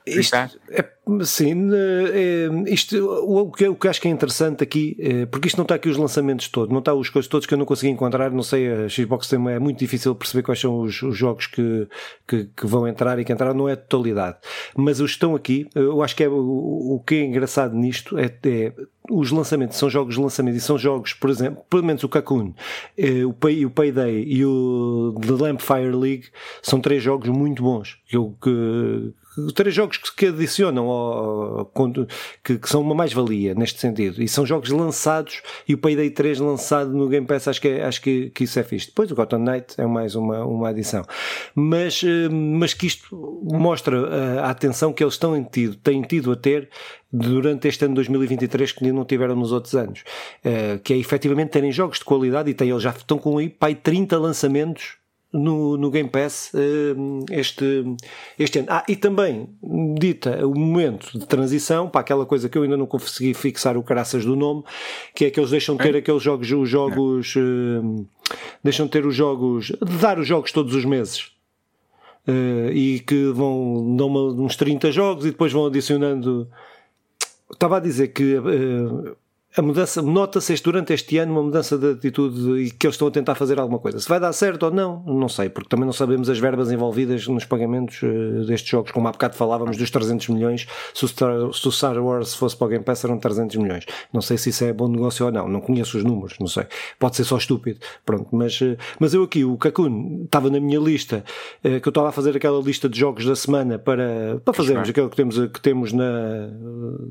É, 0.69 0.81
sim, 1.23 1.69
é, 1.73 2.49
isto, 2.71 2.97
o, 2.97 3.51
que, 3.51 3.67
o 3.67 3.75
que 3.75 3.87
acho 3.87 4.01
que 4.01 4.07
é 4.07 4.11
interessante 4.11 4.63
aqui, 4.63 4.95
é, 4.99 5.25
porque 5.25 5.47
isto 5.47 5.57
não 5.57 5.63
está 5.63 5.75
aqui 5.75 5.89
os 5.89 5.97
lançamentos 5.97 6.47
todos, 6.47 6.71
não 6.71 6.79
está 6.79 6.93
os 6.93 7.09
coisas 7.09 7.29
todos 7.29 7.45
que 7.45 7.53
eu 7.53 7.57
não 7.57 7.65
consegui 7.65 7.91
encontrar, 7.91 8.31
não 8.31 8.43
sei, 8.43 8.67
a 8.71 8.89
Xbox 8.89 9.27
tem, 9.27 9.39
é 9.49 9.59
muito 9.59 9.77
difícil 9.77 10.15
perceber 10.15 10.43
quais 10.43 10.59
são 10.59 10.79
os, 10.79 11.01
os 11.01 11.15
jogos 11.15 11.47
que, 11.47 11.87
que, 12.27 12.49
que, 12.55 12.65
vão 12.65 12.87
entrar 12.87 13.19
e 13.19 13.25
que 13.25 13.31
entraram, 13.31 13.53
não 13.53 13.69
é 13.69 13.73
a 13.73 13.77
totalidade. 13.77 14.37
Mas 14.75 14.99
os 14.99 15.11
que 15.11 15.15
estão 15.15 15.35
aqui, 15.35 15.67
eu 15.75 16.01
acho 16.01 16.15
que 16.15 16.23
é, 16.23 16.29
o, 16.29 16.95
o 16.95 17.03
que 17.05 17.15
é 17.15 17.25
engraçado 17.25 17.75
nisto 17.75 18.17
é, 18.17 18.25
é 18.43 18.73
os 19.09 19.31
lançamentos 19.31 19.77
são 19.77 19.89
jogos 19.89 20.15
de 20.15 20.21
lançamento 20.21 20.55
e 20.55 20.61
são 20.61 20.77
jogos, 20.77 21.13
por 21.13 21.29
exemplo, 21.29 21.63
pelo 21.69 21.83
menos 21.83 22.03
o 22.03 22.09
Cocoon, 22.09 22.53
eh, 22.97 23.25
o, 23.25 23.33
Pay, 23.33 23.65
o 23.65 23.69
Payday 23.69 24.23
e 24.23 24.45
o 24.45 25.15
The 25.21 25.43
Lampfire 25.43 25.95
League 25.95 26.25
são 26.61 26.81
três 26.81 27.03
jogos 27.03 27.29
muito 27.29 27.61
bons. 27.61 27.99
Eu, 28.11 28.35
que, 28.41 29.13
três 29.53 29.73
jogos 29.73 29.97
que, 29.97 30.27
adicionam 30.27 30.87
ao, 30.87 31.71
que, 32.43 32.57
que, 32.57 32.69
são 32.69 32.81
uma 32.81 32.95
mais-valia 32.95 33.53
neste 33.53 33.79
sentido. 33.79 34.21
E 34.21 34.27
são 34.27 34.45
jogos 34.45 34.69
lançados 34.69 35.41
e 35.67 35.73
o 35.73 35.77
Payday 35.77 36.09
3 36.09 36.39
lançado 36.39 36.91
no 36.91 37.07
Game 37.07 37.25
Pass, 37.25 37.47
acho 37.47 37.61
que, 37.61 37.67
é, 37.67 37.85
acho 37.85 38.01
que, 38.01 38.29
que 38.29 38.43
isso 38.43 38.59
é 38.59 38.63
fixe. 38.63 38.87
Depois 38.87 39.11
o 39.11 39.15
Gotham 39.15 39.39
Knight 39.39 39.79
é 39.79 39.85
mais 39.85 40.15
uma, 40.15 40.43
uma 40.45 40.69
adição. 40.69 41.03
Mas, 41.53 42.01
eh, 42.03 42.29
mas 42.29 42.73
que 42.73 42.87
isto 42.87 43.07
mostra 43.43 43.97
eh, 43.97 44.39
a 44.39 44.49
atenção 44.49 44.93
que 44.93 45.03
eles 45.03 45.13
estão 45.13 45.43
tido, 45.43 45.75
têm 45.77 46.01
tido 46.01 46.31
a 46.31 46.35
ter 46.35 46.69
durante 47.11 47.67
este 47.67 47.85
ano 47.85 47.95
2023 47.95 48.71
que 48.71 48.91
não 48.91 49.05
tiveram 49.05 49.35
nos 49.35 49.51
outros 49.51 49.73
anos. 49.75 50.03
Uh, 50.43 50.79
que 50.79 50.93
é 50.93 50.97
efetivamente 50.97 51.49
terem 51.49 51.71
jogos 51.71 51.99
de 51.99 52.05
qualidade 52.05 52.49
e 52.49 52.53
tem, 52.53 52.69
eles 52.69 52.83
já 52.83 52.89
estão 52.89 53.17
com 53.17 53.37
aí 53.37 53.49
pai 53.49 53.73
30 53.73 54.17
lançamentos 54.19 54.97
no, 55.35 55.77
no 55.77 55.91
Game 55.91 56.09
Pass 56.09 56.51
uh, 56.53 57.25
este, 57.31 57.83
este 58.39 58.59
ano. 58.59 58.67
Ah, 58.71 58.83
e 58.87 58.95
também 58.95 59.49
dita 59.99 60.45
o 60.47 60.57
momento 60.57 61.17
de 61.17 61.25
transição 61.25 61.89
para 61.89 62.01
aquela 62.01 62.25
coisa 62.25 62.47
que 62.47 62.57
eu 62.57 62.63
ainda 62.63 62.77
não 62.77 62.85
consegui 62.85 63.33
fixar 63.33 63.77
o 63.77 63.83
caraças 63.83 64.23
do 64.23 64.35
nome, 64.35 64.63
que 65.13 65.25
é 65.25 65.29
que 65.29 65.39
eles 65.39 65.51
deixam 65.51 65.75
de 65.75 65.83
ter 65.83 65.95
é. 65.95 65.97
aqueles 65.99 66.23
jogos, 66.23 66.49
os 66.51 66.69
jogos, 66.69 67.35
uh, 67.35 68.07
deixam 68.63 68.85
de 68.85 68.91
ter 68.91 69.05
os 69.05 69.15
jogos, 69.15 69.67
de 69.67 69.97
dar 69.97 70.17
os 70.17 70.27
jogos 70.27 70.51
todos 70.51 70.73
os 70.73 70.85
meses. 70.85 71.31
Uh, 72.27 72.71
e 72.71 72.99
que 73.01 73.25
vão 73.27 73.95
dão 73.95 74.07
uma, 74.07 74.43
uns 74.43 74.55
30 74.55 74.91
jogos 74.91 75.25
e 75.25 75.29
depois 75.29 75.53
vão 75.53 75.67
adicionando 75.67 76.49
estava 77.51 77.77
a 77.77 77.79
dizer 77.79 78.07
que 78.07 78.35
uh, 78.35 79.15
a 79.57 79.61
mudança, 79.61 80.01
nota-se 80.01 80.61
durante 80.61 80.93
este 80.93 81.17
ano 81.17 81.31
uma 81.31 81.43
mudança 81.43 81.77
de 81.77 81.91
atitude 81.91 82.61
e 82.61 82.71
que 82.71 82.85
eles 82.85 82.95
estão 82.95 83.07
a 83.07 83.11
tentar 83.11 83.35
fazer 83.35 83.57
alguma 83.57 83.79
coisa. 83.79 83.99
Se 83.99 84.09
vai 84.09 84.19
dar 84.19 84.33
certo 84.33 84.63
ou 84.63 84.71
não, 84.71 85.01
não 85.05 85.29
sei, 85.29 85.47
porque 85.47 85.69
também 85.69 85.85
não 85.85 85.93
sabemos 85.93 86.29
as 86.29 86.37
verbas 86.37 86.71
envolvidas 86.71 87.25
nos 87.27 87.45
pagamentos 87.45 88.01
uh, 88.03 88.45
destes 88.45 88.69
jogos. 88.69 88.91
Como 88.91 89.07
há 89.07 89.11
bocado 89.11 89.35
falávamos 89.35 89.77
dos 89.77 89.89
300 89.89 90.27
milhões, 90.27 90.67
se 90.93 91.05
o, 91.05 91.07
Star, 91.07 91.53
se 91.53 91.67
o 91.67 91.71
Star 91.71 91.97
Wars 91.97 92.35
fosse 92.35 92.57
para 92.57 92.65
o 92.65 92.69
Game 92.69 92.83
Pass 92.83 93.05
eram 93.05 93.17
300 93.17 93.55
milhões. 93.55 93.85
Não 94.11 94.21
sei 94.21 94.37
se 94.37 94.49
isso 94.49 94.65
é 94.65 94.73
bom 94.73 94.89
negócio 94.89 95.25
ou 95.25 95.31
não, 95.31 95.47
não 95.47 95.61
conheço 95.61 95.97
os 95.97 96.03
números, 96.03 96.35
não 96.37 96.47
sei. 96.47 96.65
Pode 96.99 97.15
ser 97.15 97.23
só 97.23 97.37
estúpido. 97.37 97.79
Pronto, 98.05 98.27
mas, 98.33 98.59
uh, 98.59 98.75
mas 98.99 99.13
eu 99.13 99.23
aqui, 99.23 99.45
o 99.45 99.57
Kakun, 99.57 100.23
estava 100.25 100.49
na 100.49 100.59
minha 100.59 100.79
lista, 100.79 101.23
uh, 101.63 101.79
que 101.79 101.87
eu 101.87 101.91
estava 101.91 102.09
a 102.09 102.11
fazer 102.11 102.35
aquela 102.35 102.61
lista 102.61 102.89
de 102.89 102.99
jogos 102.99 103.25
da 103.25 103.37
semana 103.37 103.79
para, 103.79 104.41
para 104.43 104.53
fazermos 104.53 104.89
aquilo 104.89 105.09
que 105.09 105.15
temos, 105.15 105.37
que 105.37 105.61
temos 105.61 105.93
na. 105.93 106.49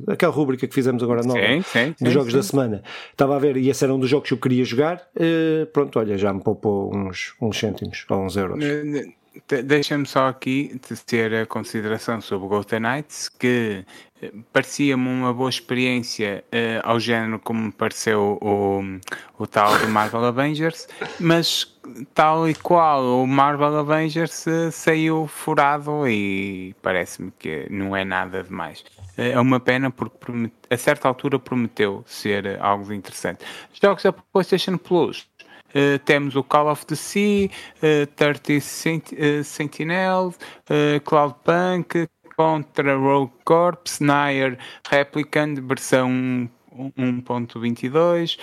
aquela 0.09 0.33
rubrica 0.33 0.67
que 0.67 0.75
fizemos 0.75 1.03
agora 1.03 1.23
nova, 1.23 1.41
sim, 1.41 1.63
sim, 1.63 1.95
dos 1.99 2.13
jogos 2.13 2.34
da 2.37 2.43
semana. 2.43 2.83
Estava 3.11 3.37
a 3.37 3.39
ver, 3.39 3.57
e 3.57 3.69
esse 3.69 3.85
era 3.85 3.95
um 3.95 3.99
dos 3.99 4.09
jogos 4.09 4.29
que 4.29 4.35
eu 4.35 4.39
queria 4.39 4.65
jogar. 4.65 5.07
Uh, 5.17 5.67
pronto, 5.67 5.99
olha, 5.99 6.17
já 6.19 6.33
me 6.33 6.41
poupou 6.41 6.95
uns, 6.95 7.35
uns 7.41 7.59
cêntimos 7.59 8.05
ou 8.09 8.25
uns 8.25 8.37
euros. 8.37 8.65
Deixa-me 9.65 10.07
só 10.07 10.29
aqui 10.29 10.81
ter 11.07 11.35
a 11.35 11.47
consideração 11.47 12.21
sobre 12.21 12.47
Golden 12.47 12.79
Knights, 12.79 13.29
que 13.29 13.85
eh, 14.23 14.31
parecia-me 14.53 15.09
uma 15.09 15.35
boa 15.35 15.51
experiência 15.51 16.45
uh, 16.53 16.89
ao 16.89 17.01
género 17.01 17.41
como 17.41 17.63
me 17.63 17.73
pareceu 17.73 18.39
o, 18.41 18.81
o 19.37 19.47
tal 19.47 19.77
do 19.81 19.89
Marvel 19.89 20.25
Avengers, 20.25 20.87
mas 21.19 21.77
tal 22.15 22.49
e 22.49 22.55
qual 22.55 23.03
o 23.23 23.27
Marvel 23.27 23.77
Avengers 23.77 24.45
saiu 24.71 25.27
furado 25.27 26.07
e 26.07 26.73
parece-me 26.81 27.33
que 27.37 27.67
não 27.69 27.97
é 27.97 28.05
nada 28.05 28.45
demais. 28.45 28.85
Uh, 29.17 29.23
é 29.23 29.41
uma 29.41 29.61
pena 29.61 29.91
porque 29.91 30.51
a 30.71 30.77
certa 30.77 31.09
altura 31.09 31.39
prometeu 31.39 32.05
ser 32.07 32.61
algo 32.61 32.93
interessante. 32.93 33.45
Jogos 33.73 34.03
da 34.03 34.13
PlayStation 34.13 34.77
Plus. 34.77 35.27
Uh, 35.75 35.99
temos 36.05 36.37
o 36.37 36.45
Call 36.45 36.71
of 36.71 36.87
the 36.87 36.95
Sea, 36.95 37.51
uh, 37.83 38.07
30 38.15 38.61
Sent 38.61 39.13
uh, 39.13 39.43
Sentinel, 39.43 40.29
uh, 40.29 41.01
Cloudpunk, 41.05 42.09
Contra 42.37 42.97
Rogue 42.97 43.33
Corps, 43.45 43.99
Nair 44.01 44.59
Replicant, 44.89 45.61
versão 45.61 46.49
1.22, 46.77 48.39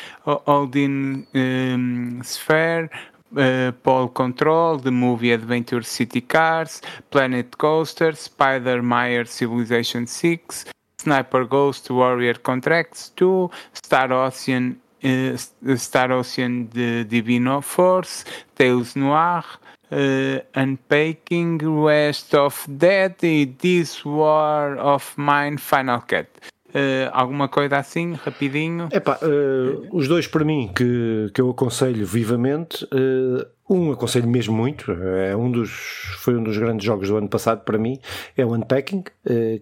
Odin 0.46 1.28
um, 1.34 2.24
Sphere, 2.24 2.90
Uh, 3.34 3.72
Pole 3.84 4.10
Control, 4.10 4.78
The 4.78 4.92
Movie 4.92 5.32
Adventure 5.32 5.84
City 5.84 6.20
Cars, 6.22 6.82
Planet 7.10 7.58
Coaster, 7.58 8.12
Spider 8.14 8.82
Meyer 8.82 9.24
Civilization 9.24 10.06
6, 10.06 10.66
Sniper 10.98 11.46
Ghost 11.46 11.90
Warrior 11.90 12.36
Contracts 12.36 13.10
2, 13.16 13.50
Star 13.74 14.12
Ocean 14.12 14.82
uh, 15.04 15.36
Star 15.78 16.12
Ocean 16.12 16.68
de 16.72 17.04
Divino 17.06 17.62
Force, 17.62 18.24
Tales 18.56 18.96
Noir, 18.96 19.46
uh, 19.92 20.40
Unpacking, 20.54 21.60
West 21.82 22.36
of 22.36 22.66
Dead 22.68 23.16
This 23.18 24.06
War 24.06 24.78
of 24.78 25.14
Mine 25.18 25.58
Final 25.58 26.02
Cut. 26.02 26.28
Uh, 26.74 27.10
alguma 27.12 27.48
coisa 27.48 27.78
assim, 27.78 28.14
rapidinho? 28.14 28.88
Epá, 28.92 29.20
uh, 29.22 29.88
os 29.92 30.08
dois 30.08 30.28
para 30.28 30.46
mim 30.46 30.72
que, 30.74 31.30
que 31.34 31.42
eu 31.42 31.50
aconselho 31.50 32.06
vivamente. 32.06 32.86
Uh, 32.86 33.46
um 33.72 33.92
aconselho 33.92 34.28
mesmo 34.28 34.56
muito, 34.56 34.92
é 34.92 35.36
um 35.36 35.50
dos, 35.50 35.70
foi 36.18 36.36
um 36.36 36.44
dos 36.44 36.58
grandes 36.58 36.86
jogos 36.86 37.08
do 37.08 37.18
ano 37.18 37.30
passado 37.30 37.64
para 37.64 37.78
mim, 37.78 38.00
é 38.36 38.46
o 38.46 38.54
Unpacking, 38.54 39.04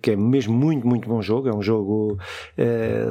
que 0.01 0.11
é 0.11 0.15
mesmo 0.15 0.53
muito, 0.53 0.87
muito 0.87 1.07
bom 1.07 1.21
jogo. 1.21 1.47
É 1.47 1.55
um 1.55 1.61
jogo 1.61 2.17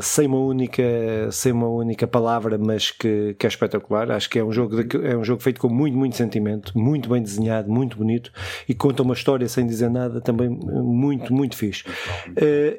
sem 0.00 0.26
uma 0.26 0.38
única, 0.38 0.82
sem 1.30 1.52
uma 1.52 1.68
única 1.68 2.06
palavra, 2.06 2.58
mas 2.58 2.90
que, 2.90 3.34
que 3.38 3.46
é 3.46 3.48
espetacular. 3.48 4.10
Acho 4.10 4.28
que 4.28 4.38
é 4.38 4.44
um 4.44 4.52
jogo 4.52 4.82
de, 4.82 5.06
é 5.06 5.16
um 5.16 5.24
jogo 5.24 5.42
feito 5.42 5.60
com 5.60 5.68
muito, 5.68 5.96
muito 5.96 6.16
sentimento, 6.16 6.76
muito 6.76 7.08
bem 7.08 7.22
desenhado, 7.22 7.70
muito 7.70 7.96
bonito 7.96 8.32
e 8.68 8.74
conta 8.74 9.02
uma 9.02 9.14
história 9.14 9.48
sem 9.48 9.66
dizer 9.66 9.90
nada, 9.90 10.20
também 10.20 10.48
muito, 10.48 11.32
muito 11.32 11.56
fixe. 11.56 11.84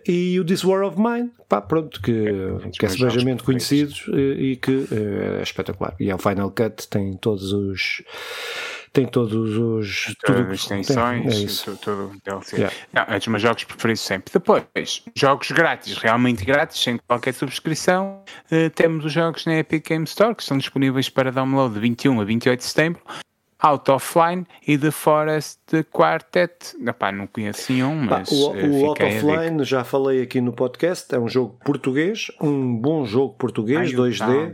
E 0.08 0.40
o 0.40 0.46
This 0.46 0.64
War 0.64 0.84
of 0.84 1.00
Mine, 1.00 1.32
pá, 1.48 1.62
pronto, 1.62 2.02
que, 2.02 2.12
é, 2.12 2.70
que 2.78 2.86
é 2.86 2.90
sebejamente 2.90 3.44
conhecido 3.44 3.94
e, 4.10 4.52
e 4.52 4.56
que 4.56 4.88
é 4.92 5.42
espetacular. 5.42 5.96
E 6.00 6.10
é 6.10 6.16
o 6.16 6.18
Final 6.18 6.52
Cut, 6.52 6.88
tem 6.88 7.14
todos 7.14 7.54
os 7.54 8.04
tem 8.92 9.06
todos 9.06 9.58
os 9.58 10.16
tudo 10.26 10.42
as 10.42 10.54
extensões, 10.54 11.62
é 11.62 11.66
tudo, 11.66 12.12
tudo 12.24 12.42
yeah. 12.54 12.76
Não, 12.92 13.04
é 13.04 13.18
dos 13.18 13.28
meus 13.28 13.42
jogos 13.42 13.64
preferidos 13.64 14.02
sempre. 14.02 14.34
Depois, 14.34 15.04
jogos 15.16 15.52
grátis, 15.52 15.98
realmente 15.98 16.44
grátis, 16.44 16.82
sem 16.82 16.98
qualquer 17.08 17.34
subscrição. 17.34 18.24
Uh, 18.52 18.70
temos 18.72 19.06
os 19.06 19.14
jogos 19.14 19.46
na 19.46 19.60
Epic 19.60 19.88
Game 19.88 20.06
Store 20.06 20.34
que 20.34 20.42
estão 20.42 20.58
disponíveis 20.58 21.10
para 21.10 21.32
download 21.32 21.74
de 21.74 21.80
21 21.80 22.20
a 22.20 22.24
28 22.24 22.60
de 22.60 22.66
setembro. 22.66 23.02
Out 23.62 23.92
Offline 23.92 24.46
e 24.66 24.78
The 24.78 24.92
Forest 24.92 25.60
Quartet. 25.92 26.78
Epá, 26.86 27.12
não 27.12 27.28
conheço 27.28 27.72
nenhum, 27.72 27.96
mas. 27.96 28.32
o, 28.32 28.56
eh, 28.56 28.68
o 28.68 28.86
Out 28.88 29.04
Offline, 29.04 29.64
já 29.64 29.84
falei 29.84 30.22
aqui 30.22 30.40
no 30.40 30.54
podcast, 30.54 31.14
é 31.14 31.20
um 31.20 31.28
jogo 31.28 31.60
português, 31.66 32.32
um 32.42 32.76
bom 32.76 33.06
jogo 33.06 33.36
português, 33.36 33.90
Ai, 33.90 33.96
2D. 33.96 34.54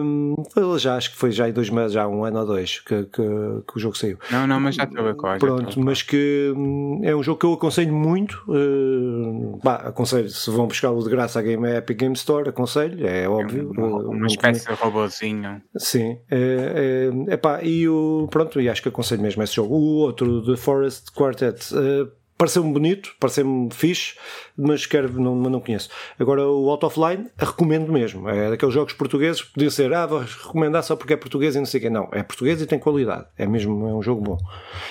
um, 0.00 0.34
ehm, 0.56 0.78
já 0.78 0.96
acho 0.96 1.10
que 1.10 1.16
foi 1.16 1.30
já 1.30 1.48
em 1.48 1.52
dois 1.52 1.68
meses, 1.68 1.92
já 1.92 2.08
um 2.08 2.24
ano 2.24 2.40
ou 2.40 2.46
dois 2.46 2.80
que, 2.80 3.04
que, 3.04 3.22
que 3.66 3.76
o 3.76 3.78
jogo 3.78 3.96
saiu. 3.96 4.18
Não, 4.30 4.46
não, 4.46 4.58
mas 4.58 4.76
já 4.76 4.84
estou 4.84 5.00
a 5.00 5.12
ver 5.12 5.38
Pronto, 5.38 5.78
mas 5.80 6.02
que 6.02 6.52
hum, 6.56 7.00
é 7.02 7.14
um 7.14 7.22
jogo 7.22 7.38
que 7.38 7.46
eu 7.46 7.52
aconselho 7.52 7.92
muito. 7.92 8.42
Uh, 8.48 9.58
bah, 9.62 9.82
aconselho, 9.84 10.28
se 10.28 10.50
vão 10.50 10.66
buscar-lo 10.66 11.02
de 11.02 11.10
graça 11.10 11.38
à 11.38 11.42
Game 11.42 11.66
Epic 11.68 11.98
Game 11.98 12.14
Store, 12.14 12.48
aconselho, 12.48 13.06
é 13.06 13.28
óbvio. 13.28 13.70
Uma, 13.76 13.98
uma 13.98 14.26
espécie 14.26 14.66
de 14.66 14.74
robôzinho. 14.74 15.62
Sim, 15.76 16.18
é, 16.30 17.10
é, 17.28 17.34
epá, 17.34 17.62
e 17.62 17.81
o, 17.88 18.28
pronto, 18.30 18.60
e 18.60 18.68
acho 18.68 18.82
que 18.82 18.88
aconselho 18.88 19.22
mesmo 19.22 19.42
esse 19.42 19.54
jogo. 19.54 19.74
O 19.74 19.96
outro, 19.98 20.42
The 20.44 20.56
Forest 20.56 21.12
Quartet, 21.12 21.74
uh, 21.74 22.10
pareceu-me 22.42 22.72
bonito, 22.72 23.14
pareceu-me 23.20 23.70
fixe, 23.72 24.16
mas 24.56 24.84
quero, 24.84 25.12
não, 25.20 25.36
não 25.36 25.60
conheço. 25.60 25.88
Agora 26.18 26.44
o 26.44 26.68
Out 26.70 26.84
of 26.86 26.98
Line, 26.98 27.30
recomendo 27.38 27.92
mesmo. 27.92 28.28
É 28.28 28.50
daqueles 28.50 28.74
jogos 28.74 28.92
portugueses, 28.94 29.42
podia 29.42 29.70
ser, 29.70 29.94
ah, 29.94 30.06
vou 30.06 30.18
recomendar 30.18 30.82
só 30.82 30.96
porque 30.96 31.12
é 31.12 31.16
português 31.16 31.54
e 31.54 31.58
não 31.58 31.66
sei 31.66 31.78
o 31.78 31.82
quê. 31.82 31.90
Não, 31.90 32.08
é 32.10 32.22
português 32.24 32.60
e 32.60 32.66
tem 32.66 32.80
qualidade. 32.80 33.26
É 33.38 33.46
mesmo, 33.46 33.86
é 33.86 33.94
um 33.94 34.02
jogo 34.02 34.20
bom. 34.22 34.38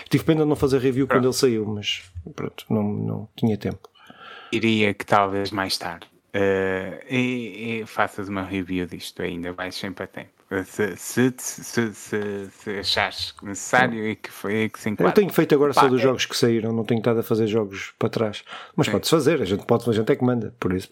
Tive 0.09 0.23
pena 0.23 0.43
de 0.43 0.47
não 0.47 0.55
fazer 0.55 0.79
review 0.79 1.07
quando 1.07 1.25
ele 1.25 1.33
saiu, 1.33 1.65
mas 1.65 2.03
pronto, 2.33 2.65
não, 2.69 2.83
não 2.83 3.29
tinha 3.35 3.57
tempo. 3.57 3.89
Iria 4.51 4.93
que 4.93 5.05
talvez 5.05 5.51
mais 5.51 5.77
tarde. 5.77 6.07
Uh, 6.33 7.03
e, 7.09 7.81
e 7.81 7.85
faças 7.85 8.29
uma 8.29 8.43
review 8.43 8.85
disto 8.85 9.21
ainda, 9.21 9.51
vais 9.51 9.75
sempre 9.75 10.05
a 10.05 10.07
tempo 10.07 10.40
se, 10.65 10.97
se, 10.97 11.33
se, 11.93 11.93
se, 11.93 12.79
achares 12.79 13.33
necessário 13.41 14.05
e 14.05 14.15
que 14.15 14.29
foi 14.29 14.69
que 14.69 14.79
se 14.79 14.89
enquadra. 14.89 15.11
Eu 15.11 15.13
tenho 15.13 15.29
feito 15.29 15.55
agora 15.55 15.71
só 15.73 15.87
dos 15.87 16.01
é... 16.01 16.03
jogos 16.03 16.25
que 16.25 16.35
saíram, 16.35 16.73
não 16.73 16.83
tenho 16.83 16.99
estado 16.99 17.21
a 17.21 17.23
fazer 17.23 17.47
jogos 17.47 17.93
para 17.97 18.09
trás. 18.09 18.43
Mas 18.75 18.89
pode-se 18.89 19.11
fazer, 19.11 19.41
a 19.41 19.45
gente 19.45 19.65
pode, 19.65 19.89
a 19.89 19.93
gente 19.93 20.11
é 20.11 20.15
que 20.15 20.23
manda, 20.23 20.53
por 20.59 20.73
isso. 20.73 20.89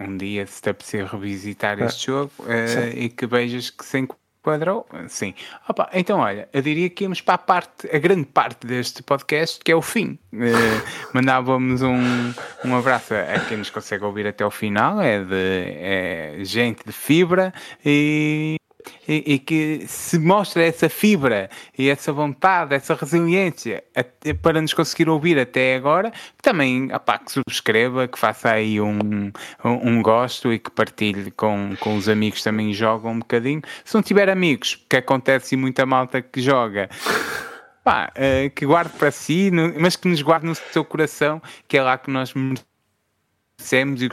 Um 0.00 0.16
dia 0.16 0.46
se 0.46 0.62
te 0.62 0.70
apetecer 0.70 1.04
revisitar 1.04 1.78
ah, 1.80 1.84
este 1.84 2.06
jogo 2.06 2.32
uh, 2.40 2.96
e 2.96 3.10
que 3.10 3.26
vejas 3.26 3.68
que 3.68 3.84
se 3.84 3.98
enquadra 3.98 4.25
Quadrou? 4.46 4.86
Sim. 5.08 5.34
Opa, 5.68 5.90
então, 5.92 6.20
olha, 6.20 6.48
eu 6.52 6.62
diria 6.62 6.88
que 6.88 7.02
íamos 7.02 7.20
para 7.20 7.34
a 7.34 7.38
parte, 7.38 7.88
a 7.92 7.98
grande 7.98 8.26
parte 8.26 8.64
deste 8.64 9.02
podcast, 9.02 9.58
que 9.58 9.72
é 9.72 9.74
o 9.74 9.82
fim. 9.82 10.16
Uh, 10.32 10.82
mandávamos 11.12 11.82
um, 11.82 12.32
um 12.64 12.76
abraço 12.76 13.12
a 13.12 13.40
quem 13.48 13.56
nos 13.56 13.70
consegue 13.70 14.04
ouvir 14.04 14.24
até 14.24 14.46
o 14.46 14.50
final, 14.52 15.00
é 15.00 15.24
de 15.24 15.34
é 15.34 16.36
gente 16.44 16.84
de 16.86 16.92
fibra 16.92 17.52
e 17.84 18.56
e, 19.08 19.34
e, 19.34 19.38
que 19.38 19.84
se 19.86 20.18
mostra 20.18 20.64
essa 20.64 20.88
fibra 20.88 21.48
e 21.76 21.88
essa 21.88 22.12
vontade, 22.12 22.74
essa 22.74 22.94
resiliência 22.94 23.84
até, 23.94 24.34
para 24.34 24.60
nos 24.60 24.74
conseguir 24.74 25.08
ouvir 25.08 25.38
até 25.38 25.76
agora, 25.76 26.12
também 26.42 26.92
opá, 26.92 27.18
que 27.18 27.30
subscreva, 27.30 28.08
que 28.08 28.18
faça 28.18 28.50
aí 28.50 28.80
um, 28.80 28.98
um, 28.98 29.32
um, 29.64 30.02
gosto 30.02 30.52
e 30.52 30.58
que 30.58 30.70
partilhe 30.70 31.30
com, 31.30 31.74
com 31.80 31.96
os 31.96 32.08
amigos 32.08 32.42
também 32.42 32.72
jogam 32.72 33.12
um 33.12 33.18
bocadinho. 33.20 33.62
Se 33.84 33.94
não 33.94 34.02
tiver 34.02 34.28
amigos, 34.28 34.84
que 34.88 34.96
acontece 34.96 35.56
muita 35.56 35.86
malta 35.86 36.20
que 36.20 36.40
joga. 36.40 36.88
Pá, 37.84 38.12
uh, 38.16 38.50
que 38.50 38.66
guarde 38.66 38.90
para 38.98 39.12
si, 39.12 39.50
mas 39.78 39.94
que 39.94 40.08
nos 40.08 40.20
guarde 40.20 40.46
no 40.46 40.54
seu 40.56 40.84
coração, 40.84 41.40
que 41.68 41.78
é 41.78 41.82
lá 41.82 41.96
que 41.96 42.10
nós 42.10 42.34
merecemos 42.34 44.02
e 44.02 44.08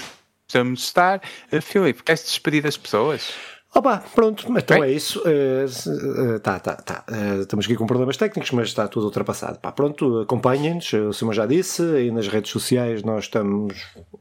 gostamos 0.45 0.79
de 0.79 0.85
estar. 0.85 1.21
Uh, 1.51 1.59
Filipe, 1.59 2.03
queres 2.03 2.23
despedir 2.23 2.61
das 2.61 2.77
pessoas? 2.77 3.33
Opa, 3.75 4.03
pronto, 4.13 4.45
então 4.55 4.83
é 4.83 4.91
isso. 4.91 5.19
Uh, 5.21 6.39
tá, 6.39 6.59
tá, 6.59 6.75
tá. 6.75 7.03
Uh, 7.09 7.41
estamos 7.41 7.65
aqui 7.65 7.75
com 7.75 7.87
problemas 7.87 8.15
técnicos, 8.17 8.51
mas 8.51 8.67
está 8.67 8.87
tudo 8.87 9.05
ultrapassado. 9.05 9.57
Pá, 9.57 9.71
pronto, 9.71 10.19
acompanhem-nos, 10.19 10.93
o 10.93 11.11
Simão 11.11 11.33
já 11.33 11.47
disse, 11.47 11.81
e 11.81 12.11
nas 12.11 12.27
redes 12.27 12.51
sociais 12.51 13.01
nós 13.01 13.23
estamos 13.23 13.73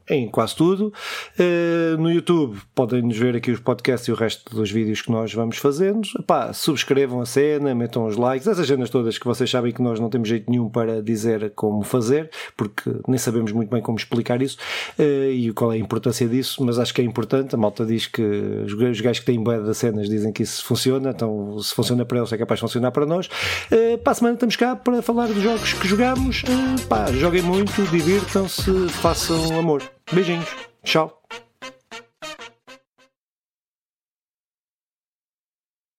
em 0.09 0.27
quase 0.27 0.55
tudo. 0.55 0.93
Uh, 1.39 1.97
no 1.97 2.11
YouTube 2.11 2.59
podem 2.75 3.01
nos 3.01 3.17
ver 3.17 3.35
aqui 3.35 3.51
os 3.51 3.59
podcasts 3.59 4.07
e 4.07 4.11
o 4.11 4.15
resto 4.15 4.55
dos 4.55 4.69
vídeos 4.71 5.01
que 5.01 5.11
nós 5.11 5.33
vamos 5.33 5.57
fazendo. 5.57 6.07
Pá, 6.27 6.53
subscrevam 6.53 7.21
a 7.21 7.25
cena, 7.25 7.73
metam 7.73 8.05
os 8.05 8.17
likes, 8.17 8.47
essas 8.47 8.67
cenas 8.67 8.89
todas 8.89 9.17
que 9.17 9.25
vocês 9.25 9.49
sabem 9.49 9.71
que 9.71 9.81
nós 9.81 9.99
não 9.99 10.09
temos 10.09 10.27
jeito 10.27 10.49
nenhum 10.49 10.69
para 10.69 11.01
dizer 11.01 11.51
como 11.55 11.83
fazer, 11.83 12.29
porque 12.57 12.91
nem 13.07 13.17
sabemos 13.17 13.51
muito 13.51 13.69
bem 13.69 13.81
como 13.81 13.97
explicar 13.97 14.41
isso 14.41 14.57
e 14.99 15.51
qual 15.53 15.71
é 15.71 15.75
a 15.75 15.79
importância 15.79 16.27
disso, 16.27 16.63
mas 16.63 16.79
acho 16.79 16.93
que 16.93 17.01
é 17.01 17.03
importante. 17.03 17.55
A 17.55 17.57
malta 17.57 17.85
diz 17.85 18.07
que 18.07 18.21
os 18.21 19.01
gajos 19.01 19.19
que 19.19 19.25
têm 19.25 19.41
bué 19.41 19.59
das 19.59 19.77
cenas 19.77 20.09
dizem 20.09 20.31
que 20.31 20.43
isso 20.43 20.63
funciona, 20.65 21.11
então 21.11 21.57
se 21.59 21.73
funciona 21.73 22.05
para 22.05 22.19
eles 22.19 22.33
é 22.33 22.37
capaz 22.37 22.59
de 22.59 22.61
funcionar 22.61 22.91
para 22.91 23.05
nós. 23.05 23.27
Uh, 23.71 23.97
para 23.97 24.11
a 24.11 24.15
semana 24.15 24.35
estamos 24.35 24.55
cá 24.55 24.75
para 24.75 25.01
falar 25.01 25.27
dos 25.27 25.41
jogos 25.41 25.73
que 25.73 25.87
jogamos. 25.87 26.43
Uh, 26.43 26.87
pá, 26.87 27.11
joguem 27.11 27.41
muito, 27.41 27.83
divirtam-se, 27.89 28.89
façam 28.89 29.57
amor. 29.57 29.92
Beijinhos. 30.11 30.47
Tchau. 30.83 31.21